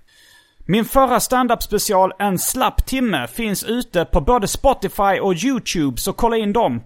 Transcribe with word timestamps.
Min 0.67 0.85
förra 0.85 1.21
standup 1.21 1.63
special 1.63 2.13
En 2.19 2.39
slapp 2.39 2.87
timme 2.87 3.27
finns 3.27 3.65
ute 3.65 4.05
på 4.05 4.21
både 4.21 4.49
Spotify 4.49 5.21
och 5.21 5.35
YouTube, 5.45 5.97
så 5.97 6.13
kolla 6.13 6.37
in 6.37 6.53
dem. 6.53 6.83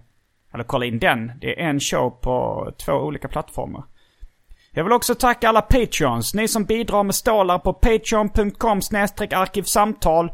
Eller 0.53 0.63
kolla 0.63 0.85
in 0.85 0.99
den. 0.99 1.31
Det 1.41 1.61
är 1.61 1.65
en 1.69 1.79
show 1.79 2.09
på 2.09 2.67
två 2.85 2.93
olika 2.93 3.27
plattformar. 3.27 3.83
Jag 4.75 4.83
vill 4.83 4.93
också 4.93 5.15
tacka 5.15 5.49
alla 5.49 5.61
Patreons. 5.61 6.33
Ni 6.33 6.47
som 6.47 6.65
bidrar 6.65 7.03
med 7.03 7.15
stålar 7.15 7.59
på 7.59 7.73
patreon.com 7.73 8.79
arkivsamtal 9.31 10.31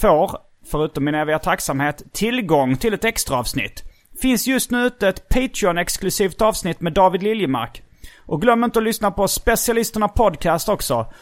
får, 0.00 0.30
förutom 0.70 1.04
min 1.04 1.14
eviga 1.14 1.38
tacksamhet, 1.38 2.02
tillgång 2.12 2.76
till 2.76 2.94
ett 2.94 3.04
extra 3.04 3.36
avsnitt. 3.36 3.84
Finns 4.22 4.46
just 4.46 4.70
nu 4.70 4.86
ute 4.86 5.08
ett 5.08 5.28
Patreon-exklusivt 5.28 6.42
avsnitt 6.42 6.80
med 6.80 6.92
David 6.92 7.22
Liljemark. 7.22 7.82
Och 8.26 8.42
glöm 8.42 8.64
inte 8.64 8.78
att 8.78 8.84
lyssna 8.84 9.10
på 9.10 9.28
Specialisterna 9.28 10.08
Podcast 10.08 10.68
också. 10.68 11.12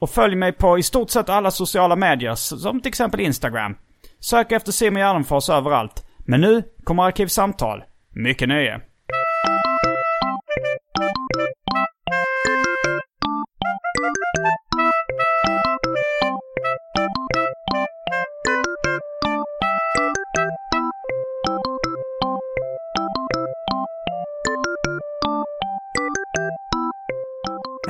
Och 0.00 0.10
följ 0.10 0.36
mig 0.36 0.52
på 0.52 0.78
i 0.78 0.82
stort 0.82 1.10
sett 1.10 1.28
alla 1.28 1.50
sociala 1.50 1.96
medier, 1.96 2.34
som 2.34 2.80
till 2.80 2.88
exempel 2.88 3.20
Instagram. 3.20 3.76
Sök 4.20 4.52
efter 4.52 4.72
Simon 4.72 5.00
Gärdenfors 5.00 5.50
överallt. 5.50 6.06
Men 6.18 6.40
nu 6.40 6.62
kommer 6.84 7.02
Arkivsamtal. 7.02 7.82
Mycket 8.14 8.48
nöje. 8.48 8.80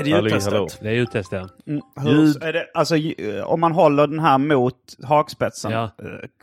Är 0.00 0.04
det 0.04 0.10
ljudtestet? 0.10 0.52
hallå. 0.52 0.68
Det 0.80 0.88
är 0.88 0.92
ljudtest 0.92 1.32
ja. 1.32 1.48
Mm, 1.66 1.82
hur, 2.00 2.44
är 2.44 2.52
det, 2.52 2.66
alltså, 2.74 2.94
om 3.44 3.60
man 3.60 3.72
håller 3.72 4.06
den 4.06 4.18
här 4.18 4.38
mot 4.38 4.74
hakspetsen, 5.04 5.72
Ja. 5.72 5.82
eh, 5.84 5.88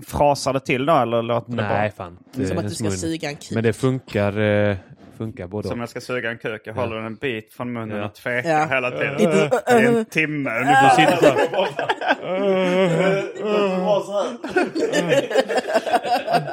frasar 0.07 0.53
det 0.53 0.59
till 0.59 0.85
då 0.85 0.93
eller 0.97 1.21
låter 1.21 1.51
det 1.51 1.55
Nej 1.55 1.91
bara? 1.97 2.05
fan. 2.05 2.17
Som 2.47 2.57
att 2.57 2.63
du 2.63 2.69
ska 2.75 2.83
mun. 2.83 2.91
suga 2.93 3.29
en 3.29 3.35
kuk. 3.35 3.51
Men 3.51 3.63
det 3.63 3.73
funkar, 3.73 4.39
eh, 4.39 4.75
funkar 5.17 5.47
både 5.47 5.67
Som 5.67 5.79
jag 5.79 5.89
ska 5.89 6.01
suga 6.01 6.31
en 6.31 6.37
kuk, 6.37 6.61
jag 6.65 6.73
håller 6.73 6.95
den 6.95 7.05
en 7.05 7.15
bit 7.15 7.53
från 7.53 7.73
munnen 7.73 7.97
Ja. 7.97 8.05
och 8.05 8.13
tvekar 8.15 8.49
Ja. 8.49 8.65
hela 8.65 8.91
tiden. 8.91 9.15
Det 9.17 9.51
är 9.65 9.97
en 9.97 10.05
timme 10.05 10.49
ungefär. 10.59 10.89
Sitter 10.89 11.17
så 11.17 11.25
här. 11.25 11.37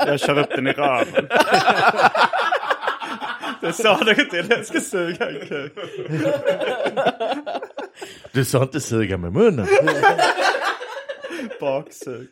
Jag 0.07 0.21
kör 0.21 0.39
upp 0.39 0.51
den 0.51 0.67
i 0.67 0.73
röven. 0.73 1.29
Det 3.65 3.73
sa 3.73 4.01
du 4.05 4.11
inte, 4.11 4.37
jag 4.55 4.67
ska 4.67 4.81
suga 4.81 5.31
en 5.31 5.47
kuk. 5.47 5.73
Du 8.33 8.45
sa 8.45 8.63
inte 8.63 8.81
suga 8.81 9.17
med 9.17 9.33
munnen. 9.33 9.67
Baksug. 11.61 12.29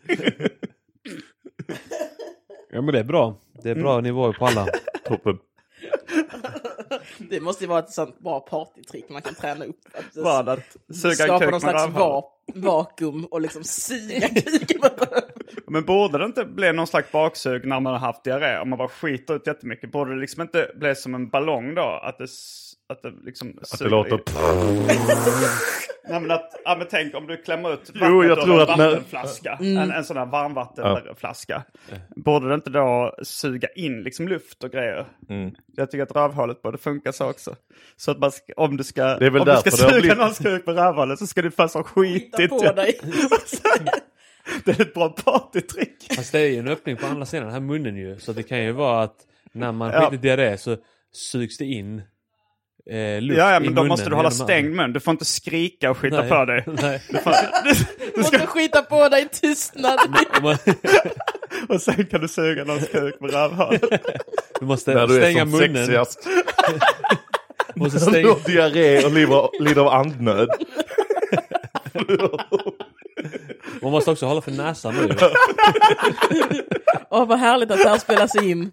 Ja 2.71 2.83
men 2.83 2.93
det 2.95 2.99
är 2.99 3.05
bra. 3.05 3.39
Det 3.63 3.71
är 3.71 3.75
bra 3.75 4.01
nivåer 4.01 4.33
på 4.33 4.47
alla. 4.47 4.67
Toppen. 5.05 5.39
Det 7.31 7.41
måste 7.41 7.65
ju 7.65 7.69
vara 7.69 7.79
ett 7.79 7.91
sånt 7.91 8.19
bra 8.19 8.41
partytrick 8.41 9.09
man 9.09 9.23
kan 9.23 9.35
träna 9.35 9.65
upp. 9.65 9.81
Vad? 10.15 10.49
Att 10.49 10.77
suga 10.95 11.15
skapa 11.15 11.51
någon 11.51 11.61
slags 11.61 11.89
va 11.89 12.25
vakuum 12.55 13.25
och 13.25 13.41
liksom 13.41 13.65
suga 13.65 14.29
kuken. 14.35 14.81
Men 15.67 15.85
borde 15.85 16.19
det 16.19 16.25
inte 16.25 16.45
bli 16.45 16.73
någon 16.73 16.87
slags 16.87 17.13
baksug 17.13 17.67
när 17.67 17.81
man 17.81 17.93
har 17.93 18.01
haft 18.01 18.25
diarré? 18.25 18.59
Om 18.59 18.69
man 18.71 18.79
bara 18.79 18.89
skiter 18.89 19.35
ut 19.35 19.47
jättemycket. 19.47 19.93
Borde 19.93 20.15
det 20.15 20.21
liksom 20.21 20.43
inte 20.43 20.71
bli 20.77 20.95
som 20.95 21.15
en 21.15 21.29
ballong 21.29 21.75
då? 21.75 22.01
Att 22.03 22.19
det, 22.19 22.29
att 22.93 23.03
det 23.03 23.13
liksom 23.25 23.59
Att 23.73 23.79
det 23.79 23.89
låter... 23.89 24.21
Nej, 26.09 26.21
men 26.21 26.31
att, 26.31 26.61
ja, 26.65 26.77
men 26.79 26.87
tänk 26.91 27.15
om 27.15 27.27
du 27.27 27.37
klämmer 27.37 27.73
ut 27.75 27.79
vattnet 27.89 28.03
Jo, 28.11 28.25
jag 28.25 28.41
tror 28.41 28.55
en 28.57 28.61
att 28.71 28.79
när- 28.79 28.89
vattenflaska. 28.91 29.59
En, 29.61 29.77
en 29.91 30.05
sån 30.05 30.17
här 30.17 30.27
varmvattenflaska. 30.27 31.63
Borde 32.17 32.49
det 32.49 32.55
inte 32.55 32.71
då 32.71 33.15
suga 33.23 33.69
in 33.77 34.03
liksom 34.03 34.29
luft 34.29 34.65
och 34.65 34.71
grejer? 34.71 35.07
Mm. 35.29 35.55
Jag 35.77 35.91
tycker 35.91 36.03
att 36.03 36.17
rövhålet 36.17 36.63
borde 36.63 36.79
funka 36.79 37.13
så 37.13 37.31
också. 37.31 37.57
Så 37.97 38.11
att 38.11 38.19
man 38.19 38.33
ska, 38.33 38.53
om 38.57 38.77
du 38.77 38.85
ska, 38.85 39.15
om 39.17 39.19
du 39.45 39.57
ska 39.61 39.71
suga 39.71 39.91
blivit- 40.01 40.19
någons 40.19 40.39
kuk 40.39 40.67
med 40.67 40.75
rövhålet 40.77 41.19
så 41.19 41.27
ska 41.27 41.43
du 41.43 41.51
först 41.51 41.75
ha 41.75 41.83
skitit. 41.83 42.51
På 42.51 42.73
dig. 42.73 43.01
Det 44.65 44.79
är 44.79 44.83
ett 44.83 44.95
bra 44.95 45.09
partytrick. 45.09 46.13
Fast 46.17 46.33
det 46.33 46.41
är 46.41 46.49
ju 46.49 46.57
en 46.59 46.69
öppning 46.69 46.97
på 46.97 47.07
andra 47.07 47.27
sidan, 47.27 47.45
den 47.45 47.53
här 47.55 47.61
munnen 47.61 47.97
ju. 47.97 48.19
Så 48.19 48.33
det 48.33 48.43
kan 48.43 48.63
ju 48.65 48.73
vara 48.73 49.03
att 49.03 49.17
när 49.53 49.73
man 49.73 49.91
Ja. 49.93 50.01
skiter 50.11 50.23
diarré 50.23 50.59
så 50.59 50.77
sugs 51.13 51.59
det 51.59 51.65
in 51.65 52.03
eh, 52.91 53.21
luft 53.23 53.39
Ja, 53.39 53.51
ja, 53.51 53.57
i 53.57 53.61
men 53.61 53.75
då 53.75 53.85
måste 53.85 54.11
du 54.11 54.17
hålla 54.17 54.31
stängd 54.31 54.75
mun. 54.77 54.93
Du 54.93 55.01
får 55.01 55.13
inte 55.13 55.25
skrika 55.25 55.91
och 55.91 55.99
skita 55.99 56.21
Nej. 56.21 56.29
på 56.31 56.45
dig. 56.45 56.65
Nej. 56.83 57.03
Du 58.15 58.21
måste 58.21 58.47
skita 58.47 58.83
på 58.83 59.09
dig 59.09 59.23
i 59.23 59.29
tystnad. 59.29 59.99
Och 61.69 61.83
sen 61.83 62.07
kan 62.07 62.21
du 62.21 62.29
suga 62.29 62.65
någons 62.65 62.89
kuk 62.89 63.21
med 63.21 63.31
rövhål. 63.33 63.79
Du 64.61 64.67
måste 64.67 64.95
När 64.95 65.07
du 65.07 65.17
är 65.17 65.21
stänga 65.21 65.41
som 65.41 65.51
munnen. 65.51 65.77
sexigast. 65.77 66.29
Måste 67.75 67.99
När 67.99 68.07
du 68.07 68.11
stänga, 68.13 68.29
har 68.29 68.39
diarré 68.47 69.05
och 69.05 69.13
lider, 69.13 69.63
lider 69.65 69.81
av 69.83 69.89
andnöd. 69.89 70.49
man 73.83 73.91
måste 73.93 74.11
också 74.11 74.27
hålla 74.27 74.41
för 74.41 74.51
näsan 74.51 74.95
nu. 74.95 75.15
Åh, 77.11 77.27
vad 77.27 77.39
härligt 77.39 77.71
att 77.71 77.79
det 77.83 77.89
här 77.89 77.99
spelas 77.99 78.37
in. 78.43 78.71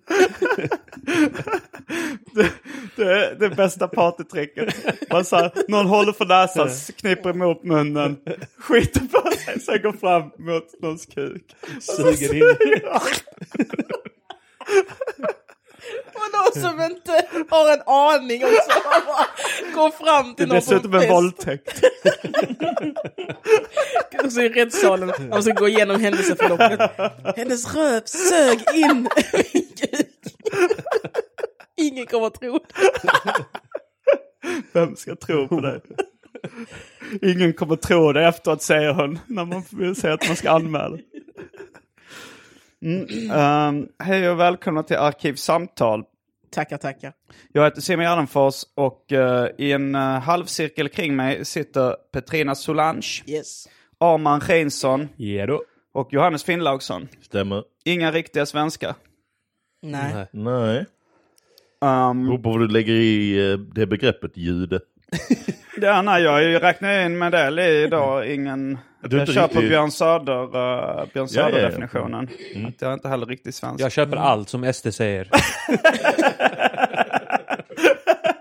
Det 2.95 3.03
är 3.03 3.35
det 3.39 3.49
bästa 3.49 3.87
partytricket. 3.87 4.75
Man 5.11 5.25
så 5.25 5.35
här, 5.35 5.51
någon 5.67 5.85
håller 5.85 6.13
för 6.13 6.25
näsan, 6.25 6.69
kniper 6.95 7.29
emot 7.29 7.63
munnen, 7.63 8.17
skiter 8.57 8.99
på 9.01 9.31
sig, 9.31 9.59
sen 9.59 9.81
går 9.81 9.93
fram 9.93 10.23
mot 10.23 10.81
någons 10.81 11.05
kuk. 11.05 11.43
Suger 11.81 12.33
in. 12.35 12.55
Och 16.13 16.21
någon 16.33 16.61
som 16.69 16.81
inte 16.81 17.25
har 17.49 17.73
en 17.73 17.81
aning. 17.85 18.41
Han 18.43 19.01
bara 19.05 19.25
Går 19.75 19.91
fram 19.91 20.25
Det 20.25 20.31
är 20.31 20.35
till 20.35 20.47
någon 20.47 20.55
dessutom 20.55 20.91
på 20.91 20.97
en 20.97 21.01
fest. 21.01 21.11
våldtäkt. 21.13 21.83
Och 24.25 24.31
så 24.31 24.41
i 24.41 24.49
rättssalen. 24.49 25.11
Man 25.29 25.43
ska 25.43 25.51
gå 25.53 25.67
igenom 25.67 26.01
händelseförloppet. 26.01 26.79
Hennes 27.37 27.75
röv 27.75 28.01
sög 28.05 28.59
in 28.75 29.09
min 29.53 29.67
kuk. 29.77 30.08
Ingen 31.77 32.05
kommer 32.05 32.27
att 32.27 32.39
tro 32.39 32.53
det. 32.53 33.45
Vem 34.73 34.95
ska 34.95 35.15
tro 35.15 35.47
på 35.47 35.59
det? 35.61 35.81
Ingen 37.21 37.53
kommer 37.53 37.75
tro 37.75 38.13
det 38.13 38.27
efteråt 38.27 38.61
säger 38.61 38.93
hon. 38.93 39.19
När 39.27 39.45
man 39.45 39.63
vill 39.71 39.95
säga 39.95 40.13
att 40.13 40.27
man 40.27 40.35
ska 40.35 40.51
anmäla. 40.51 40.97
Mm, 42.85 43.31
ehm, 43.31 43.87
hej 43.99 44.29
och 44.29 44.39
välkomna 44.39 44.83
till 44.83 44.97
Arkivsamtal. 44.97 46.03
Tackar, 46.51 46.77
tackar. 46.77 47.13
Jag 47.53 47.63
heter 47.63 47.81
Simon 47.81 48.05
Gärdenfors 48.05 48.63
och 48.75 49.11
eh, 49.11 49.47
i 49.57 49.71
en 49.71 49.95
uh, 49.95 50.01
halvcirkel 50.01 50.89
kring 50.89 51.15
mig 51.15 51.45
sitter 51.45 51.95
Petrina 52.13 52.55
Solange, 52.55 53.23
Yes. 53.25 53.67
Arman 53.97 54.41
Reinsson 54.41 55.07
då. 55.47 55.63
och 55.93 56.13
Johannes 56.13 56.43
Finnlaugsson. 56.43 57.07
Stämmer. 57.21 57.63
Inga 57.85 58.11
riktiga 58.11 58.45
svenskar. 58.45 58.95
Nej. 59.81 60.27
Nej. 60.31 60.85
Um, 61.81 62.25
Beror 62.25 62.37
på 62.37 62.49
vad 62.49 62.59
du 62.59 62.67
lägger 62.67 62.93
i 62.93 63.51
eh, 63.51 63.57
det 63.59 63.85
begreppet 63.85 64.37
jude. 64.37 64.79
ja, 65.81 66.01
nej, 66.01 66.23
jag 66.23 66.63
räknar 66.63 67.05
in 67.05 67.17
med 67.17 67.31
det 67.31 67.51
ingen... 68.23 68.77
Du 69.03 69.15
är 69.15 69.19
jag 69.19 69.21
inte 69.21 69.33
kör 69.33 69.47
på 69.47 69.53
riktigt- 69.53 69.69
Björn 69.69 69.91
Söder, 69.91 70.43
uh, 70.43 70.49
Björn 70.51 71.07
Ja, 71.13 71.15
ja, 71.15 71.21
ja. 71.21 71.27
Söder-definitionen. 71.27 72.27
Att 72.67 72.81
jag 72.81 72.89
är 72.89 72.93
inte 72.93 73.07
heller 73.09 73.25
riktigt 73.25 73.55
svensk. 73.55 73.83
Jag 73.83 73.91
köper 73.91 74.17
allt 74.17 74.49
som 74.49 74.73
SD 74.73 74.93
säger. 74.93 75.29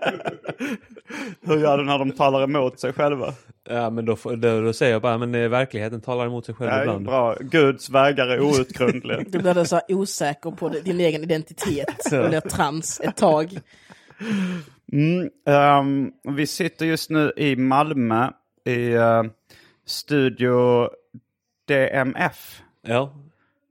Hur 1.41 1.57
gör 1.57 1.77
du 1.77 1.83
när 1.83 1.99
de 1.99 2.11
talar 2.11 2.43
emot 2.43 2.79
sig 2.79 2.93
själva? 2.93 3.33
Ja 3.69 3.89
men 3.89 4.05
då, 4.05 4.17
då, 4.23 4.61
då 4.61 4.73
säger 4.73 4.91
jag 4.91 5.01
bara, 5.01 5.17
men 5.17 5.35
eh, 5.35 5.49
verkligheten 5.49 6.01
talar 6.01 6.25
emot 6.25 6.45
sig 6.45 6.55
själv 6.55 6.71
är 6.71 6.81
ibland. 6.81 7.05
bra. 7.05 7.35
Guds 7.39 7.89
vägar 7.89 8.27
är 8.27 8.39
outgrundliga. 8.45 9.23
Du 9.27 9.39
blir 9.39 9.63
så 9.63 9.81
osäker 9.87 10.51
på 10.51 10.69
din 10.69 10.99
egen 10.99 11.23
identitet. 11.23 11.95
Du 12.11 12.27
blir 12.29 12.39
trans 12.41 12.99
ett 13.03 13.17
tag. 13.17 13.59
Mm, 14.91 15.29
ehm, 15.47 16.11
vi 16.35 16.47
sitter 16.47 16.85
just 16.85 17.09
nu 17.09 17.31
i 17.37 17.55
Malmö 17.55 18.31
i 18.65 18.93
eh, 18.93 19.23
Studio 19.85 20.89
DMF. 21.67 22.61
Ja. 22.81 23.13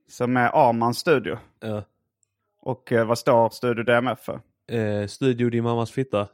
Som 0.09 0.37
är 0.37 0.69
Armans 0.69 0.99
studio. 0.99 1.39
ja. 1.61 1.83
Och 2.61 2.93
eh, 2.93 3.07
vad 3.07 3.19
står 3.19 3.51
Studio 3.51 3.85
DMF 3.85 4.19
för? 4.21 4.41
Eh, 4.69 5.07
studio 5.07 5.51
din 5.51 5.65
mammas 5.65 5.91
fitta. 5.91 6.27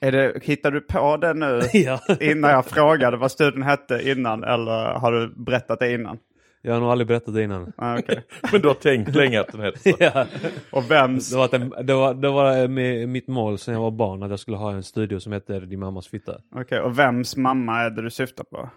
Är 0.00 0.12
det, 0.12 0.44
hittar 0.44 0.70
du 0.70 0.80
på 0.80 1.16
det 1.16 1.34
nu 1.34 1.60
Ja. 1.72 2.00
innan 2.20 2.50
jag 2.50 2.66
frågade 2.66 3.16
vad 3.16 3.30
studion 3.30 3.62
hette 3.62 4.10
innan? 4.10 4.44
Eller 4.44 4.94
har 4.98 5.12
du 5.12 5.34
berättat 5.36 5.78
det 5.78 5.92
innan? 5.92 6.18
Jag 6.62 6.72
har 6.72 6.80
nog 6.80 6.90
aldrig 6.90 7.08
berättat 7.08 7.34
det 7.34 7.42
innan. 7.42 7.72
Ah, 7.76 7.98
okej. 7.98 8.22
Men 8.52 8.60
du 8.60 8.68
har 8.68 8.74
tänkt 8.74 9.14
länge 9.14 9.40
att 9.40 9.52
den 9.52 9.60
heter 9.60 9.90
så. 9.90 9.96
ja. 10.14 10.26
Och 10.70 10.90
vems? 10.90 11.30
Det 11.30 11.36
var, 11.36 11.44
att 11.44 11.54
en, 11.54 11.72
det 11.82 11.94
var, 11.94 12.14
det 12.14 12.28
var 12.30 12.62
eh, 12.62 12.68
med 12.68 13.08
mitt 13.08 13.28
mål 13.28 13.58
sen 13.58 13.74
jag 13.74 13.80
var 13.80 13.90
barn 13.90 14.22
att 14.22 14.30
jag 14.30 14.40
skulle 14.40 14.56
ha 14.56 14.72
en 14.72 14.82
studio 14.82 15.18
som 15.20 15.32
heter 15.32 15.60
Din 15.60 15.80
mammas 15.80 16.08
fitta. 16.08 16.40
Okej, 16.54 16.80
och 16.80 16.98
vems 16.98 17.36
mamma 17.36 17.80
är 17.82 17.90
det 17.90 18.02
du 18.02 18.10
syftar 18.10 18.44
på? 18.44 18.70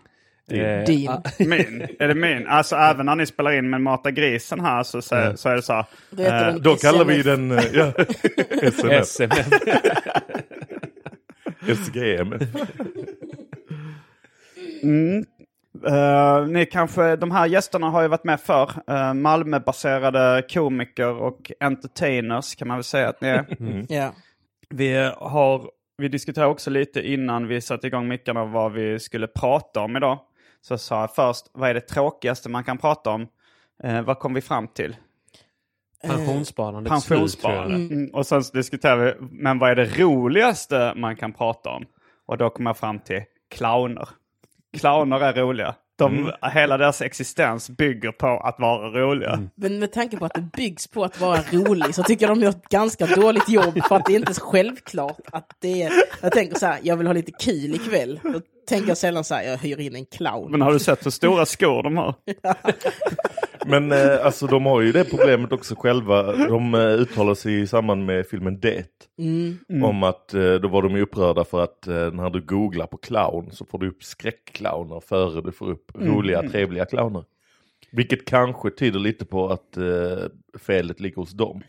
Eh, 0.51 0.83
Din. 0.85 1.09
ah, 1.09 1.21
Min? 1.39 1.87
Är 1.99 2.07
det 2.07 2.15
min? 2.15 2.47
Alltså 2.47 2.75
även 2.75 3.05
när 3.05 3.15
ni 3.15 3.25
spelar 3.25 3.51
in 3.51 3.69
med 3.69 3.81
Mata 3.81 4.11
grisen 4.11 4.59
här 4.59 4.83
så, 4.83 5.01
så, 5.01 5.31
så 5.35 5.49
är 5.49 5.55
det 5.55 5.61
så 5.61 5.73
här. 5.73 5.85
Eh, 6.49 6.55
Då 6.55 6.75
kallar 6.75 7.05
vi 7.05 7.21
den 7.23 7.51
eh, 7.51 7.63
ja, 7.73 7.93
SMF. 8.61 9.01
SMF. 9.05 9.47
SGM. 11.61 12.33
Eh, 15.87 16.45
ni 16.47 16.65
kanske, 16.65 17.15
de 17.15 17.31
här 17.31 17.45
gästerna 17.47 17.89
har 17.89 18.01
ju 18.01 18.07
varit 18.07 18.23
med 18.23 18.39
förr. 18.39 18.71
Uh, 18.91 19.13
Malmöbaserade 19.13 20.43
komiker 20.53 21.07
och 21.13 21.51
entertainers 21.59 22.55
kan 22.55 22.67
man 22.67 22.77
väl 22.77 22.83
säga 22.83 23.09
att 23.09 23.21
ni 23.21 23.27
är. 23.27 23.45
Ja. 23.89 24.13
Vi, 24.69 25.11
har, 25.17 25.69
vi 25.97 26.07
diskuterade 26.07 26.51
också 26.51 26.69
lite 26.69 27.01
innan 27.11 27.47
vi 27.47 27.61
satte 27.61 27.87
igång 27.87 28.07
mickarna 28.07 28.45
vad 28.45 28.71
vi 28.71 28.99
skulle 28.99 29.27
prata 29.27 29.79
om 29.79 29.97
idag. 29.97 30.19
Så 30.61 30.77
sa 30.77 31.01
jag 31.01 31.15
först, 31.15 31.45
vad 31.53 31.69
är 31.69 31.73
det 31.73 31.81
tråkigaste 31.81 32.49
man 32.49 32.63
kan 32.63 32.77
prata 32.77 33.09
om? 33.09 33.27
Uh, 33.83 34.01
vad 34.01 34.19
kom 34.19 34.33
vi 34.33 34.41
fram 34.41 34.67
till? 34.67 34.95
Pensionssparandet 36.03 36.91
Pensionssparande. 36.91 37.75
slut, 37.75 37.89
tror 37.89 37.97
jag. 37.97 37.99
Mm. 37.99 38.13
Och 38.13 38.25
sen 38.25 38.43
så 38.43 38.57
diskuterade 38.57 39.03
vi, 39.05 39.27
men 39.31 39.59
vad 39.59 39.71
är 39.71 39.75
det 39.75 39.99
roligaste 39.99 40.93
man 40.95 41.15
kan 41.15 41.33
prata 41.33 41.69
om? 41.69 41.85
Och 42.25 42.37
då 42.37 42.49
kom 42.49 42.65
jag 42.65 42.77
fram 42.77 42.99
till 42.99 43.23
clowner. 43.49 44.09
Clowner 44.77 45.19
är 45.19 45.33
roliga. 45.33 45.75
De, 45.97 46.31
Hela 46.53 46.77
deras 46.77 47.01
existens 47.01 47.69
bygger 47.69 48.11
på 48.11 48.27
att 48.27 48.59
vara 48.59 48.89
roliga. 48.89 49.49
Men 49.55 49.79
med 49.79 49.91
tanke 49.91 50.17
på 50.17 50.25
att 50.25 50.33
det 50.33 50.41
byggs 50.41 50.87
på 50.87 51.03
att 51.03 51.21
vara 51.21 51.39
rolig 51.51 51.95
så 51.95 52.03
tycker 52.03 52.27
jag 52.27 52.37
de 52.37 52.43
gör 52.43 52.49
ett 52.49 52.69
ganska 52.69 53.05
dåligt 53.05 53.49
jobb 53.49 53.79
för 53.87 53.95
att 53.95 54.05
det 54.05 54.15
är 54.15 54.19
inte 54.19 54.33
självklart 54.33 55.19
att 55.31 55.55
det 55.59 55.83
är... 55.83 55.91
Jag 56.21 56.31
tänker 56.31 56.59
så 56.59 56.65
här, 56.65 56.79
jag 56.83 56.97
vill 56.97 57.07
ha 57.07 57.13
lite 57.13 57.31
kul 57.31 57.75
ikväll. 57.75 58.19
Då 58.23 58.41
tänker 58.69 58.95
sällan 58.95 59.23
så 59.23 59.35
här, 59.35 59.43
jag 59.43 59.57
hyr 59.57 59.79
in 59.79 59.95
en 59.95 60.05
clown. 60.05 60.51
Men 60.51 60.61
har 60.61 60.73
du 60.73 60.79
sett 60.79 61.05
hur 61.05 61.11
stora 61.11 61.45
skor 61.45 61.83
de 61.83 61.97
har? 61.97 62.15
Men 63.65 63.91
eh, 63.91 64.25
alltså 64.25 64.47
de 64.47 64.65
har 64.65 64.81
ju 64.81 64.91
det 64.91 65.03
problemet 65.03 65.51
också 65.51 65.75
själva. 65.75 66.23
De 66.47 66.73
eh, 66.73 66.79
uttalar 66.81 67.33
sig 67.33 67.61
i 67.61 67.67
samband 67.67 68.05
med 68.05 68.27
filmen 68.27 68.59
Det. 68.59 68.85
Om 69.83 70.03
att 70.03 70.33
eh, 70.33 70.53
då 70.53 70.67
var 70.67 70.81
de 70.81 70.95
upprörda 70.95 71.43
för 71.43 71.63
att 71.63 71.87
eh, 71.87 72.11
när 72.11 72.29
du 72.29 72.41
googlar 72.41 72.87
på 72.87 72.97
clown 72.97 73.51
så 73.51 73.65
får 73.65 73.79
du 73.79 73.89
upp 73.89 74.03
skräckclowner 74.03 74.99
före 74.99 75.41
du 75.41 75.51
får 75.51 75.69
upp 75.69 75.91
roliga 75.95 76.49
trevliga 76.49 76.85
clowner. 76.85 77.23
Vilket 77.91 78.25
kanske 78.25 78.69
tyder 78.69 78.99
lite 78.99 79.25
på 79.25 79.49
att 79.49 79.77
eh, 79.77 80.25
felet 80.59 80.99
ligger 80.99 81.15
hos 81.15 81.31
dem. 81.31 81.61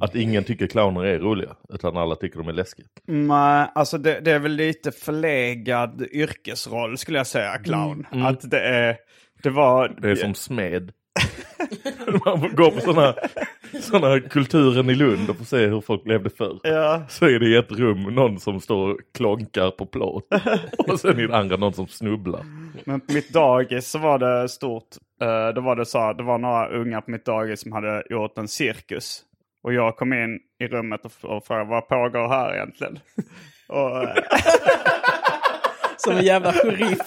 Att 0.00 0.14
ingen 0.14 0.44
tycker 0.44 0.66
clowner 0.66 1.04
är 1.04 1.18
roliga, 1.18 1.56
utan 1.74 1.96
alla 1.96 2.14
tycker 2.14 2.38
de 2.38 2.48
är 2.48 2.52
läskiga. 2.52 2.86
Nej, 3.06 3.70
alltså 3.74 3.98
det, 3.98 4.20
det 4.20 4.32
är 4.32 4.38
väl 4.38 4.52
lite 4.52 4.92
förlegad 4.92 6.06
yrkesroll 6.12 6.98
skulle 6.98 7.18
jag 7.18 7.26
säga, 7.26 7.58
clown. 7.58 8.06
Att 8.10 8.50
det 8.50 8.60
är, 8.60 8.96
det 9.42 9.50
var... 9.50 9.96
Det 10.00 10.10
är 10.10 10.14
som 10.16 10.34
smed. 10.34 10.92
Man 12.24 12.40
får 12.40 12.48
gå 12.48 12.70
på 12.70 12.80
sådana, 12.80 13.14
sådana 13.80 14.20
kulturen 14.20 14.90
i 14.90 14.94
Lund 14.94 15.30
och 15.30 15.36
får 15.36 15.44
se 15.44 15.66
hur 15.66 15.80
folk 15.80 16.06
levde 16.06 16.30
förr. 16.30 16.60
Ja. 16.62 17.02
Så 17.08 17.24
är 17.26 17.38
det 17.38 17.46
i 17.46 17.56
ett 17.56 17.72
rum 17.72 18.02
någon 18.02 18.40
som 18.40 18.60
står 18.60 18.90
och 18.90 19.00
klonkar 19.14 19.70
på 19.70 19.86
plåt. 19.86 20.28
Och 20.78 21.00
sen 21.00 21.20
i 21.20 21.26
det 21.26 21.36
andra 21.36 21.56
någon 21.56 21.72
som 21.72 21.86
snubblar. 21.86 22.44
Men 22.84 23.00
på 23.00 23.12
mitt 23.12 23.32
dagis 23.32 23.90
så 23.90 23.98
var 23.98 24.18
det 24.18 24.48
stort. 24.48 24.88
Eh, 25.20 25.54
då 25.54 25.60
var 25.60 25.76
det 25.76 25.86
så 25.86 25.98
här, 25.98 26.14
det 26.14 26.22
var 26.22 26.38
några 26.38 26.68
unga 26.68 27.00
på 27.00 27.10
mitt 27.10 27.24
dagis 27.24 27.60
som 27.60 27.72
hade 27.72 28.02
gjort 28.10 28.38
en 28.38 28.48
cirkus. 28.48 29.24
Och 29.68 29.74
jag 29.74 29.96
kom 29.96 30.12
in 30.12 30.40
i 30.58 30.66
rummet 30.66 31.04
och, 31.04 31.36
och 31.36 31.44
frågade 31.44 31.70
vad 31.70 31.88
pågår 31.88 32.28
här 32.28 32.54
egentligen? 32.54 32.98
och, 33.68 34.02
eh, 34.02 34.14
Som 35.96 36.12
en 36.16 36.24
jävla 36.24 36.52
sheriff. 36.52 36.98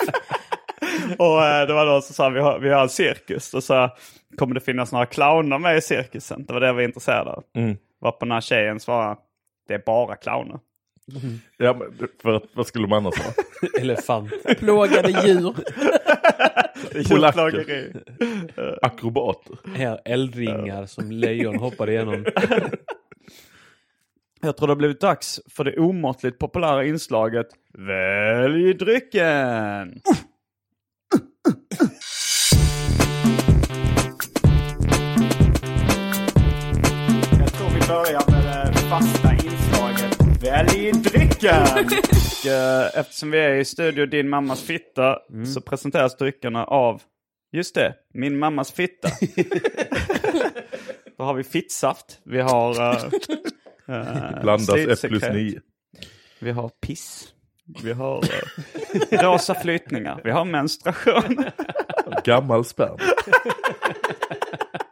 och 1.18 1.46
eh, 1.46 1.68
det 1.68 1.74
var 1.74 1.86
då 1.86 2.02
som 2.02 2.16
sa 2.16 2.30
vi 2.30 2.40
har, 2.40 2.60
vi 2.60 2.70
har 2.70 2.82
en 2.82 2.90
cirkus. 2.90 3.54
Och 3.54 3.64
så 3.64 3.90
kommer 4.38 4.56
det 4.56 4.62
finnas 4.62 4.92
några 4.92 5.06
clowner 5.06 5.60
med 5.60 5.78
i 5.78 5.82
cirkusen. 5.82 6.46
Det 6.46 6.54
var 6.54 6.60
det 6.60 6.68
jag 6.68 6.74
var 6.74 6.82
intresserad 6.82 7.28
av. 7.28 7.44
Mm. 7.56 7.78
Varpå 8.02 8.26
den 8.26 8.32
här 8.32 8.42
tjejen 8.42 8.80
svarade, 8.80 9.16
det 9.68 9.74
är 9.74 9.84
bara 9.86 10.16
clowner. 10.16 10.60
Ja, 11.58 11.74
men 11.74 12.08
för 12.22 12.42
vad 12.54 12.68
skulle 12.68 12.84
de 12.88 12.94
annars 12.94 13.16
ha? 13.18 13.34
Elefant. 13.80 14.32
Plågade 14.60 15.10
djur. 15.10 15.54
Polacker. 17.10 17.46
Djurplågeri. 17.46 17.94
Akrobater. 18.82 19.58
Här, 19.76 20.02
eldringar 20.06 20.86
som 20.86 21.12
lejon 21.12 21.56
hoppar 21.60 21.90
igenom. 21.90 22.26
Jag 24.44 24.58
tror 24.58 24.68
det 24.68 24.72
har 24.72 24.76
blivit 24.76 25.02
dags 25.02 25.40
för 25.50 25.64
det 25.64 25.78
omåttligt 25.78 26.40
populära 26.40 26.86
inslaget 26.86 27.48
Välj 27.78 28.74
drycken! 28.74 30.02
Jag 37.40 37.54
tror 37.54 37.70
vi 37.70 37.88
börjar 37.88 38.32
med 38.32 38.74
det 38.74 38.80
fasta 38.80 39.21
inslaget 39.21 39.21
Välj 40.52 40.92
drycken! 40.92 41.62
Och, 42.42 42.48
eh, 42.48 43.00
eftersom 43.00 43.32
vi 43.32 43.40
är 43.40 43.54
i 43.54 43.66
studio 43.66 44.06
Din 44.06 44.30
mammas 44.30 44.64
fitta 44.64 45.20
så 45.54 45.62
presenteras 45.62 46.18
dryckerna 46.18 46.66
av, 46.66 47.02
just 47.52 47.76
det, 47.76 47.96
Min 48.14 48.40
mammas 48.40 48.72
fitta. 48.72 49.08
Då 51.18 51.24
har 51.24 51.34
vi 51.34 51.44
fittsaft, 51.44 52.20
vi 52.24 52.42
har 52.42 52.70
uh, 52.70 53.10
Blandas 54.42 54.70
1 54.70 54.86
plus 54.86 55.00
Stridsekret. 55.00 55.36
9. 55.36 55.60
Vi 56.40 56.52
har 56.52 56.70
piss. 56.70 57.34
Vi 57.84 57.94
har 57.94 58.24
eh, 58.24 59.24
rosa 59.24 59.56
flytningar. 59.56 60.22
Vi 60.24 60.32
har 60.32 60.46
menstruation. 60.46 61.44
Gammal 62.24 62.66
sperma. 62.66 62.98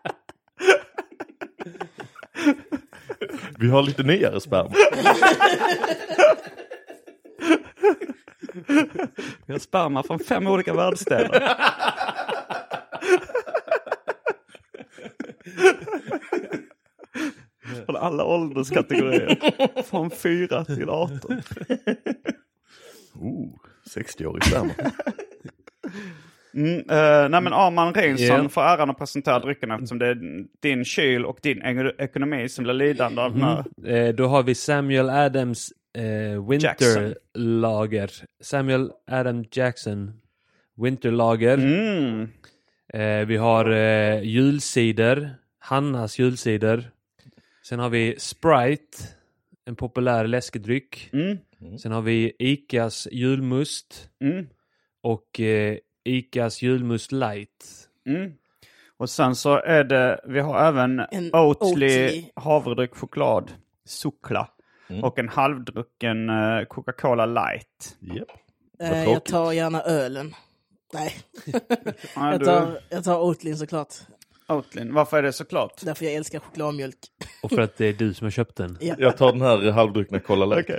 Vi 3.60 3.70
har 3.70 3.84
lite 3.84 4.04
nyare 4.04 4.42
sperma. 4.42 4.72
Vi 9.46 9.54
har 9.54 9.60
sperma 9.60 10.04
från 10.04 10.20
fem 10.20 10.48
olika 10.48 10.74
världsdelar. 10.74 11.58
Från 17.86 17.96
alla 17.96 18.24
ålderskategorier. 18.26 19.84
Från 19.84 20.12
4 20.12 20.66
till 20.66 20.90
18. 20.90 21.42
Oh, 23.16 23.56
60-årig 23.96 24.44
sperma. 24.44 24.74
Mm, 26.60 26.78
eh, 26.80 27.30
nej 27.30 27.42
men 27.42 27.54
Arman 27.54 27.94
Reinsson 27.94 28.44
Ja. 28.44 28.50
får 28.50 28.62
äran 28.62 28.90
att 28.90 28.98
presentera 28.98 29.40
drycken 29.40 29.72
eftersom 29.72 30.00
det 30.00 30.08
är 30.08 30.18
din 30.62 30.86
kyl 30.86 31.26
och 31.26 31.40
din 31.42 31.62
ekonomi 31.98 32.50
som 32.50 32.64
blir 32.64 32.74
lidande 32.74 33.22
av 33.22 33.34
den 33.34 33.42
här. 33.42 33.64
Eh, 33.96 34.14
då 34.16 34.28
har 34.28 34.44
vi 34.44 34.56
Samuel 34.56 35.10
Adams 35.10 35.74
eh, 35.98 36.04
Jackson. 36.60 37.04
Winterlager. 37.04 38.12
Samuel 38.42 38.92
Adam 39.12 39.46
Jackson 39.52 40.14
Winterlager. 40.78 41.58
Mm. 41.58 42.28
Eh, 42.94 43.28
vi 43.28 43.38
har 43.38 43.72
eh, 43.72 44.22
julcider. 44.24 45.36
Hannas 45.60 46.20
julcider. 46.20 46.90
Sen 47.64 47.80
har 47.80 47.90
vi 47.90 48.16
Sprite. 48.18 48.98
En 49.66 49.76
populär 49.76 50.28
läskedryck. 50.28 51.10
Mm. 51.14 51.38
Sen 51.78 51.92
har 51.92 52.02
vi 52.02 52.32
Icas 52.40 53.08
julmust. 53.12 54.10
Mm. 54.24 54.48
Och 55.02 55.40
eh, 55.40 55.78
Icas 56.04 56.62
julmust 56.62 57.12
light. 57.12 57.66
Mm. 58.06 58.32
Och 58.98 59.10
sen 59.10 59.36
så 59.36 59.56
är 59.62 59.84
det, 59.84 60.22
vi 60.28 60.40
har 60.40 60.68
även 60.68 61.00
En 61.00 61.36
Oatly, 61.36 62.06
Oatly. 62.06 62.26
havredryck, 62.36 62.96
choklad, 62.96 63.52
Sukla 63.86 64.50
och 65.04 65.20
en 65.20 65.30
halvdrucken 65.30 66.30
eh, 66.30 66.64
Coca-Cola 66.70 67.26
light. 67.26 67.98
Japp. 68.00 68.28
Eh, 68.80 69.04
jag 69.04 69.24
tar 69.26 69.52
gärna 69.52 69.82
ölen. 69.82 70.36
Nej, 70.94 71.16
Ja, 72.16 72.32
jag 72.32 72.46
tar, 72.46 72.80
jag 72.90 73.04
tar 73.04 73.20
Oatlyn 73.22 73.58
såklart. 73.58 73.94
Oatly. 74.48 74.90
Varför 74.92 75.18
är 75.18 75.24
det 75.24 75.34
såklart? 75.34 75.82
Därför 75.82 76.06
jag 76.06 76.14
älskar 76.14 76.40
chokladmjölk. 76.40 76.98
Och 77.44 77.50
för 77.50 77.62
att 77.62 77.78
det 77.78 77.86
är 77.86 77.94
du 77.94 78.14
som 78.14 78.26
har 78.26 78.32
köpt 78.32 78.56
den. 78.56 78.78
Ja. 78.82 78.96
Jag 78.98 79.18
tar 79.18 79.32
den 79.32 79.42
här 79.42 79.72
halvdruckna 79.72 80.20
Cola 80.20 80.46
Light. 80.46 80.70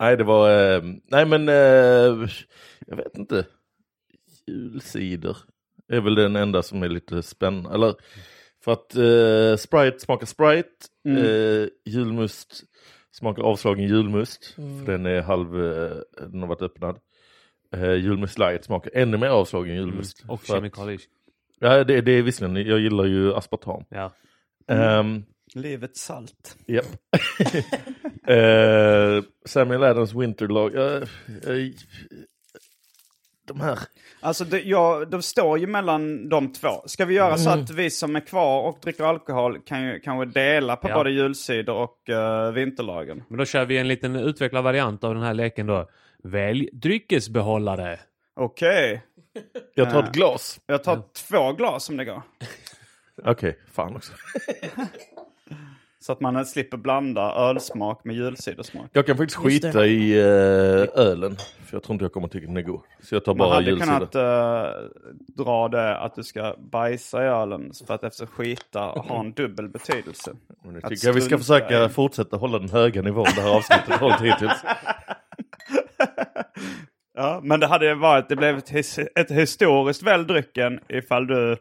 Nej, 0.00 0.16
det 0.16 0.24
var... 0.24 0.74
Eh, 0.74 0.82
nej, 1.06 1.26
men... 1.26 1.48
Eh, 1.48 2.28
jag 2.86 2.96
vet 2.96 3.18
inte. 3.18 3.46
Julcider 4.52 5.36
är 5.88 6.00
väl 6.00 6.14
den 6.14 6.36
enda 6.36 6.62
som 6.62 6.82
är 6.82 6.88
lite 6.88 7.22
spännande. 7.22 7.74
Eller, 7.74 7.94
för 8.64 8.72
att 8.72 8.94
eh, 8.96 9.56
Sprite 9.56 9.98
smakar 10.00 10.26
Sprite. 10.26 10.68
Eh, 11.08 11.68
julmust 11.92 12.62
smakar 13.12 13.42
avslagen 13.42 13.84
julmust. 13.88 14.54
För 14.54 14.92
den 14.92 15.06
är 15.06 15.20
halv... 15.22 15.64
Eh, 15.64 15.96
den 16.26 16.40
har 16.40 16.46
varit 16.48 16.62
öppnad. 16.62 16.98
Eh, 17.74 17.92
julmust 17.94 18.38
light 18.38 18.64
smakar 18.64 18.90
ännu 18.94 19.16
mer 19.18 19.28
avslagen 19.28 19.74
julmust. 19.74 20.24
Och 20.28 20.42
För 20.42 20.54
att- 20.54 20.58
kemikalisk. 20.58 21.08
Ja, 21.58 21.84
det, 21.84 22.00
det 22.00 22.12
är 22.12 22.22
visserligen. 22.22 22.66
Jag 22.68 22.80
gillar 22.80 23.04
ju 23.04 23.34
aspartam. 23.34 23.84
Ja. 23.88 24.12
Ehm, 24.68 25.24
Livets 25.54 26.00
salt. 26.00 26.56
Japp. 26.66 26.86
Eh, 28.26 29.22
Samuel 29.44 29.82
Adams 29.82 30.14
Winterlag. 30.14 30.74
Uh, 30.74 31.70
de 33.46 33.60
här. 33.60 33.78
Alltså 34.20 34.44
det, 34.44 34.60
ja, 34.60 35.04
de 35.04 35.22
står 35.22 35.58
ju 35.58 35.66
mellan 35.66 36.28
de 36.28 36.52
två. 36.52 36.68
Ska 36.86 37.04
vi 37.04 37.14
göra 37.14 37.36
så 37.38 37.50
att 37.50 37.70
vi 37.70 37.90
som 37.90 38.16
är 38.16 38.20
kvar 38.20 38.62
och 38.62 38.78
dricker 38.82 39.04
alkohol 39.04 39.60
kan 39.60 39.82
ju 39.82 40.00
kanske 40.00 40.40
dela 40.40 40.76
på 40.76 40.88
Ja. 40.88 40.94
både 40.94 41.10
julcider 41.10 41.72
och 41.74 41.98
uh, 42.10 42.52
vinterlagen? 42.52 43.24
Men 43.28 43.38
då 43.38 43.44
kör 43.44 43.64
vi 43.64 43.78
en 43.78 43.88
liten 43.88 44.16
utvecklad 44.16 44.64
variant 44.64 45.04
av 45.04 45.14
den 45.14 45.22
här 45.22 45.34
leken 45.34 45.66
då. 45.66 45.88
Välj 46.24 46.68
dryckesbehållare. 46.72 47.98
Okej. 48.36 49.02
Jag 49.74 49.90
tar 49.90 50.02
ett 50.02 50.12
glas. 50.12 50.60
Jag 50.66 50.84
tar 50.84 51.02
två 51.28 51.52
glas 51.52 51.88
om 51.88 51.96
det 51.96 52.04
går. 52.04 52.22
Okej, 53.24 53.58
fan 53.72 53.96
också. 53.96 54.12
Så 56.02 56.12
att 56.12 56.20
man 56.20 56.46
slipper 56.46 56.76
blanda 56.76 57.34
ölsmak 57.34 58.04
med 58.04 58.16
julcidersmak. 58.16 58.86
Jag 58.92 59.06
kan 59.06 59.16
faktiskt 59.16 59.44
Just 59.44 59.62
det. 59.62 59.68
skita 59.68 59.86
i 59.86 60.18
eh, 60.18 61.00
ölen. 61.06 61.36
För 61.64 61.76
jag 61.76 61.82
tror 61.82 61.94
inte 61.94 62.04
jag 62.04 62.12
kommer 62.12 62.28
tycka 62.28 62.46
den 62.46 62.56
är 62.56 62.62
god. 62.62 62.80
Så 63.02 63.14
jag 63.14 63.24
tar 63.24 63.32
Man 63.34 63.38
bara 63.38 63.54
hade 63.54 63.66
julcider. 63.70 63.98
kunnat 63.98 64.14
eh, 64.14 65.44
dra 65.44 65.68
det 65.68 65.98
att 65.98 66.14
du 66.14 66.22
ska 66.22 66.56
bajsa 66.58 67.24
i 67.24 67.26
ölen 67.28 67.72
för 67.86 67.94
att 67.94 68.04
efter 68.04 68.26
skita 68.26 68.80
ha 68.80 69.20
en 69.20 69.32
dubbel 69.32 69.68
betydelse. 69.68 70.32
Men 70.64 70.74
jag 70.74 70.84
att 70.84 70.90
tycker 70.90 71.06
jag 71.08 71.14
vi 71.14 71.20
ska 71.20 71.38
försöka 71.38 71.84
i- 71.84 71.88
fortsätta 71.88 72.36
hålla 72.36 72.58
den 72.58 72.68
höga 72.70 73.02
nivån 73.02 73.26
det 73.36 73.40
här 73.42 73.56
avsnittet 73.56 73.94
hållit 74.00 74.20
hittills. 74.20 74.64
Ja, 77.14 77.40
men 77.42 77.60
det 77.60 77.66
hade 77.66 77.94
varit, 77.94 78.28
det 78.28 78.36
blev 78.36 78.58
ett, 78.58 78.70
his, 78.70 78.98
ett 78.98 79.30
historiskt 79.30 80.02
väl 80.02 80.26
drycken 80.26 80.80
ifall 80.88 81.26
du 81.26 81.56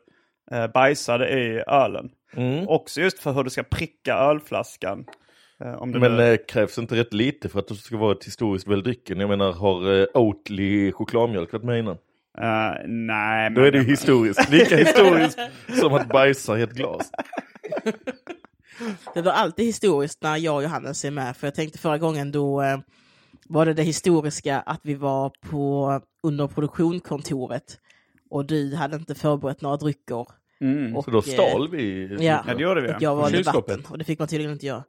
eh, 0.51 0.67
bajsade 0.67 1.29
i 1.29 1.63
ölen. 1.67 2.10
Mm. 2.38 2.67
Också 2.67 3.01
just 3.01 3.19
för 3.19 3.31
hur 3.33 3.43
du 3.43 3.50
ska 3.50 3.63
pricka 3.63 4.13
ölflaskan. 4.13 5.05
Eh, 5.63 5.73
om 5.73 5.91
du 5.91 6.00
Men 6.00 6.17
nu- 6.17 6.33
eh, 6.33 6.39
krävs 6.47 6.77
inte 6.77 6.95
rätt 6.95 7.13
lite 7.13 7.50
för 7.50 7.59
att 7.59 7.67
det 7.67 7.75
ska 7.75 7.97
vara 7.97 8.11
ett 8.11 8.23
historiskt 8.23 8.67
väl 8.67 8.83
drycken? 8.83 9.19
Jag 9.19 9.29
menar, 9.29 9.51
har 9.53 10.00
eh, 10.01 10.05
Oatly 10.13 10.91
chokladmjölk 10.91 11.53
varit 11.53 11.63
med 11.63 11.79
innan? 11.79 11.97
eh, 12.38 12.71
nej, 12.88 13.50
men... 13.50 13.53
Då 13.53 13.61
är 13.61 13.71
det 13.71 13.77
ju 13.77 13.83
historiskt. 13.83 14.50
Lika 14.50 14.77
historiskt 14.77 15.39
som 15.79 15.93
att 15.93 16.07
bajsa 16.07 16.59
i 16.59 16.61
ett 16.61 16.73
glas. 16.73 17.11
Det 19.13 19.21
blir 19.21 19.31
alltid 19.31 19.65
historiskt 19.65 20.23
när 20.23 20.38
jag 20.38 20.55
och 20.55 20.63
Johannes 20.63 21.05
är 21.05 21.11
med. 21.11 21.38
För 21.38 21.47
jag 21.47 21.55
tänkte 21.55 21.79
förra 21.79 21.97
gången 21.97 22.31
då 22.31 22.61
eh, 22.61 22.77
var 23.50 23.65
det 23.65 23.73
det 23.73 23.83
historiska 23.83 24.59
att 24.59 24.79
vi 24.83 24.93
var 24.95 25.31
på 25.50 26.01
under 26.23 26.47
produktionkontoret 26.47 27.79
och 28.29 28.45
du 28.45 28.75
hade 28.75 28.95
inte 28.95 29.15
förberett 29.15 29.61
några 29.61 29.77
drycker. 29.77 30.25
Mm. 30.62 30.96
Och, 30.96 31.03
Så 31.06 31.12
då 31.12 31.18
eh, 31.18 31.22
stal 31.22 31.70
vi. 31.72 32.08
Ja, 32.20 32.44
Ja, 32.48 32.53
det 32.53 32.63
gjorde 32.63 32.82
vi. 32.82 32.88
och 32.94 33.01
jag 33.01 33.15
var 33.15 33.30
i 33.36 33.38
debatten 33.44 33.84
och 33.89 33.98
det 33.98 34.03
fick 34.03 34.20
man 34.20 34.27
tydligen 34.27 34.51
inte 34.53 34.65
göra. 34.65 34.84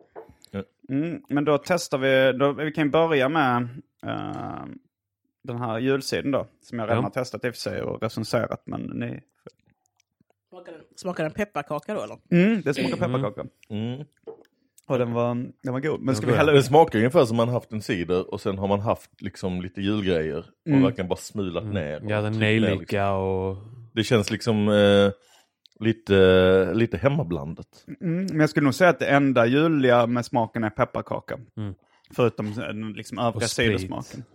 Mm, 0.89 1.23
men 1.29 1.45
då 1.45 1.59
testar 1.59 1.99
vi, 1.99 2.39
då, 2.39 2.53
vi 2.53 2.73
kan 2.73 2.85
ju 2.85 2.91
börja 2.91 3.29
med 3.29 3.63
eh, 4.07 4.65
den 5.45 5.57
här 5.59 5.79
julsidan 5.79 6.31
då. 6.31 6.47
Som 6.63 6.79
jag 6.79 6.87
redan 6.87 6.97
Ja. 6.97 7.03
har 7.03 7.11
testat 7.11 7.45
i 7.45 7.49
och 7.51 7.55
för 7.55 7.61
sig 7.61 7.83
och 7.83 8.03
recenserat. 8.03 8.63
Men 8.67 8.81
ni... 8.81 9.21
Smakar 10.51 10.73
den, 10.73 10.81
smakar 10.97 11.23
den 11.25 11.33
pepparkaka 11.33 11.95
då 11.95 12.03
eller? 12.03 12.19
Mm, 12.31 12.63
det 12.63 12.75
smakar 12.75 12.97
pepparkaka. 12.97 13.45
Mm. 13.71 14.05
Och 14.87 14.99
den 14.99 15.13
var, 15.13 15.35
den 15.63 15.73
var 15.73 15.81
god. 15.81 16.01
Men 16.01 16.17
ska 16.17 16.27
vi 16.27 16.33
hälla 16.33 16.53
Det 16.53 16.59
upp? 16.59 16.65
smakar 16.65 16.99
ungefär 16.99 17.25
som 17.25 17.37
man 17.37 17.49
haft 17.49 17.73
en 17.73 17.83
cider 17.83 18.33
och 18.35 18.41
sen 18.41 18.59
har 18.59 18.69
man 18.69 18.81
haft 18.81 19.23
liksom 19.23 19.63
lite 19.63 19.81
julgrejer 19.81 20.39
och 20.67 20.83
verkligen 20.85 21.09
bara 21.09 21.17
smulat 21.17 21.65
ner. 21.65 22.05
och 22.05 22.11
Ja, 22.11 22.21
den 22.23 22.33
ner, 22.33 22.51
liksom. 22.61 22.69
nejlika 22.71 23.13
och... 23.13 23.57
Det 23.95 24.05
känns 24.05 24.31
liksom 24.31 24.69
eh, 24.69 25.11
lite, 25.83 26.75
lite 26.75 26.97
hemmablandat. 26.97 27.85
Mm, 28.01 28.27
men 28.27 28.41
jag 28.41 28.51
skulle 28.51 28.65
nog 28.65 28.75
säga 28.75 28.91
att 28.91 28.99
det 28.99 29.07
enda 29.07 29.47
juliga 29.47 30.07
med 30.07 30.25
smaken 30.27 30.65
är 30.65 30.71
pepparkaka. 30.71 31.39
Mm. 31.57 31.75
Förutom 32.15 32.47
eh, 32.47 32.97
liksom 32.97 33.19
övriga. 33.19 33.47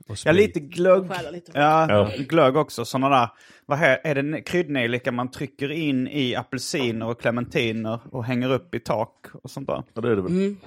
Och 0.07 0.17
Ja, 0.25 0.31
lite 0.31 0.59
glögg. 0.59 1.11
Lite. 1.31 1.51
Ja, 1.55 1.87
Ja. 1.89 2.11
glögg 2.27 2.55
också. 2.57 2.85
Sådana 2.85 3.09
där, 3.19 3.29
vad 3.65 3.77
här, 3.77 3.99
är 4.03 4.15
det 4.15 4.41
kryddnejlika 4.41 5.11
man 5.11 5.31
trycker 5.31 5.71
in 5.71 6.07
i 6.07 6.35
apelsiner 6.35 7.07
och 7.07 7.21
clementiner 7.21 7.99
och 8.11 8.25
hänger 8.25 8.51
upp 8.51 8.75
i 8.75 8.79
tak 8.79 9.25
och 9.43 9.51
sånt 9.51 9.67
där. 9.67 9.83
Ja, 9.93 10.01
det 10.01 10.11
är 10.11 10.15
det 10.15 10.21
väl. 10.21 10.31
Mm. 10.31 10.57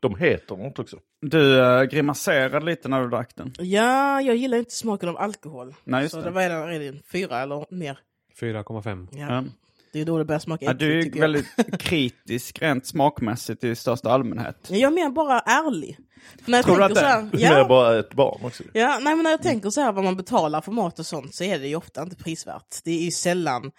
De 0.00 0.16
heter 0.16 0.56
något 0.56 0.78
också. 0.78 0.96
Du 1.20 1.60
äh, 1.60 1.82
grimaserade 1.82 2.66
lite 2.66 2.88
när 2.88 3.00
du 3.02 3.08
drack 3.08 3.36
den. 3.36 3.52
Ja, 3.58 4.20
jag 4.20 4.36
gillar 4.36 4.58
inte 4.58 4.74
smaken 4.74 5.08
av 5.08 5.16
alkohol. 5.18 5.74
Nej, 5.84 6.02
just 6.02 6.12
så 6.14 6.18
det. 6.18 6.24
det 6.24 6.30
var 6.30 6.42
redan, 6.42 6.68
redan 6.68 7.00
fyra 7.12 7.38
eller 7.38 7.66
mer. 7.70 7.98
4,5. 8.40 9.08
Ja. 9.12 9.18
Ja. 9.18 9.44
Det 9.92 10.00
är 10.00 10.04
då 10.04 10.18
det 10.18 10.24
börjar 10.24 10.38
smaka 10.38 10.64
Ja, 10.64 10.70
äckligt, 10.70 11.12
du 11.12 11.18
är 11.18 11.20
väldigt 11.20 11.46
kritisk 11.80 12.62
rent 12.62 12.86
smakmässigt 12.86 13.64
i 13.64 13.76
största 13.76 14.10
allmänhet. 14.10 14.56
Jag 14.70 14.92
mer 14.92 15.10
bara 15.10 15.40
ärlig. 15.40 15.98
För 16.44 16.50
när 16.50 16.58
jag 16.58 16.64
Tror 16.64 16.74
du 16.76 16.80
tänker 16.80 16.92
att 16.92 16.98
så 16.98 17.04
det- 17.04 17.08
här, 17.10 17.28
Du 17.50 17.54
är 17.56 17.58
ja, 17.58 17.68
bara 17.68 17.98
ett 17.98 18.14
barn 18.14 18.40
också. 18.44 18.62
ja, 18.72 18.98
nej, 19.02 19.14
men 19.16 19.22
när 19.24 19.30
jag 19.30 19.42
tänker 19.42 19.70
så 19.70 19.80
här 19.80 19.92
vad 19.92 20.04
man 20.04 20.16
betalar 20.16 20.60
för 20.60 20.72
mat 20.72 20.98
och 20.98 21.06
sånt 21.06 21.34
så 21.34 21.44
är 21.44 21.58
det 21.58 21.68
ju 21.68 21.76
ofta 21.76 22.02
inte 22.02 22.16
prisvärt. 22.16 22.76
Det 22.84 22.90
är 22.90 23.02
ju 23.04 23.10
sällan 23.10 23.70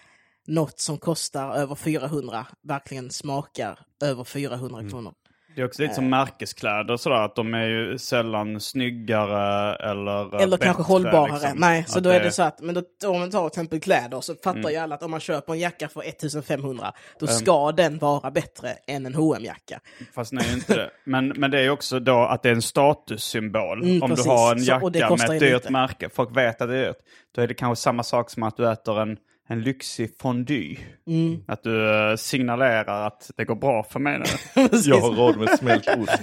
något 0.48 0.80
som 0.80 0.98
kostar 0.98 1.54
över 1.56 1.75
400 1.75 2.48
verkligen 2.68 3.10
smakar 3.12 3.80
över 4.04 4.24
400 4.24 4.80
Mm. 4.80 4.89
kronor. 4.92 5.13
Det 5.56 5.62
är 5.62 5.65
också 5.65 5.82
lite 5.82 5.94
som 5.94 6.10
märkeskläder 6.10 6.98
sådär, 6.98 7.15
att 7.15 7.36
de 7.36 7.53
är 7.53 7.65
ju 7.65 7.98
sällan 7.98 8.60
snyggare 8.60 9.75
eller 9.75 10.36
eh, 10.36 10.41
Eller 10.41 10.58
kanske 10.58 10.82
bättre, 10.82 10.94
hållbarare. 10.94 11.32
liksom. 11.32 11.51
Nej, 11.60 11.86
så 11.88 11.98
Att 11.98 12.03
då 12.03 12.10
är 12.10 12.20
det 12.20 12.32
så 12.32 12.44
att, 12.44 12.62
men 12.62 12.75
då, 12.75 13.10
om 13.10 13.20
man 13.20 13.32
tar 13.32 13.50
till 13.50 13.60
exempel 13.62 13.79
kläder 13.79 14.22
så 14.22 14.36
fattar 14.36 14.60
Mm. 14.60 14.72
ju 14.72 14.77
alla 14.77 14.96
att 14.96 15.03
om 15.03 15.12
man 15.12 15.20
köper 15.20 15.53
en 15.53 15.60
jacka 15.60 15.88
för 15.89 16.01
1500 16.10 16.94
då 17.20 17.27
ska 17.27 17.72
den 17.72 17.98
vara 17.98 18.32
bättre 18.32 18.70
än 18.88 19.06
en 19.06 19.13
hm 19.15 19.44
jacka 19.46 19.79
Fast 20.15 20.32
nej, 20.34 20.53
inte 20.53 20.75
det. 20.75 20.89
Men, 21.03 21.27
men 21.27 21.51
det 21.51 21.60
är 21.60 21.63
ju 21.63 21.70
också 21.70 22.00
då 22.00 22.20
att 22.20 22.44
det 22.44 22.50
är 22.50 22.53
en 22.53 22.62
statussymbol. 22.62 23.84
Mm, 23.84 24.03
Om 24.03 24.10
precis. 24.10 24.25
du 24.25 24.32
har 24.32 24.51
en 24.56 24.60
Så- 24.60 24.72
jacka 24.72 24.86
med 24.89 25.08
kostar 25.08 25.34
ett 25.34 25.39
dyrt 25.39 25.53
lite. 25.53 25.72
märke, 25.72 26.10
folk 26.10 26.38
vet 26.38 26.62
att 26.62 26.70
det 26.70 26.77
är 26.77 26.86
dyrt. 26.86 26.98
Då 27.36 27.41
är 27.41 27.48
det 27.48 27.53
kanske 27.53 27.82
samma 27.82 28.03
sak 28.03 28.29
som 28.29 28.44
att 28.44 28.58
du 28.58 28.72
äter 28.72 29.01
en, 29.01 29.18
en 29.50 29.62
lyxig 29.62 30.18
fondue. 30.22 30.77
Mm. 31.08 31.44
Att 31.48 31.63
du 31.63 31.89
eh, 32.10 32.15
signalerar 32.15 33.08
att 33.08 33.32
det 33.38 33.46
går 33.46 33.56
bra 33.56 33.84
för 33.84 34.00
mig 34.00 34.20
nu. 34.20 34.25
Jag 34.86 35.00
har 35.01 35.12
råd 35.12 35.38
med 35.38 35.50
smält 35.60 35.88
ost. 35.88 36.22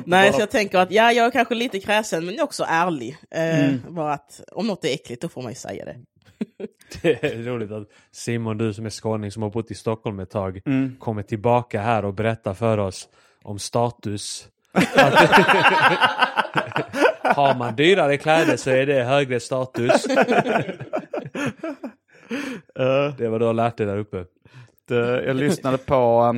Nej, 0.06 0.32
så 0.32 0.40
jag 0.40 0.50
tänker 0.50 0.78
att 0.78 0.90
ja, 0.90 1.12
jag 1.12 1.26
är 1.26 1.30
kanske 1.30 1.54
lite 1.54 1.80
kräsen 1.80 2.24
men 2.26 2.34
jag 2.34 2.40
är 2.40 2.44
också 2.44 2.64
ärlig. 2.68 3.16
Eh, 3.30 3.56
Mm. 3.64 3.80
Bara 3.94 4.12
att 4.12 4.40
om 4.52 4.66
något 4.66 4.84
är 4.84 4.94
äckligt 4.94 5.22
då 5.22 5.28
får 5.28 5.42
man 5.42 5.52
ju 5.52 5.56
säga 5.56 5.84
det. 5.84 5.96
Det 7.02 7.24
är 7.24 7.42
roligt 7.42 7.70
att 7.70 7.88
Simon, 8.12 8.58
du 8.58 8.74
som 8.74 8.86
är 8.86 8.90
skåning 8.90 9.30
som 9.30 9.42
har 9.42 9.50
bott 9.50 9.70
i 9.70 9.74
Stockholm 9.74 10.20
ett 10.20 10.30
tag, 10.30 10.60
Mm. 10.66 10.96
kommer 10.98 11.22
tillbaka 11.22 11.80
här 11.80 12.04
och 12.04 12.14
berättar 12.14 12.54
för 12.54 12.78
oss 12.78 13.08
om 13.42 13.58
status. 13.58 14.48
Har 17.34 17.54
man 17.58 17.76
dyrare 17.76 18.16
kläder 18.16 18.56
så 18.56 18.70
är 18.70 18.86
det 18.86 19.04
högre 19.04 19.40
status. 19.40 20.04
det 23.18 23.28
var 23.28 23.38
då 23.38 23.46
jag 23.46 23.56
lärt 23.56 23.76
dig 23.76 23.86
där 23.86 23.98
uppe. 23.98 24.24
Det, 24.88 25.24
jag 25.24 25.36
lyssnade 25.36 25.78
på 25.78 26.34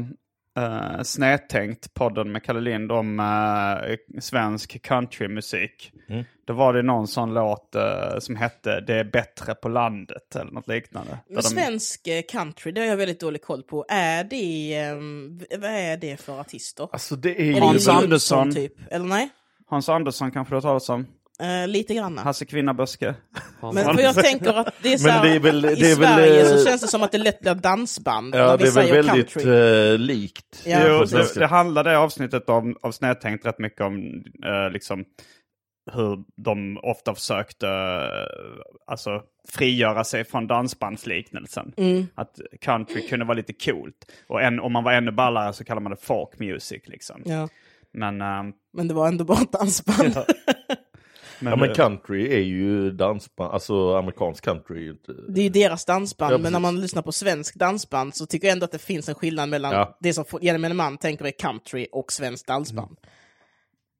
uh, 0.59 1.03
Snedtänkt, 1.03 1.95
podden 1.95 2.33
med 2.33 2.45
Kalle 2.45 2.61
Lind 2.61 2.93
om 2.93 3.21
uh, 3.21 3.77
svensk 4.21 4.83
countrymusik. 4.83 5.93
Mm. 6.09 6.25
Då 6.45 6.53
var 6.53 6.73
det 6.73 6.83
någon 6.83 7.09
sån 7.09 7.35
låt 7.35 7.77
uh, 7.77 8.19
som 8.19 8.37
hette 8.37 8.81
Det 8.81 8.95
är 8.95 9.05
bättre 9.05 9.55
på 9.55 9.69
landet 9.69 10.37
eller 10.37 10.53
något 10.53 10.69
liknande. 10.69 11.19
Men 11.27 11.37
de- 11.37 11.43
svensk 11.43 12.07
eh, 12.07 12.23
country, 12.29 12.73
det 12.73 12.81
har 12.81 12.89
jag 12.89 12.97
väldigt 12.97 13.21
dålig 13.21 13.43
koll 13.43 13.63
på. 13.63 13.85
Är 13.89 14.25
det, 14.25 14.75
ehm, 14.75 15.41
vad 15.59 15.71
är 15.71 15.97
det 15.97 16.21
för 16.21 16.41
artister? 16.41 16.89
Alltså 16.93 17.17
det 17.17 17.31
är 17.31 17.41
Är 17.41 17.45
ju... 17.45 17.53
det 17.53 17.61
Hans 17.61 17.89
Andersson. 17.89 18.55
Typ? 18.55 18.73
Eller 18.91 19.07
nej? 19.07 19.31
Hans 19.71 19.89
Andersson 19.89 20.31
kanske 20.31 20.53
du 20.53 20.57
har 20.57 20.61
talat 20.63 20.89
om. 20.89 21.07
Eh, 21.41 21.69
lite 21.69 21.95
grann. 21.95 22.19
Hasse 22.19 22.45
Kvinnaböske. 22.45 23.15
Men 23.61 23.97
för 23.97 24.03
jag 24.03 24.15
tänker 24.15 24.55
att 24.55 24.75
det 24.83 24.93
är 24.93 24.99
så 24.99 25.09
här, 25.09 25.23
det 25.29 25.35
är 25.35 25.41
väl- 25.41 25.65
i 25.65 25.75
det 25.75 25.91
är 25.91 25.97
väl, 25.97 26.15
Sverige 26.15 26.41
eh, 26.41 26.47
så 26.59 26.65
känns 26.65 26.81
det 26.81 26.89
som 26.89 27.03
att 27.03 27.13
det 27.13 27.19
lätt 27.19 27.41
blir 27.41 27.55
dansband 27.55 28.35
Ja, 28.35 28.39
när 28.47 28.59
det 28.59 28.67
är 28.69 28.73
väl 28.73 29.05
väldigt 29.05 29.37
eh, 29.37 29.99
likt. 30.07 30.63
Ja, 30.67 30.81
jo, 30.89 31.05
det, 31.05 31.35
det 31.35 31.47
handlade 31.47 31.99
avsnittet 31.99 32.49
om, 32.49 32.77
av 32.83 32.93
Snedtänkt 32.93 33.47
rätt 33.47 33.59
mycket 33.59 33.81
om 33.81 34.25
eh, 34.47 34.71
liksom 34.73 35.05
hur 35.93 36.25
de 36.45 36.79
ofta 36.83 37.15
försökte 37.15 37.69
eh, 37.69 38.63
alltså, 38.87 39.23
frigöra 39.49 40.05
sig 40.05 40.25
från 40.25 40.47
dansbandsliknelsen. 40.47 41.73
Mm. 41.77 42.07
Att 42.15 42.41
country 42.61 43.09
kunde 43.09 43.25
vara 43.25 43.37
lite 43.37 43.53
coolt. 43.53 44.13
Och 44.29 44.43
en, 44.43 44.61
om 44.61 44.73
man 44.73 44.85
var 44.85 44.93
ännu 44.93 45.11
ballare 45.11 45.53
så 45.53 45.65
kallar 45.65 45.81
man 45.81 45.91
det 45.91 45.99
folk 46.03 46.39
music. 46.39 46.83
Liksom. 46.87 47.23
Ja. 47.25 47.49
Men, 47.95 48.21
eh, 48.21 48.55
Men 48.73 48.89
det 48.89 48.95
var 48.95 49.09
ändå 49.09 49.25
bara 49.25 49.39
ett 49.43 49.53
dansband. 49.53 50.15
men, 51.41 51.51
Ja 51.53 51.57
men 51.57 51.75
country 51.75 52.33
är 52.35 52.41
ju 52.41 52.91
dansband, 52.91 53.53
alltså 53.53 53.95
amerikansk 53.97 54.45
country. 54.45 54.93
Det 55.29 55.41
är 55.41 55.45
ju 55.45 55.49
deras 55.51 55.85
dansband, 55.85 56.33
Ja, 56.35 56.39
men 56.39 56.53
när 56.53 56.61
man 56.61 56.81
lyssnar 56.81 57.03
på 57.03 57.13
svensk 57.13 57.55
dansband 57.55 58.15
så 58.17 58.27
tycker 58.27 58.47
jag 58.47 58.53
ändå 58.53 58.65
att 58.65 58.73
det 58.73 58.79
finns 58.79 59.09
en 59.09 59.15
skillnad 59.15 59.49
mellan 59.49 59.73
Ja. 59.73 59.99
det 60.01 60.13
som 60.13 60.25
gemene 60.41 60.75
man 60.75 60.99
tänker 60.99 61.25
är 61.25 61.31
country 61.31 61.87
och 61.93 62.13
svensk 62.13 62.47
dansband. 62.47 62.97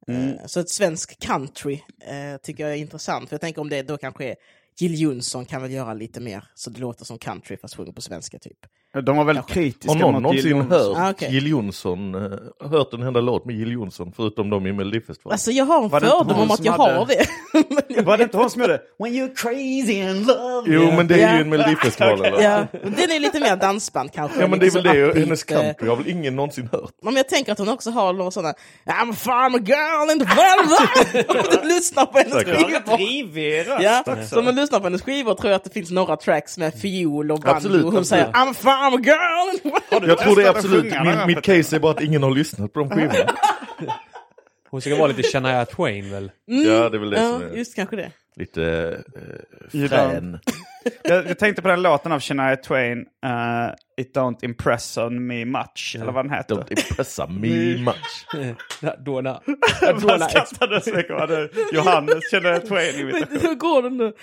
Mm. 0.07 0.29
Eh, 0.29 0.45
Så 0.45 0.59
ett 0.59 0.69
svensk 0.69 1.19
country 1.19 1.73
eh, 2.01 2.37
tycker 2.43 2.63
jag 2.63 2.73
är 2.73 2.77
intressant, 2.77 3.29
för 3.29 3.33
jag 3.33 3.41
tänker 3.41 3.61
om 3.61 3.69
det 3.69 3.81
då 3.81 3.97
kanske 3.97 4.25
är 4.25 4.35
Jill 4.79 5.01
Johnson 5.01 5.45
kan 5.45 5.61
väl 5.61 5.71
göra 5.71 5.93
lite 5.93 6.19
mer 6.21 6.43
så 6.55 6.69
det 6.69 6.79
låter 6.79 7.05
som 7.05 7.17
country 7.17 7.57
fast 7.57 7.75
sjunger 7.75 7.91
på 7.91 8.01
svenska 8.01 8.39
typ. 8.39 8.57
De 9.05 9.17
var 9.17 9.23
väldigt 9.23 9.47
kritiska 9.47 9.91
Har 10.05 10.11
någon 10.11 10.23
mot 10.23 10.35
Jill 10.35 10.49
någonsin 10.49 10.71
Johnson. 10.77 10.95
hört 10.95 11.07
Ah, 11.07 11.09
okej. 11.11 11.33
Jill 11.33 11.47
Johnson, 11.47 12.15
eh, 12.15 12.69
hört 12.69 12.93
en 12.93 13.01
enda 13.03 13.21
låt 13.21 13.45
med 13.45 13.55
Jill 13.55 13.71
Johnson 13.71 14.13
förutom 14.15 14.49
de 14.49 14.67
i 14.67 14.73
Melodifestivalen? 14.73 15.33
Alltså 15.33 15.51
jag 15.51 15.65
har 15.65 15.83
en 15.83 15.89
fördom 15.89 16.39
om 16.39 16.51
att 16.51 16.65
jag 16.65 16.71
hade- 16.73 16.93
har 16.93 17.05
det. 17.05 17.25
Jag 17.95 18.03
Var 18.03 18.17
det 18.17 18.23
inte 18.23 18.37
hon 18.37 18.49
som 18.49 18.61
gjorde 18.61 18.81
When 18.99 19.13
you're 19.13 19.35
crazy 19.35 19.93
in 19.93 20.23
love? 20.23 20.63
Jo 20.73 20.91
men 20.95 21.07
det 21.07 21.15
är 21.21 21.27
Ja. 21.29 21.35
ju 21.35 21.41
en 21.41 21.49
Melodifestival 21.49 22.25
eller? 22.25 22.41
Ja, 22.41 22.65
den 22.83 23.11
är 23.11 23.19
lite 23.19 23.39
mer 23.39 23.55
dansband 23.55 24.11
kanske. 24.13 24.41
Ja 24.41 24.47
men 24.47 24.59
det 24.59 24.65
är 24.65 24.71
väl 24.71 24.83
det, 24.83 25.03
upbeat, 25.03 25.17
hennes 25.25 25.43
eh, 25.43 25.57
country 25.63 25.87
har 25.87 25.95
väl 25.95 26.07
ingen 26.07 26.35
någonsin 26.35 26.69
hört? 26.71 26.91
Men 27.01 27.15
jag 27.15 27.27
tänker 27.29 27.51
att 27.51 27.57
hon 27.59 27.69
också 27.69 27.91
har 27.91 28.13
några 28.13 28.31
sådana 28.31 28.53
I'm 28.85 29.11
a 29.11 29.15
farmer 29.17 29.59
girl 29.59 30.11
in 30.11 30.19
the 30.19 30.25
world. 30.25 31.29
Om 31.53 31.61
du 31.61 31.67
lyssnar 31.75 32.05
på 32.05 32.17
hennes 32.17 32.43
skivor. 32.97 33.81
Ja, 33.83 34.03
så 34.29 34.39
om 34.39 34.45
man 34.45 34.55
lyssnar 34.55 34.79
på 34.79 34.85
hennes 34.85 35.01
skivor 35.01 35.33
tror 35.33 35.51
jag 35.51 35.55
att 35.55 35.63
det 35.63 35.69
finns 35.73 35.91
några 35.91 36.15
tracks 36.17 36.57
med 36.57 36.73
fiol 36.81 37.31
och 37.31 37.39
banjo. 37.39 37.55
Absolut, 37.55 37.85
och 37.85 37.91
hon 37.91 37.99
absolut. 37.99 38.07
säger 38.07 38.33
I'm 38.33 38.51
a 38.51 38.53
farmer 38.53 38.78
girl 38.91 39.53
in 39.53 39.59
the 39.59 39.69
world. 39.69 40.09
Jag 40.09 40.17
tror 40.17 40.35
det 40.35 40.43
är 40.43 40.49
absolut, 40.49 40.83
min, 40.83 41.27
mitt 41.27 41.41
case 41.41 41.75
är 41.75 41.79
bara 41.79 41.91
att 41.91 42.01
ingen 42.01 42.23
har 42.23 42.31
lyssnat 42.31 42.73
på 42.73 42.79
de 42.79 42.89
skivorna. 42.89 43.31
Hon 44.69 44.81
ska 44.81 44.95
vara 44.95 45.07
lite 45.07 45.23
Shania 45.23 45.65
Twain 45.65 46.11
väl? 46.11 46.31
Ja 46.45 46.89
det 46.89 46.97
är 46.97 46.99
väl 46.99 47.09
det 47.09 47.21
Ja, 47.21 47.39
som 47.39 47.47
är 47.47 47.55
just 47.57 47.75
kanske 47.75 47.95
det. 47.95 48.11
Lite 48.39 48.97
eh, 49.73 49.87
frän. 49.87 50.39
jag, 51.03 51.27
jag 51.27 51.39
tänkte 51.39 51.61
på 51.61 51.67
den 51.67 51.81
låten 51.81 52.11
av 52.11 52.19
Shania 52.19 52.55
Twain, 52.55 52.99
eh, 53.25 53.69
It 53.97 54.15
Don't 54.15 54.37
Impress 54.45 54.97
on 54.97 55.27
Me 55.27 55.45
Much, 55.45 55.95
eller 56.01 56.11
vad 56.11 56.25
den 56.25 56.33
heter. 56.33 56.55
Don't 56.55 56.69
impressa 56.89 57.27
me 57.27 57.77
much. 57.77 58.25
Dona. 59.05 59.41
Jag 59.81 60.29
skrattade 60.29 60.81
så 60.81 60.93
mycket. 60.95 61.27
Det- 61.27 61.49
Johannes 61.73 62.31
Shania 62.31 62.59
Twain-imitation. 62.59 63.39
Hur 63.41 63.55
går 63.55 63.81
den 63.83 63.97
nu? 63.97 64.13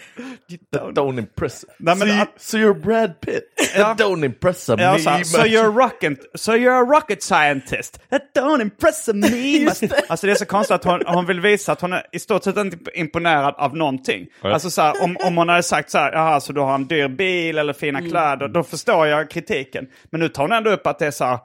Don't 0.76 1.18
impress. 1.18 1.64
Nej, 1.78 1.96
men 1.96 2.08
so, 2.08 2.14
you, 2.14 2.26
so 2.36 2.58
you're 2.58 2.80
Brad 2.80 3.20
Pitt. 3.20 3.44
That 3.76 3.98
don't 4.00 4.24
impressa 4.24 4.76
Ja, 4.78 4.92
me 4.92 5.18
much. 5.18 5.26
so, 5.26 5.38
you're 5.42 5.66
a 5.66 5.84
rocket, 5.86 6.18
so 6.34 6.52
you're 6.52 6.80
a 6.82 6.84
rocket 7.00 7.22
scientist. 7.22 8.00
That 8.10 8.22
don't 8.34 8.60
impress 8.62 9.08
me. 9.08 9.60
much. 9.64 9.82
Alltså 10.08 10.26
det 10.26 10.32
är 10.32 10.36
så 10.36 10.46
konstigt 10.46 10.74
att 10.74 10.84
hon, 10.84 11.02
hon 11.06 11.26
vill 11.26 11.40
visa 11.40 11.72
att 11.72 11.80
hon 11.80 11.92
är 11.92 12.02
i 12.12 12.18
stort 12.18 12.44
sett 12.44 12.56
inte 12.56 12.76
imponerad 12.94 13.54
av 13.58 13.76
någonting. 13.76 14.05
Ja. 14.12 14.52
Alltså 14.52 14.70
så 14.70 14.82
här, 14.82 15.02
om, 15.02 15.16
om 15.24 15.36
hon 15.36 15.48
hade 15.48 15.62
sagt 15.62 15.90
så 15.90 15.98
här, 15.98 16.12
jaha, 16.12 16.40
så 16.40 16.52
du 16.52 16.60
har 16.60 16.74
en 16.74 16.86
dyr 16.86 17.08
bil 17.08 17.58
eller 17.58 17.72
fina 17.72 18.00
kläder, 18.00 18.48
då 18.48 18.62
förstår 18.62 19.06
jag 19.06 19.30
kritiken. 19.30 19.86
Men 20.04 20.20
nu 20.20 20.28
tar 20.28 20.42
hon 20.42 20.52
ändå 20.52 20.70
upp 20.70 20.86
att 20.86 20.98
det 20.98 21.06
är 21.06 21.10
så 21.10 21.24
här, 21.24 21.38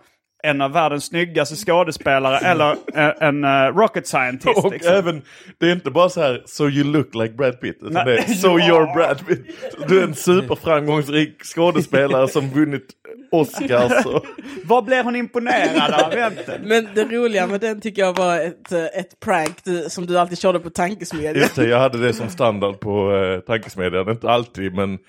en 0.43 0.62
av 0.62 0.71
världens 0.71 1.06
snyggaste 1.06 1.56
skådespelare 1.56 2.38
eller 2.43 2.71
eh, 2.71 3.12
en 3.19 3.43
eh, 3.43 3.49
rocket 3.49 4.08
scientist. 4.08 4.58
Och 4.58 4.71
liksom. 4.71 4.93
även, 4.93 5.21
det 5.58 5.65
är 5.65 5.71
inte 5.71 5.91
bara 5.91 6.10
så 6.10 6.21
här, 6.21 6.43
so 6.45 6.69
you 6.69 6.84
look 6.84 7.15
like 7.15 7.34
Brad 7.34 7.60
Pitt. 7.62 7.77
Utan 7.82 7.93
Nej. 7.93 8.06
det 8.06 8.17
är, 8.17 8.34
so 8.34 8.47
you're 8.60 8.93
Brad 8.93 9.27
Pitt. 9.27 9.45
Du 9.88 9.99
är 9.99 10.04
en 10.04 10.15
superframgångsrik 10.15 11.43
skådespelare 11.43 12.27
som 12.27 12.49
vunnit 12.49 12.88
Oscars. 13.32 14.06
Och, 14.06 14.25
Vad 14.63 14.86
blir 14.86 15.04
hon 15.04 15.15
imponerad 15.15 15.93
av 15.93 16.13
egentligen? 16.13 16.62
Men 16.62 16.88
det 16.95 17.04
roliga 17.04 17.47
med 17.47 17.62
den 17.62 17.82
tycker 17.82 18.01
jag 18.01 18.17
var 18.17 18.39
ett, 18.39 18.71
eh, 18.71 18.86
ett 18.86 19.19
prank 19.19 19.63
du, 19.63 19.89
som 19.89 20.06
du 20.06 20.19
alltid 20.19 20.39
körde 20.39 20.60
på 20.60 20.69
tankesmedjan. 20.69 21.36
just 21.36 21.56
det, 21.56 21.67
jag 21.67 21.80
hade 21.80 21.97
det 21.97 22.13
som 22.13 22.30
standard 22.30 22.80
på 22.80 23.15
eh, 23.15 23.39
Tankesmedjan. 23.39 24.10
Inte 24.10 24.30
alltid, 24.30 24.73
men 24.73 24.99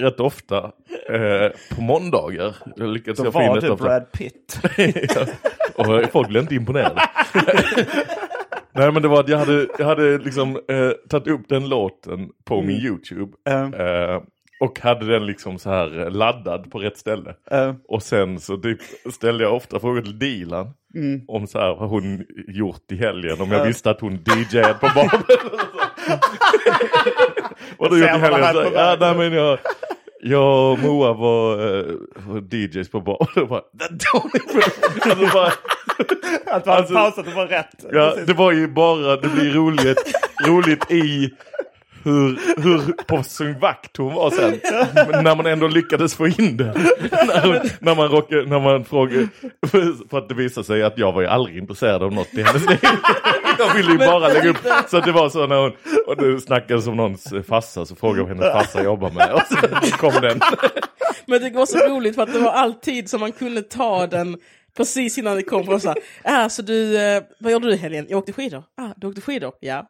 rätt 0.00 0.20
ofta. 0.20 0.72
Eh, 1.08 1.76
på 1.76 1.82
måndagar. 1.82 2.56
Jag 2.76 2.88
Då 2.88 3.24
jag 3.24 3.32
få 3.32 3.42
in 3.42 3.48
var 3.48 3.60
du. 3.60 3.76
Brad 3.76 4.12
Pitt. 4.12 4.60
Och 5.74 6.10
folk 6.12 6.28
blev 6.28 6.42
inte 6.42 6.54
imponerade. 6.54 7.00
Nej 8.72 8.92
men 8.92 9.02
det 9.02 9.08
var 9.08 9.20
att 9.20 9.28
jag 9.28 9.38
hade, 9.38 9.66
jag 9.78 9.86
hade 9.86 10.18
liksom 10.18 10.56
eh, 10.56 10.90
tagit 11.08 11.28
upp 11.28 11.48
den 11.48 11.68
låten 11.68 12.28
på 12.44 12.62
min 12.62 12.76
YouTube. 12.76 13.32
Mm. 13.48 13.74
Eh, 13.74 14.22
och 14.60 14.80
hade 14.80 15.06
den 15.06 15.26
liksom 15.26 15.58
så 15.58 15.70
här 15.70 16.00
eh, 16.00 16.10
laddad 16.10 16.70
på 16.70 16.78
rätt 16.78 16.98
ställe. 16.98 17.34
Eh, 17.50 17.74
Och 17.88 18.02
sen 18.02 18.40
så 18.40 18.56
typ 18.56 18.78
ställde 19.12 19.44
jag 19.44 19.54
ofta 19.56 19.80
frågor 19.80 20.02
till 20.02 20.18
Dilan. 20.18 20.70
Mm. 20.94 21.20
Om 21.28 21.46
så 21.46 21.58
här 21.58 21.74
vad 21.74 21.88
hon 21.88 22.24
gjort 22.48 22.92
i 22.92 22.96
helgen. 22.96 23.40
Om 23.40 23.50
jag 23.50 23.64
visste 23.66 23.90
att 23.90 24.00
hon 24.00 24.12
DJade 24.14 24.74
på 24.74 24.88
Babel. 24.94 25.20
Vad 27.78 27.90
du 27.90 27.98
gjort 28.00 28.08
i 28.08 28.18
helgen? 28.18 28.52
Så, 28.52 28.70
ja, 28.74 28.96
nej, 29.00 29.14
men 29.16 29.32
jag, 29.32 29.58
jag 30.22 30.72
och 30.72 30.78
Moa 30.78 31.12
var, 31.12 31.52
eh, 31.78 31.84
var 32.28 32.54
DJs 32.54 32.90
på 32.90 33.00
Babel. 33.00 33.26
Och 33.42 33.48
bara, 33.48 33.62
alltså 35.02 35.32
bara, 35.34 35.46
att 36.46 36.66
hade 36.66 36.72
Alltså- 36.72 36.94
pausat 36.94 37.26
och 37.26 37.32
var 37.32 37.46
rätt. 37.46 37.84
Ja, 37.92 38.14
det 38.26 38.32
var 38.32 38.52
ju 38.52 38.68
bara, 38.68 39.16
det 39.16 39.28
blir 39.28 39.52
roligt, 39.52 40.12
roligt 40.46 40.90
i 40.90 41.30
hur, 42.02 42.38
hur 42.62 42.92
på 42.92 43.22
sin 43.22 43.58
vakt 43.58 43.96
hon 43.96 44.14
var 44.14 44.30
sen. 44.30 44.60
Men 45.10 45.24
när 45.24 45.36
man 45.36 45.46
ändå 45.46 45.68
lyckades 45.68 46.14
få 46.14 46.26
in 46.26 46.56
det. 46.56 46.64
När, 47.10 47.84
när 47.84 47.94
man 47.94 48.08
råkade, 48.08 48.46
när 48.46 48.60
man 48.60 48.84
frågade, 48.84 49.28
för 50.10 50.18
att 50.18 50.28
det 50.28 50.34
visade 50.34 50.66
sig 50.66 50.82
att 50.82 50.98
jag 50.98 51.12
var 51.12 51.20
ju 51.20 51.26
aldrig 51.26 51.58
intresserad 51.58 52.02
av 52.02 52.12
något 52.12 52.34
i 52.34 52.42
hennes 52.42 52.68
liv. 52.68 52.78
Jag 53.58 53.74
ville 53.74 53.92
ju 53.92 53.98
bara 53.98 54.28
lägga 54.28 54.50
upp, 54.50 54.56
så 54.88 54.96
att 54.96 55.04
det 55.04 55.12
var 55.12 55.28
så 55.28 55.46
när 55.46 55.56
hon, 55.56 55.72
och 56.06 56.16
det 56.16 56.40
snackades 56.40 56.86
om 56.86 56.96
någons 56.96 57.32
farsa 57.48 57.86
så 57.86 57.96
frågade 57.96 58.20
jag 58.20 58.26
vad 58.26 58.36
hennes 58.36 58.52
farsa 58.52 58.84
jobbar 58.84 59.10
med. 59.10 59.32
Och 59.32 59.42
så 59.86 59.96
kom 59.96 60.12
den. 60.22 60.40
Men 61.26 61.42
det 61.42 61.50
var 61.50 61.66
så 61.66 61.78
roligt 61.78 62.14
för 62.14 62.22
att 62.22 62.32
det 62.32 62.38
var 62.38 62.52
alltid 62.52 63.10
som 63.10 63.20
man 63.20 63.32
kunde 63.32 63.62
ta 63.62 64.06
den 64.06 64.36
precis 64.76 65.18
innan 65.18 65.36
det 65.36 65.42
kom. 65.42 65.68
Och 65.68 65.82
så 65.82 65.88
här, 65.88 65.98
ah, 66.24 66.48
så 66.48 66.62
du, 66.62 66.98
eh, 66.98 67.22
vad 67.40 67.52
gjorde 67.52 67.66
du 67.66 67.72
i 67.74 67.76
helgen? 67.76 68.06
Jag 68.08 68.18
åkte 68.18 68.32
skidor. 68.32 68.62
Ah, 68.76 68.88
du 68.96 69.06
åkte 69.06 69.20
skidor? 69.20 69.52
Ja. 69.60 69.86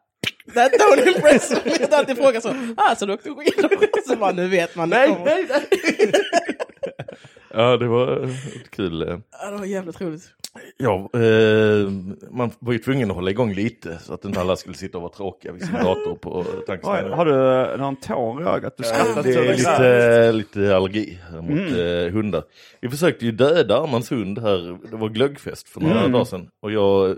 That 0.55 0.73
don't 0.73 1.09
impress 1.17 1.51
me. 1.65 1.73
Jag 1.81 1.95
alltid 1.95 2.17
frågar 2.17 2.41
så. 2.41 2.55
Ah, 2.77 2.95
så 2.95 3.07
du 3.07 3.13
åkte 3.13 3.31
skidor? 3.31 3.71
Så 4.09 4.17
bara, 4.17 4.33
nu 4.33 4.49
vet 4.49 4.77
man. 4.77 4.91
det 4.91 4.97
Nej, 4.97 5.17
nej, 5.25 5.47
nej. 5.49 6.13
Ja, 7.55 7.77
det 7.77 7.87
var 7.89 8.29
kul. 8.71 9.03
eh. 9.09 9.19
Ja, 9.43 9.51
det 9.51 9.57
var 9.57 9.65
jävligt 9.65 10.01
roligt. 10.01 10.23
Ja, 10.77 11.11
eh, 11.15 11.91
man 12.31 12.51
var 12.59 12.73
ju 12.73 12.79
tvungen 12.79 13.11
att 13.11 13.17
hålla 13.17 13.31
igång 13.31 13.55
lite 13.55 13.99
så 13.99 14.15
att 14.15 14.25
inte 14.25 14.41
alla 14.41 14.57
skulle 14.57 14.75
sitta 14.77 14.99
och 14.99 15.03
vara 15.03 15.13
tråkiga 15.13 15.53
vid 15.53 15.63
sin 15.65 15.75
dator 15.85 16.15
på 16.15 16.45
tankesmedjan. 16.67 17.13
har 17.13 17.25
du 17.25 17.63
eh, 17.73 17.79
någon 17.79 17.97
tår 17.97 18.43
i 18.43 18.45
ögat? 18.47 18.75
Du 18.77 18.85
skrattar 18.85 19.23
Det 19.23 19.33
så 19.33 19.41
är 19.41 19.45
det 19.45 19.53
lite, 19.57 20.33
lite 20.33 20.77
allergi 20.77 21.19
mot 21.33 21.79
eh, 21.79 22.13
hundar. 22.15 22.43
Vi 22.81 22.89
försökte 22.89 23.25
ju 23.25 23.33
döda 23.33 23.81
Armans 23.83 24.13
hund 24.13 24.39
här, 24.39 24.79
det 24.91 24.97
var 24.97 25.09
glöggfest 25.09 25.69
för 25.69 25.81
några 25.81 26.09
dagar 26.09 26.25
sedan. 26.25 26.49
Och 26.61 26.73
jag 26.73 27.11
eh, 27.11 27.17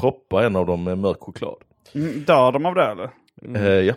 proppade 0.00 0.46
en 0.46 0.56
av 0.56 0.66
dem 0.66 0.84
med 0.84 0.98
mörk 0.98 1.20
choklad. 1.20 1.56
Mm, 1.94 2.24
Dör 2.24 2.52
de 2.52 2.66
av 2.66 2.74
det 2.74 2.84
eller? 2.84 3.10
Eh, 3.56 3.80
ja. 3.80 3.94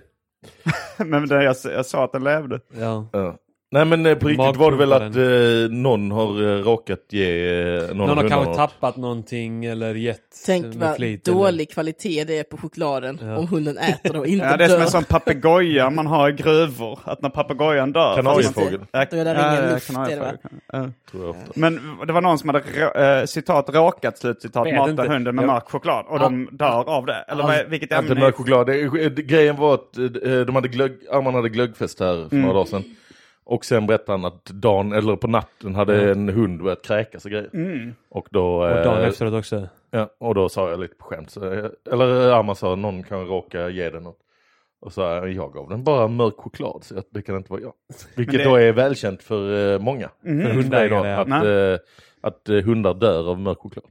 Men 1.06 1.28
det, 1.28 1.44
jag, 1.44 1.56
jag 1.64 1.86
sa 1.86 2.04
att 2.04 2.12
den 2.12 2.24
levde. 2.24 2.60
Ja. 2.80 3.10
Ja. 3.12 3.38
Nej 3.72 3.86
men 3.86 4.06
eh, 4.06 4.16
på 4.16 4.28
riktigt 4.28 4.56
var 4.58 4.72
det 4.72 4.78
väl 4.78 4.94
att 4.94 5.16
eh, 5.16 5.76
någon 5.78 6.12
har 6.12 6.42
eh, 6.44 6.64
råkat 6.64 7.00
ge 7.10 7.50
eh, 7.76 7.82
någon, 7.88 7.98
Någon 7.98 8.10
har 8.18 8.28
kanske 8.30 8.46
något. 8.50 8.56
tappat 8.58 8.98
någonting 8.98 9.66
eller 9.66 9.96
gett 9.96 10.22
Tänk 10.46 10.76
vad 10.76 10.96
flit. 10.96 11.26
dålig 11.26 11.72
kvalitet 11.72 12.24
det 12.24 12.38
är 12.40 12.44
på 12.44 12.58
chokladen 12.58 13.20
Ja. 13.22 13.38
om 13.38 13.48
hunden 13.48 13.78
äter 13.78 14.14
det 14.14 14.20
och 14.20 14.28
inte 14.28 14.46
Ja, 14.46 14.58
det 14.58 14.64
är 14.64 14.68
som 14.68 14.78
dör. 14.78 14.86
en 14.86 14.92
sån 14.92 15.04
papegoja 15.04 15.90
man 15.90 16.08
har 16.08 16.30
i 16.30 16.32
gruvor. 16.32 17.00
Att 17.04 17.22
när 17.22 17.30
papegojan 17.30 17.92
dör... 17.92 18.16
Kanariefågel. 18.16 18.80
Ja, 18.92 19.06
Då 19.12 19.18
är 19.18 19.26
det 19.26 19.32
ingen 19.60 19.74
luft, 19.74 19.90
är 19.90 20.20
det 20.20 20.38
Ja. 20.74 21.36
Men 21.56 21.80
det 22.08 22.14
var 22.14 22.22
någon 22.22 22.40
som 22.40 22.50
hade 22.50 22.60
rå- 22.60 23.20
eh, 23.20 23.26
citat 23.26 23.70
råkat 23.70 24.18
slutcitat 24.18 24.68
mata 24.76 24.90
inte. 24.92 25.04
hunden 25.04 25.36
med 25.36 25.44
Ja. 25.44 25.48
mörk 25.48 25.70
choklad 25.70 26.06
och 26.08 26.20
de 26.20 26.48
dör 26.52 26.90
av 26.90 27.06
det. 27.06 27.26
Eller 27.28 27.44
vad- 27.44 27.66
vilket 27.70 27.92
Inte 27.92 27.96
ämne? 28.14 28.16
mörk 28.22 28.36
choklad. 28.36 28.68
Det, 28.68 29.10
grejen 29.24 29.56
var 29.56 29.74
att 29.74 29.94
de 30.48 30.56
hade 30.56 30.68
glögg, 30.68 30.92
Arman 31.12 31.34
hade 31.36 31.50
glöggfest 31.50 32.00
här 32.00 32.14
för 32.14 32.36
Mm. 32.36 32.42
några 32.42 32.54
dagar 32.54 32.66
sedan. 32.66 32.84
Och 33.50 33.66
sen 33.66 33.88
berättade 33.88 34.12
han 34.12 34.26
att 34.26 34.46
dagen, 34.46 34.92
eller 34.94 35.16
på 35.16 35.28
natten, 35.28 35.76
hade 35.76 36.12
en 36.12 36.30
hund 36.30 36.64
börjat 36.64 36.84
kräkas 36.84 37.26
och 37.26 37.32
grejer. 37.32 37.50
Mm. 37.54 37.94
Och 38.10 38.28
då... 38.32 38.56
Och 38.56 38.70
dagen 38.70 39.02
eh, 39.02 39.08
efteråt 39.08 39.34
också. 39.34 39.68
Ja, 39.92 40.10
och 40.20 40.36
då 40.36 40.50
sa 40.50 40.70
jag 40.70 40.80
lite 40.80 40.96
på 40.96 41.04
skämt, 41.06 41.30
så, 41.32 41.54
eh, 41.54 41.66
eller 41.92 42.32
Arman 42.32 42.56
sa 42.56 42.76
någon 42.76 43.04
kan 43.04 43.28
råka 43.28 43.70
ge 43.70 43.90
den 43.90 44.04
något. 44.04 44.20
Och 44.82 44.94
så 44.94 45.02
jag, 45.02 45.30
jag 45.32 45.54
gav 45.54 45.70
den 45.70 45.84
bara 45.84 46.08
mörk 46.08 46.34
choklad, 46.38 46.84
så 46.84 47.00
att 47.00 47.08
det 47.10 47.22
kan 47.22 47.36
inte 47.38 47.52
vara 47.52 47.62
jag. 47.62 47.74
Vilket 48.16 48.38
det- 48.38 48.44
då 48.44 48.56
är 48.56 48.72
välkänt 48.74 49.24
för 49.24 49.74
eh, 49.74 49.80
många. 49.80 50.10
För 50.24 50.30
hundägare 50.30 50.54
hundägare, 50.54 51.10
ja. 51.10 51.20
att, 51.22 51.82
eh, 51.82 51.86
att 52.22 52.50
eh, 52.50 52.56
hundar 52.56 52.94
dör 52.94 53.30
av 53.30 53.40
mörk 53.40 53.60
choklad. 53.60 53.86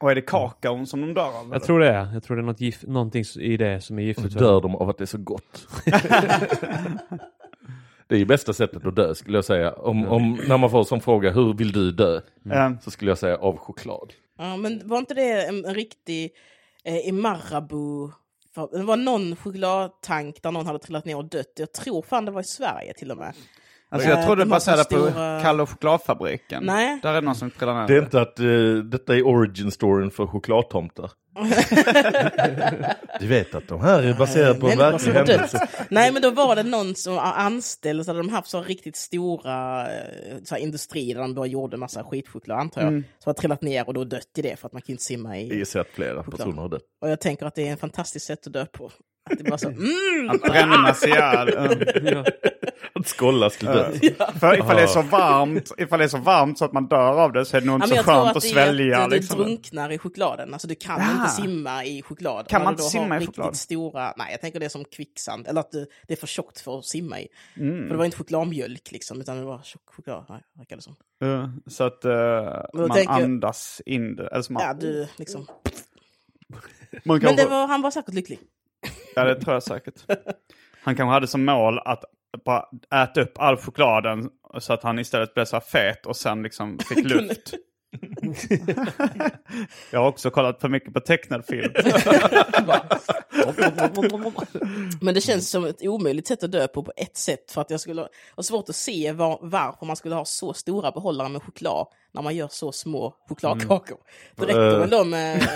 Och 0.00 0.10
är 0.10 0.14
det 0.14 0.20
kakaon 0.20 0.86
som 0.86 1.00
de 1.00 1.14
dör 1.14 1.22
av? 1.22 1.44
eller? 1.44 1.54
Jag 1.54 1.62
tror 1.62 1.80
det 1.80 1.88
är. 1.88 2.12
Jag 2.12 2.22
tror 2.22 2.36
det 2.36 2.42
är 2.42 2.46
något 2.46 2.60
gift, 2.60 2.86
någonting 2.86 3.24
i 3.40 3.56
det 3.56 3.80
som 3.80 3.98
är 3.98 4.02
Och 4.02 4.06
giftigt. 4.06 4.32
för 4.32 4.40
dem. 4.40 4.48
dör 4.48 4.60
de 4.60 4.76
av 4.76 4.88
att 4.88 4.98
det 4.98 5.04
är 5.04 5.06
så 5.06 5.18
gott. 5.18 5.66
det 8.08 8.14
är 8.14 8.18
ju 8.18 8.24
bästa 8.24 8.52
sättet 8.52 8.86
att 8.86 8.96
dö 8.96 9.14
skulle 9.14 9.38
jag 9.38 9.44
säga. 9.44 9.72
Om, 9.72 10.06
om, 10.08 10.40
när 10.48 10.58
man 10.58 10.70
får 10.70 10.84
som 10.84 11.00
fråga, 11.00 11.30
hur 11.30 11.54
vill 11.54 11.72
du 11.72 11.92
dö? 11.92 12.20
Eh, 12.50 12.70
Så 12.82 12.90
skulle 12.90 13.10
jag 13.10 13.18
säga 13.18 13.36
av 13.36 13.56
choklad. 13.56 14.12
Ja, 14.38 14.56
men 14.56 14.88
var 14.88 14.98
inte 14.98 15.14
det 15.14 15.46
en, 15.46 15.64
en 15.64 15.74
riktig 15.74 16.30
eh, 16.84 16.96
i 17.08 17.12
Marabou? 17.12 18.10
För, 18.54 18.68
det 18.78 18.82
var 18.84 18.96
någon 18.96 19.36
chokladtank 19.36 20.42
där 20.42 20.50
någon 20.52 20.66
hade 20.66 20.78
trillat 20.78 21.04
ner 21.04 21.16
och 21.16 21.24
dött. 21.24 21.52
Jag 21.56 21.72
tror 21.72 22.02
fan 22.02 22.24
det 22.24 22.30
var 22.30 22.40
i 22.40 22.44
Sverige 22.44 22.94
till 22.94 23.10
och 23.10 23.16
med. 23.18 23.34
Alltså 23.90 24.08
jag 24.08 24.18
Eh, 24.18 24.24
trodde 24.26 24.42
de 24.42 24.48
det 24.48 24.54
har 24.54 24.60
så 24.60 24.70
baserade 24.70 24.84
på 25.04 25.10
stora- 25.10 25.40
Kalle 25.42 25.62
och 25.62 25.68
chokladfabriken. 25.70 26.64
Nej. 26.64 26.98
Där 27.02 27.10
är 27.10 27.14
det 27.14 27.20
någon 27.20 27.34
som 27.34 27.50
trillar 27.50 27.74
ner. 27.80 27.86
Det 27.88 27.94
är 27.96 28.02
inte 28.02 28.20
att 28.20 28.38
eh, 28.40 28.46
detta 28.90 29.16
är 29.16 29.26
origin 29.26 29.70
storyn 29.70 30.10
för 30.10 30.26
chokladtomtar. 30.26 31.10
du 33.20 33.26
vet 33.26 33.54
att 33.54 33.68
de 33.68 33.80
här 33.80 34.02
är 34.02 34.14
baserade 34.14 34.60
på 34.60 34.68
en 34.68 34.78
verklig 34.78 35.12
har 35.12 35.18
händelse. 35.26 35.68
Nej 35.90 36.12
men 36.12 36.22
då 36.22 36.30
var 36.30 36.56
det 36.56 36.62
någon 36.62 36.94
som 36.94 37.18
anställd 37.18 38.04
så 38.04 38.10
hade 38.10 38.20
de 38.20 38.28
haft 38.28 38.48
så 38.50 38.62
riktigt 38.62 38.96
stora 38.96 39.82
eh, 39.82 40.02
så 40.44 40.54
här, 40.54 40.62
industrier 40.62 41.14
där 41.14 41.22
de 41.22 41.34
då 41.34 41.46
gjorde 41.46 41.76
massa 41.76 42.04
skitchoklad 42.04 42.58
antar 42.58 42.82
jag. 42.82 42.90
Som 42.92 43.02
har 43.24 43.34
trillat 43.34 43.62
ner 43.62 43.86
och 43.88 43.94
då 43.94 44.04
dött 44.04 44.22
i 44.38 44.42
det 44.42 44.56
för 44.60 44.66
att 44.66 44.72
man 44.72 44.82
kan 44.82 44.92
inte 44.92 45.04
simma 45.04 45.38
Jag 45.38 45.46
i. 45.46 45.58
gissar 45.58 45.80
att 45.80 45.88
flera 45.88 46.22
personer 46.22 46.62
har 46.62 46.68
dött. 46.68 46.82
Och 47.02 47.10
jag 47.10 47.20
tänker 47.20 47.46
att 47.46 47.54
det 47.54 47.68
är 47.68 47.72
en 47.72 47.76
fantastiskt 47.78 48.26
sätt 48.26 48.46
att 48.46 48.52
dö 48.52 48.66
på. 48.66 48.90
Att 49.32 49.38
det 49.38 49.44
bara 49.44 49.58
så, 49.58 49.68
mm! 49.68 50.30
Att 50.30 50.42
brännas 50.42 51.04
ihjäl. 51.06 51.48
Att 52.94 53.06
skållas 53.08 53.56
till 53.56 53.66
döds. 53.66 54.00
För 54.40 54.58
ifall 54.58 54.76
det 54.76 54.82
är 54.82 54.86
så 54.86 55.02
varmt, 55.02 55.72
ifall 55.78 55.98
det 55.98 56.04
är 56.04 56.08
så 56.08 56.18
varmt 56.18 56.58
så 56.58 56.64
att 56.64 56.72
man 56.72 56.88
dör 56.88 57.20
av 57.22 57.32
det 57.32 57.44
så 57.44 57.56
är 57.56 57.60
det 57.60 57.66
nog 57.66 57.72
Ja, 57.80 57.84
inte 57.84 57.88
men 57.88 57.96
jag 57.96 58.04
så 58.04 58.10
tror 58.10 58.14
skönt 58.24 58.30
att 58.30 58.36
att 58.36 58.42
det 58.42 58.48
är 58.48 58.52
svälja. 58.52 58.98
att 58.98 59.10
du 59.10 59.16
liksom. 59.16 59.38
drunknar 59.38 59.90
i 59.92 59.98
chokladen. 59.98 60.52
Alltså 60.52 60.68
du 60.68 60.74
kan 60.74 61.00
Ja. 61.00 61.12
inte 61.20 61.30
simma 61.30 61.84
i 61.84 62.02
choklad. 62.02 62.48
Kan 62.48 62.64
man 62.64 62.72
inte 62.72 62.82
simma 62.82 63.20
i 63.20 63.26
choklad? 63.26 63.56
stora, 63.56 64.14
nej 64.16 64.28
jag 64.30 64.40
tänker 64.40 64.60
det 64.60 64.66
är 64.66 64.70
som 64.70 64.84
kvicksand. 64.84 65.46
Eller 65.48 65.60
att 65.60 65.70
det, 65.72 65.86
det 66.06 66.14
är 66.14 66.16
för 66.18 66.26
tjockt 66.26 66.60
för 66.60 66.78
att 66.78 66.84
simma 66.84 67.20
i. 67.20 67.28
Mm. 67.56 67.82
För 67.82 67.88
det 67.90 67.96
var 67.96 68.04
inte 68.04 68.16
chokladmjölk 68.16 68.92
liksom, 68.92 69.20
utan 69.20 69.36
det 69.38 69.44
var 69.44 69.60
tjock 69.64 69.82
choklad, 69.96 70.24
verkar 70.58 70.76
det 70.76 70.82
som. 70.82 70.96
Ja, 71.18 71.50
så 71.66 71.84
att 71.84 72.04
Men 72.04 72.12
då 72.72 72.78
man 72.78 72.90
tänker 72.90 73.12
jag- 73.12 73.22
andas 73.22 73.82
in 73.86 74.16
det. 74.16 74.26
Eller 74.28 74.42
så 74.42 74.52
man, 74.52 74.62
Ja, 74.62 74.74
du 74.74 75.06
liksom. 75.16 75.46
man 76.48 76.60
Men 77.04 77.20
kanske, 77.20 77.44
det 77.44 77.48
var, 77.50 77.66
han 77.66 77.82
var 77.82 77.90
säkert 77.90 78.14
lycklig. 78.14 78.38
Ja, 79.18 79.24
det 79.24 79.40
tror 79.40 79.54
jag 79.54 79.62
säkert. 79.62 79.94
Han 80.82 80.96
kanske 80.96 81.12
hade 81.12 81.26
som 81.26 81.44
mål 81.44 81.78
att 81.78 82.04
bara 82.44 82.64
äta 83.02 83.20
upp 83.20 83.38
all 83.38 83.56
chokladen 83.56 84.30
så 84.58 84.72
att 84.72 84.82
han 84.82 84.98
istället 84.98 85.34
blev 85.34 85.44
så 85.44 85.56
här 85.56 85.60
fet 85.60 86.06
och 86.06 86.16
sen 86.16 86.42
liksom 86.42 86.78
fick 86.78 87.04
luft. 87.04 87.54
jag 89.90 90.00
har 90.00 90.08
också 90.08 90.30
kollat 90.30 90.60
för 90.60 90.68
mycket 90.68 90.94
på 90.94 91.00
tecknad 91.00 91.44
film. 91.46 91.72
Men 95.00 95.14
det 95.14 95.20
känns 95.20 95.50
som 95.50 95.64
ett 95.64 95.82
omöjligt 95.82 96.26
sätt 96.26 96.42
att 96.42 96.52
dö 96.52 96.68
på, 96.68 96.82
på 96.82 96.92
ett 96.96 97.16
sätt. 97.16 97.50
För 97.52 97.60
att 97.60 97.70
jag 97.70 97.80
skulle 97.80 98.08
ha 98.36 98.42
svårt 98.42 98.68
att 98.68 98.76
se 98.76 99.12
var, 99.12 99.38
varför 99.42 99.86
man 99.86 99.96
skulle 99.96 100.14
ha 100.14 100.24
så 100.24 100.52
stora 100.52 100.90
behållare 100.90 101.28
med 101.28 101.42
choklad 101.42 101.86
när 102.14 102.22
man 102.22 102.36
gör 102.36 102.48
så 102.50 102.72
små 102.72 103.14
chokladkakor. 103.28 103.98
Det 104.36 104.44
räcker 104.46 104.72
Eh. 104.72 104.78
väl 104.78 104.90
då 104.90 105.04
med... 105.04 105.48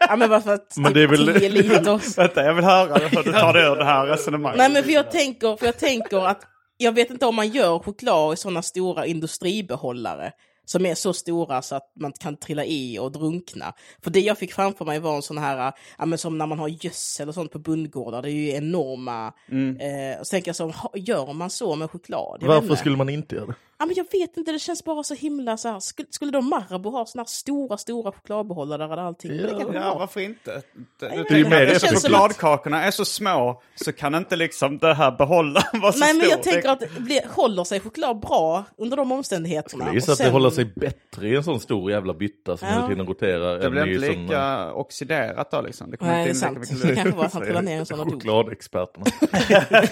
ja 0.00 0.16
men 0.16 0.30
varför 0.30 0.54
att 0.54 0.76
Men 0.76 0.92
det 0.92 1.02
är 1.02 1.06
väl- 1.06 1.34
10 1.38 1.48
liter 1.48 2.16
Vänta, 2.16 2.44
jag 2.44 2.54
vill 2.54 2.64
höra 2.64 2.94
hur 3.08 3.22
du 3.22 3.32
tar 3.32 3.52
det 3.52 3.66
ur 3.66 3.76
det 3.76 3.84
här 3.84 4.06
resonemanget. 4.06 4.58
Nej 4.58 4.70
men 4.70 4.84
för 4.84 4.90
jag 4.90 5.10
tänker, 5.10 5.56
för 5.56 5.66
jag 5.66 5.78
tänker 5.78 6.26
att 6.26 6.42
jag 6.76 6.92
vet 6.92 7.10
inte 7.10 7.26
om 7.26 7.34
man 7.34 7.48
gör 7.48 7.78
choklad 7.78 8.34
i 8.34 8.36
sådana 8.36 8.62
stora 8.62 9.06
industribehållare 9.06 10.32
som 10.66 10.86
är 10.86 10.94
så 10.94 11.12
stora 11.12 11.62
så 11.62 11.74
att 11.74 11.92
man 12.00 12.12
kan 12.12 12.36
trilla 12.36 12.64
i 12.64 12.98
och 12.98 13.12
drunkna. 13.12 13.74
För 14.02 14.10
det 14.10 14.20
jag 14.20 14.38
fick 14.38 14.52
framför 14.52 14.84
mig 14.84 14.98
var 14.98 15.16
en 15.16 15.22
sån 15.22 15.38
här, 15.38 15.72
ja 15.98 16.06
men 16.06 16.18
som 16.18 16.38
när 16.38 16.46
man 16.46 16.58
har 16.58 16.68
gödsel 16.68 17.28
och 17.28 17.34
sånt 17.34 17.52
på 17.52 17.58
bondgårdar, 17.58 18.22
det 18.22 18.30
är 18.30 18.32
ju 18.32 18.50
enorma, 18.50 19.32
eh, 19.80 20.20
och 20.20 20.26
så 20.26 20.30
tänker 20.30 20.48
jag 20.48 20.56
så, 20.56 20.72
gör 20.94 21.32
man 21.32 21.50
så 21.50 21.76
med 21.76 21.90
choklad? 21.90 22.38
Jag 22.40 22.48
Varför 22.48 22.74
skulle 22.76 22.96
man 22.96 23.08
inte 23.08 23.34
göra 23.34 23.46
det? 23.46 23.54
Ja 23.78 23.86
men 23.86 23.94
jag 23.96 24.06
vet 24.12 24.36
inte, 24.36 24.52
det 24.52 24.58
känns 24.58 24.84
bara 24.84 25.02
så 25.02 25.14
himla 25.14 25.56
så 25.56 25.68
här, 25.68 25.80
skulle, 25.80 26.08
skulle 26.10 26.30
då 26.32 26.40
Marabou 26.40 26.90
ha 26.90 27.06
såna 27.06 27.22
här 27.22 27.26
stora, 27.26 27.76
stora 27.76 28.12
chokladbehållare 28.12 28.86
där 28.86 28.96
allting? 28.96 29.36
Men 29.36 29.42
det 29.58 29.64
kan 29.64 29.74
Ja, 29.74 29.80
ha. 29.80 29.98
varför 29.98 30.20
inte? 30.20 30.62
Det, 31.00 31.06
jag 31.06 31.10
det, 31.10 31.16
vet 31.22 31.30
är 31.30 31.34
ju 31.34 31.38
inte. 31.44 31.50
mer 31.50 31.66
Det 31.66 31.72
det 31.72 31.80
som 31.80 31.88
Chokladkakorna 31.96 32.84
är 32.84 32.90
så 32.90 33.04
små 33.04 33.62
så 33.74 33.92
kan 33.92 34.14
inte 34.14 34.36
liksom 34.36 34.78
det 34.78 34.94
här 34.94 35.10
behållaren 35.10 35.80
vara 35.80 35.92
så 35.92 35.98
Nej 35.98 36.14
men 36.14 36.20
stor. 36.20 36.30
jag 36.30 36.42
tänker 36.42 36.62
Det- 36.62 36.70
att 36.72 36.80
det 36.80 37.00
blir, 37.00 37.20
håller 37.30 37.64
sig 37.64 37.80
choklad 37.80 38.20
bra 38.20 38.64
under 38.78 38.96
de 38.96 39.12
omständigheterna? 39.12 39.84
Jag 39.86 39.94
gissar 39.94 40.12
att 40.12 40.18
det 40.18 40.24
sen- 40.24 40.32
håller 40.32 40.50
sig 40.50 40.64
bättre 40.64 41.28
i 41.28 41.36
en 41.36 41.44
sån 41.44 41.60
stor 41.60 41.90
jävla 41.90 42.14
bytta 42.14 42.56
som 42.56 42.68
Ja. 42.68 42.74
hela 42.74 42.88
tiden 42.88 43.06
roterar. 43.06 43.58
det 43.58 43.70
blir 43.70 43.86
inte 43.86 44.08
lika 44.26 44.72
oxiderat 44.72 45.50
då 45.50 45.60
liksom. 45.60 45.90
Det 45.90 45.96
kommer 45.96 46.12
Nej, 46.12 46.24
det 46.24 46.30
är 46.30 46.48
inte 46.48 46.60
in 46.60 46.66
sant. 46.66 46.70
lika 46.70 46.74
mycket 46.74 46.88
Det 46.88 46.94
kanske 47.02 47.16
var 47.18 47.24
att 47.24 47.32
han 47.32 47.42
trillade 47.42 47.64
ner 47.66 47.78
en 47.78 47.86
sån 47.86 48.00
och 48.00 48.06
dog. 48.10 48.14
Chokladexperterna. 48.22 49.06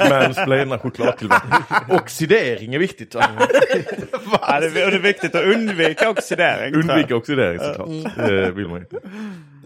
Mansplainar 0.11 0.79
chokladtillverkning. 0.79 1.97
Oxidering 1.99 2.75
är 2.75 2.79
viktigt? 2.79 3.15
Ja, 4.41 4.61
det, 4.61 4.83
är, 4.83 4.93
är 4.93 4.99
viktigt 4.99 5.35
att 5.35 5.45
undvika 5.45 6.11
oxidering. 6.11 6.75
Undvika 6.75 7.17
oxidering 7.17 7.59
såklart. 7.59 7.89
Mm. 7.89 8.05
Det 8.17 8.51
vill 8.51 8.69
man 8.69 8.79
inte. 8.81 8.99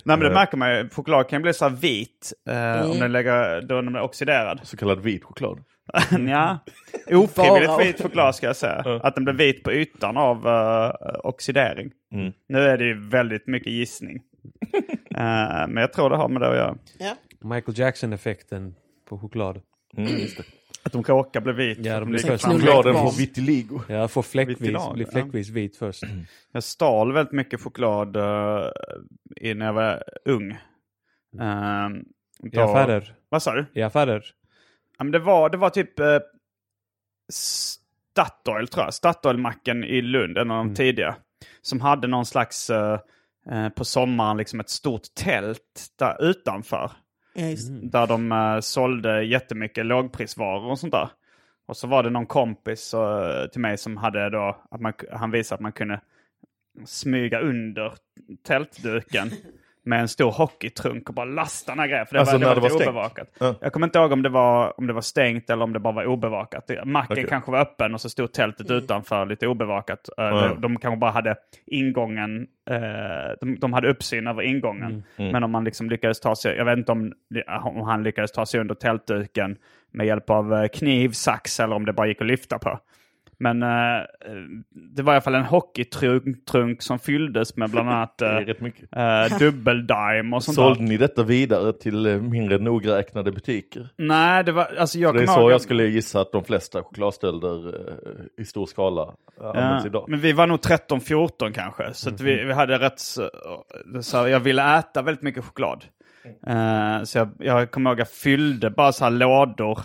Nej 0.05 0.17
men 0.17 0.21
det 0.21 0.31
märker 0.31 0.57
man 0.57 0.77
ju. 0.77 0.89
Choklad 0.89 1.29
kan 1.29 1.43
bli 1.43 1.55
så 1.55 1.69
här 1.69 1.77
vit 1.77 2.33
eh, 2.51 2.57
Mm. 2.79 2.91
om 2.91 2.99
den 2.99 3.13
lägger, 3.13 3.61
då 3.63 3.75
den 3.83 3.93
blir 3.93 4.03
oxiderad. 4.03 4.61
Så 4.63 4.77
kallad 4.77 5.01
vit 5.01 5.25
choklad. 5.25 5.65
ja. 6.29 6.59
Ofrivilligt 7.11 7.81
vit 7.81 8.03
choklad 8.03 8.35
ska 8.35 8.47
jag 8.47 8.57
säga. 8.57 9.01
Att 9.03 9.15
den 9.15 9.25
blir 9.25 9.35
vit 9.35 9.63
på 9.63 9.73
ytan 9.73 10.17
av 10.17 10.47
eh, 10.49 10.91
oxidering. 11.25 11.91
Mm. 12.15 12.33
Nu 12.49 12.59
är 12.59 12.79
det 12.79 12.85
ju 12.85 13.09
väldigt 13.09 13.47
mycket 13.47 13.73
gissning. 13.73 14.23
Eh, 15.11 15.67
men 15.69 15.77
jag 15.77 15.93
tror 15.93 16.11
det 16.11 16.17
har 16.17 16.29
med 16.29 16.43
det 16.43 16.49
att 16.51 16.57
göra. 16.57 16.77
Ja. 16.99 17.15
Michael 17.55 17.79
Jackson-effekten 17.79 18.75
på 19.09 19.19
choklad. 19.19 19.61
Mm, 19.97 20.17
just 20.19 20.37
det. 20.37 20.43
Att 20.89 21.07
de 21.07 21.13
råkar 21.13 21.41
bli 21.41 21.53
vit. 21.53 21.79
Ja, 21.79 22.01
de 22.01 22.09
blir 22.09 22.19
först. 22.19 22.45
Chokladen 22.45 22.95
får 22.95 23.19
vitiligo. 23.19 23.81
Ja, 23.89 24.09
får 24.09 24.23
fläckvis, 24.23 24.59
blir 24.59 24.73
ja. 24.73 25.07
fläckvis 25.13 25.49
vit 25.49 25.77
först. 25.77 26.03
Jag 26.53 26.63
stal 26.63 27.13
väldigt 27.13 27.33
mycket 27.33 27.61
choklad 27.61 28.17
uh, 28.17 28.23
när 29.55 29.67
jag 29.67 29.73
var 29.73 30.03
ung. 30.25 30.51
Uh, 31.41 31.89
I 32.53 32.59
affärer. 32.59 33.15
Vad 33.29 33.43
sa 33.43 33.55
du? 33.55 33.67
I 33.75 33.83
affärer. 33.83 34.25
Ja, 34.99 35.05
men 35.05 35.13
det, 35.13 35.19
var, 35.19 35.51
det 35.51 35.57
var 35.57 35.71
typ 35.71 36.01
uh, 36.01 36.19
Statoil 38.19 38.69
tror 38.69 38.85
jag. 38.85 38.95
Statoil-macken 38.95 39.85
i 39.85 40.03
Lund, 40.03 40.39
en 40.39 40.51
av 40.51 40.65
de 40.65 40.75
tidiga. 40.75 41.17
Som 41.63 41.81
hade 41.81 42.09
någon 42.09 42.27
slags, 42.27 42.71
eh, 42.71 43.01
eh, 43.51 43.69
på 43.69 43.85
sommaren, 43.85 44.37
liksom 44.37 44.61
ett 44.61 44.69
stort 44.69 45.15
tält 45.15 45.87
där 45.99 46.25
utanför. 46.25 46.91
Det. 47.39 47.91
Där 47.91 48.07
de 48.07 48.33
uh, 48.33 48.61
sålde 48.61 49.23
jättemycket 49.23 49.87
lågprisvaror 49.87 50.71
och 50.71 50.79
sånt 50.79 50.93
där. 50.93 51.09
Och 51.69 51.77
så 51.77 51.87
var 51.87 52.03
det 52.03 52.11
någon 52.11 52.27
kompis 52.27 52.95
eh, 52.95 53.47
till 53.47 53.61
mig 53.61 53.79
som 53.79 53.97
hade 53.97 54.31
då, 54.31 54.63
att 54.71 54.81
man, 54.81 54.93
han 55.13 55.31
visade 55.31 55.55
att 55.55 55.61
man 55.61 55.73
kunde 55.73 56.01
smyga 56.85 57.41
under 57.41 57.93
tältduken 58.47 59.31
med 59.89 60.01
en 60.01 60.09
stor 60.09 60.31
hockeytrunk 60.31 61.09
och 61.09 61.15
bara 61.15 61.27
lasta 61.27 61.73
den 61.73 61.79
här 61.79 61.87
grejen. 61.87 62.07
För 62.07 62.15
det 62.15 62.21
Alltså, 62.21 62.35
var, 62.35 62.41
det 62.41 62.47
var, 62.47 62.55
det 62.55 62.61
var 62.61 62.69
stängt? 62.69 62.89
obevakat. 62.89 63.29
Ja. 63.39 63.55
Jag 63.61 63.73
kommer 63.73 63.87
inte 63.87 63.99
ihåg 63.99 64.13
om 64.13 64.23
det, 64.23 64.29
var, 64.29 64.79
om 64.81 64.87
det 64.87 64.93
var 64.93 65.01
stängt 65.01 65.51
eller 65.51 65.65
om 65.65 65.73
det 65.73 65.79
bara 65.81 65.93
var 65.93 66.07
obevakat. 66.07 66.71
Macken 66.85 67.13
Okej. 67.15 67.27
kanske 67.29 67.51
var 67.51 67.61
öppen 67.61 67.95
och 67.95 68.01
så 68.01 68.11
stod 68.11 68.33
tältet 68.33 68.71
utanför 68.71 69.27
lite 69.27 69.47
obevakat. 69.47 70.09
Ja. 70.17 70.31
De, 70.31 70.61
de 70.61 70.77
kanske 70.77 70.97
bara 70.99 71.11
hade 71.11 71.37
ingången, 71.67 72.47
eh, 72.71 72.79
de, 73.41 73.59
de 73.61 73.73
hade 73.73 73.91
uppsyn 73.91 74.27
över 74.27 74.43
ingången. 74.43 75.05
Mm. 75.17 75.33
Men 75.33 75.45
om 75.45 75.51
man 75.51 75.65
liksom 75.65 75.91
lyckades 75.91 76.21
ta 76.21 76.37
sig, 76.37 76.57
jag 76.57 76.65
vet 76.65 76.79
inte 76.79 76.93
om, 76.93 77.13
om 77.65 77.83
han 77.83 78.03
lyckades 78.03 78.33
ta 78.33 78.47
sig 78.47 78.61
under 78.61 78.75
tältduken 78.75 79.57
med 79.93 80.07
hjälp 80.07 80.31
av 80.31 80.55
eh, 80.55 80.69
kniv, 80.69 81.11
sax 81.11 81.61
eller 81.61 81.77
om 81.77 81.85
det 81.87 81.93
bara 81.93 82.07
gick 82.07 82.21
att 82.21 82.27
lyfta 82.27 82.59
på. 82.59 82.79
Men 83.41 83.63
eh, 83.63 83.69
det 84.71 85.03
var 85.03 85.13
i 85.13 85.17
alla 85.17 85.21
fall 85.21 85.35
en 85.35 85.45
hockeytrunk 85.45 86.83
som 86.83 86.99
fylldes 86.99 87.57
med 87.57 87.71
bland 87.71 87.89
annat 87.91 88.23
eh, 88.23 88.39
eh, 89.03 89.39
dubbeldime 89.39 90.37
och 90.37 90.43
sånt 90.45 90.55
Sålde 90.55 90.81
där. 90.81 90.89
ni 90.89 90.97
detta 90.97 91.23
vidare 91.23 91.73
till 91.73 92.07
eh, 92.07 92.17
mindre 92.21 92.59
nogräknade 92.59 93.33
butiker? 93.33 93.89
Nej, 93.97 94.45
det 94.45 94.53
var, 94.53 94.69
alltså 94.79 94.99
jag 94.99 95.15
Det 95.15 95.23
är 95.23 95.27
så 95.27 95.41
ihåg 95.41 95.51
jag 95.53 95.61
skulle 95.61 95.85
gissa 95.85 96.21
att 96.21 96.33
de 96.33 96.45
flesta 96.45 96.83
chokladstölder 96.83 97.69
eh, 97.69 98.43
i 98.43 98.45
stor 98.45 98.67
skala 98.67 99.03
eh, 99.41 99.47
används 99.47 99.85
Ja, 99.85 99.89
idag. 99.89 100.05
men 100.09 100.21
vi 100.21 100.33
var 100.33 100.47
nog 100.47 100.59
13-14 100.59 101.53
kanske. 101.53 101.95
Så 101.95 102.09
att 102.09 102.21
vi, 102.21 102.45
vi 102.45 102.53
hade 102.53 102.79
rätt... 102.79 102.99
Så, 103.01 103.31
så 104.03 104.17
jag 104.29 104.41
ville 104.41 104.79
äta 104.79 105.03
väldigt 105.03 105.23
mycket 105.23 105.45
choklad. 105.45 105.85
Eh, 106.47 107.03
så 107.05 107.19
jag, 107.19 107.29
jag 107.39 107.71
kommer 107.71 107.91
ihåg 107.91 107.95
att 108.01 108.09
jag 108.09 108.11
fyllde 108.17 108.71
bara 108.71 108.93
så 108.93 109.05
här 109.05 109.11
lådor 109.11 109.79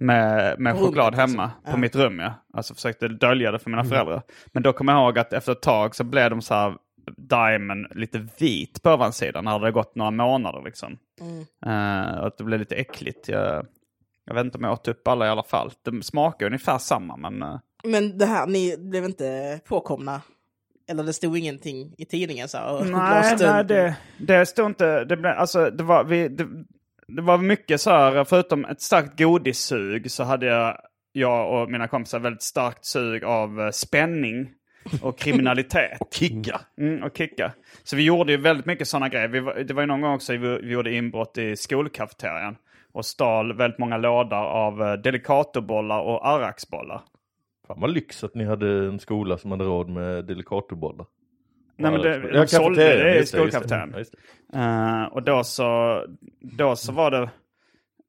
med, 0.00 0.58
med 0.60 0.78
choklad 0.78 1.14
hemma 1.14 1.50
på 1.70 1.76
mitt 1.76 1.96
rum. 1.96 2.18
Ja. 2.18 2.32
Alltså 2.54 2.74
försökte 2.74 3.08
dölja 3.08 3.52
det 3.52 3.58
för 3.58 3.70
mina 3.70 3.84
föräldrar. 3.84 4.22
Men 4.52 4.62
då 4.62 4.72
kommer 4.72 4.92
jag 4.92 5.02
ihåg 5.02 5.18
att 5.18 5.32
efter 5.32 5.52
ett 5.52 5.62
tag 5.62 5.94
så 5.94 6.04
blev 6.04 6.30
de 6.30 6.42
så 6.42 6.54
här 6.54 6.74
diamond 7.16 7.86
lite 7.90 8.26
vit 8.38 8.82
på 8.82 8.90
ovansidan 8.90 9.44
när 9.44 9.52
det 9.52 9.58
hade 9.58 9.72
gått 9.72 9.94
några 9.94 10.10
månader 10.10 10.62
liksom. 10.64 10.98
Eh, 11.66 12.18
och 12.20 12.26
att 12.26 12.38
det 12.38 12.44
blev 12.44 12.58
lite 12.60 12.74
äckligt. 12.76 13.28
Jag, 13.28 13.66
jag 14.24 14.34
vet 14.34 14.44
inte 14.44 14.58
om 14.58 14.64
jag 14.64 14.72
åt 14.72 14.88
upp 14.88 15.08
alla 15.08 15.26
i 15.26 15.28
alla 15.28 15.42
fall. 15.42 15.70
De 15.82 16.02
smakar 16.02 16.46
ungefär 16.46 16.78
samma 16.78 17.16
men... 17.16 17.42
eh, 17.42 17.58
Men 17.84 18.18
det 18.18 18.26
här, 18.26 18.46
ni 18.46 18.76
blev 18.78 19.04
inte 19.04 19.60
påkomna? 19.68 20.20
Eller 20.90 21.04
det 21.04 21.12
stod 21.12 21.38
ingenting 21.38 21.94
i 21.98 22.04
tidningen 22.04 22.48
så 22.48 22.58
här? 22.58 22.72
och 22.72 22.86
Nej, 22.86 23.36
nej 23.40 23.64
det, 23.64 23.96
det 24.18 24.46
stod 24.46 24.66
inte... 24.66 25.04
Det, 25.04 25.16
blev, 25.16 25.32
alltså, 25.32 25.70
det, 25.70 25.82
var, 25.84 26.04
vi, 26.04 26.28
det, 26.28 26.46
det 27.16 27.22
var 27.22 27.38
mycket 27.38 27.80
så 27.80 27.90
här, 27.90 28.24
förutom 28.24 28.64
ett 28.64 28.80
starkt 28.80 29.18
godissug 29.18 30.10
så 30.10 30.24
hade 30.24 30.46
jag, 30.46 30.78
jag 31.12 31.62
och 31.62 31.70
mina 31.70 31.88
kompisar 31.88 32.18
väldigt 32.18 32.42
starkt 32.42 32.84
sug 32.84 33.24
av 33.24 33.60
eh, 33.60 33.70
spänning 33.70 34.50
och 35.02 35.18
kriminalitet. 35.18 35.96
och 36.00 36.14
Kicka! 36.14 36.60
Mm, 36.78 37.02
och 37.02 37.16
kicka. 37.16 37.52
Så 37.84 37.96
vi 37.96 38.04
gjorde 38.04 38.32
ju 38.32 38.38
väldigt 38.38 38.66
mycket 38.66 38.88
sådana 38.88 39.08
grejer. 39.08 39.28
Vi, 39.28 39.64
det 39.64 39.74
var 39.74 39.82
ju 39.82 39.86
någon 39.86 40.00
gång 40.00 40.14
också 40.14 40.32
vi, 40.32 40.38
vi 40.38 40.72
gjorde 40.72 40.94
inbrott 40.94 41.38
i 41.38 41.56
skolkafeterian 41.56 42.56
och 42.92 43.06
stal 43.06 43.56
väldigt 43.56 43.78
många 43.78 43.96
lådor 43.96 44.36
av 44.36 44.82
eh, 44.82 44.92
delicatobollar 44.92 46.00
och 46.00 46.28
arraksbollar. 46.28 47.02
Fan 47.66 47.80
vad 47.80 47.90
lyx 47.90 48.24
att 48.24 48.34
ni 48.34 48.44
hade 48.44 48.86
en 48.86 48.98
skola 48.98 49.38
som 49.38 49.50
hade 49.50 49.64
råd 49.64 49.88
med 49.88 50.24
delicatobollar. 50.24 51.06
Nej, 51.80 51.92
men 51.92 52.00
det, 52.02 52.32
de 52.32 52.46
sålde 52.46 52.84
det 52.84 53.18
i 53.18 53.20
det. 53.22 53.26
Eh, 54.54 55.04
och 55.04 55.22
då 55.22 55.44
så, 55.44 56.02
då 56.40 56.76
så 56.76 56.92
var 56.92 57.10
det, 57.10 57.30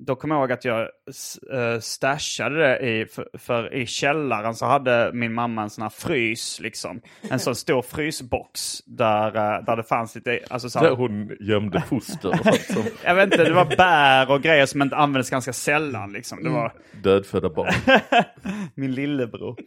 då 0.06 0.16
kommer 0.16 0.36
jag 0.36 0.42
ihåg 0.42 0.52
att 0.52 0.66
jag 0.66 0.82
uh, 0.82 1.80
stashade 1.80 2.60
det 2.60 2.80
i, 2.80 3.06
för, 3.06 3.30
för 3.34 3.74
i 3.74 3.86
källaren 3.86 4.56
så 4.56 4.66
hade 4.66 5.12
min 5.14 5.34
mamma 5.34 5.62
en 5.62 5.70
sån 5.70 5.82
här 5.82 5.90
frys 5.90 6.60
liksom. 6.60 7.02
En 7.30 7.40
sån 7.40 7.56
stor 7.56 7.82
frysbox 7.82 8.82
där, 8.86 9.28
eh, 9.28 9.66
där 9.66 9.76
det 9.76 9.84
fanns 9.84 10.16
lite, 10.16 10.40
alltså 10.50 10.70
så 10.70 10.80
här, 10.80 10.86
Där 10.86 10.96
hon 10.96 11.32
gömde 11.40 11.82
foster 11.82 12.30
och 12.30 12.38
sånt 12.38 12.62
som 12.62 12.84
jag 13.06 13.16
vet 13.16 13.24
inte, 13.24 13.44
det 13.44 13.54
var 13.54 13.76
bär 13.78 14.32
och 14.32 14.42
grejer 14.42 14.66
som 14.66 14.82
inte 14.82 14.96
användes 14.96 15.30
ganska 15.30 15.54
sällan 15.54 16.14
liksom. 16.14 16.44
Det 16.44 16.50
var 16.50 16.74
dödfödda 17.04 17.50
barn. 17.50 17.74
min 18.76 18.92
lillebror. 18.92 19.58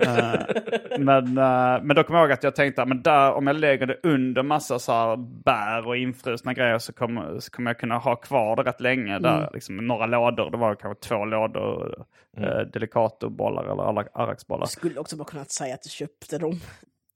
Eh, 0.00 0.40
men, 0.98 1.38
eh, 1.38 1.82
men 1.82 1.96
då 1.96 2.02
kommer 2.02 2.18
jag 2.18 2.26
ihåg 2.26 2.32
att 2.32 2.42
jag 2.42 2.54
tänkte, 2.54 2.84
men 2.84 3.02
där, 3.02 3.32
om 3.32 3.46
jag 3.46 3.56
lägger 3.56 3.86
det 3.86 3.96
under 4.02 4.42
massa 4.42 4.78
så 4.78 5.16
bär 5.16 5.86
och 5.86 5.96
infrusna 5.96 6.54
grejer 6.54 6.78
så 6.78 6.92
kommer, 6.92 7.40
så 7.40 7.50
kommer 7.50 7.70
jag 7.70 7.78
kunna 7.78 7.98
ha 7.98 8.16
kvar 8.16 8.56
det 8.56 8.62
rätt 8.62 8.80
länge. 8.80 9.18
Där, 9.18 9.50
liksom, 9.52 9.77
några 9.86 10.06
lådor, 10.06 10.50
det 10.50 10.56
var 10.56 10.74
kanske 10.74 11.08
två 11.08 11.24
lådor, 11.24 12.04
mm. 12.36 12.70
delicatobollar 12.70 13.64
eller. 13.64 14.60
Du 14.60 14.66
skulle 14.66 15.00
också 15.00 15.16
bara 15.16 15.24
kunnat 15.24 15.50
säga 15.50 15.74
att 15.74 15.82
du 15.82 15.88
köpte 15.88 16.38
dem. 16.38 16.60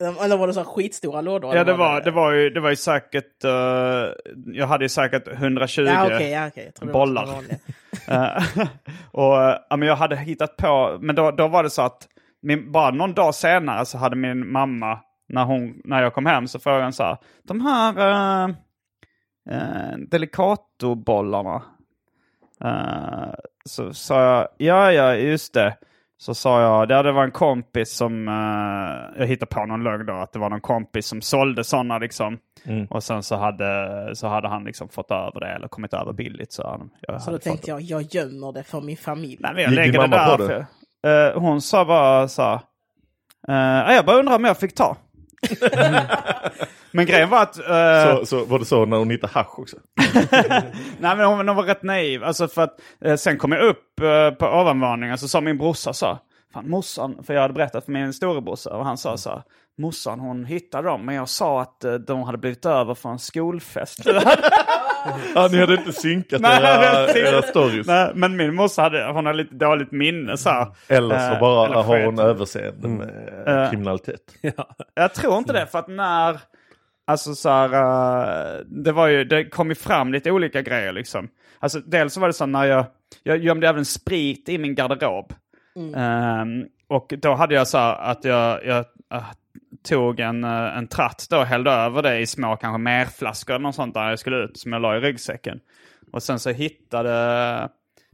Eller 0.24 0.36
var 0.36 0.46
det 0.46 0.52
så 0.52 0.60
här 0.60 0.64
skitstora 0.64 1.20
lådor? 1.20 1.56
Ja, 1.56 1.64
det 1.64 1.72
var, 1.72 2.00
det 2.00 2.10
var 2.10 2.32
ju, 2.32 2.50
det 2.50 2.60
var 2.60 2.70
ju 2.70 2.76
säkert, 2.76 3.44
eh, 3.44 3.50
jag 4.46 4.66
hade 4.66 4.84
ju 4.84 4.88
säkert 4.88 5.28
120 5.28 5.82
Ja, 5.82 6.06
okej, 6.06 6.30
ja, 6.30 6.46
okej. 6.46 6.72
Jag 6.80 6.92
bollar. 6.92 7.28
Eh, 8.08 8.42
och 9.12 9.42
eh, 9.42 9.58
ja, 9.70 9.76
men 9.76 9.88
jag 9.88 9.96
hade 9.96 10.16
hittat 10.16 10.56
på, 10.56 10.98
men 11.00 11.16
då, 11.16 11.30
då 11.30 11.48
var 11.48 11.62
det 11.62 11.70
så 11.70 11.82
att 11.82 12.08
min, 12.42 12.72
bara 12.72 12.90
någon 12.90 13.14
dag 13.14 13.34
senare 13.34 13.86
så 13.86 13.98
hade 13.98 14.16
min 14.16 14.52
mamma, 14.52 14.98
när, 15.28 15.44
hon, 15.44 15.80
när 15.84 16.02
jag 16.02 16.14
kom 16.14 16.26
hem 16.26 16.48
så 16.48 16.58
frågade 16.58 16.82
hon 16.82 16.92
så 16.92 17.02
här, 17.02 17.16
de 17.42 17.60
här 17.60 17.98
uh, 17.98 18.54
uh, 19.50 19.98
delicatobollarna. 20.08 21.62
Eh, 22.64 23.34
så 23.64 23.92
sa 23.94 24.22
jag, 24.22 24.48
ja 24.56 24.92
ja 24.92 25.14
just 25.14 25.54
det. 25.54 25.76
Så 26.18 26.34
sa 26.34 26.62
jag, 26.62 26.90
ja, 26.90 27.02
det 27.02 27.12
var 27.12 27.24
en 27.24 27.30
kompis 27.30 27.92
som, 27.92 28.28
eh, 28.28 29.20
jag 29.20 29.26
hittade 29.26 29.46
på 29.46 29.66
någon 29.66 29.84
lögn 29.84 30.06
då, 30.06 30.12
att 30.12 30.32
det 30.32 30.38
var 30.38 30.50
någon 30.50 30.60
kompis 30.60 31.06
som 31.06 31.22
sålde 31.22 31.64
sådana 31.64 31.98
liksom. 31.98 32.38
Och 32.90 33.02
sen 33.02 33.22
så 33.22 33.36
hade, 33.36 34.10
så 34.16 34.26
hade 34.28 34.48
han 34.48 34.64
liksom 34.64 34.88
fått 34.88 35.10
över 35.10 35.40
det 35.40 35.46
eller 35.46 35.68
kommit 35.68 35.94
över 35.94 36.12
billigt. 36.12 36.52
Så, 36.52 36.68
han, 36.68 36.90
jag 37.00 37.22
Så 37.22 37.30
då 37.30 37.38
tänkte 37.38 37.70
jag, 37.70 37.80
jag 37.80 38.02
gömmer 38.02 38.52
det 38.52 38.62
för 38.62 38.80
min 38.80 38.96
familj. 38.96 39.38
Nej, 39.40 39.52
men 39.54 39.62
jag 39.62 39.72
lägger 39.72 40.00
det 40.00 40.06
där. 40.06 40.36
på 40.36 40.42
det? 40.42 40.66
För, 41.02 41.28
eh, 41.28 41.40
hon 41.40 41.60
sa 41.60 41.84
bara 41.84 42.28
så 42.28 42.60
här, 43.46 43.92
jag 43.92 44.04
bara 44.04 44.16
undrar 44.18 44.36
om 44.36 44.44
jag 44.44 44.58
fick 44.58 44.74
ta. 44.74 44.96
men 46.92 47.06
grejen 47.06 47.30
var 47.30 47.42
att... 47.42 47.58
eh, 47.58 48.16
Så, 48.18 48.26
så 48.26 48.44
var 48.44 48.58
det 48.58 48.64
så 48.64 48.86
när 48.86 48.96
hon 48.96 49.10
hittade 49.10 49.32
hasch 49.32 49.58
också? 49.58 49.76
Nej 50.98 51.16
men 51.16 51.20
hon, 51.26 51.48
hon 51.48 51.56
var 51.56 51.62
rätt 51.64 51.82
naiv. 51.82 52.24
Alltså 52.24 52.48
för 52.48 52.62
att 52.62 52.80
eh, 53.04 53.16
sen 53.16 53.38
kom 53.38 53.52
jag 53.52 53.62
upp 53.64 54.00
eh, 54.00 54.30
på 54.30 54.46
ovanvåningen 54.46 55.18
så 55.18 55.28
sa 55.28 55.40
min 55.40 55.58
brorsa 55.58 55.92
så. 55.92 56.18
Fan 56.54 56.70
morsan, 56.70 57.16
för 57.26 57.34
jag 57.34 57.40
hade 57.42 57.54
berättat 57.54 57.84
för 57.84 57.92
min 57.92 58.12
storebrorsa 58.12 58.70
och 58.70 58.84
han 58.84 58.98
sa 58.98 59.16
så 59.16 59.30
här. 59.30 59.42
Morsan 59.78 60.20
hon 60.20 60.44
hittade 60.44 60.88
dem 60.88 61.06
men 61.06 61.14
jag 61.14 61.28
sa 61.28 61.60
att 61.62 61.84
de 62.06 62.22
hade 62.22 62.38
blivit 62.38 62.66
över 62.66 62.94
från 62.94 63.12
en 63.12 63.18
skolfest. 63.18 63.98
Ja, 65.34 65.48
ni 65.52 65.58
hade 65.60 65.74
inte 65.74 65.92
synkat 65.92 66.40
Nej, 66.40 66.60
era, 66.62 67.12
era 67.14 67.42
stories. 67.42 67.86
Nej, 67.86 68.10
men 68.14 68.36
min 68.36 68.54
morsa 68.54 68.82
hade, 68.82 69.12
hon 69.12 69.26
hade 69.26 69.38
lite 69.38 69.54
dåligt 69.54 69.92
minne 69.92 70.36
så 70.36 70.50
här. 70.50 70.66
Eller 70.88 71.34
så 71.34 71.40
bara 71.40 71.66
eller 71.66 71.82
har 71.82 72.04
hon 72.04 72.18
överseende 72.18 72.88
med 72.88 73.08
Eh. 73.46 73.70
kriminalitet. 73.70 74.20
Jag 74.94 75.14
tror 75.14 75.38
inte 75.38 75.52
det, 75.52 75.66
för 75.66 75.78
att 75.78 75.88
när... 75.88 76.40
Alltså 77.04 77.34
så 77.34 77.48
här, 77.48 77.72
eh, 77.72 78.60
det 78.66 78.92
var 78.92 79.08
ju, 79.08 79.24
det 79.24 79.44
kom 79.44 79.68
ju 79.68 79.74
fram 79.74 80.12
lite 80.12 80.30
olika 80.30 80.62
grejer 80.62 80.92
liksom. 80.92 81.28
Alltså 81.58 81.80
dels 81.80 82.14
så 82.14 82.20
var 82.20 82.28
det 82.28 82.34
så 82.34 82.46
när 82.46 82.64
jag, 82.64 82.86
jag 83.22 83.38
gömde 83.38 83.68
även 83.68 83.84
sprit 83.84 84.48
i 84.48 84.58
min 84.58 84.74
garderob. 84.74 85.32
Ehm, 85.96 86.66
och 86.88 87.14
då 87.18 87.34
hade 87.34 87.54
jag 87.54 87.68
så 87.68 87.78
här 87.78 87.94
att 87.94 88.24
jag, 88.24 88.66
jag 88.66 88.84
eh, 89.14 89.24
tog 89.88 90.20
en, 90.20 90.44
eh, 90.44 90.76
en 90.76 90.88
tratt 90.88 91.26
då 91.30 91.38
och 91.38 91.46
hällde 91.46 91.70
över 91.70 92.02
det 92.02 92.18
i 92.18 92.26
små 92.26 92.56
kanske 92.56 92.78
merflaskor 92.78 93.54
eller 93.54 93.62
något 93.62 93.74
sånt 93.74 93.94
där 93.94 94.10
jag 94.10 94.18
skulle 94.18 94.36
ut 94.36 94.58
som 94.58 94.72
jag 94.72 94.82
la 94.82 94.96
i 94.96 95.00
ryggsäcken. 95.00 95.60
Och 96.12 96.22
sen 96.22 96.38
så 96.38 96.50
hittade 96.50 97.68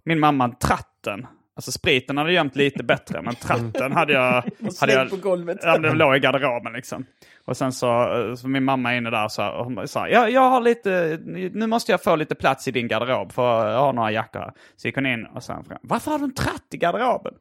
min 0.05 0.21
mamma 0.21 0.49
tratten. 0.49 1.27
Alltså 1.59 1.73
spriten 1.73 2.17
hade 2.17 2.31
jag 2.31 2.35
gömt 2.35 2.57
lite 2.57 2.83
bättre, 2.83 3.23
men 3.23 3.35
tratten 3.35 3.93
hade 3.93 4.13
jag... 4.13 4.45
hade 4.81 4.93
jag 4.93 5.11
på 5.11 5.17
golvet. 5.17 5.59
Ja, 5.63 5.79
den 5.79 5.99
låg 5.99 6.17
i 6.17 6.19
garderoben 6.19 6.73
liksom. 6.73 7.07
Och 7.45 7.57
sen 7.57 7.73
så, 7.73 8.35
så 8.39 8.49
min 8.49 8.65
mamma 8.65 8.93
är 8.93 8.99
inne 8.99 9.11
där 9.11 9.29
så, 9.29 9.49
och 9.49 9.65
hon 9.65 9.89
sa, 9.89 10.09
ja, 10.09 10.29
jag 10.29 10.51
har 10.51 10.61
lite, 10.61 11.19
nu 11.53 11.67
måste 11.67 11.93
jag 11.93 12.03
få 12.03 12.17
lite 12.17 12.35
plats 12.35 12.69
i 12.69 12.71
din 12.71 12.89
garderob 12.89 13.33
för 13.33 13.71
jag 13.71 13.79
har 13.79 13.93
några 13.93 14.11
jackor 14.11 14.41
här. 14.41 14.53
Så 14.77 14.89
gick 14.89 14.95
hon 14.95 15.07
in 15.07 15.27
och 15.27 15.43
sen 15.43 15.65
frågade, 15.65 15.81
varför 15.83 16.11
har 16.11 16.19
du 16.19 16.25
en 16.25 16.35
tratt 16.35 16.67
i 16.71 16.77
garderoben? 16.77 17.35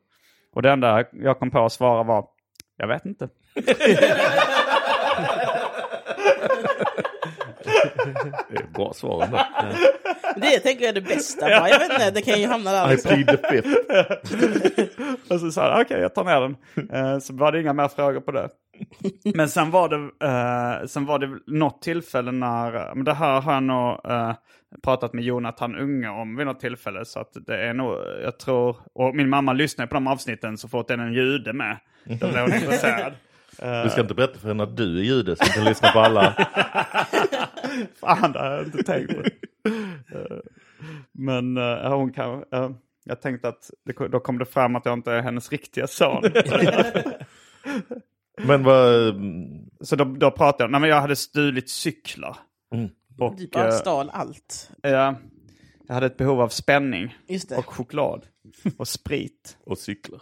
Och 0.54 0.62
det 0.62 0.72
enda 0.72 1.04
jag 1.12 1.40
kom 1.40 1.52
på 1.52 1.66
att 1.66 1.74
svara 1.74 2.04
var, 2.04 2.26
jag 2.78 2.88
vet 2.88 3.06
inte. 3.06 3.30
Det 8.50 8.56
är 8.58 8.64
ett 8.64 8.74
bra 8.74 8.94
svar 8.94 9.24
ändå. 9.24 9.40
Det 10.36 10.60
tänker 10.60 10.84
jag 10.86 10.90
är 10.90 10.94
det 10.94 11.02
bästa. 11.02 11.42
Bara, 11.46 11.70
jag 11.70 11.80
vet 11.80 11.92
inte, 11.92 12.12
det 12.12 12.22
kan 12.22 12.42
ju 12.42 12.48
hamna 12.48 12.72
där. 12.72 12.94
I 12.94 12.98
plead 12.98 13.28
the 13.28 13.48
fifth. 13.50 13.70
Och 15.34 15.40
så 15.40 15.52
sa 15.52 15.68
jag, 15.70 15.82
okej 15.82 16.02
jag 16.02 16.16
tar 16.16 16.24
ner 16.24 16.42
den. 16.42 16.56
Eh, 17.14 17.20
så 17.20 17.34
var 17.34 17.52
det 17.52 17.62
inga 17.62 17.74
mer 17.74 17.88
frågor 17.88 18.20
på 18.20 18.32
det. 18.32 18.50
Men 19.36 19.50
sen 19.50 19.72
var 19.72 19.90
det, 19.90 19.96
eh, 20.26 20.88
sen 20.88 21.06
var 21.06 21.20
det 21.20 21.30
något 21.48 21.82
tillfälle 21.82 22.32
när, 22.32 22.96
men 22.96 23.04
det 23.04 23.14
här 23.14 23.42
har 23.42 23.54
jag 23.54 23.64
nog 23.64 24.12
eh, 24.12 24.34
pratat 24.84 25.14
med 25.14 25.24
Jonathan 25.24 25.76
Unge 25.76 26.10
om 26.10 26.36
vid 26.36 26.46
något 26.46 26.60
tillfälle. 26.60 27.06
Så 27.06 27.20
att 27.20 27.32
det 27.48 27.58
är 27.68 27.74
nog, 27.74 27.96
jag 28.24 28.40
tror, 28.40 28.78
och 28.94 29.16
min 29.16 29.30
mamma 29.30 29.54
lyssnar 29.54 29.88
på 29.88 29.94
de 29.94 30.08
avsnitten 30.08 30.58
så 30.58 30.68
fort 30.68 30.88
det 30.88 30.94
är 30.94 30.98
en 30.98 31.14
jude 31.14 31.54
med. 31.54 31.78
Då 32.06 32.28
blir 32.28 32.42
hon 32.42 32.54
intresserad. 32.62 33.14
Du 33.84 33.90
ska 33.90 34.02
inte 34.02 34.14
berätta 34.14 34.40
för 34.40 34.48
henne 34.48 34.64
att 34.64 34.78
du 34.78 35.00
är 35.00 35.04
jude 35.04 35.36
så 35.36 35.44
du 35.44 35.52
kan 35.52 35.64
lyssna 35.64 35.92
på 35.92 36.00
alla. 36.00 36.34
Fan, 38.00 38.32
det 38.32 38.40
har 38.40 38.52
jag 38.52 38.66
inte 38.66 38.84
tänkt 38.84 39.14
på. 39.16 39.22
Eh, 40.18 40.38
Men 41.12 41.58
eh, 41.58 41.94
hon 41.98 42.14
kan... 42.14 42.44
eh, 42.54 42.70
jag 43.06 43.22
tänkte 43.22 43.48
att 43.48 43.70
det, 43.86 44.08
då 44.08 44.20
kom 44.20 44.38
det 44.38 44.46
fram 44.46 44.76
att 44.76 44.86
jag 44.86 44.94
inte 44.94 45.12
är 45.12 45.22
hennes 45.22 45.52
riktiga 45.52 45.88
son. 45.88 46.24
Men 48.44 48.64
vad... 48.64 49.14
Så 49.82 49.96
då, 49.96 50.04
då 50.06 50.32
pratade 50.32 50.64
jag, 50.64 50.72
nej 50.72 50.82
men 50.82 50.90
jag 50.90 51.02
hade 51.02 51.16
stulit 51.16 51.70
cyklar. 51.70 52.38
Och 53.20 53.36
Du 53.36 53.48
bara 53.48 53.72
stal 53.72 54.10
allt. 54.14 54.72
ja, 54.82 55.16
jag 55.88 55.94
hade 55.94 56.06
ett 56.06 56.18
behov 56.18 56.42
av 56.42 56.50
spänning 56.50 57.18
Just 57.28 57.50
det. 57.50 57.58
och 57.58 57.66
choklad. 57.66 58.26
Och 58.78 58.88
sprit. 58.88 59.58
Och 59.66 59.78
cyklar. 59.78 60.20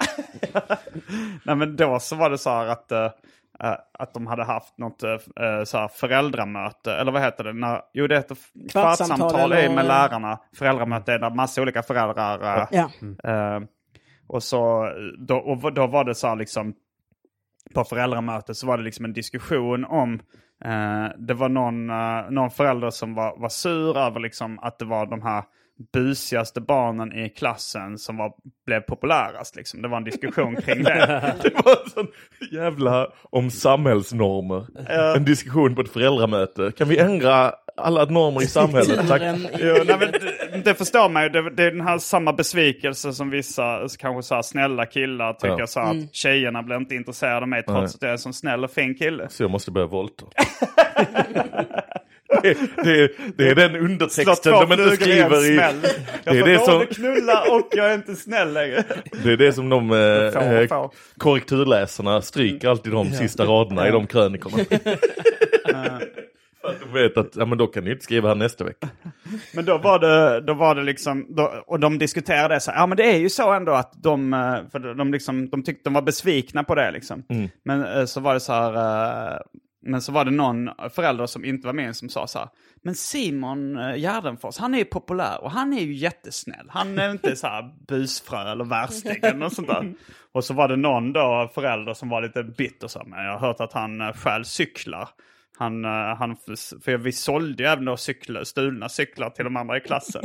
Nej 1.46 1.56
men 1.56 1.76
då 1.76 2.00
så 2.00 2.16
var 2.16 2.30
det 2.30 2.38
så 2.38 2.50
här 2.50 2.68
att, 2.68 2.92
att 4.00 4.14
de 4.14 4.28
hade 4.28 4.44
haft 4.44 4.78
något 4.78 5.04
eh, 5.04 5.18
så 5.66 5.78
här 5.78 5.88
föräldramöte, 5.88 6.94
eller 6.94 7.12
vad 7.12 7.22
heter 7.22 7.44
det? 7.44 7.54
När, 7.54 7.82
jo 7.94 8.08
det 8.08 8.16
heter 8.16 8.38
Kvartssamtal 8.72 9.52
eller- 9.52 9.76
med 9.76 9.86
lärarna. 9.86 10.40
Föräldramöte 10.58 11.14
är 11.14 11.20
där 11.20 11.30
massa 11.30 11.62
olika 11.62 11.84
föräldrar 11.84 12.58
eh, 12.62 12.68
Ja. 12.72 12.90
Eh, 13.32 13.60
och 14.28 14.44
så 14.44 14.92
då, 15.28 15.38
och 15.38 15.74
då 15.74 15.88
var 15.88 16.04
det 16.04 16.16
så 16.16 16.28
här 16.28 16.36
liksom 16.36 16.74
på 17.76 17.84
föräldramötet 17.84 18.58
så 18.58 18.68
var 18.68 18.78
det 18.78 18.84
liksom 18.84 19.06
en 19.06 19.14
diskussion 19.14 19.86
om 19.86 20.14
eh, 20.66 21.06
det 21.18 21.34
var 21.34 21.50
någon, 21.50 21.90
eh, 21.90 22.30
någon 22.30 22.52
förälder 22.52 22.90
som 22.90 23.14
var, 23.16 23.38
var 23.40 23.50
sur 23.50 23.98
över 23.98 24.20
liksom 24.20 24.60
att 24.60 24.80
det 24.80 24.86
var 24.86 25.06
de 25.06 25.22
här 25.22 25.44
busigaste 25.94 26.62
barnen 26.62 27.14
i 27.14 27.30
klassen 27.30 27.98
som 27.98 28.18
var, 28.18 28.34
blev 28.66 28.80
populärast. 28.82 29.56
Liksom. 29.56 29.82
Det 29.82 29.88
var 29.88 29.98
en 29.98 30.04
diskussion 30.04 30.56
kring 30.56 30.84
det. 30.84 31.34
Det 31.44 31.54
var 31.66 31.72
en 31.84 31.90
sån 31.90 32.08
jävla 32.52 33.08
om 33.24 33.52
samhällsnormer. 33.52 34.66
En 35.16 35.26
diskussion 35.26 35.76
på 35.76 35.82
ett 35.82 35.90
föräldramöte. 35.94 36.72
Kan 36.78 36.88
vi 36.88 36.98
ändra 36.98 37.54
alla 37.78 38.06
normer 38.06 38.42
i 38.42 38.48
samhället? 38.48 39.08
Tack. 39.08 39.22
Jo, 39.60 39.76
nej, 39.86 39.98
men 40.00 40.12
det, 40.12 40.62
det 40.64 40.74
förstår 40.74 41.10
man 41.10 41.24
ju. 41.24 41.30
Det, 41.30 41.50
det 41.50 41.64
är 41.64 41.72
den 41.72 41.82
här 41.82 41.98
samma 41.98 42.34
besvikelse 42.34 43.14
som 43.14 43.30
vissa 43.30 43.88
kanske 44.00 44.24
så 44.24 44.36
här, 44.36 44.42
snälla 44.42 44.86
killar 44.86 45.34
tycker 45.34 45.60
Ja. 45.60 45.68
så 45.68 45.80
här, 45.80 45.92
att 45.92 46.16
tjejerna 46.16 46.64
blir 46.64 46.76
inte 46.76 46.96
intresserade 46.96 47.42
av 47.42 47.48
mig 47.48 47.64
trots 47.64 47.78
Nej. 47.80 47.86
att 47.86 48.02
jag 48.02 48.08
är 48.10 48.12
en 48.12 48.20
sån 48.20 48.34
snäll 48.34 48.64
och 48.64 48.72
fin 48.72 48.96
kille. 48.96 49.30
Så 49.30 49.44
jag 49.44 49.52
måste 49.52 49.72
börja 49.72 49.88
våldta. 49.88 50.26
det, 52.44 52.58
det, 52.84 53.12
det 53.38 53.50
är 53.50 53.56
den 53.56 53.76
undertexten 53.76 54.52
de 54.52 54.72
inte 54.72 54.96
skriver 54.96 55.46
i... 55.46 55.56
Jag 55.56 55.74
Det 56.24 56.40
är 56.40 56.46
det 56.46 56.60
som, 56.60 56.86
knulla 56.86 57.42
och 57.52 57.68
jag 57.72 57.92
är 57.92 57.96
inte 57.96 58.16
snäll 58.16 58.54
längre. 58.54 58.84
det 59.24 59.32
är 59.32 59.38
det 59.38 59.54
som 59.54 59.70
de 59.70 59.92
eh, 59.92 60.32
Får, 60.32 60.62
eh, 60.62 60.68
får. 60.68 60.92
korrekturläsarna 61.18 62.22
stryker 62.22 62.70
alltid 62.70 62.94
de 62.94 63.12
sista 63.12 63.46
raderna 63.46 63.88
i 63.88 63.92
de 63.92 64.08
krönikorna. 64.08 64.58
För 66.66 66.72
att 66.72 66.80
de 66.80 66.94
vet 66.94 67.18
att, 67.18 67.36
ja 67.36 67.46
men 67.46 67.58
då 67.58 67.68
kan 67.68 67.84
ni 67.84 67.92
inte 67.92 68.04
skriva 68.04 68.28
här 68.28 68.36
nästa 68.36 68.64
vecka. 68.64 68.90
Men 69.54 69.66
då 69.66 69.78
var 69.78 70.00
det, 70.00 70.42
då 70.42 70.54
var 70.54 70.76
det 70.76 70.84
liksom, 70.84 71.26
då, 71.30 71.64
och 71.68 71.80
de 71.80 71.98
diskuterade 71.98 72.60
så 72.60 72.72
här, 72.72 72.78
ja 72.80 72.88
men 72.88 72.98
det 72.98 73.04
är 73.04 73.18
ju 73.18 73.30
så 73.30 73.54
ändå 73.54 73.72
att 73.72 73.94
de, 74.04 74.34
eh, 74.34 74.56
för 74.72 74.94
de, 74.96 75.12
liksom, 75.12 75.50
de 75.50 75.64
tyckte 75.64 75.84
de 75.84 75.94
var 75.94 76.02
besvikna 76.02 76.64
på 76.64 76.76
det 76.76 76.92
liksom. 76.92 77.24
Men 77.64 77.86
eh, 77.86 78.06
så 78.06 78.20
var 78.20 78.34
det 78.34 78.40
så 78.40 78.54
här, 78.54 78.74
eh, 78.74 79.38
men 79.86 80.02
så 80.02 80.12
var 80.12 80.26
det 80.26 80.32
någon 80.32 80.70
förälder 80.90 81.26
som 81.26 81.46
inte 81.46 81.68
var 81.68 81.74
med 81.74 81.96
som 81.96 82.10
sa 82.10 82.28
så 82.28 82.40
här, 82.40 82.48
men 82.84 82.96
Simon 82.96 83.78
eh, 83.78 83.96
Gärdenfors, 83.96 84.58
han 84.58 84.74
är 84.74 84.78
ju 84.78 84.86
populär 84.86 85.44
och 85.44 85.52
han 85.52 85.74
är 85.74 85.82
ju 85.82 85.94
jättesnäll. 85.94 86.68
Han 86.70 87.00
är 87.00 87.12
inte 87.12 87.36
så 87.36 87.48
här 87.48 87.74
busfrö 87.88 88.52
eller 88.52 88.66
värsting 88.66 89.20
eller 89.22 89.38
något 89.38 89.54
sånt 89.54 89.68
där. 89.68 89.94
Och 90.32 90.44
så 90.44 90.54
var 90.54 90.68
det 90.68 90.76
någon 90.76 91.14
då 91.14 91.52
förälder 91.54 91.94
som 91.94 92.10
var 92.10 92.22
lite 92.22 92.44
bitter 92.44 92.88
så 92.88 93.00
här, 93.00 93.06
men 93.06 93.26
jag 93.26 93.32
har 93.32 93.48
hört 93.48 93.60
att 93.60 93.74
han 93.74 94.02
eh, 94.02 94.14
stjäl 94.14 94.46
cyklar. 94.46 95.10
Han, 95.58 95.86
eh, 95.86 95.92
han, 95.92 96.36
för 96.84 96.98
vi 96.98 97.12
sålde 97.12 97.64
ju 97.64 97.70
även 97.70 97.86
då 97.86 97.98
cyklar, 97.98 98.44
stulna 98.44 98.90
cyklar 98.90 99.30
till 99.30 99.46
de 99.46 99.56
andra 99.56 99.78
i 99.78 99.80
klassen. 99.80 100.24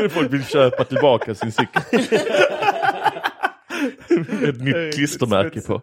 Folk 0.10 0.32
vill 0.32 0.46
köpa 0.46 0.84
tillbaka 0.84 1.34
sin 1.34 1.52
cykel. 1.52 1.82
Ett 4.48 4.60
nytt 4.60 4.94
klistermärke 4.94 5.60
på. 5.60 5.82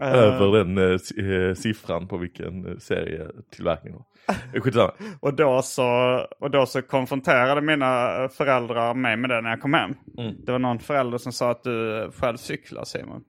Över 0.00 0.58
den 0.58 0.78
eh, 0.78 1.30
eh, 1.30 1.54
siffran 1.54 2.08
på 2.08 2.16
vilken 2.16 2.66
eh, 2.66 2.78
serie 2.78 3.26
tillverkningen 3.54 3.98
var. 3.98 4.34
Eh, 4.54 4.60
Skitsamma. 4.60 4.92
Och 5.20 5.34
då, 5.34 5.62
så, 5.62 5.86
och 6.40 6.50
då 6.50 6.66
så 6.66 6.82
konfronterade 6.82 7.60
mina 7.60 8.08
föräldrar 8.28 8.94
mig 8.94 9.16
med 9.16 9.30
det 9.30 9.40
när 9.40 9.50
jag 9.50 9.60
kom 9.60 9.74
hem. 9.74 9.94
Det 10.46 10.52
var 10.52 10.58
någon 10.58 10.78
förälder 10.78 11.18
som 11.18 11.32
sa 11.32 11.50
att 11.50 11.62
du 11.62 12.10
själv 12.16 12.36
cyklar 12.36 12.84
Simon. 12.84 13.22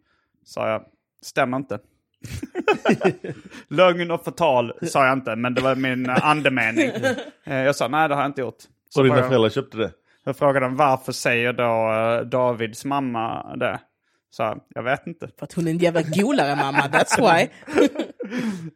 Sa 0.45 0.69
jag, 0.69 0.83
stämmer 1.21 1.57
inte. 1.57 1.79
Lögn 3.67 4.11
och 4.11 4.23
förtal 4.23 4.73
sa 4.81 5.05
jag 5.05 5.13
inte, 5.13 5.35
men 5.35 5.53
det 5.53 5.61
var 5.61 5.75
min 5.75 6.09
andemening. 6.09 6.91
Jag 7.43 7.75
sa 7.75 7.87
nej 7.87 8.09
det 8.09 8.15
har 8.15 8.21
jag 8.21 8.29
inte 8.29 8.41
gjort. 8.41 8.57
Så 8.89 8.99
Och 8.99 9.07
dina 9.07 9.23
föräldrar 9.23 9.49
köpte 9.49 9.77
det? 9.77 9.91
Jag 10.23 10.37
frågade 10.37 10.65
dem 10.65 10.75
varför 10.75 11.11
säger 11.11 11.53
då 11.53 12.23
Davids 12.23 12.85
mamma 12.85 13.55
det? 13.55 13.79
Så 14.35 14.57
jag 14.69 14.83
vet 14.83 15.07
inte. 15.07 15.29
För 15.37 15.45
att 15.45 15.53
hon 15.53 15.67
är 15.67 15.71
en 15.71 15.77
jävla 15.77 16.01
golare 16.01 16.55
mamma, 16.55 16.79
that's 16.79 17.21
why. 17.21 17.49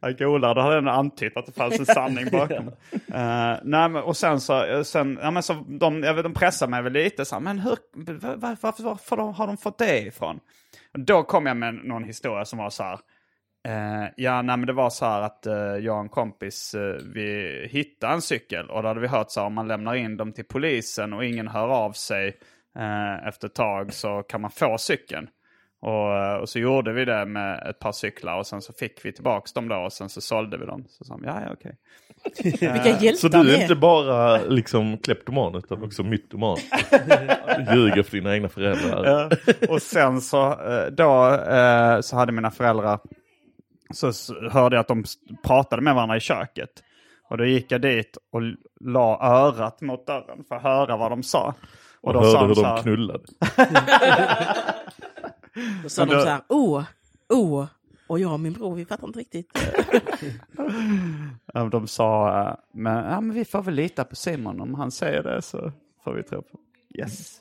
Jag 0.00 0.18
golade, 0.18 0.54
då 0.54 0.60
hade 0.60 0.74
jag 0.74 0.78
ändå 0.78 0.90
antytt 0.90 1.36
att 1.36 1.46
det 1.46 1.52
fanns 1.52 1.78
en 1.78 1.86
sanning 1.86 2.26
bakom. 2.32 2.66
Eh, 3.14 3.56
nej, 3.62 3.88
men, 3.88 3.96
och 3.96 4.16
sen 4.16 4.40
så, 4.40 4.64
eh, 4.64 4.82
sen, 4.82 5.18
ja, 5.22 5.30
men 5.30 5.42
så 5.42 5.64
de, 5.68 6.02
jag 6.02 6.14
vet, 6.14 6.22
de 6.22 6.34
pressade 6.34 6.70
mig 6.70 6.82
väl 6.82 6.92
lite 6.92 7.24
så 7.24 7.34
här, 7.34 7.40
men 7.40 7.58
hur, 7.58 7.76
var, 7.92 8.36
var, 8.36 8.56
varför, 8.60 8.82
varför 8.82 9.16
har 9.16 9.46
de 9.46 9.56
fått 9.56 9.78
det 9.78 9.98
ifrån? 9.98 10.40
Och 10.94 11.00
då 11.00 11.22
kom 11.22 11.46
jag 11.46 11.56
med 11.56 11.74
någon 11.74 12.04
historia 12.04 12.44
som 12.44 12.58
var 12.58 12.70
så 12.70 12.82
här, 12.82 12.98
eh, 13.68 14.08
ja 14.16 14.42
nej 14.42 14.56
men 14.56 14.66
det 14.66 14.72
var 14.72 14.90
så 14.90 15.04
här 15.04 15.22
att 15.22 15.46
eh, 15.46 15.54
jag 15.54 15.94
och 15.94 16.00
en 16.02 16.08
kompis, 16.08 16.74
vi 17.14 17.68
hittade 17.70 18.12
en 18.12 18.22
cykel 18.22 18.70
och 18.70 18.82
då 18.82 18.88
hade 18.88 19.00
vi 19.00 19.08
hört 19.08 19.30
så 19.30 19.40
här, 19.40 19.46
om 19.46 19.54
man 19.54 19.68
lämnar 19.68 19.94
in 19.94 20.16
dem 20.16 20.32
till 20.32 20.44
polisen 20.44 21.12
och 21.12 21.24
ingen 21.24 21.48
hör 21.48 21.68
av 21.68 21.92
sig 21.92 22.38
efter 23.28 23.46
ett 23.48 23.54
tag 23.54 23.92
så 23.92 24.22
kan 24.22 24.40
man 24.40 24.50
få 24.50 24.78
cykeln. 24.78 25.28
Och, 25.80 26.16
eh, 26.16 26.34
och 26.34 26.48
så 26.48 26.58
gjorde 26.58 26.92
vi 26.92 27.04
det 27.04 27.24
med 27.26 27.66
ett 27.70 27.78
par 27.78 27.92
cyklar 27.92 28.38
och 28.38 28.46
sen 28.46 28.62
så 28.62 28.72
fick 28.72 29.04
vi 29.04 29.12
tillbaks 29.12 29.52
dem 29.52 29.68
då 29.68 29.76
och 29.76 29.92
sen 29.92 30.08
så 30.08 30.20
sålde 30.20 30.58
vi 30.58 30.66
dem. 30.66 30.84
Så 30.88 31.04
sa 31.04 31.14
de, 31.14 31.24
ja 31.24 31.40
ja 31.46 31.52
okej. 31.52 31.76
Vilka 32.42 32.88
hjältar 32.88 33.12
Så 33.12 33.28
du 33.28 33.54
är 33.54 33.62
inte 33.62 33.74
bara 33.74 34.36
liksom 34.42 34.98
kleptoman 34.98 35.54
utan 35.54 35.84
också 35.84 36.02
mytoman? 36.02 36.56
Ljuger 37.74 38.02
för 38.02 38.16
dina 38.16 38.34
egna 38.34 38.48
föräldrar. 38.48 39.28
Och 39.68 39.82
sen 39.82 40.20
så, 40.20 40.50
eh, 40.50 40.86
då, 40.86 41.34
eh, 41.34 42.00
så 42.00 42.16
hade 42.16 42.32
mina 42.32 42.50
föräldrar, 42.50 42.98
så 43.94 44.12
hörde 44.50 44.76
jag 44.76 44.80
att 44.80 44.88
de 44.88 45.04
pratade 45.42 45.82
med 45.82 45.94
varandra 45.94 46.16
i 46.16 46.20
köket. 46.20 46.70
Och 47.30 47.38
då 47.38 47.44
gick 47.44 47.72
jag 47.72 47.80
dit 47.80 48.18
och 48.32 48.40
la 48.80 49.18
örat 49.22 49.80
mot 49.80 50.06
dörren 50.06 50.44
för 50.48 50.56
att 50.56 50.62
höra 50.62 50.96
vad 50.96 51.12
de 51.12 51.22
sa. 51.22 51.54
Och 52.00 52.12
då 52.12 52.22
sa 52.22 52.38
hörde 52.38 52.46
hur 52.48 52.54
så 52.54 52.62
de 52.62 52.66
här- 52.66 52.82
knullade. 52.82 53.24
Då 55.82 55.88
sa 55.88 56.02
Men 56.02 56.08
de 56.08 56.14
då- 56.14 56.20
så 56.22 56.28
här, 56.28 56.42
oh, 56.48 56.84
oh, 57.28 57.66
och 58.08 58.18
jag 58.18 58.32
och 58.32 58.40
min 58.40 58.52
bror, 58.52 58.74
vi 58.74 58.84
fattar 58.84 59.06
inte 59.06 59.18
riktigt. 59.18 59.50
De 61.70 61.86
sa, 61.86 62.40
eh, 62.48 62.54
men, 62.74 63.04
ja, 63.04 63.20
men 63.20 63.34
vi 63.36 63.44
får 63.44 63.62
väl 63.62 63.74
lita 63.74 64.04
på 64.04 64.16
Simon. 64.16 64.60
Om 64.60 64.74
han 64.74 64.90
säger 64.90 65.22
det 65.22 65.42
så 65.42 65.72
får 66.04 66.14
vi 66.14 66.22
tro 66.22 66.42
på. 66.42 66.58
Yes. 66.98 67.40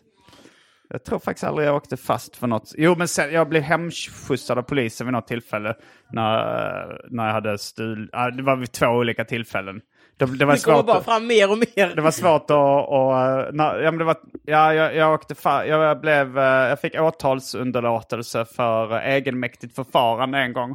Jag 0.89 1.03
tror 1.03 1.19
faktiskt 1.19 1.43
aldrig 1.43 1.67
jag 1.67 1.75
åkte 1.75 1.97
fast 1.97 2.35
för 2.35 2.47
något. 2.47 2.73
Jo, 2.77 2.95
men 2.97 3.07
sen, 3.07 3.33
jag 3.33 3.49
blev 3.49 3.61
hemskjutsad 3.61 4.57
av 4.57 4.61
polisen 4.61 5.07
vid 5.07 5.11
något 5.13 5.27
tillfälle. 5.27 5.75
När, 6.11 7.01
när 7.09 7.25
jag 7.25 7.33
hade 7.33 7.57
stul... 7.57 8.09
Det 8.37 8.43
var 8.43 8.55
vid 8.55 8.71
två 8.71 8.85
olika 8.87 9.25
tillfällen. 9.25 9.81
Det, 10.17 10.25
det 10.25 10.45
var 10.45 10.53
Det 10.53 10.63
kommer 10.63 10.77
svårt 10.77 10.85
bara 10.85 11.01
fram 11.01 11.27
mer 11.27 11.51
och 11.51 11.57
mer. 11.57 11.95
det 11.95 12.01
var 12.01 12.11
svårt 12.11 12.43
att... 12.43 12.87
Och, 12.89 13.55
när, 13.55 13.79
ja, 13.79 13.91
men 13.91 13.97
det 13.97 14.03
var, 14.03 14.17
ja, 14.45 14.73
jag, 14.73 14.95
jag 14.95 15.13
åkte 15.13 15.35
fa, 15.35 15.65
jag, 15.65 16.01
blev, 16.01 16.37
eh, 16.37 16.43
jag 16.43 16.81
fick 16.81 16.99
åtalsunderlåtelse 17.01 18.45
för 18.45 18.91
eh, 18.91 19.13
egenmäktigt 19.13 19.75
förfarande 19.75 20.37
en 20.37 20.53
gång. 20.53 20.71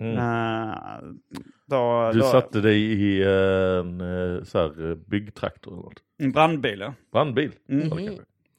Eh, 0.00 0.74
då, 1.66 1.76
Mm. 1.76 2.12
Du 2.12 2.20
då, 2.20 2.26
satte 2.26 2.60
dig 2.60 2.78
i 2.78 3.22
en 3.22 4.00
eh, 4.00 4.42
så 4.44 4.58
här, 4.58 4.90
eh, 4.90 4.94
byggtraktor 4.94 5.72
eller 5.72 5.82
något. 5.82 6.02
En 6.18 6.32
brandbil, 6.32 6.80
ja. 6.80 6.94
Brandbil. 7.12 7.52
Mm. 7.68 7.90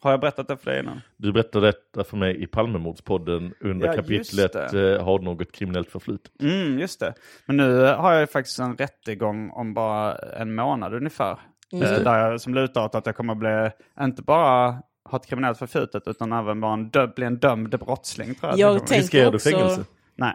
Har 0.08 0.12
jag 0.14 0.20
berättat 0.20 0.48
det 0.48 0.58
för 0.58 0.72
dig 0.72 0.80
innan? 0.80 1.02
Du 1.18 1.32
berättade 1.32 1.66
detta 1.68 2.04
för 2.04 2.18
mig 2.18 2.44
i 2.44 2.48
Palmemordspodden 2.48 3.54
under 3.60 3.88
Ja, 3.88 3.94
kapitlet 3.94 4.56
eh, 4.56 5.04
Har 5.06 5.20
något 5.20 5.52
kriminellt 5.52 5.90
förflutet. 5.90 6.32
Mm, 6.42 6.80
just 6.80 7.00
det. 7.00 7.14
Men 7.46 7.58
nu 7.58 7.82
har 7.86 8.12
jag 8.12 8.22
ju 8.22 8.28
faktiskt 8.28 8.60
en 8.60 8.78
rättegång 8.78 9.50
om 9.52 9.74
bara 9.74 10.16
en 10.16 10.56
månad 10.56 10.94
ungefär. 10.94 11.32
Eh, 11.74 11.80
där 11.80 12.20
jag, 12.30 12.42
som 12.42 12.54
lutar 12.54 12.86
åt 12.86 12.96
att 12.96 13.06
jag 13.06 13.16
kommer 13.16 13.36
bli, 13.36 13.70
inte 14.06 14.22
bara 14.22 14.76
ha 15.10 15.18
ett 15.18 15.26
kriminellt 15.28 15.58
förflutet, 15.58 16.04
utan 16.08 16.32
även 16.34 16.62
vara 16.62 16.74
en 16.74 16.90
dö, 16.90 17.08
bli 17.08 17.26
en 17.26 17.38
dömd 17.40 17.70
brottsling 17.80 18.36
tror 18.36 18.52
jag. 18.52 18.60
Jag 18.60 18.80
tänker 18.88 18.96
Riskerar 19.02 19.32
du 19.32 19.36
också- 19.36 19.50
fängelse? 19.50 19.86
Nej, 20.16 20.34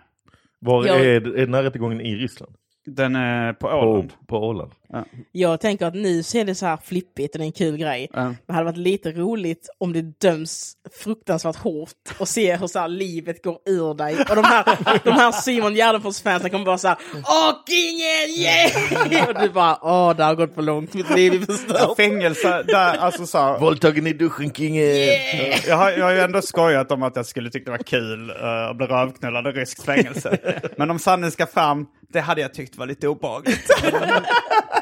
Var 0.58 0.87
Jag- 0.87 1.00
är, 1.00 1.06
är 1.37 1.46
den 1.46 1.54
här 1.54 1.62
rättegången 1.62 2.00
i 2.00 2.14
Ryssland? 2.16 2.54
den 2.87 3.16
är 3.16 3.52
på 3.52 3.68
På, 3.68 3.74
Åland. 3.74 4.12
på 4.26 4.38
Åland? 4.48 4.72
Jag 5.33 5.61
tänker 5.61 5.87
att 5.87 5.94
nu 5.94 6.22
ser 6.22 6.44
det 6.44 6.55
så 6.55 6.66
här 6.66 6.78
flippigt 6.85 7.35
och 7.35 7.38
det 7.38 7.44
är 7.44 7.46
en 7.46 7.52
kul 7.52 7.76
grej. 7.76 8.09
Ja. 8.12 8.22
Men 8.22 8.37
det 8.46 8.52
hade 8.52 8.64
varit 8.64 8.76
lite 8.76 9.12
roligt 9.12 9.68
om 9.78 9.92
det 9.92 10.02
döms 10.02 10.76
fruktansvärt 11.02 11.57
hårt 11.57 11.88
och 12.18 12.28
se 12.28 12.57
hur 12.57 12.66
så 12.66 12.78
här 12.78 12.88
livet 12.88 13.44
går 13.44 13.59
ur 13.66 13.94
dig. 13.94 14.16
Och 14.31 14.37
de 14.37 14.44
här, 14.44 14.64
de 15.05 15.11
här 15.11 15.33
Simon 15.33 15.75
Gärdenfors-fansen 15.75 16.50
kommer 16.50 16.64
bara 16.64 16.79
så 16.79 16.88
här 16.88 16.96
Åh 17.14 17.52
kingen, 17.69 18.44
yeah! 18.44 19.29
Och 19.29 19.42
du 19.42 19.48
bara 19.48 19.79
åh 19.83 20.16
det 20.16 20.25
har 20.25 20.35
gått 20.35 20.54
för 20.54 20.62
långt, 20.62 20.94
mitt 20.94 21.10
liv 21.10 21.33
är 21.33 21.46
förstört. 21.46 21.96
Fängelse, 21.96 22.62
där, 22.62 22.98
alltså 22.98 23.27
så 23.27 23.38
här, 23.38 23.58
Våldtagen 23.58 24.06
i 24.06 24.12
duschen 24.12 24.52
kingen! 24.52 24.87
jag, 25.66 25.77
har, 25.77 25.90
jag 25.90 26.04
har 26.04 26.12
ju 26.12 26.21
ändå 26.21 26.42
skojat 26.42 26.92
om 26.92 27.02
att 27.02 27.16
jag 27.16 27.27
skulle 27.27 27.50
tycka 27.50 27.64
det 27.64 27.71
var 27.71 27.85
kul 27.85 28.31
uh, 28.31 28.71
att 28.71 28.77
bli 28.77 28.87
rövknullad 28.87 29.46
i 29.46 29.50
ryskt 29.50 29.85
fängelse. 29.85 30.38
Men 30.77 30.90
om 30.90 30.98
sanningen 30.98 31.33
ska 31.33 31.46
fram, 31.46 31.87
det 32.12 32.21
hade 32.21 32.40
jag 32.40 32.54
tyckt 32.54 32.77
var 32.77 32.87
lite 32.87 33.08
obehagligt. 33.08 33.71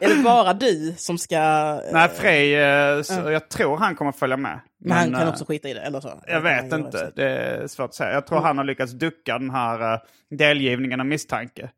Är 0.00 0.16
det 0.16 0.22
bara 0.22 0.52
du 0.52 0.94
som 0.96 1.18
ska... 1.18 1.36
eh, 1.36 1.92
Nej, 1.92 2.08
Frej, 2.08 3.04
så 3.04 3.30
jag 3.30 3.48
tror 3.48 3.76
han 3.76 3.94
kommer 3.94 4.12
följa 4.12 4.36
med. 4.36 4.60
Men 4.78 4.92
han 4.96 5.12
kan 5.12 5.22
eh, 5.22 5.28
också 5.28 5.44
skita 5.44 5.68
i 5.68 5.74
det, 5.74 5.80
eller 5.80 6.00
så? 6.00 6.22
Jag 6.26 6.40
vet 6.40 6.72
inte. 6.72 7.12
Det 7.16 7.28
är 7.28 7.66
svårt 7.66 7.84
att 7.88 7.94
säga. 7.94 8.12
Jag 8.12 8.26
tror 8.26 8.40
han 8.40 8.58
har 8.58 8.64
lyckats 8.64 8.92
ducka 8.92 9.38
den 9.38 9.50
här 9.50 9.94
uh, 9.94 10.00
delgivningen 10.30 11.00
av 11.00 11.06
misstanke. 11.06 11.70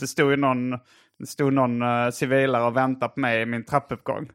Det 0.00 0.06
stod 0.06 0.30
ju 0.30 0.36
någon, 0.36 0.70
det 1.18 1.26
stod 1.26 1.52
någon 1.52 1.82
uh, 1.82 2.10
civilare 2.10 2.64
och 2.64 2.76
väntade 2.76 3.12
på 3.12 3.20
mig 3.20 3.42
i 3.42 3.46
min 3.46 3.64
trappuppgång. 3.64 4.30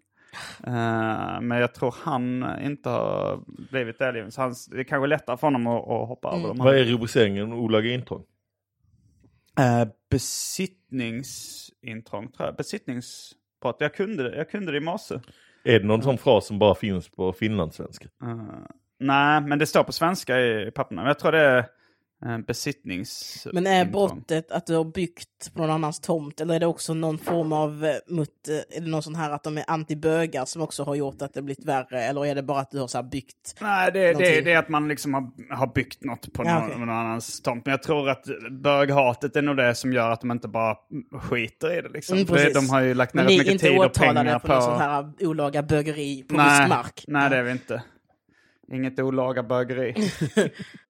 Eh, 0.67 1.41
men 1.41 1.51
jag 1.51 1.73
tror 1.73 1.95
han 2.03 2.45
inte 2.61 2.89
har 2.89 3.39
blivit 3.71 3.99
delgiven. 3.99 4.31
Så 4.31 4.41
han, 4.41 4.55
det 4.71 4.79
är 4.79 4.83
kanske 4.83 5.07
lättare 5.07 5.37
för 5.37 5.47
honom 5.47 5.67
att, 5.67 5.81
att 5.81 6.07
hoppa 6.07 6.29
över 6.29 6.47
de 6.47 6.59
här. 6.59 6.65
Vad 6.67 6.77
är 6.77 6.83
rubriceringen 6.83 7.53
olaga 7.53 7.89
intrång? 7.89 8.23
Uh, 9.59 9.85
besittningsintrång 10.09 12.31
tror 12.31 12.47
jag. 12.47 12.55
Besittningsbrott. 12.55 13.77
Jag 13.79 13.93
kunde, 13.93 14.23
det- 14.29 14.37
jag 14.37 14.49
kunde 14.49 14.71
det 14.71 14.77
i 14.77 14.81
morse. 14.81 15.15
Är 15.63 15.79
det 15.79 15.85
någon 15.85 16.01
sån 16.03 16.17
fras 16.17 16.47
som 16.47 16.59
bara 16.59 16.75
finns 16.75 17.09
på 17.09 17.33
finlandssvenska? 17.33 18.07
Uh, 18.23 18.43
nej, 18.99 19.41
men 19.41 19.59
det 19.59 19.65
står 19.65 19.83
på 19.83 19.91
svenska 19.91 20.39
i 20.41 20.71
papperna. 20.71 21.01
Men 21.01 21.07
jag 21.07 21.19
tror 21.19 21.31
det 21.31 21.39
är 21.41 21.65
besittnings... 22.47 23.47
Men 23.53 23.67
är 23.67 23.85
brottet 23.85 24.51
att 24.51 24.65
du 24.65 24.75
har 24.75 24.83
byggt 24.83 25.53
på 25.53 25.61
någon 25.61 25.71
annans 25.71 25.99
tomt 25.99 26.41
eller 26.41 26.55
är 26.55 26.59
det 26.59 26.65
också 26.65 26.93
någon 26.93 27.17
form 27.17 27.53
av 27.53 27.85
eh, 27.85 27.95
mutt, 28.07 28.47
eh, 28.47 28.77
är 28.77 28.81
det 28.81 28.87
någon 28.87 29.03
sån 29.03 29.15
här 29.15 29.31
att 29.31 29.43
de 29.43 29.57
är 29.57 29.63
antibögar 29.67 30.45
som 30.45 30.61
också 30.61 30.83
har 30.83 30.95
gjort 30.95 31.21
att 31.21 31.33
det 31.33 31.41
blivit 31.41 31.65
värre 31.65 32.03
eller 32.03 32.25
är 32.25 32.35
det 32.35 32.43
bara 32.43 32.59
att 32.59 32.71
du 32.71 32.79
har 32.79 32.87
så 32.87 33.03
byggt? 33.03 33.55
Nej, 33.61 33.91
det, 33.91 34.13
det, 34.13 34.41
det 34.41 34.51
är 34.51 34.57
att 34.57 34.69
man 34.69 34.87
liksom 34.87 35.13
har, 35.13 35.55
har 35.55 35.67
byggt 35.67 36.03
något 36.03 36.33
på 36.33 36.43
Ja, 36.45 36.53
någon, 36.53 36.63
okej. 36.63 36.79
någon 36.79 36.89
annans 36.89 37.41
tomt. 37.41 37.65
Men 37.65 37.71
jag 37.71 37.83
tror 37.83 38.09
att 38.09 38.25
böghatet 38.51 39.35
är 39.35 39.41
nog 39.41 39.57
det 39.57 39.75
som 39.75 39.93
gör 39.93 40.11
att 40.11 40.21
de 40.21 40.31
inte 40.31 40.47
bara 40.47 40.75
skiter 41.21 41.77
i 41.77 41.81
det. 41.81 41.89
Liksom. 41.89 42.15
Mm, 42.15 42.27
För 42.27 42.35
det, 42.35 42.53
de 42.53 42.69
har 42.69 42.81
ju 42.81 42.93
lagt 42.93 43.13
ner 43.13 43.23
ni 43.23 43.27
rätt 43.27 43.33
är 43.33 43.37
mycket 43.37 43.51
inte 43.51 43.67
tid 43.67 43.77
och 43.77 43.85
åtalade 43.85 44.25
pengar 44.25 44.39
för 44.39 44.47
på... 44.47 44.53
någon 44.53 44.61
sån 44.61 44.77
här 44.77 45.13
olaga 45.19 45.63
bögeri 45.63 46.23
på 46.23 46.35
nej, 46.35 46.59
rysk 46.59 46.69
mark? 46.69 47.05
nej, 47.07 47.29
det 47.29 47.37
är 47.37 47.43
vi 47.43 47.51
inte. 47.51 47.83
Inget 48.71 48.99
olaga 48.99 49.43
bögeri. 49.43 49.95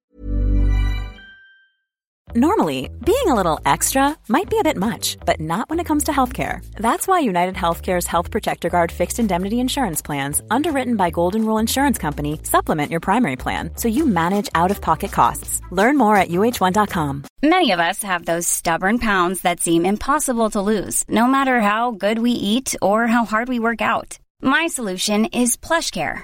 Normally, 2.37 2.89
being 3.05 3.27
a 3.27 3.33
little 3.33 3.61
extra 3.65 4.13
might 4.27 4.49
be 4.49 4.59
a 4.59 4.63
bit 4.63 4.75
much, 4.75 5.15
but 5.25 5.39
not 5.39 5.69
when 5.69 5.79
it 5.79 5.85
comes 5.85 6.03
to 6.03 6.11
healthcare. 6.11 6.59
That's 6.75 7.07
why 7.07 7.19
United 7.19 7.55
Healthcare's 7.55 8.07
Health 8.07 8.29
Protector 8.29 8.67
Guard 8.67 8.91
fixed 8.91 9.19
indemnity 9.19 9.61
insurance 9.61 10.01
plans, 10.01 10.41
underwritten 10.51 10.97
by 10.97 11.11
Golden 11.11 11.45
Rule 11.45 11.59
Insurance 11.59 11.97
Company, 11.97 12.41
supplement 12.43 12.91
your 12.91 12.99
primary 12.99 13.37
plan 13.37 13.69
so 13.77 13.87
you 13.87 14.05
manage 14.05 14.49
out 14.53 14.69
of 14.69 14.81
pocket 14.81 15.13
costs. 15.13 15.61
Learn 15.71 15.97
more 15.97 16.17
at 16.17 16.27
uh1.com. 16.27 17.23
Many 17.41 17.71
of 17.71 17.79
us 17.79 18.03
have 18.03 18.25
those 18.25 18.49
stubborn 18.49 18.99
pounds 18.99 19.39
that 19.43 19.61
seem 19.61 19.85
impossible 19.85 20.49
to 20.49 20.61
lose, 20.61 21.05
no 21.07 21.27
matter 21.27 21.61
how 21.61 21.91
good 21.91 22.19
we 22.19 22.31
eat 22.31 22.75
or 22.81 23.07
how 23.07 23.23
hard 23.23 23.47
we 23.47 23.59
work 23.59 23.81
out. 23.81 24.19
My 24.41 24.67
solution 24.67 25.23
is 25.31 25.55
PlushCare. 25.55 26.23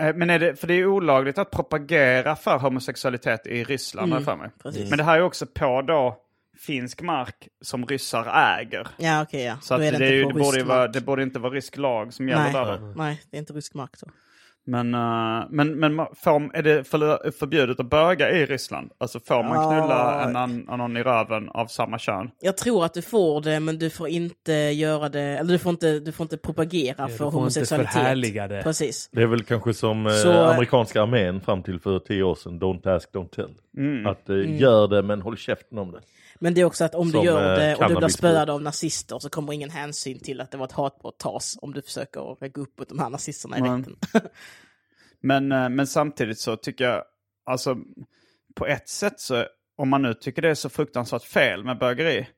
Eh, 0.00 0.14
Men 0.14 0.30
är 0.30 0.38
det, 0.38 0.56
för 0.56 0.66
det 0.66 0.74
är 0.74 0.86
olagligt 0.86 1.38
att 1.38 1.50
propagera 1.50 2.36
för 2.36 2.58
homosexualitet 2.58 3.46
i 3.46 3.64
Ryssland, 3.64 4.12
jag 4.12 4.24
för 4.24 4.36
mig. 4.36 4.50
precis. 4.62 4.90
Men 4.90 4.98
det 4.98 5.04
här 5.04 5.16
är 5.16 5.22
också 5.22 5.46
på 5.46 5.82
då 5.82 6.16
finsk 6.58 7.02
mark 7.02 7.48
som 7.60 7.86
ryssar 7.86 8.58
äger. 8.60 8.88
Ja 8.96 9.22
okej 9.22 9.44
ja, 9.44 9.58
Så 9.62 9.74
att 9.74 9.80
då 9.80 9.86
är 9.86 9.92
det, 9.92 9.98
det, 9.98 10.06
är 10.06 10.12
ju, 10.12 10.24
det, 10.24 10.34
borde 10.34 10.64
vara, 10.64 10.88
det 10.88 11.00
borde 11.00 11.22
inte 11.22 11.38
vara 11.38 11.52
rysk 11.52 11.76
lag 11.76 12.14
som 12.14 12.28
gäller 12.28 12.42
Nej. 12.42 12.52
där. 12.52 12.78
då. 12.78 12.86
Nej, 12.86 13.22
det 13.30 13.36
är 13.36 13.38
inte 13.38 13.52
rysk 13.52 13.74
mark 13.74 13.90
då. 14.00 14.06
Men, 14.66 14.94
eh, 14.94 15.44
men, 15.50 15.78
men 15.80 16.00
ma- 16.00 16.14
får, 16.16 16.56
är 16.56 16.62
det 16.62 16.84
för, 16.84 17.30
förbjudet 17.30 17.80
att 17.80 17.90
böga 17.90 18.30
i 18.30 18.46
Ryssland? 18.46 18.90
Alltså 18.98 19.20
får 19.20 19.42
man 19.42 19.52
knulla 19.70 19.88
Ja. 20.22 20.28
en, 20.28 20.36
an- 20.36 20.66
någon 20.78 20.96
i 20.96 21.02
röven 21.02 21.48
av 21.48 21.66
samma 21.66 21.98
kön? 21.98 22.30
Jag 22.40 22.56
tror 22.56 22.84
att 22.84 22.94
du 22.94 23.02
får 23.02 23.40
det, 23.40 23.60
men 23.60 23.78
du 23.78 23.90
får 23.90 24.08
inte 24.08 24.52
göra 24.52 25.08
det, 25.08 25.20
eller 25.22 25.52
du 25.52 25.58
får 25.58 25.70
inte, 25.70 25.98
du 26.00 26.12
får 26.12 26.24
inte 26.24 26.36
propagera 26.36 27.06
du 27.06 27.10
för 27.12 27.18
får 27.18 27.26
inte 27.26 27.36
homosexualitet. 27.36 27.92
förhärliga 27.92 28.48
det. 28.48 28.62
Precis. 28.62 29.08
Det 29.12 29.22
är 29.22 29.26
väl 29.26 29.42
kanske 29.44 29.74
som 29.74 30.06
eh, 30.06 30.12
Så- 30.12 30.32
amerikanska 30.44 31.02
armén 31.02 31.40
fram 31.40 31.62
till 31.62 31.80
för 31.80 31.98
tio 31.98 32.22
år 32.22 32.34
sedan, 32.34 32.60
don't 32.60 32.96
ask, 32.96 33.10
don't 33.12 33.28
tell. 33.28 33.54
Mm. 33.76 34.06
Att 34.06 34.28
eh, 34.28 34.60
gör 34.60 34.88
det 34.88 35.02
men 35.02 35.22
håll 35.22 35.36
käften 35.36 35.78
om 35.78 35.92
det. 35.92 36.00
Men 36.42 36.54
det 36.54 36.60
är 36.60 36.64
också 36.64 36.84
att 36.84 36.94
om 36.94 37.10
Som, 37.10 37.20
du 37.20 37.26
gör 37.26 37.52
eh, 37.52 37.58
det 37.58 37.76
och 37.76 37.88
du 37.88 37.96
blir 37.96 38.08
spöad 38.08 38.50
av 38.50 38.62
nazister 38.62 39.18
så 39.18 39.30
kommer 39.30 39.52
ingen 39.52 39.70
hänsyn 39.70 40.20
till 40.20 40.40
att 40.40 40.50
det 40.50 40.58
var 40.58 40.64
ett 40.64 40.72
hatbrott 40.72 41.18
tas 41.18 41.58
om 41.62 41.74
du 41.74 41.82
försöker 41.82 42.48
gå 42.48 42.60
upp 42.60 42.78
mot 42.78 42.88
de 42.88 42.98
här 42.98 43.10
nazisterna 43.10 43.56
i 43.56 43.60
Mm. 43.60 43.78
rätten. 43.78 43.96
Men, 45.22 45.52
eh, 45.52 45.68
men 45.68 45.86
samtidigt 45.86 46.38
så 46.38 46.56
tycker 46.56 46.84
jag, 46.84 47.04
alltså 47.46 47.76
på 48.54 48.66
ett 48.66 48.88
sätt 48.88 49.20
så, 49.20 49.44
om 49.76 49.88
man 49.88 50.02
nu 50.02 50.14
tycker 50.14 50.42
det 50.42 50.48
är 50.48 50.54
så 50.54 50.68
fruktansvärt 50.68 51.22
fel 51.24 51.64
med 51.64 51.78
bögeri, 51.78 52.28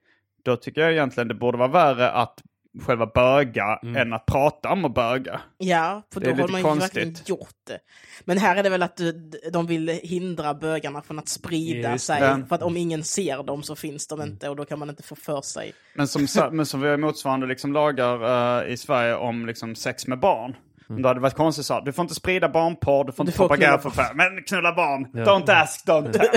då 0.45 0.57
tycker 0.57 0.81
jag 0.81 0.93
egentligen 0.93 1.29
det 1.29 1.35
borde 1.35 1.59
vara 1.59 1.69
värre 1.69 2.11
att 2.11 2.43
själva 2.87 3.07
böga 3.07 3.79
än 3.97 4.13
att 4.13 4.27
prata 4.27 4.69
om 4.73 4.85
att 4.85 4.95
böga. 4.95 5.41
Ja, 5.59 6.03
för 6.13 6.21
Det 6.21 6.33
då 6.33 6.43
har 6.43 6.49
man 6.49 6.61
ju 6.61 6.65
konstigt. 6.65 6.97
verkligen 6.97 7.17
gjort 7.27 7.49
det. 7.67 7.79
Men 8.25 8.39
här 8.39 8.57
är 8.57 8.63
det 8.63 8.71
väl 8.71 8.83
att 8.83 8.97
du, 8.97 9.31
de 9.53 9.67
vill 9.67 9.89
hindra 9.89 10.55
bögarna 10.55 11.03
från 11.03 11.19
att 11.19 11.29
sprida 11.29 11.93
Just 11.93 12.07
sig. 12.07 12.21
det. 12.21 12.45
För 12.49 12.55
att 12.55 12.63
om 12.63 12.77
ingen 12.77 13.05
ser 13.05 13.43
dem 13.43 13.63
så 13.63 13.77
finns 13.77 14.07
de 14.07 14.23
inte 14.23 14.49
och 14.49 14.57
då 14.57 14.65
kan 14.65 14.79
man 14.79 14.91
inte 14.91 15.03
få 15.03 15.17
för 15.17 15.41
sig. 15.41 15.73
Men 15.95 16.09
som, 16.09 16.27
men 16.53 16.67
som 16.67 16.81
vi 16.81 16.89
har 16.89 16.97
motsvarande 16.97 17.47
liksom 17.47 17.73
lagar 17.73 18.63
eh, 18.65 18.73
i 18.73 18.77
Sverige 18.77 19.15
om 19.15 19.47
liksom 19.47 19.75
sex 19.75 20.07
med 20.07 20.19
barn. 20.19 20.57
Då 20.89 21.09
hade 21.09 21.15
det 21.21 21.23
varit 21.23 21.35
konstigt 21.35 21.67
så 21.67 21.81
du 21.81 21.93
får 21.93 22.03
inte 22.03 22.15
sprida 22.15 22.49
barnporr, 22.49 23.05
du 23.05 23.13
får 23.13 23.27
inte 23.27 23.37
får 23.37 23.49
propagera 23.49 23.79
för 23.79 23.91
knulla 23.91 24.07
fan. 24.09 24.17
Men 24.17 24.43
knulla 24.43 24.73
barn! 24.75 25.07
Don't 25.13 25.53
ask, 25.63 25.87
don't 25.87 26.13
tell. 26.13 26.29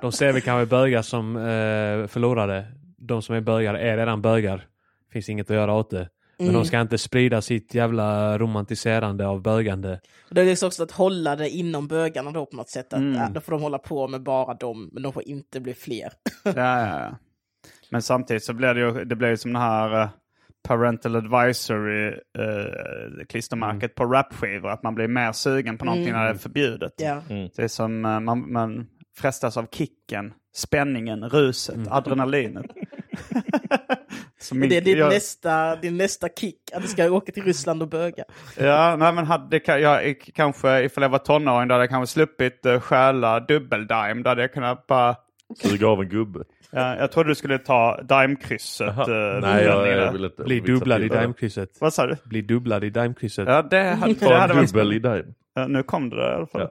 De 0.00 0.12
ser 0.12 0.32
vi 0.32 0.40
kanske 0.40 0.66
bögar 0.66 1.02
som 1.02 1.36
eh, 1.36 1.42
förlorade. 2.06 2.66
De 2.98 3.22
som 3.22 3.34
är 3.34 3.40
bögar 3.40 3.74
är 3.74 3.96
redan 3.96 4.22
bögar. 4.22 4.66
Finns 5.12 5.28
inget 5.28 5.50
att 5.50 5.56
göra 5.56 5.74
åt 5.74 5.90
det. 5.90 6.08
Men 6.38 6.48
Mm. 6.48 6.60
de 6.60 6.64
ska 6.66 6.80
inte 6.80 6.98
sprida 6.98 7.42
sitt 7.42 7.74
jävla 7.74 8.38
romantiserande 8.38 9.26
av 9.26 9.42
bögande. 9.42 10.00
Det 10.30 10.40
är 10.40 10.44
liksom 10.44 10.66
också 10.66 10.82
att 10.82 10.90
hålla 10.90 11.36
det 11.36 11.48
inom 11.50 11.88
bögarna 11.88 12.30
då 12.30 12.46
på 12.46 12.56
något 12.56 12.68
sätt. 12.68 12.92
Att, 12.92 13.00
Mm. 13.00 13.14
ja, 13.14 13.28
då 13.34 13.40
får 13.40 13.52
de 13.52 13.62
hålla 13.62 13.78
på 13.78 14.08
med 14.08 14.22
bara 14.22 14.54
dem, 14.54 14.90
men 14.92 15.02
de 15.02 15.12
får 15.12 15.28
inte 15.28 15.60
bli 15.60 15.74
fler. 15.74 16.12
Ja, 16.44 16.52
ja, 16.56 16.86
ja. 17.00 17.16
Men 17.90 18.02
samtidigt 18.02 18.44
så 18.44 18.52
blir 18.52 18.74
det 18.74 18.80
ju, 18.80 19.04
det 19.04 19.16
blir 19.16 19.28
ju 19.28 19.36
som 19.36 19.52
den 19.52 19.62
här 19.62 20.02
eh, 20.02 20.08
parental 20.62 21.16
advisory 21.16 22.08
uh, 22.38 23.24
klistermärket 23.28 23.94
på 23.94 24.04
rapskivor. 24.04 24.70
Att 24.70 24.82
man 24.82 24.94
blir 24.94 25.08
mer 25.08 25.32
sugen 25.32 25.78
på 25.78 25.84
någonting 25.84 26.12
när 26.12 26.24
det 26.24 26.30
är 26.30 26.34
förbjudet. 26.34 26.92
Ja. 26.96 27.22
Det 27.28 27.58
är 27.58 27.68
som 27.68 28.04
eh, 28.04 28.20
man, 28.20 28.52
man 28.52 28.86
frestas 29.16 29.56
av 29.56 29.66
kicken, 29.72 30.32
spänningen, 30.54 31.24
ruset, 31.28 31.78
adrenalinet. 31.90 32.66
Det 34.68 34.76
är 34.76 34.80
din, 34.80 34.98
jag- 34.98 35.08
nästa, 35.12 35.76
din 35.76 35.96
nästa 35.96 36.28
kick, 36.28 36.56
att 36.74 36.82
du 36.82 36.88
ska 36.88 37.10
åka 37.10 37.32
till 37.32 37.42
Ryssland 37.44 37.82
och 37.82 37.88
böga. 37.88 38.24
Ja, 38.58 38.96
nej 38.96 39.12
men 39.12 39.26
hade 39.26 39.60
jag, 39.66 40.16
kanske 40.34 40.82
ifall 40.82 41.02
jag 41.02 41.08
var 41.10 41.18
tonåring 41.18 41.68
då 41.68 41.74
hade 41.74 41.82
jag 41.82 41.90
kanske 41.90 42.12
sluppit 42.12 42.66
uh, 42.66 42.80
stjäla 42.80 43.40
dubbeldime. 43.40 44.22
Då 44.22 44.28
hade 44.30 44.40
jag 44.42 44.52
kunnat 44.52 44.86
bara 44.86 45.16
Suga 45.62 45.86
av 45.88 46.00
en 46.02 46.08
gubbe. 46.08 46.40
Ja, 46.70 46.96
jag 46.96 47.12
trodde 47.12 47.28
du 47.30 47.34
skulle 47.34 47.58
ta 47.58 48.00
Daimkrysset. 48.02 48.88
Eh, 48.98 49.06
Nej, 49.42 49.64
jag, 49.64 49.88
jag 49.88 50.12
vill 50.12 50.24
inte 50.24 50.42
Bli 50.42 50.60
dubblad 50.60 51.02
i. 51.02 51.08
Daimkrysset. 51.08 51.70
Vad 51.80 51.92
sa 51.94 52.06
du? 52.06 52.16
Bli 52.24 52.42
dubblad 52.42 52.84
i 52.84 52.90
Daimkrysset. 52.90 53.48
Ja, 53.48 53.62
det 53.62 53.82
hade, 54.00 54.14
det 54.14 54.34
hade 54.38 54.54
varit 54.54 54.72
dubbel 54.72 54.92
i 54.92 54.98
Daim. 54.98 55.26
Ja, 55.54 55.66
Nu 55.66 55.82
kom 55.82 56.10
det 56.10 56.16
där 56.16 56.32
i 56.32 56.34
alla 56.34 56.46
fall. 56.46 56.60
Ja. 56.60 56.70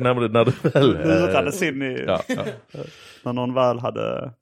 när, 0.00 0.14
du- 0.14 0.28
när 0.28 0.44
du 0.44 0.52
väl... 0.70 0.90
Lurades 1.06 1.62
in 1.62 1.82
i... 1.82 2.04
Ja, 2.06 2.20
ja. 2.28 2.44
När 3.24 3.32
någon 3.32 3.54
väl 3.54 3.78
hade... 3.78 4.32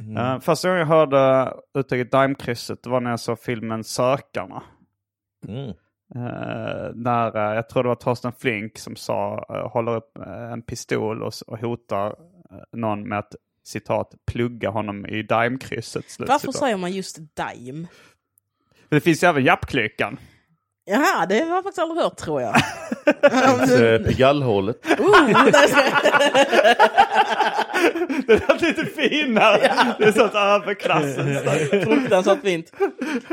Uh, 0.00 0.40
första 0.40 0.68
gången 0.68 0.80
jag 0.80 0.86
hörde 0.86 1.54
uttrycket 1.74 2.12
Daimkrysset 2.12 2.86
var 2.86 3.00
när 3.00 3.10
jag 3.10 3.20
såg 3.20 3.38
filmen 3.38 3.84
Sökarna. 3.84 4.62
Mm. 5.48 5.72
Eh, 6.14 6.90
när, 6.94 7.36
eh, 7.36 7.54
jag 7.54 7.68
tror 7.68 7.82
det 7.82 7.88
var 7.88 7.96
Torsten 7.96 8.32
Flink 8.32 8.78
som 8.78 8.96
sa, 8.96 9.46
eh, 9.48 9.70
håller 9.70 9.96
upp 9.96 10.18
eh, 10.18 10.52
en 10.52 10.62
pistol 10.62 11.22
och, 11.22 11.32
och 11.46 11.58
hotar 11.58 12.06
eh, 12.50 12.56
någon 12.72 13.08
med 13.08 13.18
att 13.18 13.34
citat 13.64 14.14
plugga 14.26 14.70
honom 14.70 15.06
i 15.06 15.22
Daimkrysset. 15.22 16.04
Varför 16.18 16.38
citat. 16.38 16.56
säger 16.56 16.76
man 16.76 16.92
just 16.92 17.18
Daim? 17.36 17.86
Det 18.88 19.00
finns 19.00 19.22
ju 19.22 19.28
även 19.28 19.44
Jappklykan. 19.44 20.18
Jaha, 20.90 21.26
det 21.26 21.40
har 21.40 21.54
jag 21.54 21.64
faktiskt 21.64 21.78
aldrig 21.78 22.02
hört 22.02 22.16
tror 22.16 22.42
jag. 22.42 22.54
Eh, 23.04 23.98
Pigallhålet. 23.98 24.86
Oh, 24.86 25.28
Det 28.26 28.32
är 28.32 28.66
lite 28.66 28.84
finare. 28.84 29.94
Det 29.98 30.04
är 30.04 30.12
sånt 30.12 30.34
överklassens. 30.34 31.38
Fruktansvärt 31.84 32.40
fint. 32.42 32.72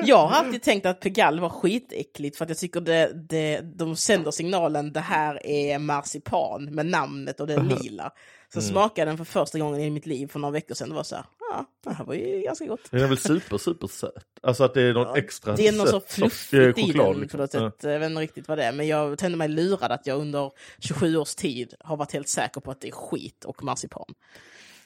Jag 0.04 0.28
har 0.28 0.38
alltid 0.38 0.62
tänkt 0.62 0.86
att 0.86 1.00
Pegall 1.00 1.40
var 1.40 1.50
skitäckligt 1.50 2.38
för 2.38 2.46
att 2.46 2.50
jag 2.50 2.58
tycker 2.58 2.82
det, 2.82 3.12
det, 3.30 3.62
de 3.62 3.96
sänder 3.96 4.32
signalen 4.32 4.94
det 4.94 5.00
här 5.00 5.46
är 5.48 5.80
marsipan 5.80 6.66
med 6.66 6.86
namnet 6.86 7.40
och 7.40 7.48
det 7.48 7.54
är 7.54 7.62
lila. 7.82 8.12
Så 8.54 8.62
smakade 8.62 9.12
den 9.12 9.18
för 9.18 9.26
första 9.26 9.60
gången 9.60 9.82
i 9.82 9.90
mitt 9.90 10.06
liv 10.06 10.28
för 10.28 10.40
några 10.40 10.52
veckor 10.54 10.76
sedan. 10.76 10.90
Det 10.90 10.96
var 10.96 11.04
så 11.04 11.16
här, 11.16 11.26
ja, 11.52 11.66
det 11.84 11.94
här 11.94 12.06
var 12.06 12.14
ju 12.14 12.42
ganska 12.42 12.66
gott. 12.66 12.92
Den 12.92 13.04
är 13.04 13.08
väl 13.08 13.18
super, 13.18 13.58
super 13.58 13.88
söt. 13.88 14.12
Alltså 14.44 14.64
att 14.64 14.74
det 14.74 14.82
är 14.82 14.94
något 14.94 15.18
extra 15.18 15.56
Det 15.56 15.68
är 15.68 15.72
något 15.72 15.90
så 15.90 16.00
fluffigt 16.00 16.78
i 16.78 16.82
choklad, 16.84 17.06
den 17.14 17.22
liksom. 17.22 17.38
på 17.38 17.44
något 17.44 17.54
Ja. 17.54 17.72
sätt. 17.72 17.84
Jag 17.84 18.00
vet 18.00 18.10
inte 18.10 18.22
riktigt 18.22 18.48
vad 18.48 18.58
det 18.58 18.64
är. 18.64 18.72
Men 18.72 18.88
jag 18.88 19.20
kände 19.20 19.38
mig 19.38 19.48
lurad 19.48 19.92
att 19.92 20.08
jag 20.08 20.20
under 20.20 20.52
27 20.80 21.18
års 21.18 21.36
tid 21.36 21.74
har 21.80 21.98
varit 21.98 22.14
helt 22.14 22.30
säker 22.30 22.62
på 22.62 22.72
att 22.72 22.82
det 22.82 22.88
är 22.88 22.92
skit 22.92 23.46
och 23.46 23.64
marsipan. 23.64 24.14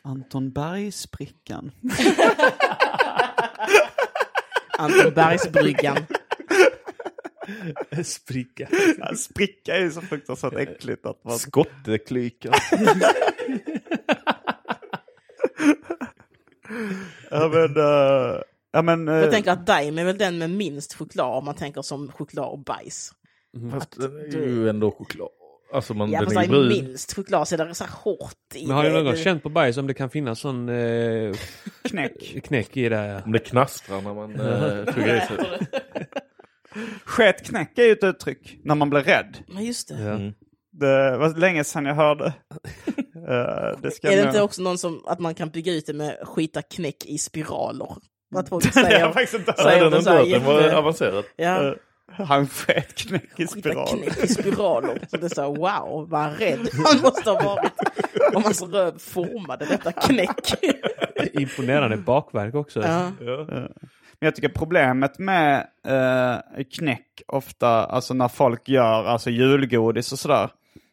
Anton 0.02 0.52
Bergsprickan. 0.52 1.72
Anton 4.78 5.14
Bergsbryggan. 5.14 5.98
Spricka. 8.04 8.68
Ja, 8.98 9.16
spricka 9.16 9.76
är 9.76 9.80
ju 9.82 9.92
så 9.92 10.02
fruktansvärt 10.02 10.54
äckligt. 10.54 11.06
Att 11.06 11.24
man... 11.24 11.40
Skotteklyka. 11.40 12.52
Ja 17.32 17.48
men... 17.54 17.78
eh, 17.78 18.42
ja, 18.72 18.82
men 18.82 19.08
eh, 19.08 19.16
Jag 19.16 19.32
tänker 19.32 19.52
att 19.52 19.66
Daim 19.68 19.98
är 19.98 20.04
väl 20.06 20.18
den 20.18 20.38
med 20.38 20.50
minst 20.50 20.94
choklad 20.94 21.38
om 21.38 21.46
man 21.46 21.56
tänker 21.56 21.82
som 21.82 22.12
choklad 22.12 22.46
och 22.50 22.60
bajs. 22.60 23.12
Fast 23.72 24.00
den 24.00 24.18
är 24.18 24.48
ju 24.48 24.70
ändå 24.70 24.92
choklad. 24.92 25.30
Alltså 25.74 25.94
man, 25.94 26.12
Ja, 26.12 26.20
den 26.20 26.26
fast 26.30 26.38
är 26.38 26.42
det 26.42 26.48
ju 26.58 26.64
är 26.64 26.70
brun. 26.70 26.86
minst 26.86 27.14
choklad 27.16 27.48
så 27.48 27.56
är 27.56 27.66
det 27.66 27.76
så 27.76 27.84
här 27.84 27.92
hårt 28.04 28.56
i 28.56 28.68
Men 28.68 28.76
har 28.76 28.84
det. 28.84 29.04
någon 29.04 29.16
känt 29.16 29.44
på 29.44 29.50
bajs 29.50 29.78
om 29.78 29.88
det 29.88 29.94
kan 29.94 30.10
finnas 30.10 30.40
sån 30.40 30.70
eh, 30.70 31.36
knäck. 31.84 32.44
knäck 32.44 32.78
i 32.78 32.90
det? 32.90 33.22
Om 33.26 33.32
det 33.32 33.40
knastrar 33.40 34.02
när 34.02 34.14
man 34.14 34.32
äh, 34.40 34.94
tuggar 34.94 35.18
i 35.18 35.22
sig. 35.22 35.68
Sket 37.06 37.46
knäck 37.46 37.78
är 37.78 37.84
ju 37.84 37.92
ett 37.92 38.04
uttryck 38.04 38.60
när 38.64 38.76
man 38.76 38.90
blir 38.90 39.02
rädd. 39.02 39.38
Ja, 39.48 39.62
just 39.62 39.88
det. 39.88 40.02
Ja. 40.04 40.10
Mm. 40.12 40.34
Det 40.82 41.18
var 41.18 41.40
länge 41.40 41.64
sedan 41.64 41.86
jag 41.86 41.96
hörde. 41.96 42.26
Eh, 42.26 43.80
det 43.82 43.92
ska 43.92 44.12
Är 44.12 44.16
det 44.18 44.28
inte 44.28 44.42
också 44.42 44.62
någon 44.62 44.78
som, 44.78 45.04
att 45.08 45.20
man 45.20 45.36
kan 45.36 45.50
bygga 45.50 45.74
ut 45.74 45.86
det 45.86 45.94
med 45.94 46.18
skita 46.24 46.62
knäck 46.62 47.06
i 47.06 47.18
spiraler? 47.18 47.88
Att 48.36 48.50
folk 48.50 48.66
har 48.76 48.82
jag 48.82 48.92
säger, 48.92 49.12
faktiskt 49.12 49.34
inte 49.34 49.54
säger 49.62 49.78
Ja, 49.78 49.84
hört. 49.84 49.92
den, 50.06 50.14
har 50.14 50.24
inte 50.24 50.34
här 50.34 50.40
den 50.40 50.72
var 50.72 50.78
avancerad. 50.80 51.26
ja, 51.36 51.68
Eh, 51.68 51.74
Han 52.26 52.48
sket 52.48 52.96
knäck 52.96 53.24
i 53.40 53.48
skita 53.48 53.60
spiral. 53.60 53.88
knäck 53.88 54.24
i 54.24 54.28
spiraler. 54.28 55.00
Så 55.08 55.18
det 55.18 55.26
är 55.26 55.30
så 55.30 55.42
här, 55.42 55.48
wow, 55.50 56.10
vad 56.10 56.40
rädd 56.40 56.70
han 56.86 57.02
måste 57.02 57.30
ha 57.32 57.42
varit. 57.56 57.72
Om 58.36 58.44
hans 58.44 58.62
röv 58.62 59.00
formade 59.00 59.66
detta 59.66 59.92
knäck. 59.92 60.54
Imponerande 61.34 61.98
bakverk 61.98 62.56
också. 62.56 62.82
Ja. 62.82 63.12
Men 64.20 64.28
jag 64.28 64.36
tycker 64.36 64.50
problemet 64.50 65.20
med 65.20 65.68
eh, 65.88 66.64
knäck 66.76 67.22
ofta, 67.28 67.68
alltså 67.86 68.14
när 68.14 68.28
folk 68.28 68.70
gör 68.70 69.04
alltså 69.06 69.30
julgodis 69.30 70.12
och 70.12 70.20
sådär, 70.20 70.50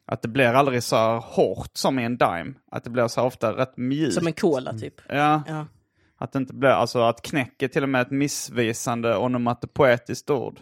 att 0.09 0.23
det 0.23 0.29
blir 0.29 0.47
aldrig 0.47 0.83
så 0.83 0.97
här 0.97 1.19
hårt 1.21 1.71
som 1.73 1.99
i 1.99 2.05
en 2.05 2.17
Dime. 2.17 2.55
Att 2.71 2.85
det 2.85 2.91
blir 2.91 3.09
så 3.09 3.23
ofta 3.23 3.57
rätt 3.57 3.77
mjukt. 3.77 4.15
Som 4.15 4.27
en 4.27 4.33
cola 4.33 4.73
typ. 4.73 4.95
Ja, 5.09 5.43
Ja. 5.47 5.67
att 6.19 6.33
det 6.33 6.39
inte 6.39 6.55
blir, 6.55 6.71
alltså 6.71 7.01
att 7.03 7.23
knäck 7.23 7.63
är 7.63 7.69
till 7.69 7.83
och 7.83 7.89
med 7.89 8.03
ett 8.03 8.11
missvisande 8.11 9.17
onomatopoetiskt 9.17 10.31
ord. 10.31 10.61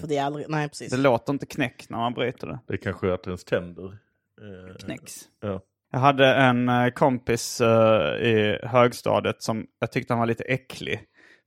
För 0.00 0.06
det 0.08 0.16
är 0.16 0.24
aldrig, 0.24 0.46
nej 0.48 0.68
precis. 0.68 0.90
Det 0.90 0.96
låter 0.96 1.32
inte 1.32 1.46
knäck 1.46 1.86
när 1.88 1.98
man 1.98 2.14
bryter 2.14 2.46
det. 2.46 2.58
Det 2.66 2.72
är 2.74 2.76
kanske 2.78 3.14
att 3.14 3.26
ens 3.26 3.44
tänder. 3.44 3.84
eh, 3.86 4.76
Knäcks. 4.84 5.20
Ja. 5.40 5.60
Jag 5.92 5.98
hade 5.98 6.34
en 6.34 6.68
eh, 6.68 6.88
kompis 6.90 7.60
eh, 7.60 8.14
i 8.26 8.58
högstadiet 8.62 9.42
som 9.42 9.66
jag 9.78 9.92
tyckte 9.92 10.12
han 10.12 10.18
var 10.18 10.26
lite 10.26 10.44
äcklig. 10.44 11.00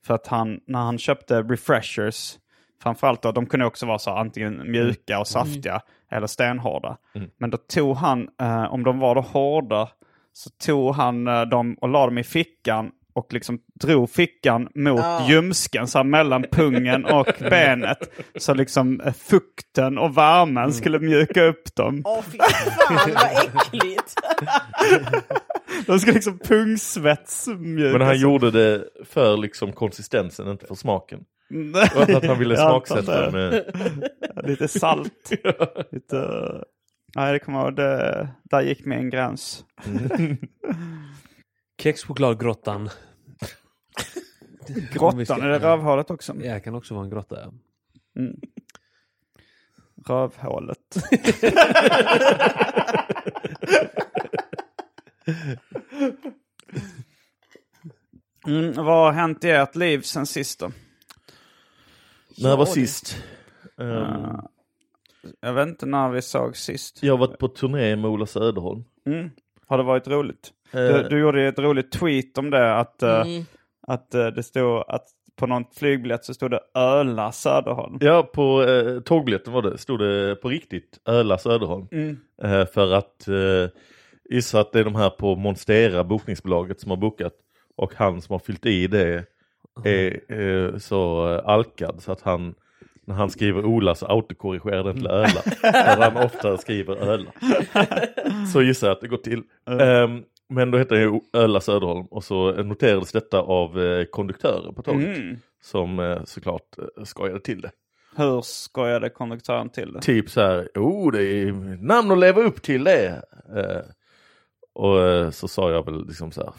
För 0.06 0.14
att 0.14 0.28
han, 0.28 0.60
när 0.68 0.80
han 0.80 0.98
köpte 0.98 1.42
refreshers, 1.42 2.38
framförallt 2.84 3.22
då, 3.22 3.32
de 3.32 3.46
kunde 3.46 3.66
också 3.66 3.86
vara 3.86 4.00
så 4.00 4.12
antingen 4.12 4.72
mjuka 4.72 5.20
och 5.20 5.28
saftiga 5.28 5.82
eller 6.12 6.28
stenhårda. 6.28 6.98
Men 7.40 7.50
då 7.50 7.58
tog 7.58 7.96
han, 7.96 8.28
eh, 8.42 8.74
om 8.74 8.84
de 8.84 9.00
var 9.00 9.16
då 9.16 9.22
hårda, 9.22 9.90
så 10.34 10.50
tog 10.50 10.96
han 10.96 11.28
eh, 11.28 11.42
dem 11.42 11.76
och 11.82 11.90
la 11.90 12.06
dem 12.06 12.18
i 12.18 12.24
fickan 12.24 12.92
och 13.14 13.34
liksom 13.34 13.60
drog 13.82 14.10
fickan 14.10 14.68
mot 14.76 15.00
Ja. 15.00 15.28
ljumsken, 15.30 15.88
så 15.88 15.98
här, 16.00 16.04
mellan 16.04 16.44
pungen 16.52 17.06
och 17.06 17.28
benet. 17.40 17.98
Så 18.36 18.54
liksom 18.54 19.02
eh, 19.02 19.14
fukten 19.14 19.98
och 19.98 20.18
värmen 20.18 20.74
skulle 20.74 21.00
mjuka 21.00 21.44
upp 21.44 21.76
dem. 21.76 22.02
Åh 22.06 22.22
fy 22.22 22.38
fan 22.38 23.12
vad 23.14 23.46
äckligt! 23.46 24.16
De 25.88 26.00
skulle 26.00 26.14
liksom 26.14 26.40
pungsvetsmjuka. 26.40 27.98
Men 27.98 28.08
han 28.08 28.20
gjorde 28.20 28.52
det 28.52 28.84
för 29.06 29.38
liksom 29.38 29.74
konsistensen, 29.74 30.48
inte 30.52 30.66
för 30.68 30.76
smaken. 30.76 31.20
Och 31.96 32.10
att 32.10 32.26
han 32.26 32.40
ville 32.40 32.58
smaksätta 32.68 33.26
det. 33.26 33.32
med... 33.32 33.66
Lite 34.44 34.68
salt. 34.68 35.32
Lite... 35.92 36.18
Nej, 37.16 37.34
det 37.34 37.40
kommer 37.40 37.60
jag 37.60 37.68
ihåg. 37.68 37.76
Det... 37.76 38.30
Där 38.44 38.62
gick 38.62 38.86
min 38.86 39.10
gräns. 39.10 39.66
Kexchokladgrottan. 41.82 42.90
Grottan, 44.92 45.42
är 45.42 45.48
det 45.48 45.60
rövhålet 45.60 46.12
också? 46.12 46.34
Ja, 46.42 46.54
det 46.54 46.60
kan 46.60 46.76
också 46.76 46.94
vara 46.94 47.04
en 47.04 47.10
grotta. 47.10 47.40
Ja. 47.42 47.52
Rövhålet. 50.08 50.78
Mm, 58.48 58.74
vad 58.74 58.86
har 58.86 59.12
hänt 59.12 59.44
i 59.44 59.50
ert 59.50 59.76
liv 59.76 60.02
sen 60.02 60.26
sist 60.26 60.60
då? 60.60 60.72
När 62.44 62.58
var 62.58 62.66
det- 62.66 62.72
sist? 62.72 63.24
Ehm, 63.82 64.38
Jag 65.42 65.54
vet 65.54 65.68
inte 65.68 65.86
när 65.86 66.10
vi 66.10 66.22
såg 66.22 66.58
sist. 66.58 67.04
jag 67.04 67.14
har 67.14 67.18
varit 67.28 67.38
på 67.40 67.48
turné 67.48 67.96
med 67.96 68.06
Ola 68.12 68.26
Söderholm. 68.26 68.84
Mm. 69.06 69.30
Har 69.68 69.78
det 69.78 69.84
varit 69.84 70.08
roligt? 70.08 70.50
Eh, 70.74 70.80
Du, 70.80 71.04
du 71.10 71.20
gjorde 71.20 71.48
ett 71.48 71.60
roligt 71.60 71.92
tweet 71.92 72.38
om 72.38 72.50
det. 72.50 72.76
Att, 72.78 73.04
eh, 73.04 73.22
Mm. 73.22 73.44
att 73.88 74.14
eh, 74.14 74.28
det 74.28 74.44
stod 74.44 74.84
att 74.88 75.08
på 75.36 75.48
någon 75.48 75.66
flygbiljett 75.76 76.26
så 76.26 76.34
stod 76.34 76.52
det 76.52 76.60
Öla 76.76 77.32
Söderholm. 77.32 77.98
Ja, 78.02 78.24
på 78.24 78.64
eh, 78.64 79.00
tågbiljetten 79.00 79.54
var 79.54 79.62
det, 79.62 79.78
stod 79.78 80.00
det 80.00 80.36
på 80.36 80.50
riktigt 80.50 81.00
Öla 81.06 81.38
Söderholm. 81.38 81.88
Mm. 81.92 82.18
Eh, 82.44 82.66
för 82.66 82.94
att 82.94 83.28
eh, 83.28 83.70
gissa 84.30 84.60
att 84.60 84.72
det 84.72 84.80
är 84.80 84.84
de 84.84 84.96
här 84.96 85.10
på 85.10 85.36
Monstera, 85.36 86.04
bokningsbolaget, 86.04 86.80
som 86.82 86.90
har 86.90 86.98
bokat. 86.98 87.34
Och 87.76 87.94
han 87.96 88.22
som 88.22 88.34
har 88.34 88.40
fyllt 88.40 88.66
i 88.66 88.88
det 88.88 89.26
är 89.84 90.32
eh, 90.32 90.78
så 90.78 91.34
eh, 91.34 91.46
alkad 91.46 91.96
så 92.02 92.12
att 92.12 92.22
han, 92.22 92.56
när 93.06 93.16
han 93.16 93.30
skriver 93.30 93.66
Ola 93.66 93.96
så 93.96 94.06
autokorrigerar 94.06 94.84
den 94.84 94.96
till 94.96 95.08
Öla. 95.08 95.42
Där 95.62 96.12
han 96.12 96.26
ofta 96.26 96.58
skriver 96.58 96.96
Öla. 96.96 97.32
Så 98.54 98.62
gissar 98.62 98.88
jag 98.88 98.96
att 98.96 99.02
det 99.02 99.08
går 99.08 99.18
till. 99.18 99.44
Ehm, 99.68 100.24
men 100.50 100.72
då 100.72 100.78
heter 100.78 100.96
det 100.96 101.02
ju 101.02 101.20
Öla 101.34 101.62
Söderholm 101.62 102.06
och 102.06 102.24
så 102.24 102.52
noterades 102.52 103.12
detta 103.12 103.40
av 103.40 103.82
eh, 103.82 104.06
konduktören 104.06 104.76
på 104.76 104.82
tåget. 104.82 105.18
Mm. 105.18 105.38
Som 105.62 106.00
eh, 106.00 106.24
såklart 106.24 106.78
eh, 106.78 107.04
skojade 107.04 107.40
till 107.40 107.62
det. 107.62 107.72
Hur 108.16 108.42
skojade 108.42 109.10
konduktören 109.10 109.70
till 109.70 109.94
det? 109.94 110.02
Typ 110.02 110.30
så 110.30 110.42
här, 110.42 110.70
oh 110.76 111.12
det 111.12 111.24
är 111.24 111.52
namn 111.84 112.12
att 112.12 112.20
leva 112.20 112.42
upp 112.42 112.62
till 112.62 112.84
det. 112.84 113.22
Eh, 113.56 113.82
och 114.74 115.02
eh, 115.02 115.30
så 115.30 115.48
sa 115.48 115.72
jag 115.72 115.86
väl 115.86 116.08
liksom 116.08 116.32
så 116.32 116.42
här, 116.42 116.54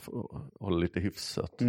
hålla 0.61 0.77
lite 0.77 1.01
hyfs. 1.01 1.39
Att, 1.39 1.63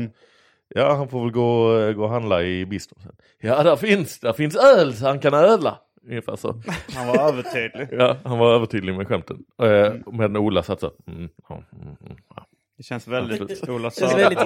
Ja, 0.75 0.95
han 0.95 1.09
får 1.09 1.21
väl 1.21 1.31
gå, 1.31 1.79
eh, 1.79 1.93
gå 1.93 2.03
och 2.03 2.09
handla 2.09 2.43
i 2.43 2.65
bistron 2.65 2.99
sen. 3.03 3.15
Ja, 3.41 3.63
där 3.63 3.75
finns, 3.75 4.19
där 4.19 4.33
finns 4.33 4.55
öl 4.55 4.93
så 4.93 5.07
han 5.07 5.19
kan 5.19 5.33
öla. 5.33 5.77
Ungefär 6.07 6.35
så. 6.35 6.61
Han 6.95 7.07
var 7.07 7.29
övertydlig. 7.29 7.87
Ja, 7.91 8.17
han 8.23 8.37
var 8.39 8.55
övertydlig 8.55 8.95
med 8.95 9.07
skämten. 9.07 9.37
Eh, 9.63 9.93
men 10.11 10.37
Ola 10.37 10.63
satt 10.63 10.79
så, 10.79 10.91
mm, 11.07 11.29
ja, 11.49 11.63
mm, 11.73 11.95
mm, 12.05 12.17
ja. 12.35 12.45
Det 12.77 12.83
känns 12.83 13.07
väldigt 13.07 13.69
Ola 13.69 13.91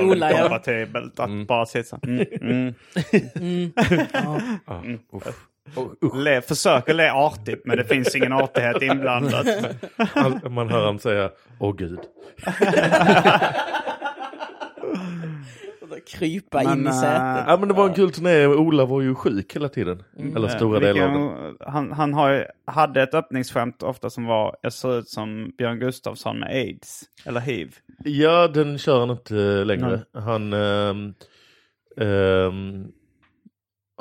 Ola, 0.02 0.32
ja. 0.32 0.56
att 0.56 1.48
bara 1.48 1.66
sitta 1.66 1.84
så. 1.84 2.00
Mm, 2.04 2.26
mm. 2.42 2.74
Mm. 3.36 3.72
Ja. 4.14 4.42
Ja, 4.66 4.84
uff. 5.14 5.48
Le, 6.16 6.42
försöker 6.42 6.94
le 6.94 7.10
artigt 7.10 7.66
men 7.66 7.78
det 7.78 7.84
finns 7.84 8.16
ingen 8.16 8.34
artighet 8.34 8.82
inblandad. 8.82 9.48
Man 10.50 10.70
hör 10.70 10.86
han 10.86 11.00
säga 11.00 11.32
åh 11.60 11.76
gud. 11.76 12.00
Krypa 16.08 16.64
Men, 16.64 16.80
in 16.80 16.86
i 16.86 16.88
äh, 16.88 16.94
sätet. 16.94 17.44
Ja 17.48 17.58
men 17.60 17.68
det 17.68 17.74
var 17.74 17.88
en 17.88 17.94
kul 17.94 18.12
turné, 18.12 18.48
Ola 18.48 18.86
var 18.86 19.02
ju 19.02 19.16
sjuk 19.16 19.56
hela 19.56 19.70
tiden. 19.70 20.04
Eller 20.36 20.48
stora 20.48 20.80
delar 20.80 21.04
av 21.06 21.12
den. 21.12 21.22
Vilken- 21.48 21.68
han 21.68 21.92
han 21.92 22.14
har, 22.14 22.52
hade 22.68 23.02
ett 23.04 23.14
öppningsskämt 23.14 23.84
ofta 23.84 24.10
som 24.10 24.26
var 24.26 24.58
jag 24.62 24.74
ser 24.74 25.00
ut 25.00 25.10
som 25.10 25.52
Björn 25.58 25.80
Gustafsson 25.80 26.40
med 26.40 26.50
aids. 26.50 27.04
Eller 27.26 27.40
hiv. 27.40 27.76
Ja, 28.04 28.48
den 28.48 28.78
kör 28.78 29.00
han 29.00 29.10
inte 29.10 29.34
längre. 29.64 30.02
Han, 30.14 30.54
ehm, 30.54 31.14
ehm, 32.02 32.88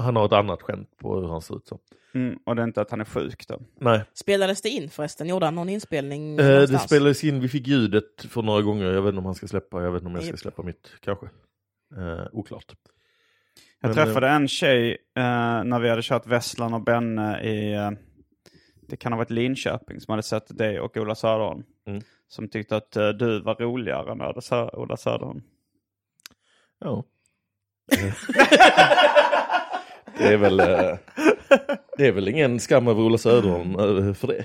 han 0.00 0.16
har 0.16 0.26
ett 0.26 0.32
annat 0.32 0.62
skämt 0.62 0.88
på 1.02 1.20
hur 1.20 1.28
han 1.28 1.42
ser 1.42 1.56
ut 1.56 1.66
som. 1.66 1.78
Mm, 2.14 2.38
och 2.46 2.56
det 2.56 2.62
är 2.62 2.66
inte 2.66 2.80
att 2.80 2.90
han 2.90 3.00
är 3.00 3.04
sjuk 3.04 3.48
då. 3.48 3.60
Nej, 3.80 4.04
Spelades 4.14 4.62
det 4.62 4.68
in 4.68 4.90
förresten? 4.90 5.28
Gjorde 5.28 5.46
han 5.46 5.54
någon 5.54 5.68
inspelning? 5.68 6.38
eh, 6.38 6.60
det 6.60 6.78
spelades 6.78 7.24
in, 7.24 7.40
vi 7.40 7.48
fick 7.48 7.66
ljudet 7.66 8.22
för 8.28 8.42
några 8.42 8.62
gånger. 8.62 8.84
Jag 8.92 9.02
vet 9.02 9.08
inte 9.08 9.18
om 9.18 9.24
han 9.24 9.34
ska 9.34 9.46
släppa, 9.46 9.82
jag 9.82 9.92
vet 9.92 10.02
inte 10.02 10.08
om 10.08 10.14
jag 10.14 10.24
ska 10.24 10.36
släppa 10.36 10.62
mitt, 10.62 10.90
kanske. 11.00 11.26
Eh, 11.96 12.26
oklart. 12.32 12.74
Jag 13.80 13.88
Men, 13.88 13.94
träffade 13.94 14.28
en 14.28 14.48
tjej 14.48 14.90
eh, 15.16 15.64
när 15.64 15.78
vi 15.80 15.88
hade 15.88 16.02
kört 16.02 16.26
Vesslan 16.26 16.74
och 16.74 16.82
Benne 16.84 17.42
i, 17.42 17.74
eh, 17.74 17.90
det 18.88 18.96
kan 18.96 19.12
ha 19.12 19.16
varit 19.16 19.30
Linköping, 19.30 20.00
som 20.00 20.12
hade 20.12 20.22
sett 20.22 20.58
dig 20.58 20.80
och 20.80 20.96
Ola 20.96 21.14
Söderholm. 21.14 21.62
Mm. 21.86 22.02
Som 22.28 22.48
tyckte 22.48 22.76
att 22.76 22.96
eh, 22.96 23.08
du 23.08 23.40
var 23.42 23.54
roligare 23.54 24.12
än 24.12 24.20
Ola 24.20 24.40
Sö- 24.40 24.74
Ola 24.76 24.96
Söderholm. 24.96 25.42
Ja. 26.78 27.04
det 30.18 30.32
är 30.32 30.36
väl, 30.36 30.60
eh, 30.60 30.96
det 31.96 32.06
är 32.06 32.12
väl 32.12 32.28
ingen 32.28 32.60
skam 32.60 32.88
över 32.88 33.02
Ola 33.02 33.18
Söderholm 33.18 33.70
eh, 33.70 34.14
för 34.14 34.26
det. 34.26 34.44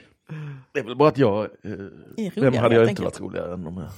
Det 0.72 0.80
är 0.80 0.84
väl 0.84 0.96
bara 0.96 1.10
att 1.10 1.18
jag, 1.18 1.44
eh, 1.44 1.50
roligare, 1.70 2.32
vem 2.36 2.54
hade 2.54 2.76
jag 2.76 2.90
inte 2.90 3.02
varit 3.02 3.20
roligare 3.20 3.54
än 3.54 3.64
de 3.64 3.78
här? 3.78 3.90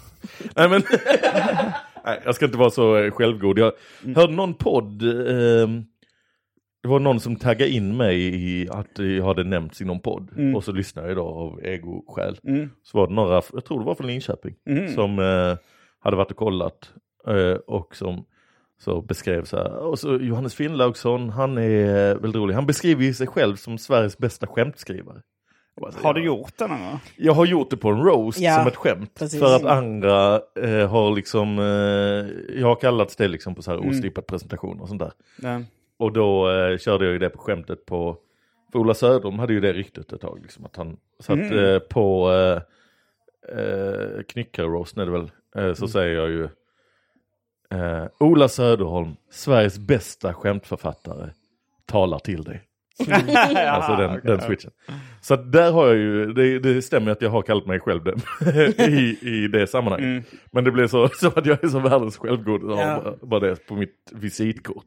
Nej 0.55 0.69
men, 0.69 0.83
nej, 2.05 2.21
jag 2.25 2.35
ska 2.35 2.45
inte 2.45 2.57
vara 2.57 2.69
så 2.69 2.97
eh, 2.97 3.11
självgod. 3.11 3.59
Jag 3.59 3.73
hörde 4.15 4.33
någon 4.33 4.53
podd, 4.53 5.01
eh, 5.01 5.67
det 6.83 6.89
var 6.89 6.99
någon 6.99 7.19
som 7.19 7.35
taggade 7.35 7.71
in 7.71 7.97
mig 7.97 8.19
i 8.19 8.69
att 8.69 8.99
jag 8.99 9.25
hade 9.25 9.43
nämnts 9.43 9.81
i 9.81 9.85
någon 9.85 9.99
podd. 9.99 10.55
Och 10.55 10.63
så 10.63 10.71
lyssnade 10.71 11.07
jag 11.07 11.17
då 11.17 11.23
av 11.23 11.65
egoskäl. 11.65 12.39
Mm. 12.43 12.69
Så 12.83 12.97
var 12.97 13.07
det 13.07 13.13
några, 13.13 13.41
jag 13.53 13.65
tror 13.65 13.79
det 13.79 13.85
var 13.85 13.95
från 13.95 14.07
Linköping, 14.07 14.55
som 14.95 15.19
eh, 15.19 15.57
hade 15.99 16.17
varit 16.17 16.31
och 16.31 16.37
kollat 16.37 16.93
eh, 17.27 17.57
och 17.67 17.95
som 17.95 18.25
så 18.83 19.01
beskrev 19.01 19.43
så 19.43 19.57
här, 19.57 19.77
och 19.77 19.99
så 19.99 20.15
Johannes 20.15 20.55
Finnlaugsson, 20.55 21.29
han 21.29 21.57
är 21.57 22.11
eh, 22.11 22.17
väldigt 22.17 22.35
rolig. 22.35 22.55
Han 22.55 22.65
beskriver 22.65 23.13
sig 23.13 23.27
själv 23.27 23.55
som 23.55 23.77
Sveriges 23.77 24.17
bästa 24.17 24.47
skämtskrivare. 24.47 25.21
Jag 25.75 25.81
bara 25.81 25.91
så, 25.91 25.99
Har 26.07 26.13
du 26.13 26.23
gjort 26.25 26.57
det 26.57 26.67
någon 26.67 26.79
gång? 26.79 26.99
Jag 27.17 27.33
har 27.33 27.45
gjort 27.45 27.69
det 27.69 27.77
på 27.77 27.89
en 27.89 28.03
roast 28.03 28.39
Ja, 28.39 28.57
som 28.57 28.67
ett 28.67 28.75
skämt. 28.75 29.11
precis. 29.15 29.39
För 29.39 29.55
att 29.55 29.65
andra 29.65 30.35
eh, 30.55 30.89
har 30.89 31.15
liksom, 31.15 31.59
eh, 31.59 32.55
jag 32.59 32.67
har 32.67 32.75
kallats 32.75 33.15
det 33.15 33.27
liksom 33.27 33.55
på 33.55 33.61
så 33.61 33.71
här 33.71 33.77
Mm. 33.77 33.89
oslipad 33.89 34.27
presentation 34.27 34.79
och 34.79 34.87
sånt 34.87 34.99
där. 35.01 35.11
Ja. 35.41 35.61
Och 35.97 36.11
då 36.13 36.51
eh, 36.51 36.77
körde 36.77 37.05
jag 37.05 37.11
ju 37.13 37.19
det 37.19 37.29
på 37.29 37.37
skämtet 37.39 37.85
på, 37.85 38.17
för 38.71 38.79
Ola 38.79 38.93
Söderholm 38.93 39.39
hade 39.39 39.53
ju 39.53 39.59
det 39.59 39.73
ryktet 39.73 40.13
ett 40.13 40.21
tag. 40.21 40.39
Liksom, 40.41 40.65
att 40.65 40.75
han 40.75 40.97
satt 41.19 41.35
Mm. 41.37 41.65
eh, 41.65 41.79
på 41.79 42.31
eh, 42.31 42.61
eh, 43.59 44.21
Knyckare-roasten 44.27 45.01
är 45.01 45.05
det 45.05 45.11
väl, 45.11 45.31
eh, 45.55 45.63
Mm. 45.63 45.75
så 45.75 45.87
säger 45.87 46.15
jag 46.15 46.29
ju 46.29 46.43
eh, 47.71 48.05
Ola 48.19 48.47
Söderholm, 48.47 49.15
Sveriges 49.31 49.77
bästa 49.79 50.33
skämtförfattare, 50.33 51.29
talar 51.85 52.19
till 52.19 52.43
dig. 52.43 52.61
alltså 53.67 53.95
den, 53.95 54.19
den 54.23 54.41
switchen. 54.41 54.71
Så 55.21 55.35
där 55.35 55.71
har 55.71 55.87
jag 55.87 55.95
ju, 55.95 56.33
det, 56.33 56.59
det 56.59 56.81
stämmer 56.81 57.11
att 57.11 57.21
jag 57.21 57.29
har 57.29 57.41
kallat 57.41 57.65
mig 57.65 57.79
själv 57.79 58.03
den 58.03 58.21
i, 58.93 59.17
i 59.21 59.47
det 59.47 59.67
sammanhanget. 59.67 60.25
Men 60.51 60.63
det 60.63 60.71
blev 60.71 60.87
så, 60.87 61.07
så 61.19 61.27
att 61.27 61.45
jag 61.45 61.63
är 61.63 61.67
så 61.67 61.79
världens 61.79 62.17
självgod 62.17 62.71
av 62.71 62.79
Ja. 62.79 63.01
bara, 63.03 63.15
bara 63.21 63.39
det 63.39 63.67
på 63.67 63.75
mitt 63.75 64.11
visitkort. 64.11 64.85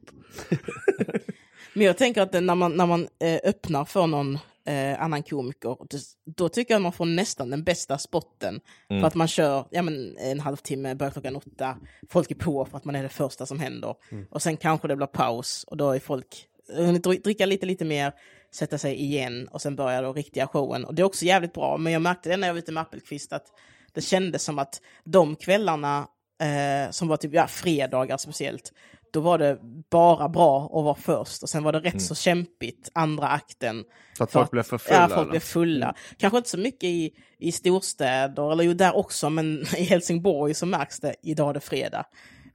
Men 1.72 1.86
jag 1.86 1.98
tänker 1.98 2.22
att 2.22 2.32
när 2.32 2.54
man, 2.54 2.72
när 2.72 2.86
man 2.86 3.08
eh, 3.20 3.40
öppnar 3.44 3.84
för 3.84 4.06
någon 4.06 4.38
eh, 4.66 5.02
annan 5.02 5.22
komiker, 5.22 5.68
då, 5.68 5.98
då 6.36 6.48
tycker 6.48 6.74
jag 6.74 6.82
man 6.82 6.92
får 6.92 7.04
nästan 7.06 7.50
den 7.50 7.64
bästa 7.64 7.98
spotten. 7.98 8.60
Mm. 8.90 9.00
För 9.00 9.06
att 9.06 9.14
man 9.14 9.28
kör 9.28 9.64
ja, 9.70 9.82
men, 9.82 10.16
en 10.18 10.40
halvtimme, 10.40 10.94
börjar 10.94 11.10
klockan 11.10 11.36
åtta, 11.36 11.76
folk 12.10 12.30
är 12.30 12.34
på 12.34 12.64
för 12.64 12.76
att 12.76 12.84
man 12.84 12.94
är 12.94 13.02
det 13.02 13.08
första 13.08 13.46
som 13.46 13.60
händer. 13.60 13.94
Mm. 14.12 14.26
Och 14.30 14.42
sen 14.42 14.56
kanske 14.56 14.88
det 14.88 14.96
blir 14.96 15.06
paus 15.06 15.64
och 15.64 15.76
då 15.76 15.90
är 15.90 15.98
folk, 15.98 16.46
hunnit 16.68 17.06
dri- 17.06 17.22
dricka 17.22 17.46
lite, 17.46 17.66
lite 17.66 17.84
mer, 17.84 18.12
sätta 18.54 18.78
sig 18.78 18.94
igen 19.02 19.48
och 19.48 19.62
sen 19.62 19.76
börjar 19.76 20.02
då 20.02 20.12
riktiga 20.12 20.46
showen. 20.46 20.84
Och 20.84 20.94
det 20.94 21.02
är 21.02 21.04
också 21.04 21.24
jävligt 21.24 21.52
bra, 21.52 21.76
men 21.76 21.92
jag 21.92 22.02
märkte 22.02 22.28
det 22.28 22.36
när 22.36 22.46
jag 22.48 22.54
var 22.54 22.58
ute 22.58 22.72
med 22.72 22.80
Appelqvist 22.80 23.32
att 23.32 23.46
det 23.92 24.00
kändes 24.00 24.42
som 24.44 24.58
att 24.58 24.80
de 25.04 25.36
kvällarna 25.36 26.08
eh, 26.40 26.90
som 26.90 27.08
var 27.08 27.16
typ 27.16 27.34
ja, 27.34 27.46
fredagar 27.46 28.16
speciellt, 28.16 28.72
då 29.12 29.20
var 29.20 29.38
det 29.38 29.58
bara 29.90 30.28
bra 30.28 30.64
att 30.64 30.84
vara 30.84 30.94
först 30.94 31.42
och 31.42 31.48
sen 31.48 31.62
var 31.62 31.72
det 31.72 31.80
rätt 31.80 32.02
så 32.02 32.14
kämpigt 32.14 32.90
andra 32.94 33.28
akten. 33.28 33.84
Så 34.18 34.24
att 34.24 34.32
folk 34.32 34.50
blev 34.50 34.62
för 34.62 34.78
fulla, 34.78 35.00
Ja, 35.00 35.08
folk 35.08 35.18
eller? 35.20 35.30
blev 35.30 35.40
fulla. 35.40 35.94
Kanske 36.18 36.36
inte 36.36 36.50
så 36.50 36.58
mycket 36.58 36.84
i, 36.84 37.10
i 37.38 37.52
storstäder, 37.52 38.52
eller 38.52 38.64
jo 38.64 38.72
där 38.72 38.96
också, 38.96 39.30
men 39.30 39.62
i 39.76 39.82
Helsingborg 39.82 40.54
så 40.54 40.66
märks 40.66 41.00
det 41.00 41.14
idag 41.22 41.50
är 41.50 41.54
det 41.54 41.60
fredag. 41.60 42.06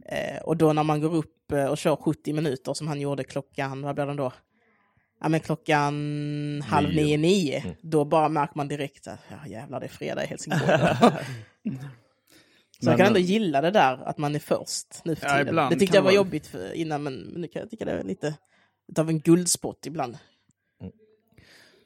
Eh, 0.06 0.38
och 0.44 0.58
då 0.58 0.74
när 0.74 0.84
man 0.84 1.02
går 1.02 1.16
upp 1.16 1.52
eh, 1.52 1.66
och 1.66 1.78
kör 1.78 1.96
70 1.96 2.34
minuter 2.34 2.74
som 2.74 2.88
han 2.88 3.02
gjorde 3.02 3.24
klockan, 3.24 3.82
vad 3.82 3.96
blir 3.96 4.06
det 4.06 4.14
då? 4.14 4.32
Ja 5.22 5.30
men 5.30 5.40
klockan 5.40 6.64
halv 6.68 6.90
nio, 6.96 7.18
nio, 7.18 7.76
då 7.82 8.06
bara 8.06 8.30
märker 8.30 8.54
man 8.58 8.68
direkt 8.68 9.08
att 9.08 9.20
ja, 9.30 9.48
jävlar 9.48 9.80
det 9.80 9.86
är 9.86 9.90
fredag 9.90 10.24
i 10.24 10.28
Helsingborg. 10.28 10.62
Så 12.84 12.90
jag 12.90 12.98
kan 12.98 13.08
ändå 13.08 13.20
gilla 13.20 13.62
det 13.62 13.72
där 13.72 13.98
att 14.08 14.18
man 14.18 14.36
är 14.36 14.40
först 14.40 15.02
nu 15.06 15.16
för 15.16 15.26
Ja, 15.28 15.32
tiden. 15.34 15.48
ibland 15.48 15.76
det 15.76 15.80
tyckte 15.80 15.98
jag 15.98 16.02
var 16.04 16.08
man- 16.12 16.16
jobbigt 16.16 16.48
för 16.48 16.74
innan 16.74 17.04
men, 17.04 17.14
men 17.14 17.42
nu 17.42 17.48
kan 17.48 17.60
jag 17.60 17.70
tycka 17.70 17.86
det 17.86 17.92
är 17.92 18.04
lite 18.04 18.36
av 18.98 19.10
en 19.10 19.20
guldspott 19.20 19.86
ibland. 19.86 20.18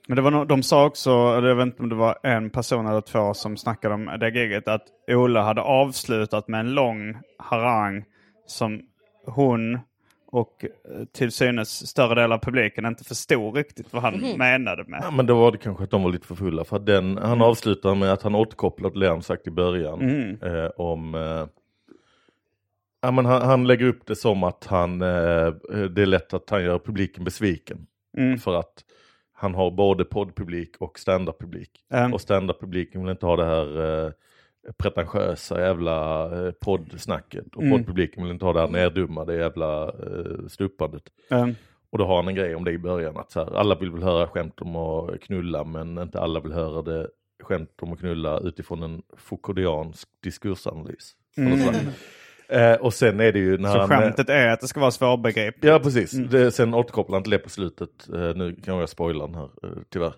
Men 0.07 0.15
det 0.15 0.21
var 0.21 0.31
no 0.31 0.45
de 0.45 0.63
sa 0.63 0.85
också, 0.85 1.09
eller 1.11 1.47
jag 1.47 1.55
vet 1.55 1.65
inte 1.65 1.83
om 1.83 1.89
det 1.89 1.95
var 1.95 2.17
en 2.23 2.49
person 2.49 2.87
eller 2.87 3.01
två 3.01 3.33
som 3.33 3.57
snackade 3.57 3.95
om 3.95 4.05
det 4.19 4.29
giget, 4.29 4.67
att 4.67 4.83
Ola 5.07 5.41
hade 5.41 5.61
avslutat 5.61 6.47
med 6.47 6.59
en 6.59 6.73
lång 6.73 7.17
harang 7.37 8.05
som 8.47 8.81
hon 9.25 9.79
och 10.27 10.65
eh, 10.65 11.05
till 11.05 11.31
synes 11.31 11.87
större 11.87 12.21
del 12.21 12.31
av 12.31 12.37
publiken 12.37 12.85
inte 12.85 13.03
förstod 13.03 13.55
riktigt 13.55 13.93
vad 13.93 14.01
han 14.03 14.37
menade 14.37 14.83
med. 14.83 14.99
Ja, 15.03 15.11
men 15.11 15.25
då 15.25 15.35
var 15.35 15.51
det 15.51 15.57
kanske 15.57 15.83
att 15.83 15.91
de 15.91 16.03
var 16.03 16.11
lite 16.11 16.27
för 16.27 16.35
fulla. 16.35 16.63
För 16.63 16.75
att 16.75 16.85
den, 16.85 17.17
han 17.17 17.41
avslutar 17.41 17.95
med 17.95 18.13
att 18.13 18.21
han 18.21 18.35
återkopplar 18.35 18.89
till 18.89 18.99
det 18.99 19.09
han 19.09 19.21
sagt 19.21 19.47
i 19.47 19.51
början. 19.51 20.01
Eh, 20.41 20.69
om, 20.77 21.15
eh, 21.15 21.47
ja, 23.01 23.11
men 23.11 23.25
han, 23.25 23.41
han 23.41 23.67
lägger 23.67 23.85
upp 23.85 24.05
det 24.05 24.15
som 24.15 24.43
att 24.43 24.65
han, 24.65 25.01
eh, 25.01 25.07
det 25.89 26.01
är 26.01 26.05
lätt 26.05 26.33
att 26.33 26.49
han 26.49 26.63
gör 26.63 26.79
publiken 26.79 27.23
besviken. 27.23 27.87
För 28.43 28.59
att 28.59 28.83
han 29.37 29.55
har 29.55 29.71
både 29.71 30.05
poddpublik 30.05 30.75
och 30.79 30.99
standup-publik. 30.99 31.69
Mm. 31.89 32.13
Och 32.13 32.21
standup-publiken 32.21 33.01
vill 33.01 33.11
inte 33.11 33.25
ha 33.25 33.35
det 33.35 33.45
här 33.45 34.05
eh, 34.05 34.11
pretentiösa 34.77 35.59
jävla 35.59 36.23
eh, 36.25 36.51
poddsnacket. 36.51 37.55
Och 37.55 37.63
poddpubliken 37.69 38.23
vill 38.23 38.31
inte 38.31 38.45
ha 38.45 38.53
det 38.53 38.59
här 38.59 38.67
nerdummade 38.67 39.35
jävla 39.35 39.83
eh, 39.83 40.47
stuppandet. 40.47 41.03
Mm. 41.29 41.55
Och 41.89 41.97
då 41.97 42.05
har 42.05 42.15
han 42.15 42.27
en 42.27 42.35
grej 42.35 42.55
om 42.55 42.63
det 42.63 42.71
i 42.71 42.77
början. 42.77 43.17
Att 43.17 43.31
så 43.31 43.39
här, 43.39 43.57
alla 43.57 43.75
vill 43.75 43.91
väl 43.91 44.03
höra 44.03 44.27
skämt 44.27 44.61
om 44.61 44.75
att 44.75 45.21
knulla 45.21 45.63
men 45.63 45.97
inte 45.97 46.19
alla 46.19 46.39
vill 46.39 46.53
höra 46.53 46.81
det 46.81 47.07
skämt 47.43 47.71
om 47.81 47.93
att 47.93 47.99
knulla 47.99 48.39
utifrån 48.39 48.83
en 48.83 49.01
Foucauldiansk 49.17 50.09
diskursanalys. 50.23 51.15
Så. 51.35 51.41
Eh, 52.49 52.73
och 52.73 52.93
sen 52.93 53.19
är 53.19 53.31
det 53.31 53.39
ju 53.39 53.57
när 53.57 53.73
Så 53.73 53.79
han... 53.79 53.89
skämtet 53.89 54.29
är 54.29 54.47
att 54.47 54.61
det 54.61 54.67
ska 54.67 54.79
vara 54.79 54.91
svårbegripligt. 54.91 55.65
Ja 55.65 55.79
precis, 55.79 56.11
det, 56.11 56.51
sen 56.51 56.73
återkopplar 56.73 57.15
han 57.15 57.23
till 57.23 57.31
det 57.31 57.39
på 57.39 57.49
slutet. 57.49 58.09
Eh, 58.13 58.35
nu 58.35 58.55
kan 58.65 58.77
jag 58.77 58.89
spoila 58.89 59.25
den 59.27 59.35
här 59.35 59.49
eh, 59.63 59.69
tyvärr. 59.89 60.13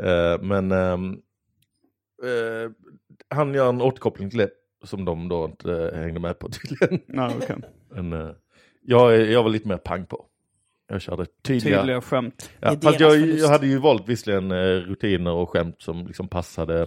Eh, 0.00 0.42
men 0.42 0.72
ehm, 0.72 1.12
eh, 2.22 2.70
han 3.28 3.54
gör 3.54 3.68
en 3.68 3.82
återkoppling 3.82 4.30
till 4.30 4.38
det 4.38 4.50
som 4.84 5.04
de 5.04 5.28
då 5.28 5.44
inte 5.44 5.90
eh, 5.94 6.00
hängde 6.00 6.20
med 6.20 6.38
på 6.38 6.48
tydligen. 6.48 7.00
Ja, 7.06 7.32
okej. 7.42 7.56
Men, 7.90 8.12
eh, 8.12 8.30
jag, 8.82 9.20
jag 9.20 9.42
var 9.42 9.50
lite 9.50 9.68
mer 9.68 9.76
pang 9.76 10.06
på. 10.06 10.26
Jag 10.88 11.02
körde 11.02 11.26
tydliga... 11.42 11.78
Tydliga 11.78 12.00
skämt. 12.00 12.50
Ja, 12.60 12.76
fast 12.82 13.00
jag, 13.00 13.18
jag 13.20 13.48
hade 13.48 13.66
ju 13.66 13.78
valt 13.78 14.08
visserligen 14.08 14.50
eh, 14.50 14.56
rutiner 14.56 15.32
och 15.32 15.50
skämt 15.50 15.82
som 15.82 16.06
liksom 16.06 16.28
passade 16.28 16.86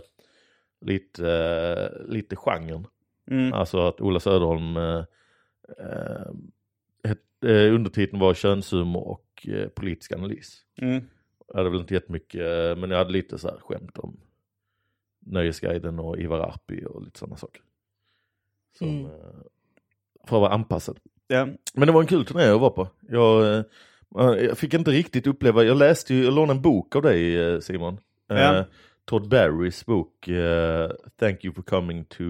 lite, 0.85 1.29
eh, 1.31 2.11
lite 2.11 2.35
genren. 2.35 2.87
Mm. 3.31 3.53
Alltså 3.53 3.79
att 3.87 4.01
Ola 4.01 4.19
Söderholm, 4.19 4.77
eh, 4.77 5.03
eh, 5.79 7.11
eh, 7.51 7.73
undertiteln 7.75 8.19
var 8.19 8.33
könshumor 8.33 9.07
och 9.07 9.47
eh, 9.47 9.67
politisk 9.69 10.11
analys. 10.11 10.61
Mm. 10.81 11.03
Jag 11.47 11.55
hade 11.57 11.69
väl 11.69 11.79
inte 11.79 11.93
jättemycket, 11.93 12.41
eh, 12.41 12.75
men 12.81 12.91
jag 12.91 12.97
hade 12.97 13.11
lite 13.11 13.37
så 13.37 13.47
här 13.47 13.57
skämt 13.57 13.97
om 13.97 14.19
Nöjesguiden 15.25 15.99
och 15.99 16.17
Ivar 16.19 16.39
Arpi 16.39 16.85
och 16.85 17.03
lite 17.03 17.19
sådana 17.19 17.37
saker. 17.37 17.61
Som, 18.77 18.87
Mm. 18.87 19.05
eh, 19.05 19.11
för 20.27 20.35
att 20.35 20.41
vara 20.41 20.53
anpassad. 20.53 20.99
Ja. 21.27 21.47
Men 21.73 21.87
det 21.87 21.91
var 21.91 22.01
en 22.01 22.07
kul 22.07 22.25
turné 22.25 22.43
jag 22.43 22.59
var 22.59 22.69
på. 22.69 22.87
Jag, 23.01 23.63
jag 24.15 24.57
fick 24.57 24.73
inte 24.73 24.91
riktigt 24.91 25.27
uppleva, 25.27 25.63
jag 25.63 25.77
läste 25.77 26.13
ju, 26.13 26.23
jag 26.23 26.33
lånade 26.33 26.57
en 26.57 26.61
bok 26.61 26.95
av 26.95 27.01
dig 27.01 27.61
Simon. 27.61 27.97
Ja. 28.27 28.65
Todd 29.05 29.29
Barrys 29.29 29.85
bok 29.85 30.27
eh, 30.27 30.91
Thank 31.19 31.45
you 31.45 31.53
for 31.53 31.61
coming 31.61 32.05
to 32.05 32.23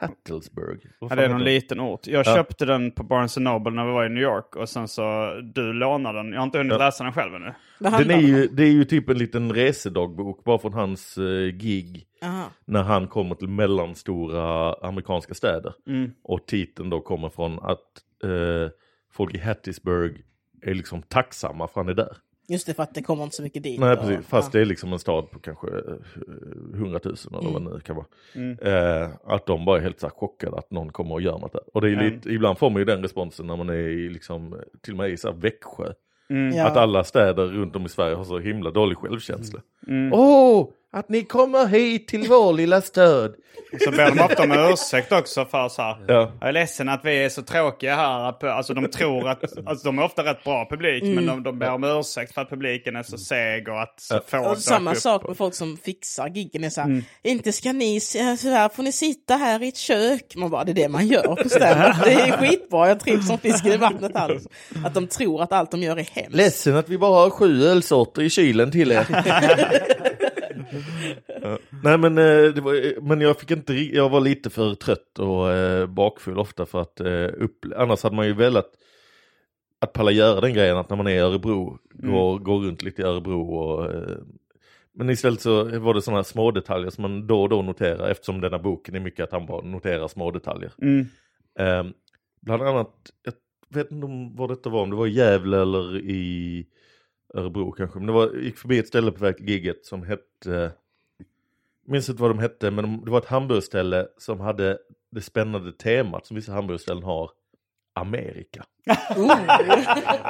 Hattelsburg. 0.00 0.80
Vad 0.98 1.10
Ja, 1.12 1.16
det 1.16 1.24
är 1.24 1.28
någon 1.28 1.38
den? 1.38 1.44
liten 1.54 1.80
ort. 1.80 2.06
Jag 2.06 2.26
Ja. 2.26 2.34
köpte 2.34 2.64
den 2.66 2.90
på 2.90 3.02
Barnes 3.02 3.36
Noble 3.36 3.70
när 3.76 3.84
vi 3.86 3.92
var 3.92 4.06
i 4.06 4.08
New 4.08 4.22
York 4.22 4.56
och 4.56 4.68
sen 4.68 4.88
så 4.88 5.34
du 5.54 5.72
lånade 5.72 6.18
den. 6.18 6.32
Jag 6.32 6.38
har 6.40 6.44
inte 6.44 6.58
hunnit 6.58 6.72
Ja. 6.72 6.78
läsa 6.78 7.04
den 7.04 7.12
själv 7.12 7.34
ännu. 7.34 7.54
Den 7.78 7.94
är 7.94 8.04
det 8.04 8.14
ju, 8.20 8.46
det 8.46 8.62
är 8.62 8.70
ju 8.70 8.84
typ 8.84 9.08
en 9.08 9.18
liten 9.18 9.52
resedagbok 9.52 10.44
bara 10.44 10.58
från 10.58 10.72
hans 10.72 11.18
eh, 11.18 11.46
gig? 11.54 12.04
Aha. 12.24 12.44
när 12.64 12.82
han 12.82 13.06
kommer 13.08 13.34
till 13.34 13.48
mellanstora 13.48 14.74
amerikanska 14.74 15.34
städer. 15.34 15.74
Mm. 15.86 16.10
Och 16.22 16.46
titeln 16.46 16.90
då 16.90 17.00
kommer 17.00 17.28
från 17.28 17.58
att 17.58 17.80
eh, 18.24 18.70
folk 19.12 19.34
i 19.34 19.38
Hattiesburg 19.38 20.22
är 20.62 20.74
liksom 20.74 21.02
tacksamma 21.02 21.68
för 21.68 21.80
han 21.80 21.88
är 21.88 21.94
där. 21.94 22.16
Just 22.50 22.66
det, 22.66 22.74
för 22.74 22.82
att 22.82 22.94
det 22.94 23.02
kommer 23.02 23.24
inte 23.24 23.36
så 23.36 23.42
mycket 23.42 23.62
dit. 23.62 23.80
Nej 23.80 23.92
och- 23.92 24.00
precis, 24.00 24.26
fast 24.26 24.54
ja. 24.54 24.58
det 24.58 24.62
är 24.62 24.66
liksom 24.66 24.92
en 24.92 24.98
stad 24.98 25.30
på 25.30 25.38
kanske 25.38 25.66
eh, 25.68 25.74
100 26.74 27.00
000 27.04 27.14
eller 27.40 27.50
vad 27.52 27.62
det 27.64 27.70
nu 27.74 27.80
kan 27.80 27.96
vara. 27.96 28.06
Mm. 28.34 28.58
Eh, 28.62 29.10
att 29.24 29.46
de 29.46 29.64
bara 29.64 29.76
är 29.78 29.82
helt 29.82 30.00
så 30.00 30.10
chockade 30.10 30.58
att 30.58 30.70
någon 30.70 30.92
kommer 30.92 31.14
och 31.14 31.20
gör 31.22 31.38
något 31.38 31.52
där. 31.52 31.62
Och 31.74 31.80
det 31.80 31.88
är 31.88 31.92
Mm. 31.92 32.04
lite, 32.04 32.28
ibland 32.30 32.58
får 32.58 32.70
man 32.70 32.78
ju 32.78 32.84
den 32.84 33.02
responsen 33.02 33.46
när 33.46 33.56
man 33.56 33.68
är 33.68 33.74
i 33.74 34.08
liksom, 34.08 34.56
till 34.82 34.92
och 34.92 34.98
med 34.98 35.10
i 35.10 35.16
så 35.16 35.28
här 35.28 35.34
Växjö. 35.36 35.92
Mm. 36.30 36.66
Att 36.66 36.76
alla 36.76 37.04
städer 37.04 37.46
runt 37.46 37.76
om 37.76 37.86
i 37.86 37.88
Sverige 37.88 38.14
har 38.14 38.24
så 38.24 38.38
himla 38.38 38.70
dålig 38.70 38.98
självkänsla. 38.98 39.60
Mm. 39.88 40.12
Åh, 40.12 40.68
att 40.92 41.08
ni 41.08 41.24
kommer 41.24 41.66
hit 41.66 42.08
till 42.08 42.28
vår 42.28 42.52
lilla 42.52 42.80
stad. 42.80 43.34
Så 43.84 43.90
ber 43.90 44.10
de 44.10 44.20
ofta 44.20 44.42
om 44.42 44.52
ursäkt 44.72 45.12
också 45.12 45.44
för 45.44 45.68
så 45.68 45.82
här. 45.82 45.96
Ja. 46.08 46.32
Jag 46.40 46.48
är 46.48 46.52
ledsen 46.52 46.88
att 46.88 47.00
vi 47.04 47.24
är 47.24 47.28
så 47.28 47.42
tråkiga 47.42 47.96
här. 47.96 48.44
Alltså 48.48 48.74
de 48.74 48.86
tror 48.90 49.28
att, 49.28 49.42
alltså 49.66 49.86
de 49.86 49.98
är 49.98 50.04
ofta 50.04 50.24
rätt 50.24 50.44
bra 50.44 50.66
publik. 50.70 51.02
Men 51.04 51.26
de, 51.26 51.42
de 51.42 51.58
ber 51.58 51.70
om 51.72 51.84
ursäkt 51.84 52.34
för 52.34 52.42
att 52.42 52.50
publiken 52.50 52.96
är 52.96 53.02
så 53.02 53.18
seg 53.18 53.68
och 53.68 53.82
att 53.82 54.00
så 54.00 54.20
få 54.28 54.38
Och 54.38 54.58
samma 54.58 54.92
upp. 54.92 54.98
sak 54.98 55.28
med 55.28 55.36
folk 55.36 55.54
som 55.54 55.76
fixar 55.76 56.28
giggen. 56.28 56.64
Är 56.64 56.70
så 56.70 56.80
här, 56.80 56.88
Mm. 56.88 57.04
Inte 57.22 57.52
ska 57.52 57.72
ni, 57.72 58.00
så 58.00 58.18
här 58.48 58.68
får 58.68 58.82
ni 58.82 58.92
sitta 58.92 59.34
här 59.34 59.62
i 59.62 59.68
ett 59.68 59.76
kök. 59.76 60.36
Man 60.36 60.50
bara, 60.50 60.64
det 60.64 60.72
är 60.72 60.74
det 60.74 60.88
man 60.88 61.06
gör 61.06 61.36
på 61.42 61.48
stand 61.48 61.94
Det 62.04 62.12
är 62.12 62.36
skitbra, 62.36 62.88
jag 62.88 63.00
trivs 63.00 63.26
som 63.26 63.38
fisken 63.38 63.72
i 63.72 63.76
vattnet 63.76 64.12
här. 64.14 64.30
Alltså. 64.30 64.48
Att 64.84 64.94
de 64.94 65.06
tror 65.06 65.42
att 65.42 65.52
allt 65.52 65.70
de 65.70 65.82
gör 65.82 65.96
är 65.96 66.08
hemskt. 66.12 66.34
Ledsen 66.36 66.76
att 66.76 66.88
vi 66.88 66.98
bara 66.98 67.22
har 67.22 67.30
sju 67.30 67.64
ölsorter 67.66 68.22
i 68.22 68.30
kylen 68.30 68.70
till 68.70 68.92
er. 68.92 69.06
Nej 71.82 71.98
men, 71.98 72.18
eh, 72.18 72.62
var, 72.62 73.00
men 73.00 73.20
jag 73.20 73.40
fick 73.40 73.50
inte, 73.50 73.74
jag 73.74 74.08
var 74.08 74.20
lite 74.20 74.50
för 74.50 74.74
trött 74.74 75.18
och 75.18 75.52
eh, 75.52 75.86
bakfull 75.86 76.38
ofta 76.38 76.66
för 76.66 76.80
att 76.80 77.00
eh, 77.00 77.28
upp, 77.36 77.64
annars 77.76 78.02
hade 78.02 78.16
man 78.16 78.26
ju 78.26 78.32
velat 78.34 78.70
att 79.80 79.92
palla 79.92 80.10
göra 80.10 80.40
den 80.40 80.54
grejen 80.54 80.76
att 80.76 80.90
när 80.90 80.96
man 80.96 81.06
är 81.06 81.14
i 81.14 81.18
Örebro, 81.18 81.78
går, 81.90 82.38
går 82.38 82.58
runt 82.58 82.82
lite 82.82 83.02
i 83.02 83.04
Örebro 83.04 83.54
och 83.54 83.92
eh, 83.94 84.18
men 84.98 85.10
istället 85.10 85.40
så 85.40 85.78
var 85.78 85.94
det 85.94 86.02
sådana 86.02 86.24
små 86.24 86.50
detaljer 86.50 86.90
som 86.90 87.02
man 87.02 87.26
då 87.26 87.42
och 87.42 87.48
då 87.48 87.62
noterar 87.62 88.08
eftersom 88.08 88.40
denna 88.40 88.58
boken 88.58 88.94
är 88.94 89.00
mycket 89.00 89.24
att 89.24 89.32
han 89.32 89.46
bara 89.46 89.62
noterar 89.62 90.08
små 90.08 90.30
detaljer. 90.30 90.72
Mm. 90.82 91.06
Eh, 91.58 91.92
bland 92.40 92.62
annat, 92.62 93.12
jag 93.24 93.34
vet 93.68 93.92
inte 93.92 94.06
om 94.06 94.36
vad 94.36 94.50
detta 94.50 94.70
var, 94.70 94.82
om 94.82 94.90
det 94.90 94.96
var 94.96 95.06
i 95.06 95.10
Gävle 95.10 95.62
eller 95.62 95.98
i 95.98 96.66
Örebro 97.34 97.72
kanske. 97.72 97.98
Men 97.98 98.06
det 98.06 98.12
var, 98.12 98.34
gick 98.34 98.58
förbi 98.58 98.78
ett 98.78 98.88
ställe 98.88 99.12
på 99.12 99.24
väg 99.24 99.36
till 99.36 99.48
giget 99.48 99.86
som 99.86 100.02
hette, 100.02 100.72
jag 101.84 101.92
minns 101.92 102.08
inte 102.08 102.22
vad 102.22 102.30
de 102.30 102.38
hette, 102.38 102.70
men 102.70 102.84
de, 102.84 103.04
det 103.04 103.10
var 103.10 103.18
ett 103.18 103.26
hamburgerställe 103.26 104.08
som 104.18 104.40
hade 104.40 104.78
det 105.10 105.20
spännande 105.20 105.72
temat 105.72 106.26
som 106.26 106.34
vissa 106.34 106.52
hamburgerställen 106.52 107.02
har, 107.02 107.30
Amerika. 107.94 108.64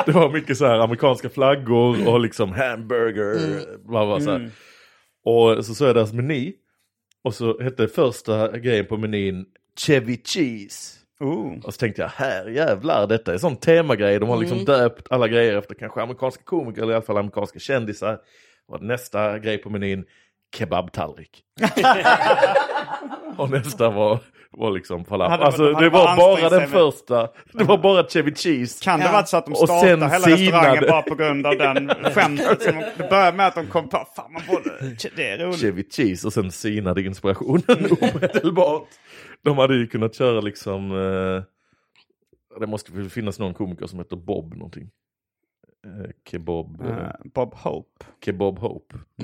det 0.07 0.13
var 0.13 0.33
mycket 0.33 0.59
så 0.59 0.67
här 0.67 0.79
amerikanska 0.79 1.29
flaggor 1.29 2.09
och 2.09 2.21
liksom 2.21 2.53
hamburger, 2.53 3.37
bla 3.89 4.07
bla 4.07 4.21
så 4.21 4.31
här. 4.31 4.37
Mm. 4.37 4.51
Och 5.25 5.65
så 5.67 5.75
såg 5.75 5.89
jag 5.89 5.97
deras 5.97 6.13
meny. 6.13 6.55
Och 7.23 7.35
så 7.35 7.61
hette 7.63 7.89
första 7.89 8.59
grejen 8.59 8.87
på 8.87 8.97
menyn 8.97 9.47
Chevy 9.87 10.17
Cheese. 10.25 10.98
Oh. 11.21 11.53
Och 11.65 11.75
så 11.75 11.79
tänkte 11.79 12.03
jag, 12.03 12.09
här 12.09 12.47
jävlar, 12.49 13.07
detta 13.07 13.35
är 13.35 13.39
sån 13.39 13.57
temagrej. 13.57 14.19
De 14.21 14.29
har 14.29 14.37
liksom 14.37 14.65
döpt 14.65 15.07
alla 15.11 15.29
grejer 15.29 15.57
efter 15.59 15.75
kanske 15.75 16.03
amerikanska 16.03 16.43
komiker 16.45 16.83
eller 16.83 16.93
i 16.93 16.97
alla 16.97 17.05
fall 17.05 17.17
amerikanska 17.19 17.59
kändisar. 17.59 18.19
Och 18.69 18.83
nästa 18.83 19.39
grej 19.39 19.59
på 19.59 19.71
menyn, 19.71 20.05
kebabtallrik. 20.57 21.31
och 23.37 23.51
nästa 23.51 23.91
var, 23.91 24.19
var 24.51 24.71
liksom 24.71 25.05
falafel. 25.05 25.43
Alltså 25.47 25.73
det 25.73 25.89
var 25.91 26.17
bara 26.17 26.49
den 26.49 26.69
första. 26.69 27.29
Det 27.53 27.65
var 27.65 27.79
bara 27.79 28.05
Chevy 28.09 28.35
Cheese. 28.35 28.85
Kan 28.85 29.01
det 29.01 29.07
Ja. 29.07 29.13
vara 29.13 29.27
så 29.27 29.37
att 29.37 29.47
de 29.47 29.55
startade 29.55 29.89
hela 29.91 30.07
restaurangen 30.29 30.85
bara 30.89 31.03
på 31.03 31.15
grund 31.15 31.47
av 31.47 31.57
den 31.57 31.89
skämtet? 32.15 32.63
som- 32.63 32.83
Det 32.97 33.09
började 33.11 33.37
med 33.37 33.47
att 33.47 33.55
de 33.55 33.67
kom 33.67 33.89
på, 33.89 34.07
fan 34.17 34.33
man 34.33 34.43
borde, 34.49 34.71
det 35.17 35.29
är 35.31 35.39
roligt. 35.39 35.61
Chevy 35.61 35.85
Cheese 35.91 36.27
och 36.27 36.33
sen 36.33 36.51
sinade 36.53 37.03
inspirationen 37.03 37.63
omedelbart. 38.01 38.89
De 39.43 39.59
hade 39.59 39.77
ju 39.77 39.87
kunnat 39.87 40.15
köra 40.15 40.41
liksom, 40.41 40.91
eh, 40.91 41.43
det 42.61 42.67
måste 42.67 42.93
väl 42.93 43.11
finnas 43.11 43.39
någon 43.39 43.55
komiker 43.55 43.87
som 43.87 43.99
heter 43.99 44.17
Bob 44.17 44.55
någonting. 44.55 44.91
Eh, 45.87 46.11
kebab, 46.25 46.81
eh, 46.81 46.99
Eh, 46.99 47.13
Bob 47.35 47.55
Hope. 47.55 48.05
Kebab 48.25 48.59
Hope. 48.59 48.97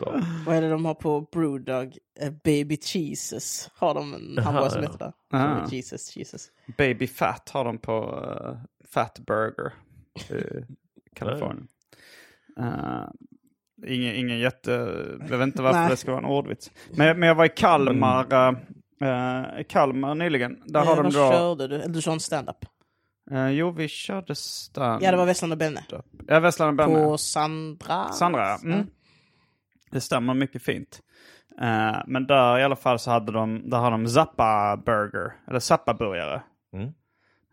Ha. 0.00 0.20
Vad 0.46 0.56
är 0.56 0.62
det 0.62 0.70
de 0.70 0.84
har 0.84 0.94
på 0.94 1.20
Brewdog? 1.20 1.98
Eh, 2.20 2.32
Baby 2.44 2.76
Cheeses 2.76 3.70
har 3.74 3.94
de 3.94 4.14
en 4.14 4.38
hamburgare 4.38 4.70
som 4.70 4.82
heter 4.82 4.98
det. 4.98 5.12
Ah. 5.30 5.68
Jesus, 5.70 6.16
Jesus. 6.16 6.50
Baby 6.78 7.06
Fat 7.06 7.50
har 7.50 7.64
de 7.64 7.78
på 7.78 8.24
uh, 8.26 8.58
Fat 8.84 9.18
Burger 9.26 9.72
i 10.30 10.64
Kalifornien. 11.14 11.68
Uh, 12.58 13.08
ingen, 13.86 14.14
ingen 14.14 14.38
jätte... 14.38 14.70
Jag 15.30 15.38
vet 15.38 15.46
inte 15.46 15.62
varför 15.62 15.90
det 15.90 15.96
ska 15.96 16.10
vara 16.10 16.22
en 16.22 16.30
ordvits. 16.30 16.70
Men, 16.90 17.18
men 17.18 17.28
jag 17.28 17.34
var 17.34 17.44
i 17.44 17.48
Kalmar, 17.48 18.56
i 19.60 19.64
Kalmar 19.64 20.14
nyligen. 20.14 20.62
Där 20.66 20.80
har 20.80 20.96
Eh, 20.96 20.96
de 20.96 21.02
vad 21.02 21.12
då... 21.12 21.32
körde 21.32 21.68
du? 21.68 21.74
Eller 21.74 21.94
du 21.94 22.02
kör 22.02 22.12
en 22.12 22.20
stand-up? 22.20 22.56
Uh, 23.32 23.50
jo, 23.50 23.70
vi 23.70 23.88
körde 23.88 24.34
stand 24.34 25.02
Ja, 25.02 25.10
det 25.10 25.16
var 25.16 25.26
Westland 25.26 25.52
och 25.52 25.58
Benne. 25.58 25.84
Ja, 26.26 26.40
Västland 26.40 26.80
och 26.80 26.86
Benne. 26.86 27.04
På 27.04 27.18
Sandra? 27.18 28.08
Sandra, 28.08 28.40
ja. 28.40 28.58
mm. 28.64 28.86
Det 29.90 30.00
stämmer 30.00 30.34
mycket 30.34 30.62
fint. 30.62 31.00
Eh, 31.60 31.96
men 32.06 32.26
där 32.26 32.58
i 32.58 32.62
alla 32.62 32.76
fall 32.76 32.98
så 32.98 33.10
hade 33.10 33.32
de, 33.32 33.70
där 33.70 33.78
har 33.78 33.90
de 33.90 34.08
Zappa 34.08 34.76
Burger, 34.86 35.32
eller 35.48 35.58
Zappa 35.58 35.94
burgare. 35.94 36.42
Mm. 36.72 36.88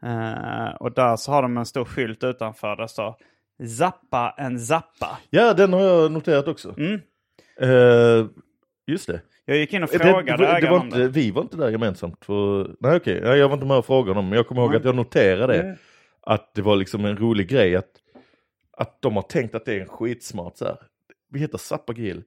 Eh, 0.03 0.75
och 0.75 0.93
där 0.93 1.15
så 1.15 1.31
har 1.31 1.41
de 1.41 1.57
en 1.57 1.65
stor 1.65 1.85
skylt 1.85 2.23
utanför 2.23 2.75
där 2.75 2.87
står 2.87 3.15
Zappa 3.79 4.35
en 4.37 4.59
Zappa. 4.59 5.17
Ja, 5.29 5.53
den 5.53 5.73
har 5.73 5.81
jag 5.81 6.11
noterat 6.11 6.47
också. 6.47 6.75
Mm. 6.77 7.01
Eh, 7.61 8.25
just 8.87 9.07
det. 9.07 9.21
Jag 9.49 9.57
gick 9.57 9.73
in 9.73 9.83
och 9.83 9.89
Det, 9.91 9.99
frågade 9.99 10.37
det, 10.45 10.51
det 10.51 10.57
ägaren 10.57 10.73
var 10.73 10.85
inte, 10.85 10.97
det. 10.97 11.07
vi 11.07 11.31
var 11.31 11.41
inte 11.41 11.57
där 11.57 11.69
gemensamt. 11.69 12.25
För, 12.25 12.71
nej 12.79 12.95
okej, 12.95 13.21
Nej, 13.23 13.37
jag 13.39 13.47
var 13.47 13.53
inte 13.53 13.65
med 13.67 13.77
och 13.77 13.85
frågade 13.85 14.09
honom. 14.09 14.29
Men 14.29 14.37
jag 14.37 14.47
kommer 14.47 14.61
ihåg 14.61 14.75
att 14.75 14.85
jag 14.85 14.95
noterade 14.95 15.53
det. 15.53 15.77
Att 16.21 16.53
det 16.53 16.61
var 16.61 16.75
liksom 16.75 17.05
en 17.05 17.17
rolig 17.17 17.49
grej 17.49 17.75
att, 17.75 17.89
att 18.77 19.01
de 19.01 19.15
har 19.15 19.21
tänkt 19.23 19.55
att 19.55 19.65
det 19.65 19.73
är 19.73 19.79
en 19.81 19.87
skitsmart 19.87 20.57
så 20.57 20.65
här. 20.65 20.77
Vi 21.31 21.39
heter 21.39 21.57
Zappa 21.57 21.93
Grill. 21.93 22.23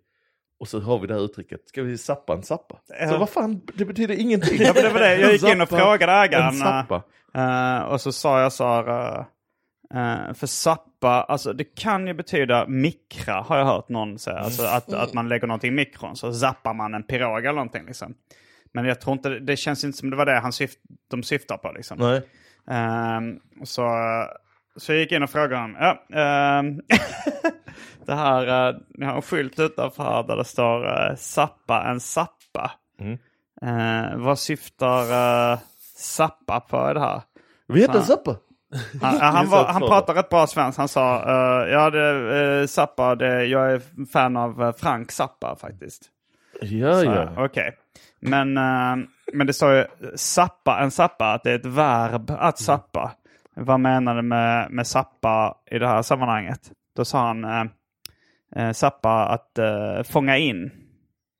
Och 0.60 0.68
så 0.68 0.80
har 0.80 0.98
vi 0.98 1.06
det 1.06 1.14
här 1.14 1.24
uttrycket, 1.24 1.68
ska 1.68 1.82
vi 1.82 1.98
zappa 1.98 2.32
en 2.32 2.42
zappa? 2.42 2.78
Ja. 3.00 3.08
Så 3.08 3.18
vad 3.18 3.28
fan, 3.28 3.60
det 3.74 3.84
betyder 3.84 4.20
ingenting. 4.20 4.62
Ja, 4.62 4.72
men 4.74 4.82
det 4.84 4.90
var 4.90 5.00
det. 5.00 5.16
Jag 5.20 5.32
gick 5.32 5.48
in 5.48 5.60
och 5.60 5.68
frågade 5.68 6.12
ägaren. 6.12 6.54
Eh, 7.34 7.82
och 7.82 8.00
så 8.00 8.12
sa 8.12 8.40
jag 8.42 8.52
så 8.52 8.64
här. 8.64 8.88
eh, 9.18 9.24
eh, 9.94 10.34
för 10.34 10.46
zappa, 10.46 11.08
alltså 11.08 11.52
det 11.52 11.64
kan 11.64 12.06
ju 12.06 12.14
betyda 12.14 12.66
mikra 12.66 13.34
har 13.34 13.58
jag 13.58 13.66
hört 13.66 13.88
någon 13.88 14.18
säga. 14.18 14.38
Alltså 14.38 14.64
att, 14.64 14.92
att 14.92 15.14
man 15.14 15.28
lägger 15.28 15.46
någonting 15.46 15.72
i 15.72 15.74
mikron 15.74 16.16
så 16.16 16.32
zappar 16.32 16.74
man 16.74 16.94
en 16.94 17.02
pirog 17.02 17.38
eller 17.38 17.52
någonting 17.52 17.86
liksom. 17.86 18.14
Men 18.72 18.84
jag 18.84 19.00
tror 19.00 19.16
inte, 19.16 19.28
det 19.28 19.56
känns 19.56 19.84
inte 19.84 19.98
som 19.98 20.10
det 20.10 20.16
var 20.16 20.26
det 20.26 20.38
han 20.38 20.52
syft, 20.52 20.78
de 21.10 21.22
syftar 21.22 21.56
på 21.56 21.72
liksom. 21.72 21.98
Nej. 21.98 22.22
Ehm, 22.70 23.40
så, 23.64 23.90
så 24.76 24.92
jag 24.92 25.00
gick 25.00 25.12
in 25.12 25.22
och 25.22 25.30
frågade 25.30 25.56
honom. 25.56 25.76
Ja, 25.80 26.18
ehm, 26.18 26.80
det 28.06 28.14
här, 28.14 28.72
uh, 28.72 28.80
ni 28.88 29.06
har 29.06 29.16
en 29.16 29.22
skylt 29.22 29.58
utanför 29.58 30.02
här 30.02 30.22
där 30.22 30.36
det 30.36 30.44
står 30.44 30.84
uh, 30.84 31.16
Zappa 31.16 31.84
en 31.84 32.00
Zappa. 32.00 32.72
Mm. 33.00 33.18
Eh, 33.62 34.16
vad 34.16 34.38
syftar 34.38 35.02
uh, 35.52 35.58
Zappa 35.96 36.60
på 36.60 36.90
i 36.90 36.94
det 36.94 37.00
här? 37.00 37.22
Vi 37.68 37.80
heter 37.80 37.92
Fan. 37.92 38.36
Zappa. 38.72 39.06
Han, 39.06 39.18
han, 39.34 39.48
var, 39.48 39.64
han 39.64 39.82
pratar 39.82 40.14
rätt 40.14 40.28
bra 40.28 40.46
svenska. 40.46 40.82
Han 40.82 40.88
sa, 40.88 41.24
uh, 41.26 41.72
ja 41.72 41.90
det, 41.90 42.12
uh, 42.60 42.66
Zappa, 42.66 43.14
det, 43.14 43.44
jag 43.44 43.72
är 43.72 44.06
fan 44.12 44.36
av 44.36 44.62
eh, 44.62 44.72
Frank 44.72 45.12
Zappa 45.12 45.56
faktiskt. 45.56 46.02
Ja, 46.60 47.00
Så, 47.00 47.04
ja. 47.04 47.44
Okej. 47.44 47.76
Men, 48.20 48.56
eh, 48.56 49.06
men 49.32 49.46
det 49.46 49.52
står 49.52 49.72
ju 49.72 49.86
sappa, 50.16 50.80
en 50.80 50.90
sappa, 50.90 51.32
att 51.32 51.42
det 51.42 51.50
är 51.50 51.54
ett 51.58 51.66
verb 51.66 52.30
att 52.38 52.58
sappa. 52.58 53.12
Vad 53.54 53.80
menar 53.80 54.14
du 54.14 54.22
med, 54.22 54.70
med 54.70 54.86
sappa 54.86 55.56
i 55.70 55.78
det 55.78 55.88
här 55.88 56.02
sammanhanget? 56.02 56.70
Då 56.96 57.04
sa 57.04 57.26
han 57.26 57.44
eh, 58.56 58.72
sappa 58.72 59.26
att 59.26 59.58
eh, 59.58 60.02
fånga 60.02 60.38
in. 60.38 60.70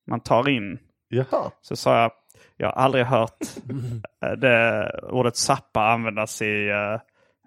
Man 0.07 0.20
tar 0.20 0.49
in. 0.49 0.78
Jaha. 1.09 1.51
Så 1.61 1.76
sa 1.76 2.01
jag, 2.01 2.12
jag 2.57 2.66
har 2.66 2.83
aldrig 2.83 3.05
hört 3.05 3.39
det, 4.39 4.91
ordet 5.03 5.37
zappa 5.37 5.80
användas 5.80 6.43
i, 6.43 6.70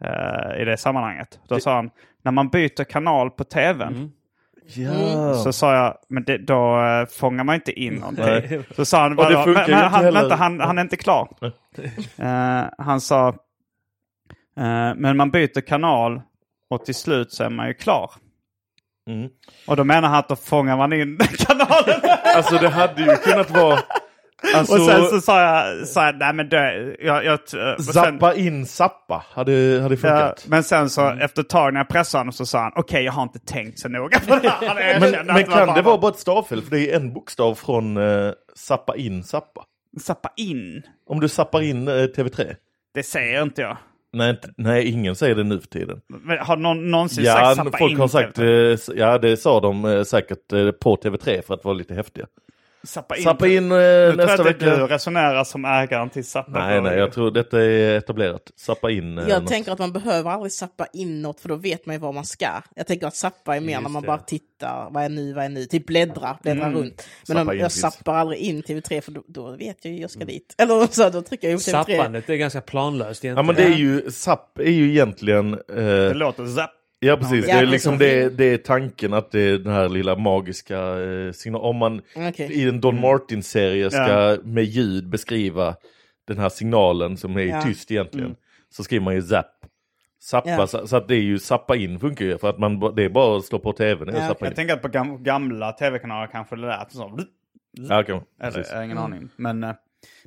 eh, 0.02 0.62
i 0.62 0.66
det 0.66 0.78
sammanhanget. 0.78 1.40
Då 1.48 1.60
sa 1.60 1.76
han, 1.76 1.90
när 2.24 2.32
man 2.32 2.50
byter 2.50 2.84
kanal 2.84 3.32
på 3.32 3.44
tvn. 3.44 4.12
Ja. 4.74 5.34
Så 5.34 5.54
sa 5.54 5.76
jag, 5.76 5.98
men 6.08 6.24
det, 6.24 6.38
då 6.38 6.84
eh, 6.84 7.06
fångar 7.06 7.44
man 7.44 7.56
inte 7.56 7.72
in 7.72 7.94
någonting. 7.94 8.64
Så 8.76 8.86
sa 8.86 9.02
han, 9.02 9.10
det 9.10 9.16
bara, 9.16 9.46
men, 9.46 9.54
men, 9.54 9.64
inte 9.64 9.76
han, 9.76 10.14
vänta, 10.14 10.36
han, 10.36 10.60
han 10.60 10.78
är 10.78 10.82
inte 10.82 10.98
klar. 10.98 11.30
Eh, 12.18 12.64
han 12.78 13.02
sa, 13.02 13.28
eh, 14.58 14.96
men 14.96 15.18
man 15.18 15.32
byter 15.32 15.62
kanal 15.62 16.22
och 16.70 16.86
till 16.86 16.96
slut 16.96 17.32
så 17.32 17.44
är 17.44 17.50
man 17.50 17.68
ju 17.68 17.74
klar. 17.74 18.12
Mm. 19.10 19.30
Och 19.68 19.76
då 19.76 19.84
menar 19.84 20.10
han 20.10 20.20
att 20.20 20.30
då 20.30 20.36
fångar 20.36 20.78
man 20.78 20.94
in 20.94 21.18
kanalen. 21.38 22.02
Alltså 22.36 22.58
det 22.58 22.70
hade 22.70 23.02
ju 23.02 23.16
kunnat 23.16 23.52
vara... 23.52 23.80
Alltså, 24.56 24.74
och 24.74 24.82
sen 24.86 25.06
så 25.06 25.22
sa 25.22 25.42
jag, 25.42 25.88
sa 25.88 26.06
jag 26.06 26.18
nej 26.18 26.34
men 26.34 26.50
det, 26.50 26.96
jag, 27.00 27.26
jag, 27.26 27.34
och 27.78 27.84
sen, 27.84 27.94
Zappa 27.94 28.34
in 28.36 28.66
zappa 28.66 29.26
hade, 29.30 29.80
hade 29.82 29.96
Ja, 29.96 30.00
funkat. 30.00 30.46
men 30.48 30.64
sen 30.64 30.90
så 30.90 31.10
efter 31.10 31.42
ett 31.42 31.50
tag 31.50 31.74
när 31.74 31.80
jag 31.80 31.88
pressade 31.88 32.20
honom 32.20 32.34
så 32.34 32.46
sa 32.46 32.60
han 32.62 32.72
okej 32.76 33.04
jag 33.04 33.12
har 33.12 33.24
inte 33.24 33.40
tänkt 33.40 33.80
så 33.80 33.90
noga 33.90 34.20
på 34.20 34.36
det 34.36 34.50
här. 34.50 35.00
Men, 35.00 35.26
men 35.28 35.44
kan 35.44 35.76
det 35.76 35.82
vara 35.82 35.98
bara 35.98 36.12
ett 36.12 36.20
stavfel? 36.20 36.62
För 36.62 36.72
det 36.72 36.92
är 36.92 36.96
en 36.96 37.14
bokstav 37.14 37.56
från 37.56 37.98
uh, 37.98 38.34
zappa 38.56 38.96
in 38.96 39.24
zappa. 39.24 39.64
Zappa 40.02 40.30
in? 40.38 40.82
Om 41.10 41.20
du 41.20 41.28
zappar 41.30 41.62
in 41.62 41.88
eh, 41.88 41.92
TV3? 41.92 42.56
Det 42.94 43.04
säger 43.04 43.42
inte 43.42 43.62
jag. 43.62 43.78
Nej, 44.14 44.40
nej, 44.58 44.88
ingen 44.92 45.16
säger 45.16 45.36
det 45.36 45.44
nu 45.44 45.60
för 45.60 45.68
tiden. 45.68 46.02
Men 46.08 46.38
Har 46.38 46.58
någon 46.58 46.92
någonsin 46.92 47.24
Ja, 47.24 47.34
sagt 47.34 47.56
zappa 47.56 47.78
folk 47.78 47.92
in? 47.92 48.00
har 48.00 48.08
sagt, 48.08 48.40
eh, 48.40 48.96
ja 48.98 49.18
det 49.18 49.38
sa 49.38 49.60
de 49.60 50.06
säkert 50.06 50.48
på 50.80 50.96
TV3 50.96 51.42
för 51.42 51.54
att 51.54 51.64
vara 51.66 51.74
lite 51.76 51.94
häftiga. 51.94 52.26
Zappa 52.86 53.16
in. 53.18 53.24
Zappa 53.24 53.48
in 53.48 53.72
eh, 53.72 53.78
Nu 53.78 54.12
tror 54.12 54.16
nästa 54.18 54.32
jag 54.32 54.40
att 54.52 54.60
det 54.60 54.66
är 54.66 54.70
du 54.72 54.82
vecka. 54.82 54.96
resonerar 54.96 55.44
som 55.44 55.66
ägaren 55.66 56.10
till 56.10 56.26
Zappa. 56.26 56.52
Nej, 56.68 56.82
nej, 56.82 56.98
jag 56.98 57.12
tror 57.14 57.32
detta 57.32 57.62
är 57.64 57.98
etablerat. 57.98 58.52
Zappa 58.56 58.92
in. 58.92 59.18
eh, 59.18 59.30
Jag 59.30 59.42
något. 59.42 59.50
tänker 59.52 59.72
att 59.72 59.80
man 59.80 59.92
behöver 59.94 60.30
aldrig 60.32 60.52
sappa 60.52 60.86
in 60.94 61.22
något 61.22 61.40
för 61.40 61.50
då 61.50 61.56
vet 61.56 61.86
man 61.86 61.96
ju 61.96 62.00
var 62.00 62.12
man 62.14 62.26
ska. 62.26 62.48
Jag 62.76 62.88
tänker 62.88 63.08
att 63.08 63.16
sappa 63.16 63.56
är 63.56 63.62
mer 63.62 63.82
när 63.82 63.90
man 63.90 64.02
det. 64.02 64.08
bara 64.08 64.18
tittar, 64.18 64.88
vad 64.92 65.04
är 65.04 65.10
nu, 65.10 65.34
vad 65.34 65.46
är 65.46 65.50
nu, 65.50 65.66
typ 65.66 65.86
bläddra, 65.86 66.38
bläddra 66.44 66.72
runt. 66.72 67.08
Men 67.28 67.38
Zappa 67.38 67.52
om 67.52 67.58
jag 67.58 67.72
finns. 67.72 67.82
sappar 67.82 68.14
aldrig 68.16 68.40
in 68.40 68.62
TV3 68.64 69.02
för 69.02 69.12
då, 69.12 69.24
då 69.28 69.52
vet 69.52 69.78
jag 69.86 69.94
ju 69.94 70.02
jag 70.02 70.12
ska 70.12 70.26
dit. 70.26 70.56
Eller 70.62 70.88
så, 70.92 71.10
då 71.10 71.22
trycker 71.22 71.50
jag 71.50 71.58
på 71.60 71.64
TV3. 71.64 71.72
Sappandet 71.72 72.30
är 72.30 72.36
ganska 72.36 72.62
planlöst 72.62 73.24
Ja 73.24 73.28
egentligen. 73.28 73.46
men 73.46 73.56
det 73.56 73.64
är 73.64 73.78
ju, 73.78 74.12
zapp 74.12 74.60
är 74.60 74.64
ju 74.72 74.90
egentligen... 74.90 75.54
eh, 75.54 75.58
Det 75.76 76.14
låter 76.14 76.46
zapp. 76.48 76.72
Ja 77.00 77.18
precis, 77.18 77.48
Ja, 77.48 77.56
det, 77.56 77.62
är 77.62 77.66
liksom 77.66 77.98
det, 77.98 78.38
det 78.38 78.46
är 78.46 78.58
tanken 78.58 79.14
att 79.14 79.32
det 79.32 79.42
är 79.42 79.58
den 79.58 79.74
här 79.74 79.90
lilla 79.90 80.16
magiska 80.16 80.80
eh, 80.80 81.32
signalen. 81.32 81.66
Om 81.70 81.76
man 81.78 82.02
Okej. 82.16 82.52
i 82.54 82.70
en 82.70 82.82
Don 82.82 83.02
Martin-serie 83.02 83.92
ska 83.92 84.08
Ja. 84.32 84.38
med 84.44 84.64
ljud 84.64 85.10
beskriva 85.10 85.76
den 86.28 86.38
här 86.38 86.50
signalen 86.50 87.18
som 87.18 87.38
är 87.38 87.42
Ja. 87.42 87.62
tyst 87.62 87.92
egentligen. 87.92 88.36
Så 88.70 88.84
skriver 88.84 89.04
man 89.06 89.16
ju 89.16 89.22
zap. 89.22 89.46
Zappa, 90.22 90.50
Ja. 90.50 90.68
så, 90.68 90.88
så 90.88 90.98
att 90.98 91.08
det 91.08 91.16
är 91.16 91.22
ju 91.22 91.40
zappa 91.40 91.76
in 91.76 92.00
funkar 92.00 92.26
ju 92.26 92.38
för 92.38 92.50
att 92.50 92.60
man, 92.60 92.96
det 92.96 93.04
är 93.04 93.10
bara 93.10 93.38
att 93.38 93.46
slå 93.46 93.60
på 93.60 93.74
tvn 93.74 94.10
Ja, 94.16 94.28
zappa 94.28 94.46
Jag 94.46 94.56
tänker 94.56 94.74
att 94.74 94.82
på 94.82 94.88
gam 94.88 95.24
gamla 95.24 95.72
tv-kanaler 95.72 96.28
kanske 96.28 96.56
det 96.56 96.62
lät 96.62 96.92
så. 96.92 97.20
Ja, 97.72 98.02
okay. 98.02 98.20
Eller 98.42 98.66
jag 98.70 98.78
har 98.78 98.84
ingen 98.84 98.98
aning. 98.98 99.30
Men, 99.36 99.64
eh, 99.64 99.74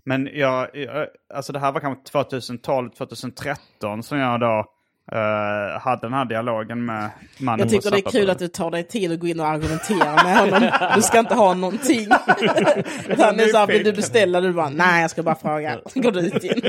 men 0.04 0.28
jag, 0.32 0.68
jag, 0.76 1.06
alltså 1.34 1.52
det 1.52 1.58
här 1.58 1.72
var 1.72 1.80
kanske 1.80 2.04
2012, 2.12 2.90
2013 2.90 4.02
som 4.02 4.18
jag 4.18 4.40
då 4.40 4.64
eh, 5.12 5.80
hade 5.80 6.00
den 6.00 6.12
här 6.12 6.24
dialogen 6.24 6.84
med 6.84 7.10
mannen 7.38 7.58
Jag 7.58 7.68
tycker 7.68 7.90
det 7.90 8.08
är 8.08 8.10
kul 8.10 8.30
att 8.30 8.38
du 8.38 8.48
tar 8.48 8.70
dig 8.70 8.84
tid 8.84 9.12
att 9.12 9.20
gå 9.20 9.26
in 9.26 9.40
och 9.40 9.46
argumentera 9.46 10.24
med 10.24 10.38
honom. 10.38 10.70
Du 10.94 11.02
ska 11.02 11.18
inte 11.18 11.34
ha 11.34 11.54
någonting. 11.54 12.08
Det 13.06 13.22
är 13.22 13.48
så 13.48 13.56
här, 13.58 13.66
vill 13.66 13.84
du 13.84 13.92
beställa? 13.92 14.40
Du 14.40 14.52
bara, 14.52 14.68
nej 14.68 15.00
jag 15.02 15.10
ska 15.10 15.22
bara 15.22 15.34
fråga. 15.34 15.78
Går 15.94 16.10
du 16.10 16.20
ut 16.20 16.44
igen. 16.44 16.60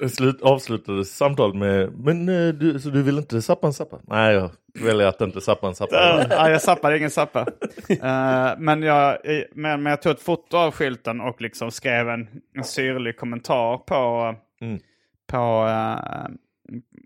Slut, 0.10 0.42
avslutades 0.42 1.16
samtalet 1.16 1.56
med, 1.56 1.98
men 1.98 2.28
eh, 2.28 2.54
du, 2.54 2.80
så 2.80 2.88
du 2.88 3.02
vill 3.02 3.18
inte 3.18 3.42
zappa 3.42 3.66
en 3.66 3.72
zappa? 3.72 3.98
Nej, 4.02 4.34
jag 4.34 4.50
väljer 4.84 5.06
att 5.06 5.20
inte 5.20 5.40
zappa 5.40 5.66
en 5.66 5.74
zappa. 5.74 6.20
Eh, 6.20 6.26
ja, 6.30 6.50
jag 6.50 6.62
zappade 6.62 6.98
ingen 6.98 7.10
zappa. 7.10 7.46
Eh, 7.88 8.50
men, 8.58 8.82
jag, 8.82 9.16
men, 9.54 9.82
men 9.82 9.90
jag 9.90 10.02
tog 10.02 10.12
ett 10.12 10.22
foto 10.22 10.56
av 10.56 10.72
skylten 10.72 11.20
och 11.20 11.40
liksom 11.40 11.70
skrev 11.70 12.08
en, 12.08 12.28
en 12.56 12.64
syrlig 12.64 13.16
kommentar 13.16 13.76
på, 13.78 14.34
Mm. 14.60 14.78
på, 15.26 15.66
eh, 15.68 16.24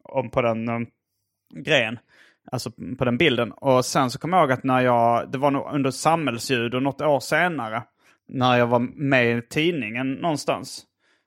om 0.05 0.31
på 0.31 0.43
den 0.43 0.69
um, 0.69 0.87
grejen. 1.55 1.99
Alltså 2.53 2.71
på 2.99 3.05
den 3.05 3.19
bilden. 3.19 3.53
Och 3.53 3.85
sen 3.85 4.11
så 4.11 4.19
kommer 4.19 4.37
jag 4.37 4.45
ihåg 4.45 4.53
att 4.53 4.65
när 4.65 4.81
jag, 4.81 5.33
det 5.33 5.39
var 5.39 5.51
nog 5.51 5.69
under 5.73 5.91
samhällsljud 5.91 6.75
och 6.75 6.83
något 6.83 7.01
år 7.01 7.21
senare. 7.21 7.83
När 8.29 8.57
jag 8.57 8.67
var 8.67 8.79
med 8.79 9.39
i 9.39 9.43
tidningen 9.43 10.13
någonstans. 10.13 10.85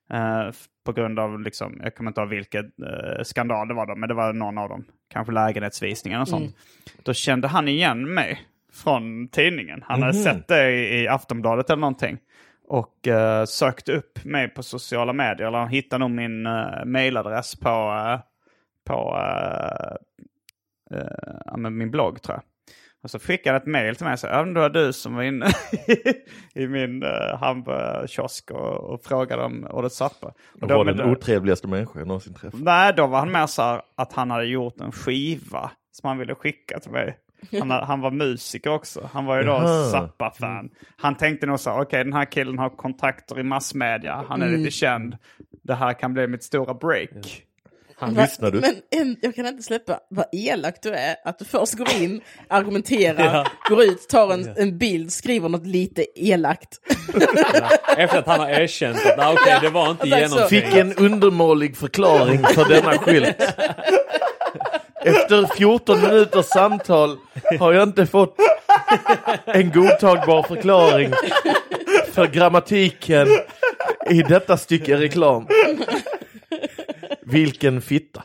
Eh, 0.10 0.52
på 0.86 0.94
grund 0.94 1.20
av, 1.20 1.42
liksom, 1.42 1.80
jag 1.84 1.96
kommer 1.96 2.12
inte 2.12 2.22
ihåg 2.22 2.30
vilken 2.30 2.66
eh, 2.66 3.24
skandal 3.24 3.68
det 3.68 3.74
var 3.74 3.86
då, 3.86 3.96
men 3.96 4.10
det 4.10 4.16
var 4.16 4.34
någon 4.34 4.58
av 4.58 4.70
dem. 4.70 4.86
Kanske 5.10 5.34
lägenhetsvisningen 5.34 6.22
och 6.22 6.28
sånt. 6.28 6.56
Då 7.04 7.14
kände 7.14 7.48
han 7.48 7.68
igen 7.68 8.14
mig 8.14 8.42
från 8.74 9.28
tidningen. 9.28 9.84
Han 9.88 10.02
hade 10.02 10.14
sett 10.14 10.48
det 10.48 10.72
i, 10.72 11.02
i 11.04 11.08
Aftonbladet 11.08 11.70
eller 11.70 11.82
någonting. 11.82 12.18
Och 12.74 13.08
eh, 13.08 13.46
sökte 13.46 13.92
upp 13.92 14.26
mig 14.26 14.48
på 14.48 14.64
sociala 14.64 15.14
medier. 15.14 15.48
Eller 15.48 15.58
han 15.58 15.68
hittade 15.68 16.00
nog 16.00 16.12
min 16.12 16.48
uh, 16.48 16.86
mailadress 16.86 17.56
på, 17.56 17.70
eh, 17.70 18.20
på 18.86 19.18
eh, 20.92 20.98
eh, 20.98 21.70
min 21.70 21.92
blogg 21.92 22.22
tror 22.22 22.36
jag. 22.36 22.44
Och 23.04 23.12
så 23.12 23.20
skickade 23.20 23.54
han 23.54 23.62
ett 23.62 23.68
mail 23.68 23.96
till 23.96 24.06
mig 24.06 24.18
sa, 24.18 24.28
ja 24.28 24.44
det 24.44 24.60
var 24.60 24.70
du 24.70 24.94
som 24.94 25.16
var 25.16 25.24
inne 25.24 25.46
i 26.56 26.68
min 26.68 27.04
uh, 27.04 27.36
hamburgerkiosk 27.40 28.52
och, 28.52 28.94
och 28.94 29.04
frågade 29.04 29.44
om 29.44 29.68
ordet 29.72 29.94
zappa. 29.94 30.34
Och 30.62 30.70
var 30.70 30.86
den 30.86 31.02
otrevligaste 31.02 31.68
människa 31.68 32.00
jag 32.00 32.08
någonsin 32.08 32.34
träffat. 32.34 32.60
Nej, 32.60 32.94
då 32.98 33.08
var 33.08 33.20
han 33.20 33.32
mer 33.32 33.48
så 33.48 33.62
här 33.62 33.82
att 33.96 34.14
han 34.14 34.32
hade 34.32 34.46
gjort 34.46 34.82
en 34.82 34.92
skiva 34.92 35.72
som 35.92 36.08
han 36.08 36.18
ville 36.18 36.36
skicka 36.36 36.80
till 36.80 36.92
mig. 36.92 37.18
Han, 37.60 37.72
han 37.72 38.02
var 38.02 38.12
musiker 38.12 38.70
också. 38.70 39.10
Han 39.14 39.26
var 39.26 39.38
ju 39.38 39.44
då. 39.44 39.62
Zappa-fan. 39.92 40.70
Han 40.98 41.16
tänkte 41.18 41.46
nog 41.46 41.60
så 41.60 41.70
här, 41.70 41.82
okej 41.82 42.04
den 42.04 42.14
här 42.14 42.32
killen 42.32 42.58
har 42.60 42.70
kontakter 42.70 43.40
i 43.40 43.44
massmedia. 43.44 44.26
Han 44.30 44.42
är 44.42 44.48
Mm. 44.48 44.60
lite 44.60 44.72
känd. 44.72 45.18
Det 45.64 45.76
här 45.76 45.94
kan 45.94 46.14
bli 46.14 46.28
mitt 46.28 46.44
stora 46.44 46.74
break. 46.74 47.44
Han 47.96 48.14
Va- 48.14 48.22
lyssnar 48.22 48.52
du? 48.52 48.60
Men 48.60 48.74
en, 49.02 49.16
jag 49.22 49.36
kan 49.36 49.46
inte 49.46 49.64
släppa 49.64 50.00
vad 50.10 50.26
elak 50.32 50.76
du 50.82 50.90
är. 50.94 51.16
Att 51.26 51.40
du 51.40 51.46
först 51.46 51.74
går 51.74 51.88
in, 52.02 52.22
argumenterar, 52.48 53.48
går 53.70 53.84
ut, 53.84 54.10
tar 54.10 54.34
en, 54.34 54.54
en 54.58 54.78
bild, 54.78 55.12
skriver 55.14 55.50
något 55.50 55.66
lite 55.66 56.06
elakt. 56.16 56.80
Efter 57.98 58.20
att 58.20 58.28
han 58.28 58.40
har 58.40 58.50
erkänt 58.50 58.98
att 59.06 59.18
nej, 59.18 59.34
okej, 59.34 59.58
det 59.62 59.70
var 59.70 59.92
inte 59.92 60.10
Tack 60.10 60.30
så. 60.30 60.36
genomtänkt. 60.36 60.50
Fick 60.50 60.76
en 60.76 60.94
undermålig 61.06 61.78
förklaring 61.78 62.40
för 62.44 62.70
denna 62.70 62.98
skylt. 62.98 63.38
Efter 65.06 65.56
14 65.58 66.02
minuters 66.02 66.46
samtal 66.46 67.18
har 67.60 67.74
jag 67.74 67.84
inte 67.84 68.06
fått 68.06 68.36
en 69.46 69.72
godtagbar 69.72 70.44
förklaring 70.44 71.14
för 72.12 72.28
grammatiken 72.28 73.28
i 74.10 74.22
detta 74.22 74.58
stycke 74.58 74.98
reklam. 74.98 75.48
Vilken 77.22 77.82
fitta. 77.82 78.24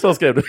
Så 0.00 0.14
skrev 0.14 0.34
du. 0.34 0.42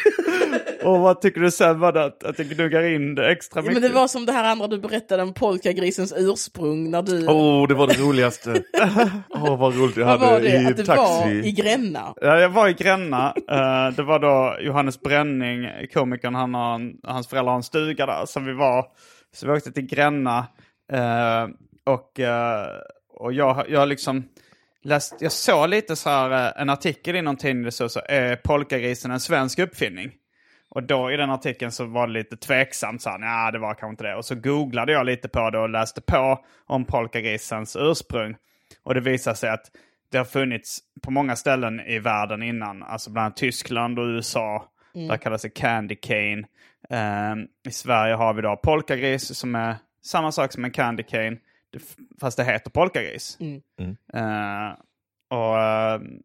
Och 0.84 1.00
vad 1.00 1.22
tycker 1.22 1.42
du 1.42 1.52
sen 1.52 1.80
var 1.80 1.92
det 1.92 2.04
att, 2.04 2.24
att 2.24 2.40
jag 2.40 2.48
gnuggar 2.48 2.84
in 2.84 3.16
det 3.16 3.32
extra 3.32 3.62
mycket? 3.62 3.74
Men 3.74 3.92
det 3.92 3.96
var 3.96 4.08
som 4.08 4.26
det 4.26 4.32
här 4.32 4.44
andra 4.44 4.68
du 4.68 4.80
berättade 4.80 5.24
om 5.24 5.34
polkagrisens 5.34 6.14
ursprung 6.18 6.92
när 6.92 7.02
du... 7.02 7.28
Åh, 7.28 7.64
oh, 7.64 7.68
det 7.68 7.74
var 7.74 7.88
det 7.88 7.94
roligaste. 7.94 8.64
Åh, 9.30 9.60
vad 9.60 9.76
roligt 9.78 9.98
jag 9.98 10.06
vad 10.06 10.20
hade 10.20 10.34
var 10.34 10.40
det? 10.42 10.62
i 10.62 10.66
Att 10.66 10.78
du 10.78 10.84
taxi. 10.86 11.02
var 11.02 11.30
i 11.46 11.52
Gränna? 11.52 12.14
Ja, 12.22 12.40
jag 12.40 12.50
var 12.50 12.68
i 12.68 12.74
Gränna. 12.74 13.34
Eh, 13.52 13.96
det 13.96 14.04
var 14.04 14.20
då 14.20 14.58
Johannes 14.62 15.02
Bränning, 15.02 15.68
komikern, 15.94 16.36
han 16.36 16.54
har 16.54 16.76
en, 16.76 16.94
hans 17.04 17.28
föräldrar 17.28 17.52
har 17.52 17.58
en 17.58 17.64
stuga 17.64 18.06
där. 18.06 18.26
Så 18.26 18.40
vi 18.40 18.54
var, 18.54 18.86
så 19.34 19.48
vi 19.48 19.54
åkte 19.54 19.72
till 19.72 19.86
Gränna. 19.86 20.48
eh, 20.94 21.48
och 21.86 22.20
eh, 22.20 22.66
och 23.22 23.34
jag, 23.34 23.66
jag 23.70 23.88
liksom 23.88 24.24
läst, 24.84 25.16
jag 25.20 25.32
såg 25.32 25.70
lite 25.70 25.96
så 25.96 26.10
här 26.10 26.54
en 26.62 26.70
artikel 26.70 27.16
i 27.16 27.22
någon 27.22 27.38
tidning 27.38 27.64
det 27.64 27.72
stod 27.72 27.92
så 27.92 28.02
är 28.06 28.36
polkagrisen 28.36 29.12
en 29.12 29.20
svensk 29.20 29.60
uppfinning? 29.60 30.12
Och 30.76 30.84
då 30.84 31.12
i 31.12 31.18
den 31.18 31.30
artikeln 31.30 31.72
så 31.72 31.86
var 31.86 32.08
det 32.08 32.14
lite 32.14 32.38
tveksamt, 32.38 33.02
så 33.02 33.18
ja 33.22 33.52
det 33.52 33.60
var 33.60 33.74
kanske 33.74 33.90
inte 33.90 34.04
det. 34.04 34.16
Och 34.16 34.26
så 34.26 34.36
googlade 34.36 34.92
jag 34.92 35.06
lite 35.06 35.30
på 35.30 35.50
det 35.50 35.60
och 35.60 35.70
läste 35.70 36.02
på 36.02 36.46
om 36.66 36.86
polkagrisens 36.86 37.76
ursprung. 37.80 38.36
Och 38.84 38.94
det 38.94 39.00
visade 39.00 39.36
sig 39.36 39.50
att 39.50 39.72
det 40.12 40.18
har 40.18 40.26
funnits 40.26 40.80
på 41.02 41.12
många 41.12 41.36
ställen 41.36 41.80
i 41.80 42.00
världen 42.00 42.44
innan, 42.44 42.84
alltså 42.84 43.10
bland 43.12 43.26
annat 43.26 43.38
Tyskland 43.38 44.00
och 44.00 44.06
USA. 44.06 44.66
Där 45.08 45.18
kallas 45.18 45.42
det 45.42 45.50
candy 45.50 45.96
cane. 45.96 46.44
Ehm, 46.90 47.48
I 47.68 47.72
Sverige 47.72 48.14
har 48.14 48.34
vi 48.34 48.42
då 48.42 48.56
polkagris 48.64 49.36
som 49.38 49.56
är 49.56 49.76
samma 50.04 50.32
sak 50.32 50.52
som 50.52 50.66
en 50.66 50.72
candy 50.72 51.04
cane, 51.04 51.38
fast 52.22 52.38
det 52.38 52.44
heter 52.44 52.70
polkagris. 52.72 53.38
Eh, 54.14 54.72
och, 55.30 55.60
ehm, 55.62 56.20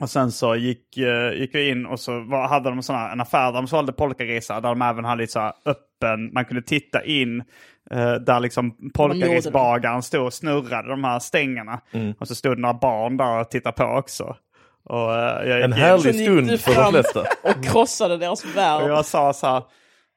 Och 0.00 0.10
sen 0.10 0.32
så 0.32 0.56
gick, 0.56 0.96
eh, 0.98 1.32
gick 1.32 1.54
vi 1.54 1.68
in 1.68 1.86
och 1.86 2.00
så 2.00 2.20
var, 2.20 2.48
hade 2.48 2.70
de 2.70 2.82
såna, 2.82 3.12
en 3.12 3.20
affär 3.20 3.46
där 3.46 3.52
de 3.52 3.66
sålde 3.66 3.92
polkagrisar. 3.92 4.60
Där 4.60 4.68
de 4.68 4.82
även 4.82 5.04
hade 5.04 5.20
lite 5.22 5.32
så 5.32 5.40
här 5.40 5.52
öppen, 5.64 6.32
man 6.32 6.44
kunde 6.44 6.62
titta 6.62 7.04
in. 7.04 7.42
eh, 7.90 8.14
där 8.14 8.40
liksom 8.40 8.90
polkagrisbagaren 8.94 10.02
stod 10.02 10.26
och 10.26 10.32
snurrade 10.32 10.88
de 10.88 11.04
här 11.04 11.18
stängerna. 11.18 11.80
Och 12.18 12.28
så 12.28 12.34
stod 12.34 12.58
några 12.58 12.74
barn 12.74 13.16
där 13.16 13.40
och 13.40 13.50
tittade 13.50 13.76
på 13.76 13.84
också. 13.84 14.36
Och, 14.84 15.14
eh, 15.14 15.48
jag 15.48 15.60
En 15.60 15.72
härlig 15.72 16.14
stund 16.14 16.60
för 16.60 16.74
de 16.74 16.90
flesta. 16.92 17.20
Och 17.20 17.64
krossade 17.64 18.16
deras 18.16 18.44
Och 18.44 18.56
värld. 18.56 18.90
jag 18.90 19.04
sa 19.04 19.32
så 19.32 19.46
här. 19.46 19.62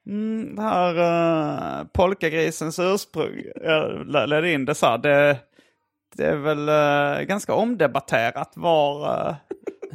Mm, 0.06 0.56
det 0.56 0.62
här 0.62 0.98
uh, 0.98 1.86
polkagrisens 1.92 2.78
ursprung. 2.78 3.42
Jag 3.62 4.06
ledde 4.28 4.52
in 4.52 4.64
det 4.64 4.74
så 4.74 4.86
här. 4.86 4.98
Det, 4.98 5.38
det 6.16 6.26
är 6.26 6.36
väl 6.36 6.68
eh, 6.68 7.24
ganska 7.24 7.54
omdebatterat 7.54 8.52
var, 8.56 9.20
uh, 9.28 9.34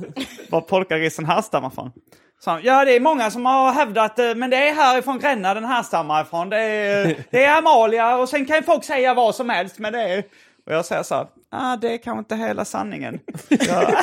var 0.50 0.62
polkagrisen 0.62 1.26
härstammar 1.26 1.70
från. 1.70 1.91
Så 2.39 2.52
han, 2.52 2.62
ja, 2.64 2.86
det 2.86 2.96
är 2.96 3.00
många 3.00 3.32
som 3.32 3.46
har 3.46 3.72
hävdat, 3.72 4.20
eh, 4.20 4.36
men 4.36 4.50
det 4.50 4.70
är 4.70 4.74
härifrån 4.74 5.20
Gränna 5.20 5.54
den 5.54 5.66
härstammar 5.66 6.22
ifrån. 6.22 6.50
Det 6.50 6.58
är, 6.58 7.16
det 7.32 7.43
är 7.43 7.58
Amalia 7.58 8.18
och 8.18 8.30
sen 8.30 8.46
kan 8.46 8.64
folk 8.64 8.84
säga 8.84 9.14
vad 9.14 9.36
som 9.36 9.50
helst, 9.50 9.80
men 9.80 9.93
det 9.93 10.02
är... 10.02 10.24
Och 10.66 10.74
jag 10.74 10.86
säger 10.86 11.04
så 11.04 11.16
här, 11.16 11.28
ah, 11.52 11.76
det 11.76 11.93
är 11.93 11.98
kanske 11.98 12.20
inte 12.20 12.36
hela 12.36 12.66
sanningen. 12.66 13.20
jag, 13.50 13.93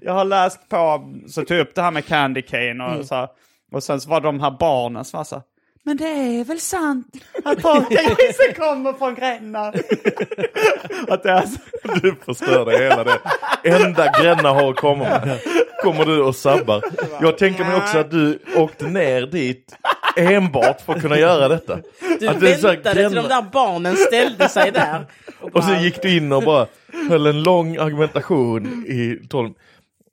jag 0.00 0.12
har 0.12 0.24
läst 0.24 0.68
på, 0.68 1.12
så 1.28 1.44
tog 1.44 1.58
upp 1.58 1.74
det 1.74 1.82
här 1.82 1.90
med 1.90 2.06
Candy 2.06 2.42
Cane 2.42 2.84
och 2.84 3.06
så 3.06 3.14
här, 3.14 3.28
Och 3.72 3.82
sen 3.82 4.00
så 4.00 4.10
var 4.10 4.20
de 4.20 4.40
här 4.40 4.50
barnen 4.50 5.04
som 5.04 5.16
var 5.16 5.24
så 5.24 5.34
här, 5.34 5.44
men 5.86 5.96
det 5.96 6.08
är 6.08 6.44
väl 6.44 6.60
sant 6.60 7.06
att 7.44 7.62
polkagrisen 7.62 8.54
kommer 8.56 8.92
från 8.92 9.14
Gränna? 9.14 9.66
att 11.08 11.22
det 11.22 11.30
är 11.30 11.46
så, 11.46 11.58
Du 12.02 12.14
förstörde 12.24 12.78
hela 12.78 13.04
det 13.04 13.20
enda 13.64 14.12
Gränna 14.20 14.52
har 14.52 14.70
att 14.70 14.76
komma 14.76 15.04
med. 15.04 15.38
Kommer 15.82 16.04
du 16.04 16.22
och 16.22 16.36
sabbar. 16.36 16.84
Jag 17.20 17.38
tänker 17.38 17.64
mig 17.64 17.76
också 17.76 17.98
att 17.98 18.10
du 18.10 18.38
åkte 18.56 18.86
ner 18.86 19.22
dit 19.22 19.76
enbart 20.16 20.80
för 20.80 20.92
att 20.92 21.02
kunna 21.02 21.18
göra 21.18 21.48
detta. 21.48 21.78
Du 22.20 22.28
Att 22.28 22.40
det 22.40 22.62
väntade 22.62 23.08
till 23.08 23.14
de 23.14 23.28
där 23.28 23.50
barnen 23.52 23.96
ställde 23.96 24.48
sig 24.48 24.72
där. 24.72 25.06
Och 25.52 25.64
så 25.64 25.74
gick 25.74 26.02
du 26.02 26.16
in 26.16 26.32
och 26.32 26.42
bara 26.42 26.66
höll 27.08 27.26
en 27.26 27.42
lång 27.42 27.76
argumentation 27.76 28.84
i 28.86 29.26
12... 29.28 29.50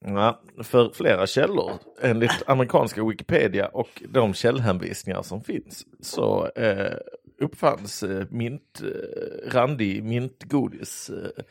Ja, 0.06 0.42
för 0.64 0.90
flera 0.94 1.28
källor, 1.28 1.72
enligt 2.02 2.44
amerikanska 2.48 3.04
Wikipedia 3.06 3.68
och 3.68 4.04
de 4.10 4.34
källhänvisningar 4.34 5.22
som 5.22 5.42
finns, 5.42 5.86
så 6.00 6.48
eh, 6.56 6.98
uppfanns 7.40 8.04
eh, 8.04 8.26
mint, 8.30 8.82
eh, 8.82 9.52
randig 9.52 10.04
mintgodis 10.04 11.10
eh, 11.10 11.44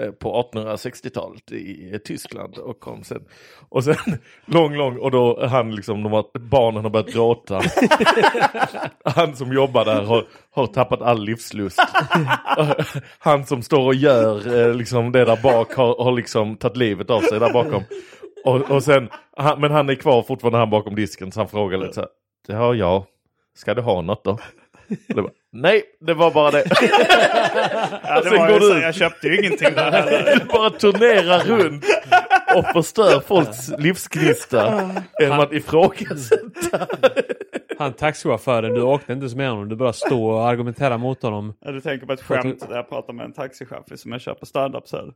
Eh, 0.00 0.10
på 0.10 0.50
1860-talet 0.52 1.52
i 1.52 1.98
Tyskland 2.04 2.58
och 2.58 2.80
kom 2.80 3.04
sen. 3.04 3.24
Och 3.68 3.84
sen 3.84 3.96
lång, 4.44 4.76
lång, 4.76 4.98
och 4.98 5.10
då 5.10 5.46
han 5.46 5.74
liksom, 5.74 6.02
de 6.02 6.12
har, 6.12 6.38
barnen 6.38 6.82
har 6.82 6.90
börjat 6.90 7.12
gråta. 7.12 7.62
Han 9.04 9.36
som 9.36 9.52
jobbar 9.52 9.84
där 9.84 10.02
har, 10.02 10.24
har 10.50 10.66
tappat 10.66 11.02
all 11.02 11.24
livslust. 11.24 11.80
Han 13.18 13.46
som 13.46 13.62
står 13.62 13.86
och 13.86 13.94
gör 13.94 14.58
eh, 14.60 14.74
liksom 14.74 15.12
det 15.12 15.24
där 15.24 15.42
bak 15.42 15.74
har, 15.74 16.04
har 16.04 16.12
liksom 16.12 16.56
tagit 16.56 16.76
livet 16.76 17.10
av 17.10 17.20
sig 17.20 17.40
där 17.40 17.52
bakom. 17.52 17.82
Och, 18.44 18.70
och 18.70 18.82
sen, 18.82 19.08
han, 19.36 19.60
men 19.60 19.70
han 19.70 19.88
är 19.88 19.94
kvar 19.94 20.22
fortfarande 20.22 20.58
han 20.58 20.70
bakom 20.70 20.94
disken 20.94 21.32
så 21.32 21.40
han 21.40 21.48
frågar 21.48 21.78
lite 21.78 21.92
så 21.92 22.06
här. 22.48 22.58
har 22.58 22.74
jag. 22.74 23.04
Ska 23.54 23.74
du 23.74 23.82
ha 23.82 24.00
något 24.00 24.24
då? 24.24 24.32
Och 24.32 25.14
det 25.14 25.22
bara, 25.22 25.32
Nej, 25.52 25.82
det 26.00 26.14
var 26.14 26.30
bara 26.30 26.50
det. 26.50 26.64
ja, 28.04 28.20
det 28.20 28.28
Sen 28.28 28.38
var 28.38 28.48
går 28.52 28.60
du 28.60 28.76
ut. 28.76 28.82
jag 28.82 28.94
köpte 28.94 29.26
ju 29.28 29.38
ingenting 29.38 29.74
där 29.74 29.90
heller. 29.92 30.38
Du 30.40 30.44
bara 30.44 30.70
turnerar 30.70 31.38
runt 31.44 31.84
och 32.56 32.66
förstör 32.72 33.20
folks 33.20 33.68
livsgnista 33.78 34.90
genom 35.20 35.40
att 35.40 35.52
ifrågasätta. 35.52 36.86
Han 37.78 37.92
taxichauffören, 37.92 38.74
du 38.74 38.82
åkte 38.82 39.12
inte 39.12 39.22
ens 39.22 39.34
med 39.34 39.50
honom. 39.50 39.68
Du 39.68 39.76
bara 39.76 39.92
stod 39.92 40.32
och 40.34 40.48
argumenterade 40.48 40.98
mot 40.98 41.22
honom. 41.22 41.54
Ja, 41.60 41.70
Du 41.70 41.80
tänker 41.80 42.06
på 42.06 42.12
ett 42.12 42.22
skämt 42.22 42.68
där 42.68 42.76
jag 42.76 42.88
pratar 42.88 43.12
med 43.12 43.24
en 43.24 43.32
taxichaufför 43.32 43.96
som 43.96 44.12
jag 44.12 44.20
köper 44.20 44.46
standup 44.46 44.88
sen. 44.88 45.12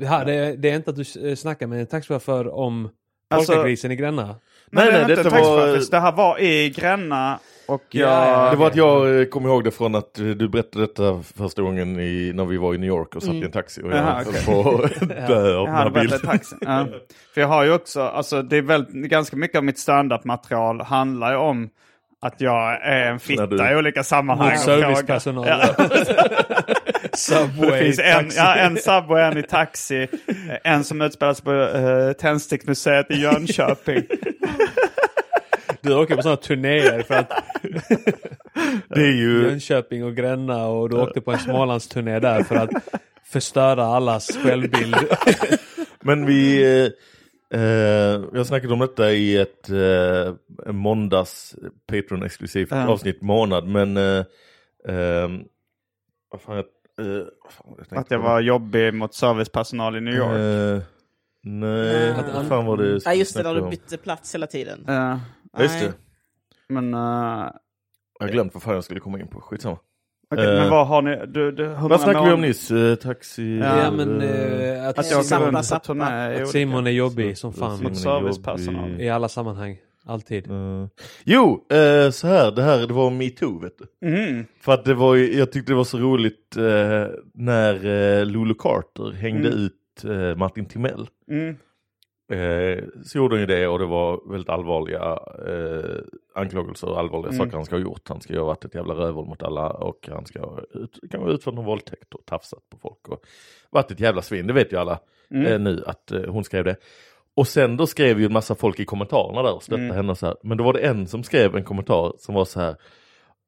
Det, 0.00 0.06
här, 0.06 0.24
det, 0.24 0.32
är- 0.34 0.56
det 0.56 0.70
är 0.70 0.74
inte 0.76 0.90
att 0.90 0.96
du 0.96 1.28
eh, 1.30 1.34
snackar 1.36 1.66
med 1.66 1.80
en 1.80 1.86
taxichaufför 1.86 2.54
om 2.54 2.90
Alltså- 3.30 3.52
polkagrisen 3.52 3.90
i 3.90 3.96
Gränna. 3.96 4.22
Nej, 4.26 4.34
Nej, 4.70 4.84
det 4.86 4.90
nej, 4.92 4.96
är 4.98 5.02
inte 5.02 5.14
detta 5.14 5.28
en 5.28 5.30
taxichaufför. 5.30 5.70
var- 5.76 5.90
Det 5.90 6.00
här 6.00 6.12
var 6.12 6.38
i 6.40 6.70
Gränna 6.70 7.38
och 7.70 7.82
jag... 7.90 8.08
Ja, 8.10 8.50
Det 8.50 8.56
var 8.56 8.66
att 8.66 8.76
jag 8.76 9.20
eh, 9.20 9.24
kom 9.26 9.46
ihåg 9.46 9.64
det 9.64 9.70
från 9.70 9.94
att 9.94 10.14
du 10.14 10.48
berättade 10.48 10.86
detta 10.86 11.22
första 11.36 11.62
gången 11.62 12.00
i, 12.00 12.32
när 12.34 12.44
vi 12.44 12.56
var 12.56 12.74
i 12.74 12.78
New 12.78 12.88
York 12.88 13.16
och 13.16 13.22
satt 13.22 13.34
i 13.34 13.42
en 13.44 13.50
taxi 13.52 13.82
och 13.82 13.90
jag 13.90 13.96
Jaha, 13.98 14.14
höll 14.14 14.26
okej. 14.28 14.44
på 14.46 14.82
att 14.84 15.08
dö 15.28 15.56
av 15.56 15.66
den 15.66 15.74
här 15.74 15.90
bilden. 15.90 16.20
Ja. 16.60 16.86
För 17.34 17.40
jag 17.40 17.48
har 17.48 17.64
ju 17.64 17.72
också, 17.72 18.02
alltså 18.02 18.42
det 18.42 18.56
är 18.56 18.62
väl 18.62 18.86
ganska 18.92 19.36
mycket 19.36 19.58
av 19.58 19.64
mitt 19.64 19.78
standup-material 19.78 20.80
handlar 20.80 21.30
ju 21.30 21.36
om 21.36 21.68
att 22.22 22.40
jag 22.40 22.72
är 22.86 23.06
en 23.06 23.20
fitta 23.20 23.46
du- 23.46 23.70
i 23.72 23.76
olika 23.76 24.02
sammanhang. 24.04 24.56
Servicepersonal. 24.58 25.46
Ja. 25.48 25.74
Subway, 27.12 27.70
Det 27.70 27.78
finns 27.84 27.98
en, 27.98 28.14
taxi. 28.24 28.38
ja, 28.38 28.54
en 28.54 28.76
Subway, 28.76 29.22
en 29.22 29.38
i 29.38 29.42
taxi, 29.42 30.08
en 30.64 30.84
som 30.84 31.00
utspelas 31.02 31.40
på 31.40 31.52
uh, 31.52 32.12
Tändsticksmuseet 32.12 33.10
i 33.10 33.14
Jönköping. 33.20 34.02
Du 35.82 35.94
åker 35.94 36.16
på 36.16 36.22
sådana 36.22 36.36
turnéer 36.36 37.02
för 37.02 37.14
att 37.14 37.30
Det 38.88 39.00
är 39.00 39.12
ju, 39.12 39.42
Jönköping 39.42 40.04
och 40.04 40.14
Gränna 40.16 40.66
och 40.66 40.90
du 40.90 40.96
åkte 40.96 41.20
på 41.20 41.32
en 41.32 41.38
Smålandsturné 41.38 42.18
där 42.18 42.42
för 42.42 42.56
att 42.56 42.70
förstöra 43.24 43.84
allas 43.84 44.36
självbild. 44.42 44.96
men 46.00 46.26
vi, 46.26 46.62
eh, 47.50 47.60
eh, 47.60 48.22
jag 48.32 48.46
snackade 48.46 48.72
om 48.72 48.78
detta 48.80 49.12
i 49.12 49.36
ett 49.36 49.70
eh, 49.70 50.34
måndags 50.72 51.54
Patreon-exklusivt 51.92 52.68
Ja. 52.70 52.88
avsnitt 52.88 53.22
månad, 53.22 53.66
men 53.66 53.96
eh, 53.96 54.24
eh, 54.88 55.28
vad 56.30 56.40
fan, 56.40 56.56
jag, 56.56 56.64
eh, 57.06 57.24
vad 57.44 57.52
fan 57.52 57.74
jag 57.90 57.98
Att 57.98 58.10
jag 58.10 58.18
var 58.18 58.40
jobbig 58.40 58.94
mot 58.94 59.14
servicepersonal 59.14 59.96
i 59.96 60.00
New 60.00 60.14
York. 60.14 60.38
Eh, 60.38 60.82
nej, 61.42 62.10
Ah. 62.10 62.22
vad 62.34 62.46
fan 62.48 62.66
var 62.66 62.76
det 62.76 63.00
Ja 63.04 63.14
just 63.14 63.36
det, 63.36 63.42
där 63.42 63.54
du 63.54 63.70
bytte 63.70 63.96
plats 63.96 64.34
hela 64.34 64.46
tiden. 64.46 64.84
Ja, 64.86 65.20
Ja, 65.56 65.62
just 65.62 65.80
det. 65.80 65.92
men, 66.68 66.94
uh, 66.94 67.00
Jag 68.18 68.26
har 68.26 68.32
glömt 68.32 68.54
vad 68.54 68.62
fan 68.62 68.74
jag 68.74 68.84
skulle 68.84 69.00
komma 69.00 69.20
in 69.20 69.26
på, 69.28 69.40
skitsamma. 69.40 69.78
okej, 70.30 70.46
Eh, 70.46 70.60
men 70.60 70.70
vad 70.70 70.86
har 70.86 71.02
ni? 71.02 71.26
Du, 71.26 71.52
du, 71.52 71.66
Vad 71.66 72.00
snackade 72.00 72.26
vi 72.26 72.32
om 72.32 72.40
nyss? 72.40 72.70
Eh, 72.70 72.94
taxi? 72.94 73.58
Ja, 73.58 73.82
Ja, 73.84 73.90
men 73.90 74.20
eh, 74.20 74.88
att, 74.88 74.98
Att 74.98 75.10
jag 75.10 75.82
turné 75.82 76.38
i 76.38 76.42
att 76.42 76.48
Simon 76.48 76.86
är 76.86 76.90
jobbig 76.90 77.38
som 77.38 77.52
fan. 77.52 77.82
Mot 77.82 77.96
servicepersonal. 77.96 79.00
I 79.00 79.08
alla 79.10 79.28
sammanhang. 79.28 79.78
Alltid. 80.06 80.50
Eh, 80.50 80.86
jo, 81.24 81.66
eh, 81.70 82.10
så 82.10 82.26
här, 82.26 82.50
det 82.50 82.62
här 82.62 82.86
det 82.86 82.92
var 82.94 83.10
metoo 83.10 83.58
vet 83.58 83.78
du. 83.78 84.08
Mm. 84.08 84.44
För 84.60 84.72
att 84.72 84.84
det 84.84 84.94
var 84.94 85.16
jag 85.16 85.52
tyckte 85.52 85.72
det 85.72 85.76
var 85.76 85.84
så 85.84 85.98
roligt 85.98 86.56
eh, 86.56 87.06
när 87.34 87.74
eh, 88.20 88.26
Lulu 88.26 88.54
Carter 88.54 89.12
hängde 89.12 89.48
Mm. 89.48 89.60
ut 89.60 90.04
eh, 90.04 90.36
Martin 90.36 90.66
Timell. 90.66 91.08
Mm. 91.30 91.56
Eh, 92.30 92.84
så 93.04 93.18
gjorde 93.18 93.34
han 93.34 93.40
ju 93.40 93.46
det 93.46 93.66
och 93.68 93.78
det 93.78 93.86
var 93.86 94.30
väldigt 94.30 94.48
allvarliga 94.48 95.18
eh, 95.48 96.00
anklagelser 96.34 96.88
och 96.88 96.98
allvarliga 96.98 97.28
Mm. 97.32 97.38
saker 97.38 97.56
han 97.56 97.64
ska 97.64 97.74
ha 97.76 97.82
gjort. 97.82 98.08
Han 98.08 98.20
ska 98.20 98.32
ju 98.32 98.38
ha 98.38 98.46
varit 98.46 98.64
ett 98.64 98.74
jävla 98.74 98.94
rövhål 98.94 99.26
mot 99.26 99.42
alla 99.42 99.70
och 99.70 100.08
han 100.12 100.26
ska 100.26 100.40
ha 100.40 100.60
ut, 100.74 100.98
kan 101.10 101.22
ha 101.22 101.30
utfört 101.30 101.54
någon 101.54 101.64
våldtäkt 101.64 102.14
och 102.14 102.26
tafsat 102.26 102.68
på 102.70 102.78
folk 102.78 103.08
och 103.08 103.22
varit 103.70 103.90
ett 103.90 104.00
jävla 104.00 104.22
svin. 104.22 104.46
Det 104.46 104.52
vet 104.52 104.72
ju 104.72 104.76
alla 104.76 104.98
Mm. 105.30 105.46
eh, 105.52 105.58
nu 105.58 105.82
att 105.86 106.12
eh, 106.12 106.24
hon 106.24 106.44
skrev 106.44 106.64
det. 106.64 106.76
Och 107.34 107.46
sen 107.48 107.76
då 107.76 107.86
skrev 107.86 108.20
ju 108.20 108.26
en 108.26 108.32
massa 108.32 108.54
folk 108.54 108.80
i 108.80 108.84
kommentarerna 108.84 109.42
där 109.42 109.54
och 109.54 109.62
stöttade 109.62 109.84
Mm. 109.84 109.96
henne 109.96 110.14
så 110.16 110.26
här. 110.26 110.36
Men 110.42 110.58
då 110.58 110.64
var 110.64 110.72
det 110.72 110.80
en 110.80 111.06
som 111.06 111.22
skrev 111.24 111.56
en 111.56 111.64
kommentar 111.64 112.12
som 112.18 112.34
var 112.34 112.44
så 112.44 112.60
här. 112.60 112.76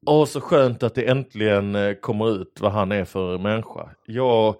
Åh 0.05 0.25
så 0.25 0.41
skönt 0.41 0.83
att 0.83 0.95
det 0.95 1.07
äntligen 1.09 1.75
eh, 1.75 1.93
kommer 1.93 2.29
ut 2.41 2.57
vad 2.61 2.71
han 2.71 2.91
är 2.91 3.05
för 3.05 3.37
människa. 3.37 3.89
Jag 4.05 4.55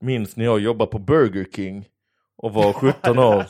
minns 0.00 0.36
när 0.36 0.44
jag 0.44 0.60
jobbade 0.60 0.90
på 0.90 0.98
Burger 0.98 1.46
King 1.56 1.88
och 2.44 2.52
var 2.52 2.72
17 2.72 3.18
år. 3.18 3.44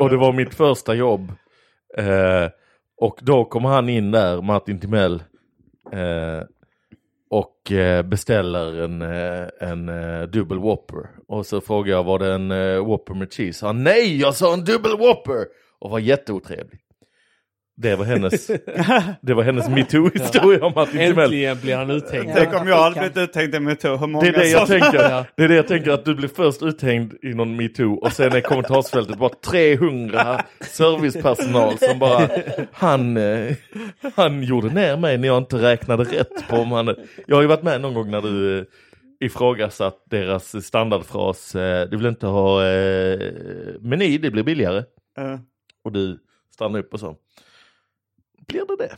Och 0.00 0.10
det 0.10 0.16
var 0.16 0.32
mitt 0.32 0.54
första 0.54 0.94
jobb. 0.94 1.32
Eh, 1.96 2.48
och 2.96 3.18
då 3.22 3.44
kom 3.44 3.64
han 3.64 3.88
in 3.88 4.10
där, 4.10 4.42
Martin 4.42 4.80
Timell. 4.80 5.22
Eh, 5.92 6.42
och 7.30 7.72
eh, 7.72 8.02
beställer 8.02 8.82
en, 8.82 9.02
eh, 9.02 9.48
en 9.60 9.88
eh, 9.88 10.22
dubbel 10.22 10.58
Whopper. 10.58 11.08
Och 11.28 11.46
så 11.46 11.60
frågar 11.60 11.92
jag, 11.92 12.04
var 12.04 12.18
det 12.18 12.34
en 12.34 12.48
Whopper 12.84 13.14
med 13.14 13.32
cheese? 13.32 13.66
Han 13.66 13.84
nej, 13.84 14.20
jag 14.20 14.34
sa 14.34 14.54
en 14.54 14.64
dubbel 14.64 14.98
Whopper! 14.98 15.46
Och 15.78 15.90
var 15.90 15.98
jätteotrevlig. 15.98 16.80
Det 17.82 17.96
var 17.96 18.04
hennes, 18.04 18.46
det 19.20 19.34
var 19.34 19.42
hennes 19.42 19.68
metoo-historia 19.68 20.64
om 20.64 20.72
Martin 20.76 20.92
Timell. 20.92 21.18
Äntligen 21.24 21.58
blir 21.62 21.76
han 21.76 21.90
uthängd. 21.90 22.30
Tänk 22.34 22.54
om 22.60 22.68
jag 22.68 22.82
hade 22.82 22.94
blivit 23.00 23.16
uthängd 23.16 23.54
i 23.54 23.60
metoo. 23.60 23.96
Hur 23.96 24.06
många 24.06 24.22
Det 24.24 24.28
är 24.28 24.32
det 24.32 24.48
jag 24.48 24.68
sådana- 24.68 24.84
tänker. 24.90 25.24
Det 25.36 25.44
är 25.44 25.48
det 25.48 25.54
jag 25.54 25.68
tänker 25.68 25.90
att 25.90 26.04
du 26.04 26.14
blir 26.14 26.28
först 26.28 26.62
uthängd 26.62 27.14
i 27.22 27.34
någon 27.34 27.56
metoo 27.56 27.94
och 27.94 28.12
sen 28.12 28.32
är 28.32 28.40
kommentarsfältet 28.40 29.18
bara 29.18 29.30
300 29.50 30.44
servicepersonal 30.60 31.78
som 31.78 31.98
bara 31.98 32.28
han, 32.72 33.16
eh, 33.16 33.54
han 34.16 34.42
gjorde 34.42 34.68
ner 34.74 34.96
mig 34.96 35.18
när 35.18 35.28
jag 35.28 35.38
inte 35.38 35.56
räknade 35.56 36.04
rätt 36.04 36.48
på 36.48 36.56
om 36.56 36.72
han. 36.72 36.94
Jag 37.26 37.36
har 37.36 37.42
ju 37.42 37.48
varit 37.48 37.62
med 37.62 37.80
någon 37.80 37.94
gång 37.94 38.10
när 38.10 38.22
du, 38.22 38.58
eh, 38.58 38.64
ifrågasatt 39.20 39.96
deras 40.10 40.66
standardfras, 40.66 41.54
eh, 41.54 41.88
du 41.88 41.96
vill 41.96 42.06
inte 42.06 42.26
ha 42.26 42.66
eh, 42.66 43.18
meny, 43.80 44.18
det 44.18 44.30
blir 44.30 44.42
billigare. 44.42 44.78
Eh, 45.18 45.38
Och 45.84 45.92
du 45.92 46.18
stannar 46.54 46.78
upp 46.78 46.94
och 46.94 47.00
så. 47.00 47.16
Blir 48.50 48.66
det 48.66 48.76
det? 48.76 48.96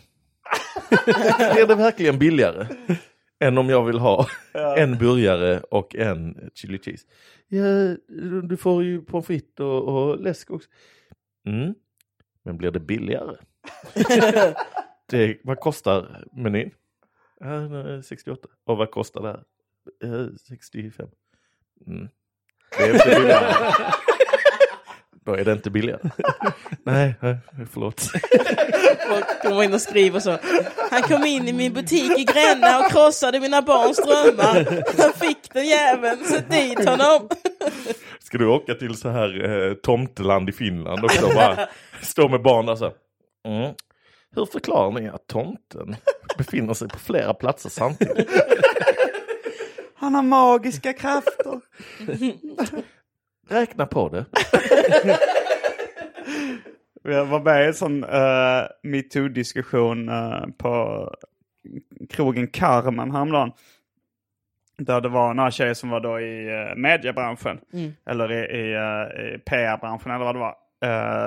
blir 1.55 1.67
det 1.67 1.75
verkligen 1.75 2.19
billigare? 2.19 2.67
Än 3.41 3.59
om 3.59 3.69
jag 3.69 3.85
vill 3.85 3.99
ha 3.99 4.27
en 4.77 4.99
burgare 4.99 5.61
och 5.61 5.97
en 5.97 6.51
chili 6.55 6.79
cheese. 6.79 7.07
Ja, 7.49 7.97
du 8.43 8.57
får 8.57 8.85
ju 8.85 9.03
pommes 9.03 9.27
frites 9.27 9.61
och, 9.61 9.89
och 9.89 10.21
läsk 10.21 10.51
också. 10.51 10.69
Mm. 11.47 11.75
Men 12.43 12.57
blir 12.57 12.71
det 12.71 12.81
billigare? 12.81 13.37
det, 15.11 15.39
vad 15.45 15.61
kostar 15.61 16.25
menyn? 16.33 16.71
Ja, 17.41 17.47
den 17.47 17.73
är 17.75 18.03
68. 18.03 18.49
Och 18.65 18.77
vad 18.77 18.91
kostar 18.91 19.23
det 19.23 19.29
här? 19.29 19.45
Ja, 19.99 20.29
65. 20.49 21.09
Mm. 21.87 22.09
Det 22.79 22.85
är 22.85 22.95
inte 22.95 23.21
billigare. 23.21 23.93
Då 25.25 25.35
är 25.35 25.45
det 25.45 25.53
inte 25.53 25.71
billigare. 25.71 26.11
nej, 26.85 27.15
nej, 27.21 27.37
förlåt. 27.73 28.01
Folk 29.09 29.43
kommer 29.43 29.63
in 29.63 29.75
och 29.75 29.81
skriver 29.81 30.21
så. 30.21 30.39
Han 30.91 31.03
kom 31.03 31.25
in 31.25 31.49
i 31.49 31.53
min 31.53 31.73
butik 31.73 32.19
i 32.19 32.25
Gränna 32.25 32.79
och 32.79 32.91
krossade 32.91 33.41
mina 33.41 33.63
barns 33.63 33.97
drömmar. 33.97 34.83
Han 35.03 35.13
fick 35.13 35.53
den 35.53 35.67
jäveln, 35.67 36.25
sätt 36.25 36.51
dit 36.51 36.89
honom. 36.89 37.29
Ska 38.19 38.39
du 38.39 38.47
åka 38.47 38.75
till 38.75 38.95
så 38.95 39.09
här 39.09 39.51
eh, 39.51 39.75
tomteland 39.75 40.49
i 40.49 40.53
Finland 40.53 41.05
också 41.05 41.27
och 41.27 41.35
bara 41.35 41.69
stå 42.03 42.29
med 42.29 42.43
barn 42.43 42.67
där 42.67 42.77
så 42.77 42.85
här. 42.85 42.95
Mm. 43.49 43.75
Hur 44.35 44.47
förklarar 44.47 44.91
ni 44.91 45.09
att 45.09 45.27
tomten 45.27 45.97
befinner 46.39 46.75
sig 46.75 46.89
på 46.89 46.99
flera 46.99 47.35
platser 47.35 47.71
samtidigt? 47.71 48.29
Han 49.95 50.15
har 50.15 50.23
magiska 50.23 50.93
krafter. 50.93 51.61
Räkna 53.53 53.87
på 53.87 54.09
det. 54.09 54.25
Jag 57.05 57.25
var 57.25 57.41
med 57.41 57.65
i 57.65 57.67
en 57.67 57.75
sån 57.75 58.05
uh, 58.05 58.63
metoo-diskussion 58.83 60.09
eh, 60.09 60.45
på 60.59 61.09
krogen 62.11 62.47
Carmen 62.49 63.11
häromdagen. 63.11 63.53
Där 64.79 65.01
det 65.01 65.09
var 65.09 65.35
några 65.35 65.51
tjejer 65.51 65.75
som 65.75 65.91
var 65.91 66.01
då 66.01 66.21
i 66.21 66.51
uh, 66.51 66.77
mediebranschen. 66.77 67.61
Eller 68.07 68.33
i, 68.33 68.37
i, 68.59 68.77
uh, 68.77 69.35
i 69.35 69.39
PR-branschen 69.39 70.11
eller 70.11 70.25
vad 70.25 70.35
det 70.35 70.39
var. 70.39 70.55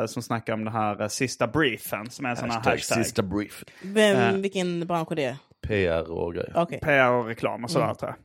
eh, 0.02 0.06
som 0.06 0.22
snackade 0.24 0.54
om 0.54 0.66
det 0.66 0.72
här 0.72 1.02
uh, 1.02 1.08
sista 1.08 1.48
briefen 1.48 2.10
som 2.10 2.26
är 2.26 2.30
en 2.30 2.36
sån 2.36 2.50
här 2.50 2.58
hashtag. 2.58 2.98
sista 3.06 3.22
brief. 3.24 3.64
Vem, 3.84 4.42
vilken 4.42 4.88
bransch 4.88 5.12
är 5.12 5.16
det? 5.16 5.38
PR 5.68 6.12
och 6.12 6.34
grejer. 6.34 6.52
Okej. 6.56 6.80
PR 6.80 7.10
och 7.12 7.26
reklam 7.26 7.64
och 7.64 7.72
sådär 7.72 7.86
Mm. 7.86 7.96
tror 7.98 8.10
jag. 8.12 8.18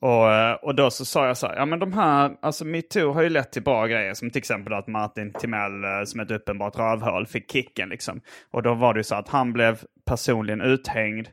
Och, 0.00 0.32
eh, 0.32 0.54
och 0.54 0.74
då 0.74 0.90
så 0.90 1.04
sa 1.04 1.26
jag 1.26 1.36
så 1.36 1.46
här, 1.46 1.56
ja 1.56 1.66
men 1.66 1.78
de 1.78 1.92
här, 1.92 2.36
alltså 2.40 2.64
metoo 2.64 3.12
har 3.12 3.22
ju 3.22 3.28
lett 3.28 3.52
till 3.52 3.62
bra 3.62 3.86
grejer. 3.86 4.14
Som 4.14 4.30
till 4.30 4.38
exempel 4.38 4.72
att 4.72 4.86
Martin 4.86 5.32
Timell 5.32 5.84
eh, 5.84 6.04
som 6.04 6.20
ett 6.20 6.30
uppenbart 6.30 6.78
rövhål 6.78 7.26
fick 7.26 7.52
kicken 7.52 7.88
liksom. 7.88 8.20
Och 8.50 8.62
då 8.62 8.74
var 8.74 8.94
det 8.94 8.98
ju 8.98 9.04
så 9.04 9.14
att 9.14 9.28
han 9.28 9.52
blev 9.52 9.78
personligen 10.04 10.60
uthängd. 10.60 11.28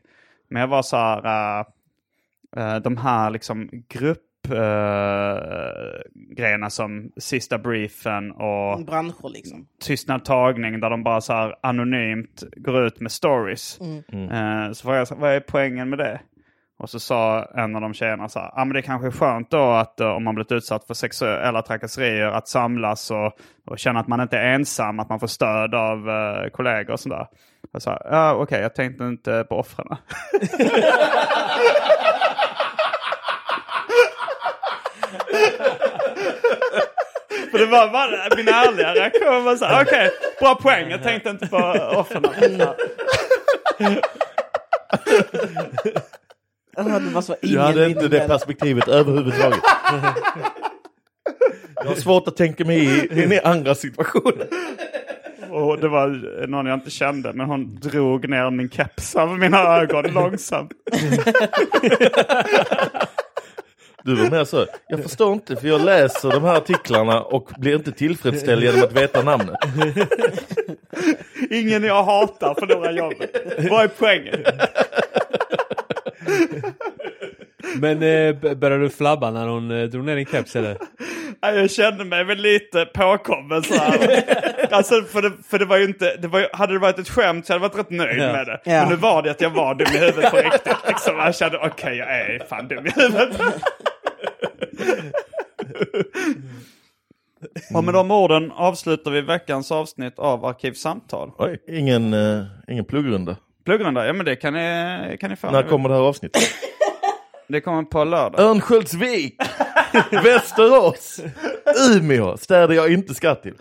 Men 0.50 0.60
jag 0.60 0.68
var 0.68 0.82
så 0.82 0.96
här, 0.96 1.64
eh, 2.56 2.76
de 2.76 2.96
här 2.96 3.30
liksom 3.30 3.68
grupp 3.88 4.24
eh, 4.50 5.38
grejerna 6.36 6.70
som 6.70 7.12
sista 7.16 7.58
briefen 7.58 8.30
och 8.30 8.84
Branscher 8.86 9.32
liksom. 9.32 9.66
tystnad 9.80 10.24
tagning 10.24 10.80
där 10.80 10.90
de 10.90 11.02
bara 11.02 11.20
så 11.20 11.32
här 11.32 11.54
anonymt 11.62 12.44
går 12.56 12.86
ut 12.86 13.00
med 13.00 13.12
stories. 13.12 13.78
Så 14.72 14.88
var 14.88 14.94
jag 14.94 15.08
så 15.08 15.14
här, 15.14 15.20
vad 15.20 15.32
är 15.32 15.40
poängen 15.40 15.88
med 15.90 15.98
det? 15.98 16.20
Och 16.78 16.90
så 16.90 17.00
sa 17.00 17.44
en 17.44 17.76
av 17.76 17.80
de 17.80 17.94
tjejerna 17.94 18.28
så 18.28 18.38
här, 18.38 18.50
ah, 18.54 18.64
men 18.64 18.74
det 18.74 18.82
kanske 18.82 19.06
är 19.06 19.10
skönt 19.10 19.50
då 19.50 19.70
att 19.70 20.00
eh, 20.00 20.08
om 20.08 20.24
man 20.24 20.34
blivit 20.34 20.52
utsatt 20.52 20.86
för 20.86 20.94
sexuella 20.94 21.62
trakasserier 21.62 22.26
att 22.26 22.48
samlas 22.48 23.10
och, 23.10 23.32
och 23.66 23.78
känna 23.78 24.00
att 24.00 24.08
man 24.08 24.20
inte 24.20 24.38
är 24.38 24.54
ensam, 24.54 25.00
att 25.00 25.08
man 25.08 25.20
får 25.20 25.26
stöd 25.26 25.74
av 25.74 26.10
eh, 26.10 26.48
kollegor 26.50 26.92
och 26.92 27.00
sådär. 27.00 27.26
Jag 27.72 27.82
sa, 27.82 28.00
ja 28.04 28.34
okej, 28.34 28.60
jag 28.60 28.74
tänkte 28.74 29.04
inte 29.04 29.44
på 29.48 29.58
offren. 29.58 29.86
För 37.50 37.58
det 37.58 37.66
var 37.66 37.88
bara 37.88 38.36
min 38.36 38.48
ärliga 38.48 38.94
reaktion 38.94 39.44
var 39.44 39.56
så 39.56 39.64
här, 39.64 39.84
okej, 39.84 40.10
bra 40.40 40.54
poäng, 40.54 40.90
jag 40.90 41.02
tänkte 41.02 41.30
inte 41.30 41.46
på 41.46 41.56
offren. 41.96 42.24
Oh, 46.78 47.00
det 47.00 47.10
var 47.10 47.22
så 47.22 47.36
Jag 47.40 47.62
hade 47.62 47.86
ingen 47.86 47.90
inte 47.90 48.08
det 48.08 48.26
perspektivet 48.28 48.88
överhuvudtaget. 48.88 49.60
Jag 51.74 51.84
har 51.84 51.94
svårt 51.94 52.28
att 52.28 52.36
tänka 52.36 52.64
mig 52.64 52.78
i, 52.84 53.22
in 53.22 53.32
i 53.32 53.40
andra 53.40 53.74
situationer. 53.74 54.46
Och 55.50 55.78
det 55.78 55.88
var 55.88 56.08
någon 56.46 56.66
jag 56.66 56.76
inte 56.76 56.90
kände, 56.90 57.32
men 57.32 57.46
hon 57.46 57.74
drog 57.74 58.28
ner 58.28 58.50
min 58.50 58.70
keps 58.70 59.16
över 59.16 59.34
mina 59.34 59.58
ögon 59.58 60.04
långsamt. 60.12 60.72
Du 64.04 64.14
var 64.14 64.30
mer 64.30 64.44
så, 64.44 64.66
jag 64.88 65.02
förstår 65.02 65.32
inte 65.32 65.56
för 65.56 65.68
jag 65.68 65.80
läser 65.80 66.30
de 66.30 66.44
här 66.44 66.56
artiklarna 66.56 67.22
och 67.22 67.50
blir 67.58 67.74
inte 67.74 67.92
tillfredsställd 67.92 68.62
genom 68.62 68.82
att 68.82 68.92
veta 68.92 69.22
namnet. 69.22 69.56
Ingen 71.50 71.84
jag 71.84 72.02
hatar 72.02 72.54
förlorar 72.54 72.92
jobbet. 72.92 73.30
Vad 73.70 73.84
är 73.84 73.88
poängen? 73.98 74.34
Men 77.80 78.02
eh, 78.02 78.54
började 78.56 78.82
du 78.82 78.90
flabba 78.90 79.30
när 79.30 79.46
hon 79.46 79.70
eh, 79.70 79.84
drog 79.84 80.04
ner 80.04 80.16
din 80.16 80.26
keps 80.26 80.56
eller? 80.56 80.76
Ja, 81.40 81.52
Jag 81.52 81.70
kände 81.70 82.04
mig 82.04 82.24
väl 82.24 82.38
lite 82.38 82.84
påkommen 82.84 83.62
så 83.62 83.74
här. 83.74 84.24
Alltså 84.70 85.02
för 85.02 85.22
det, 85.22 85.32
för 85.48 85.58
det 85.58 85.64
var 85.64 85.76
ju 85.76 85.84
inte, 85.84 86.16
det 86.16 86.28
var 86.28 86.40
ju, 86.40 86.46
hade 86.52 86.72
det 86.72 86.78
varit 86.78 86.98
ett 86.98 87.08
skämt 87.08 87.46
så 87.46 87.52
hade 87.52 87.64
jag 87.64 87.68
varit 87.70 87.78
rätt 87.86 87.90
nöjd 87.98 88.18
Ja. 88.22 88.32
med 88.32 88.46
det. 88.46 88.60
Ja. 88.64 88.72
Men 88.80 88.88
nu 88.88 88.96
var 88.96 89.22
det 89.22 89.30
att 89.30 89.40
jag 89.40 89.50
var 89.50 89.74
dum 89.74 89.86
i 89.94 89.98
huvudet 89.98 90.30
på 90.30 90.36
riktigt. 90.36 90.76
Liksom. 90.88 91.16
Jag 91.16 91.34
kände 91.34 91.58
okej 91.58 91.96
jag 91.96 92.08
är 92.20 92.46
fan 92.48 92.68
dum 92.68 92.86
i 92.86 92.90
huvudet. 92.96 93.40
Och 97.74 97.84
med 97.84 97.94
de 97.94 98.10
orden 98.10 98.52
avslutar 98.52 99.10
vi 99.10 99.20
veckans 99.20 99.72
avsnitt 99.72 100.18
av 100.18 100.44
Arkivsamtal. 100.44 101.30
Oj, 101.38 101.58
ingen, 101.68 102.14
eh, 102.14 102.42
ingen 102.68 102.84
pluggrunda. 102.84 103.36
Pluggrunda, 103.68 104.06
ja 104.06 104.12
men 104.12 104.26
det 104.26 104.36
kan 104.36 104.52
ni, 104.52 105.16
kan 105.20 105.30
ni 105.30 105.36
få. 105.36 105.50
När 105.50 105.62
kommer 105.62 105.88
det 105.88 105.94
här 105.94 106.02
avsnittet? 106.02 106.42
Det 107.48 107.60
kommer 107.60 107.82
på 107.82 108.04
lördag. 108.04 108.40
Örnsköldsvik, 108.40 109.36
Västerås, 110.24 111.20
Umeå, 111.90 112.36
städer 112.36 112.74
jag 112.74 112.92
inte 112.92 113.14
ska 113.14 113.34
till. 113.34 113.54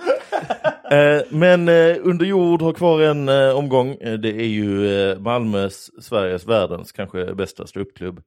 Eh, 0.92 1.22
men 1.30 1.68
eh, 1.68 1.96
under 2.02 2.26
jord 2.26 2.62
har 2.62 2.74
kvar 2.74 3.02
en 3.02 3.30
eh, 3.30 3.58
omgång. 3.58 3.98
Det 4.00 4.30
är 4.30 4.48
ju 4.48 5.16
Malmös, 5.20 6.04
Sveriges, 6.04 6.48
världens 6.48 6.92
kanske 6.92 7.34
bästa 7.34 7.68
ståuppklubb. 7.68 8.22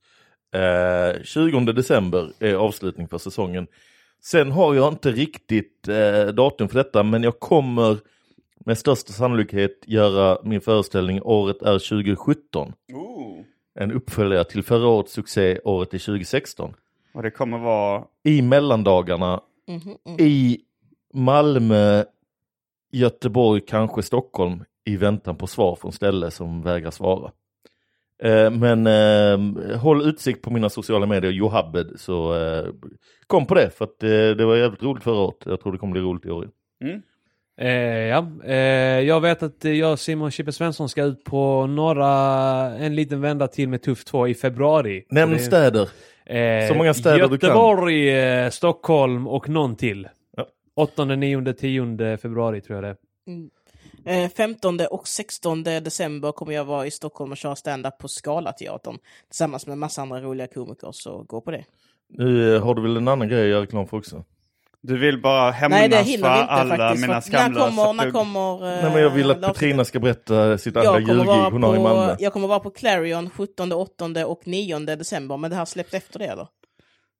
Eh, 0.54 1.22
20 1.24 1.60
december 1.60 2.30
är 2.38 2.54
avslutning 2.54 3.08
för 3.08 3.18
säsongen. 3.18 3.66
Sen 4.24 4.52
har 4.52 4.74
jag 4.74 4.92
inte 4.92 5.10
riktigt 5.10 5.82
datum 6.34 6.68
för 6.68 6.76
detta, 6.76 7.02
men 7.02 7.22
jag 7.22 7.40
kommer 7.40 7.98
med 8.70 8.78
största 8.78 9.12
sannolikhet 9.12 9.84
göra 9.86 10.38
min 10.42 10.60
föreställning 10.60 11.22
Året 11.22 11.62
är 11.62 11.78
2017. 11.78 12.72
En 13.74 13.92
uppföljare 13.92 14.44
till 14.44 14.62
förra 14.62 14.88
årets 14.88 15.12
succé 15.12 15.60
Året 15.64 15.94
är 15.94 15.98
2016 15.98 16.74
Och 17.14 17.22
det 17.22 17.30
kommer 17.30 17.58
vara 17.58 18.04
i 18.24 18.42
mellandagarna 18.42 19.40
i 20.18 20.58
Malmö, 21.14 22.04
Göteborg, 22.92 23.62
kanske 23.66 24.02
Stockholm 24.02 24.64
i 24.84 24.96
väntan 24.96 25.36
på 25.36 25.46
svar 25.46 25.76
från 25.76 25.92
ställe 25.92 26.30
som 26.30 26.62
vägrar 26.62 26.90
svara. 26.90 27.32
Eh, 28.22 28.50
men 28.50 28.86
eh, 28.86 29.78
håll 29.78 30.08
utsikt 30.08 30.42
på 30.42 30.50
mina 30.50 30.68
sociala 30.68 31.07
medier, 31.07 31.32
Johabed, 31.32 31.92
så 31.96 32.34
eh, 32.34 32.68
kom 33.26 33.46
på 33.46 33.54
det 33.54 33.70
för 33.70 33.84
att 33.84 34.03
eh, 34.03 34.08
det 34.08 34.45
var 34.45 34.57
jävligt 34.57 34.82
roligt 34.82 35.04
förra 35.04 35.20
året. 35.20 35.42
Jag 35.46 35.61
tror 35.61 35.72
det 35.72 35.78
kommer 35.78 35.92
bli 35.92 36.00
roligt 36.00 36.26
i 36.26 36.30
år. 36.30 36.49
Eh, 37.61 37.68
ja, 38.08 38.26
eh, 38.45 38.54
jag 39.00 39.20
vet 39.20 39.42
att 39.42 39.64
eh, 39.64 39.72
jag 39.72 39.92
och 39.92 40.00
Simon 40.00 40.30
Chippe 40.30 40.53
Svensson 40.53 40.88
ska 40.88 41.03
ut 41.03 41.24
på 41.24 41.66
några, 41.66 42.08
en 42.76 42.95
liten 42.95 43.20
vända 43.20 43.49
till 43.49 43.68
med 43.68 43.82
Tuff 43.82 44.04
2 44.04 44.28
i 44.28 44.34
februari. 44.34 45.04
Nämn 45.11 45.38
städer. 45.38 45.88
Eh, 46.26 46.68
Så 46.68 46.74
många 46.74 46.95
städer 46.95 47.28
du 47.28 47.38
kan. 47.38 47.49
Göteborg, 47.49 48.18
eh, 48.18 48.50
Stockholm 48.50 49.26
och 49.26 49.49
någon 49.49 49.76
till. 49.76 50.08
Ja. 50.37 50.46
8, 50.76 51.04
9, 51.04 51.53
10 51.53 52.16
februari 52.16 52.61
tror 52.61 52.84
jag 52.84 52.84
det 52.84 52.96
är. 54.08 54.24
Eh, 54.24 54.30
15 54.30 54.80
och 54.91 55.08
16 55.08 55.62
december 55.62 56.32
kommer 56.32 56.53
jag 56.53 56.64
vara 56.64 56.87
i 56.87 56.91
Stockholm 56.91 57.30
och 57.32 57.37
köra 57.37 57.57
stand-up 57.57 57.99
på 57.99 58.08
Scalateatern 58.08 58.99
tillsammans 59.28 59.66
med 59.66 59.78
massa 59.78 60.03
andra 60.03 60.20
roliga 60.20 60.46
komiker, 60.46 60.88
så 60.92 61.22
gå 61.22 61.41
på 61.41 61.50
det. 61.50 61.64
Nu 62.08 62.54
eh, 62.57 62.62
har 62.62 62.74
du 62.74 62.82
väl 62.82 62.96
en 62.96 63.08
annan 63.08 63.28
grej 63.28 63.42
att 63.42 63.49
göra 63.49 63.62
reklam 63.62 63.87
för 63.87 63.96
också? 63.96 64.24
Du 64.82 64.98
vill 64.98 65.20
bara 65.20 65.50
hämnas 65.50 65.78
Nej, 65.80 65.88
det 65.88 65.96
för 65.96 66.04
hinner 66.04 66.34
vi 66.34 66.40
inte 66.40 66.52
alla 66.52 66.76
faktiskt. 66.76 67.02
mina 67.07 67.16
att 67.16 67.26
när 67.32 67.38
skamlösa 67.40 67.66
kommer, 67.66 67.92
när 67.92 68.11
kommer 68.11 68.54
eh, 68.76 68.82
Nej 68.82 68.92
men 68.92 69.02
jag 69.02 69.11
vill 69.11 69.30
att 69.30 69.38
Lars- 69.38 69.52
Petrina 69.52 69.84
ska 69.84 70.00
berätta 70.00 70.58
sitt 70.58 70.76
andra 70.76 70.90
vara 71.24 71.50
hon 71.50 71.62
har 71.62 71.76
i 71.76 71.78
Malmö. 71.78 72.14
på, 72.16 72.22
jag 72.22 72.32
kommer 72.32 72.48
vara 72.48 72.61
på 72.61 72.70
Clarion 72.70 73.30
17, 73.30 73.72
8 73.72 74.04
och 74.26 74.40
9 74.46 74.78
december, 74.78 75.36
men 75.36 75.50
det 75.50 75.57
här 75.57 75.64
släpps 75.64 75.94
efter 75.94 76.18
det 76.18 76.24
eller? 76.26 76.46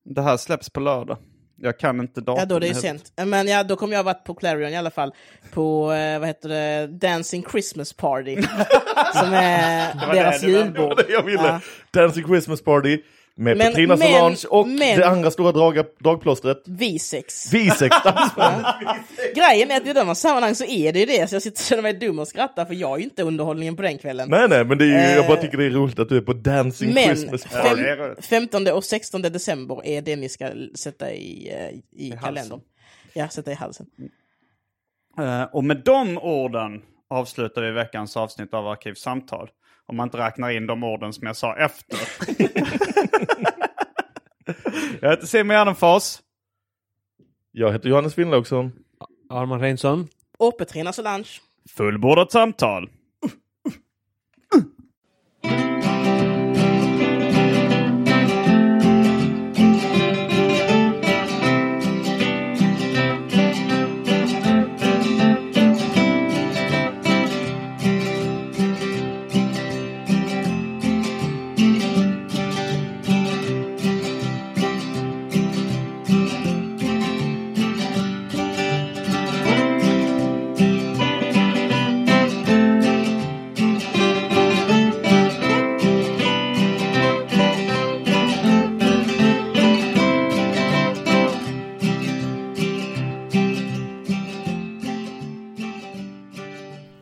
Det 0.05 0.21
här 0.21 0.37
släpps 0.37 0.69
på 0.69 0.79
lördag. 0.79 1.17
Jag 1.63 1.79
kan 1.79 1.99
inte 1.99 2.21
datum. 2.21 2.35
Ja, 2.39 2.45
då 2.45 2.55
är 2.55 2.59
det 2.59 2.65
ju 2.67 2.73
helt. 2.73 2.81
sent. 2.85 3.11
Men 3.25 3.47
ja, 3.47 3.63
då 3.63 3.75
kommer 3.75 3.93
jag 3.93 3.99
ha 3.99 4.03
varit 4.13 4.23
på 4.25 4.33
Clarion 4.35 4.69
i 4.69 4.77
alla 4.77 4.91
fall. 4.91 5.13
På, 5.53 5.91
eh, 5.93 6.19
vad 6.19 6.27
heter 6.27 6.49
det, 6.49 6.87
Dancing 6.87 7.45
Christmas 7.51 7.93
Party. 7.93 8.35
som 9.13 9.33
är 9.33 10.13
deras 10.13 10.41
Det 10.41 10.47
var 10.47 10.59
julbord. 10.59 10.97
det 10.97 11.05
jag 11.13 11.23
ville. 11.23 11.43
Ja. 11.47 11.59
Dancing 12.01 12.27
Christmas 12.27 12.63
Party 12.63 13.01
med 13.35 13.57
Men- 13.57 13.67
Petrina 13.67 13.95
men- 13.95 14.07
Solange 14.07 14.37
och 14.49 14.67
men- 14.67 14.99
det 14.99 15.07
andra 15.07 15.31
stora 15.31 15.51
drag, 15.51 15.77
dragplåstret. 15.99 16.63
V6. 16.67 17.51
Visex 17.51 17.95
Grejen 19.35 19.71
är 19.71 19.77
att 19.77 19.87
i 19.87 19.93
de 19.93 20.15
sammanhang 20.15 20.55
så 20.55 20.65
är 20.65 20.93
det 20.93 20.99
ju 20.99 21.05
det, 21.05 21.29
så 21.29 21.35
jag 21.35 21.41
sitter 21.41 21.61
och 21.61 21.65
känner 21.65 21.81
mig 21.83 21.93
dum 21.93 22.19
och 22.19 22.27
skrattar 22.27 22.65
för 22.65 22.73
jag 22.73 22.91
är 22.93 22.97
ju 22.97 23.03
inte 23.03 23.23
underhållningen 23.23 23.75
på 23.75 23.81
den 23.81 23.97
kvällen. 23.97 24.29
Nej 24.29 24.47
nej 24.49 24.65
men 24.65 24.77
det 24.77 24.83
är 24.85 25.09
ju, 25.09 25.15
jag 25.15 25.27
bara 25.27 25.37
Eh, 25.37 25.41
tycker 25.43 25.57
det 25.57 25.65
är 25.65 25.69
roligt 25.69 25.99
att 25.99 26.09
du 26.09 26.17
är 26.17 26.21
på 26.21 26.33
Dancing 26.33 26.93
Men 26.93 27.03
Christmas 27.03 27.43
fem, 27.43 27.61
Party. 27.63 27.81
är 27.81 27.97
roligt. 27.97 28.25
15 28.25 28.67
och 28.67 28.83
16 28.83 29.21
december 29.21 29.85
är 29.85 30.01
det 30.01 30.15
ni 30.15 30.29
ska 30.29 30.49
sätta 30.75 31.11
i, 31.11 31.49
eh, 31.49 32.01
i 32.05 32.13
kalendern. 32.23 32.59
Ja, 33.13 33.29
sätta 33.29 33.51
i 33.51 33.55
halsen. 33.55 33.85
Eh, 35.19 35.43
och 35.43 35.63
med 35.63 35.81
de 35.85 36.17
orden 36.17 36.81
avslutar 37.09 37.61
vi 37.61 37.71
veckans 37.71 38.17
avsnitt 38.17 38.53
av 38.53 38.67
Arkivsamtal. 38.67 39.49
Om 39.91 39.97
man 39.97 40.07
inte 40.07 40.17
räknar 40.17 40.49
in 40.49 40.67
de 40.67 40.83
orden 40.83 41.13
som 41.13 41.27
jag 41.27 41.35
sa 41.35 41.55
efter. 41.55 41.99
jag 45.01 45.09
heter 45.09 45.25
Simon 45.25 45.55
Gärdenfors. 45.55 46.19
Jag 47.51 47.71
heter 47.71 47.89
Johannes 47.89 48.15
Finnlaugsson. 48.15 48.71
Arman 49.29 49.59
Reinsson. 49.59 50.07
Och 50.37 50.57
Petrina 50.57 50.93
Solange. 50.93 51.27
Fullbordat 51.69 52.31
samtal. 52.31 52.89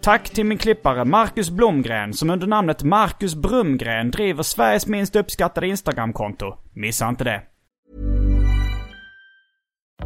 Tack 0.02 0.30
till 0.30 0.46
min 0.46 0.58
klippare 0.58 1.06
Marcus 1.06 1.50
Blomgren 1.50 2.14
som 2.14 2.30
under 2.30 2.48
namnet 2.48 2.84
Marcus 2.84 3.36
Brumgren 3.36 4.12
driver 4.12 4.44
Sveriges 4.44 4.88
minst 4.88 5.16
uppskattade 5.16 5.68
Instagramkonto. 5.68 6.58
Missa 6.74 7.10
inte 7.10 7.24
det. 7.24 7.42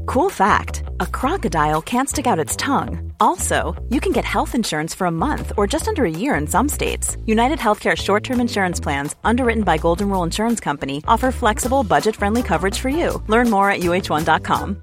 Cool 0.06 0.30
fact 0.30 0.84
a 1.00 1.06
crocodile 1.06 1.82
can't 1.82 2.10
stick 2.10 2.28
out 2.28 2.46
its 2.46 2.56
tongue. 2.58 3.14
Also, 3.20 3.76
you 3.90 4.02
can 4.02 4.12
get 4.12 4.26
health 4.26 4.56
insurance 4.56 4.98
for 4.98 5.08
a 5.08 5.12
month 5.12 5.52
or 5.58 5.68
just 5.74 5.88
under 5.88 6.04
a 6.04 6.18
year 6.20 6.36
in 6.36 6.48
some 6.48 6.70
states. 6.70 7.18
United 7.26 7.60
Healthcare 7.60 7.96
short 7.96 8.24
term 8.24 8.42
insurance 8.42 8.84
plans, 8.84 9.16
underwritten 9.24 9.64
by 9.64 9.78
Golden 9.78 10.10
Rule 10.10 10.24
Insurance 10.24 10.60
Company, 10.60 11.02
offer 11.08 11.32
flexible, 11.32 11.84
budget 11.84 12.16
friendly 12.16 12.44
coverage 12.44 12.80
for 12.80 12.90
you. 12.90 13.24
Learn 13.28 13.50
more 13.50 13.70
at 13.70 13.80
uh1.com. 13.80 14.83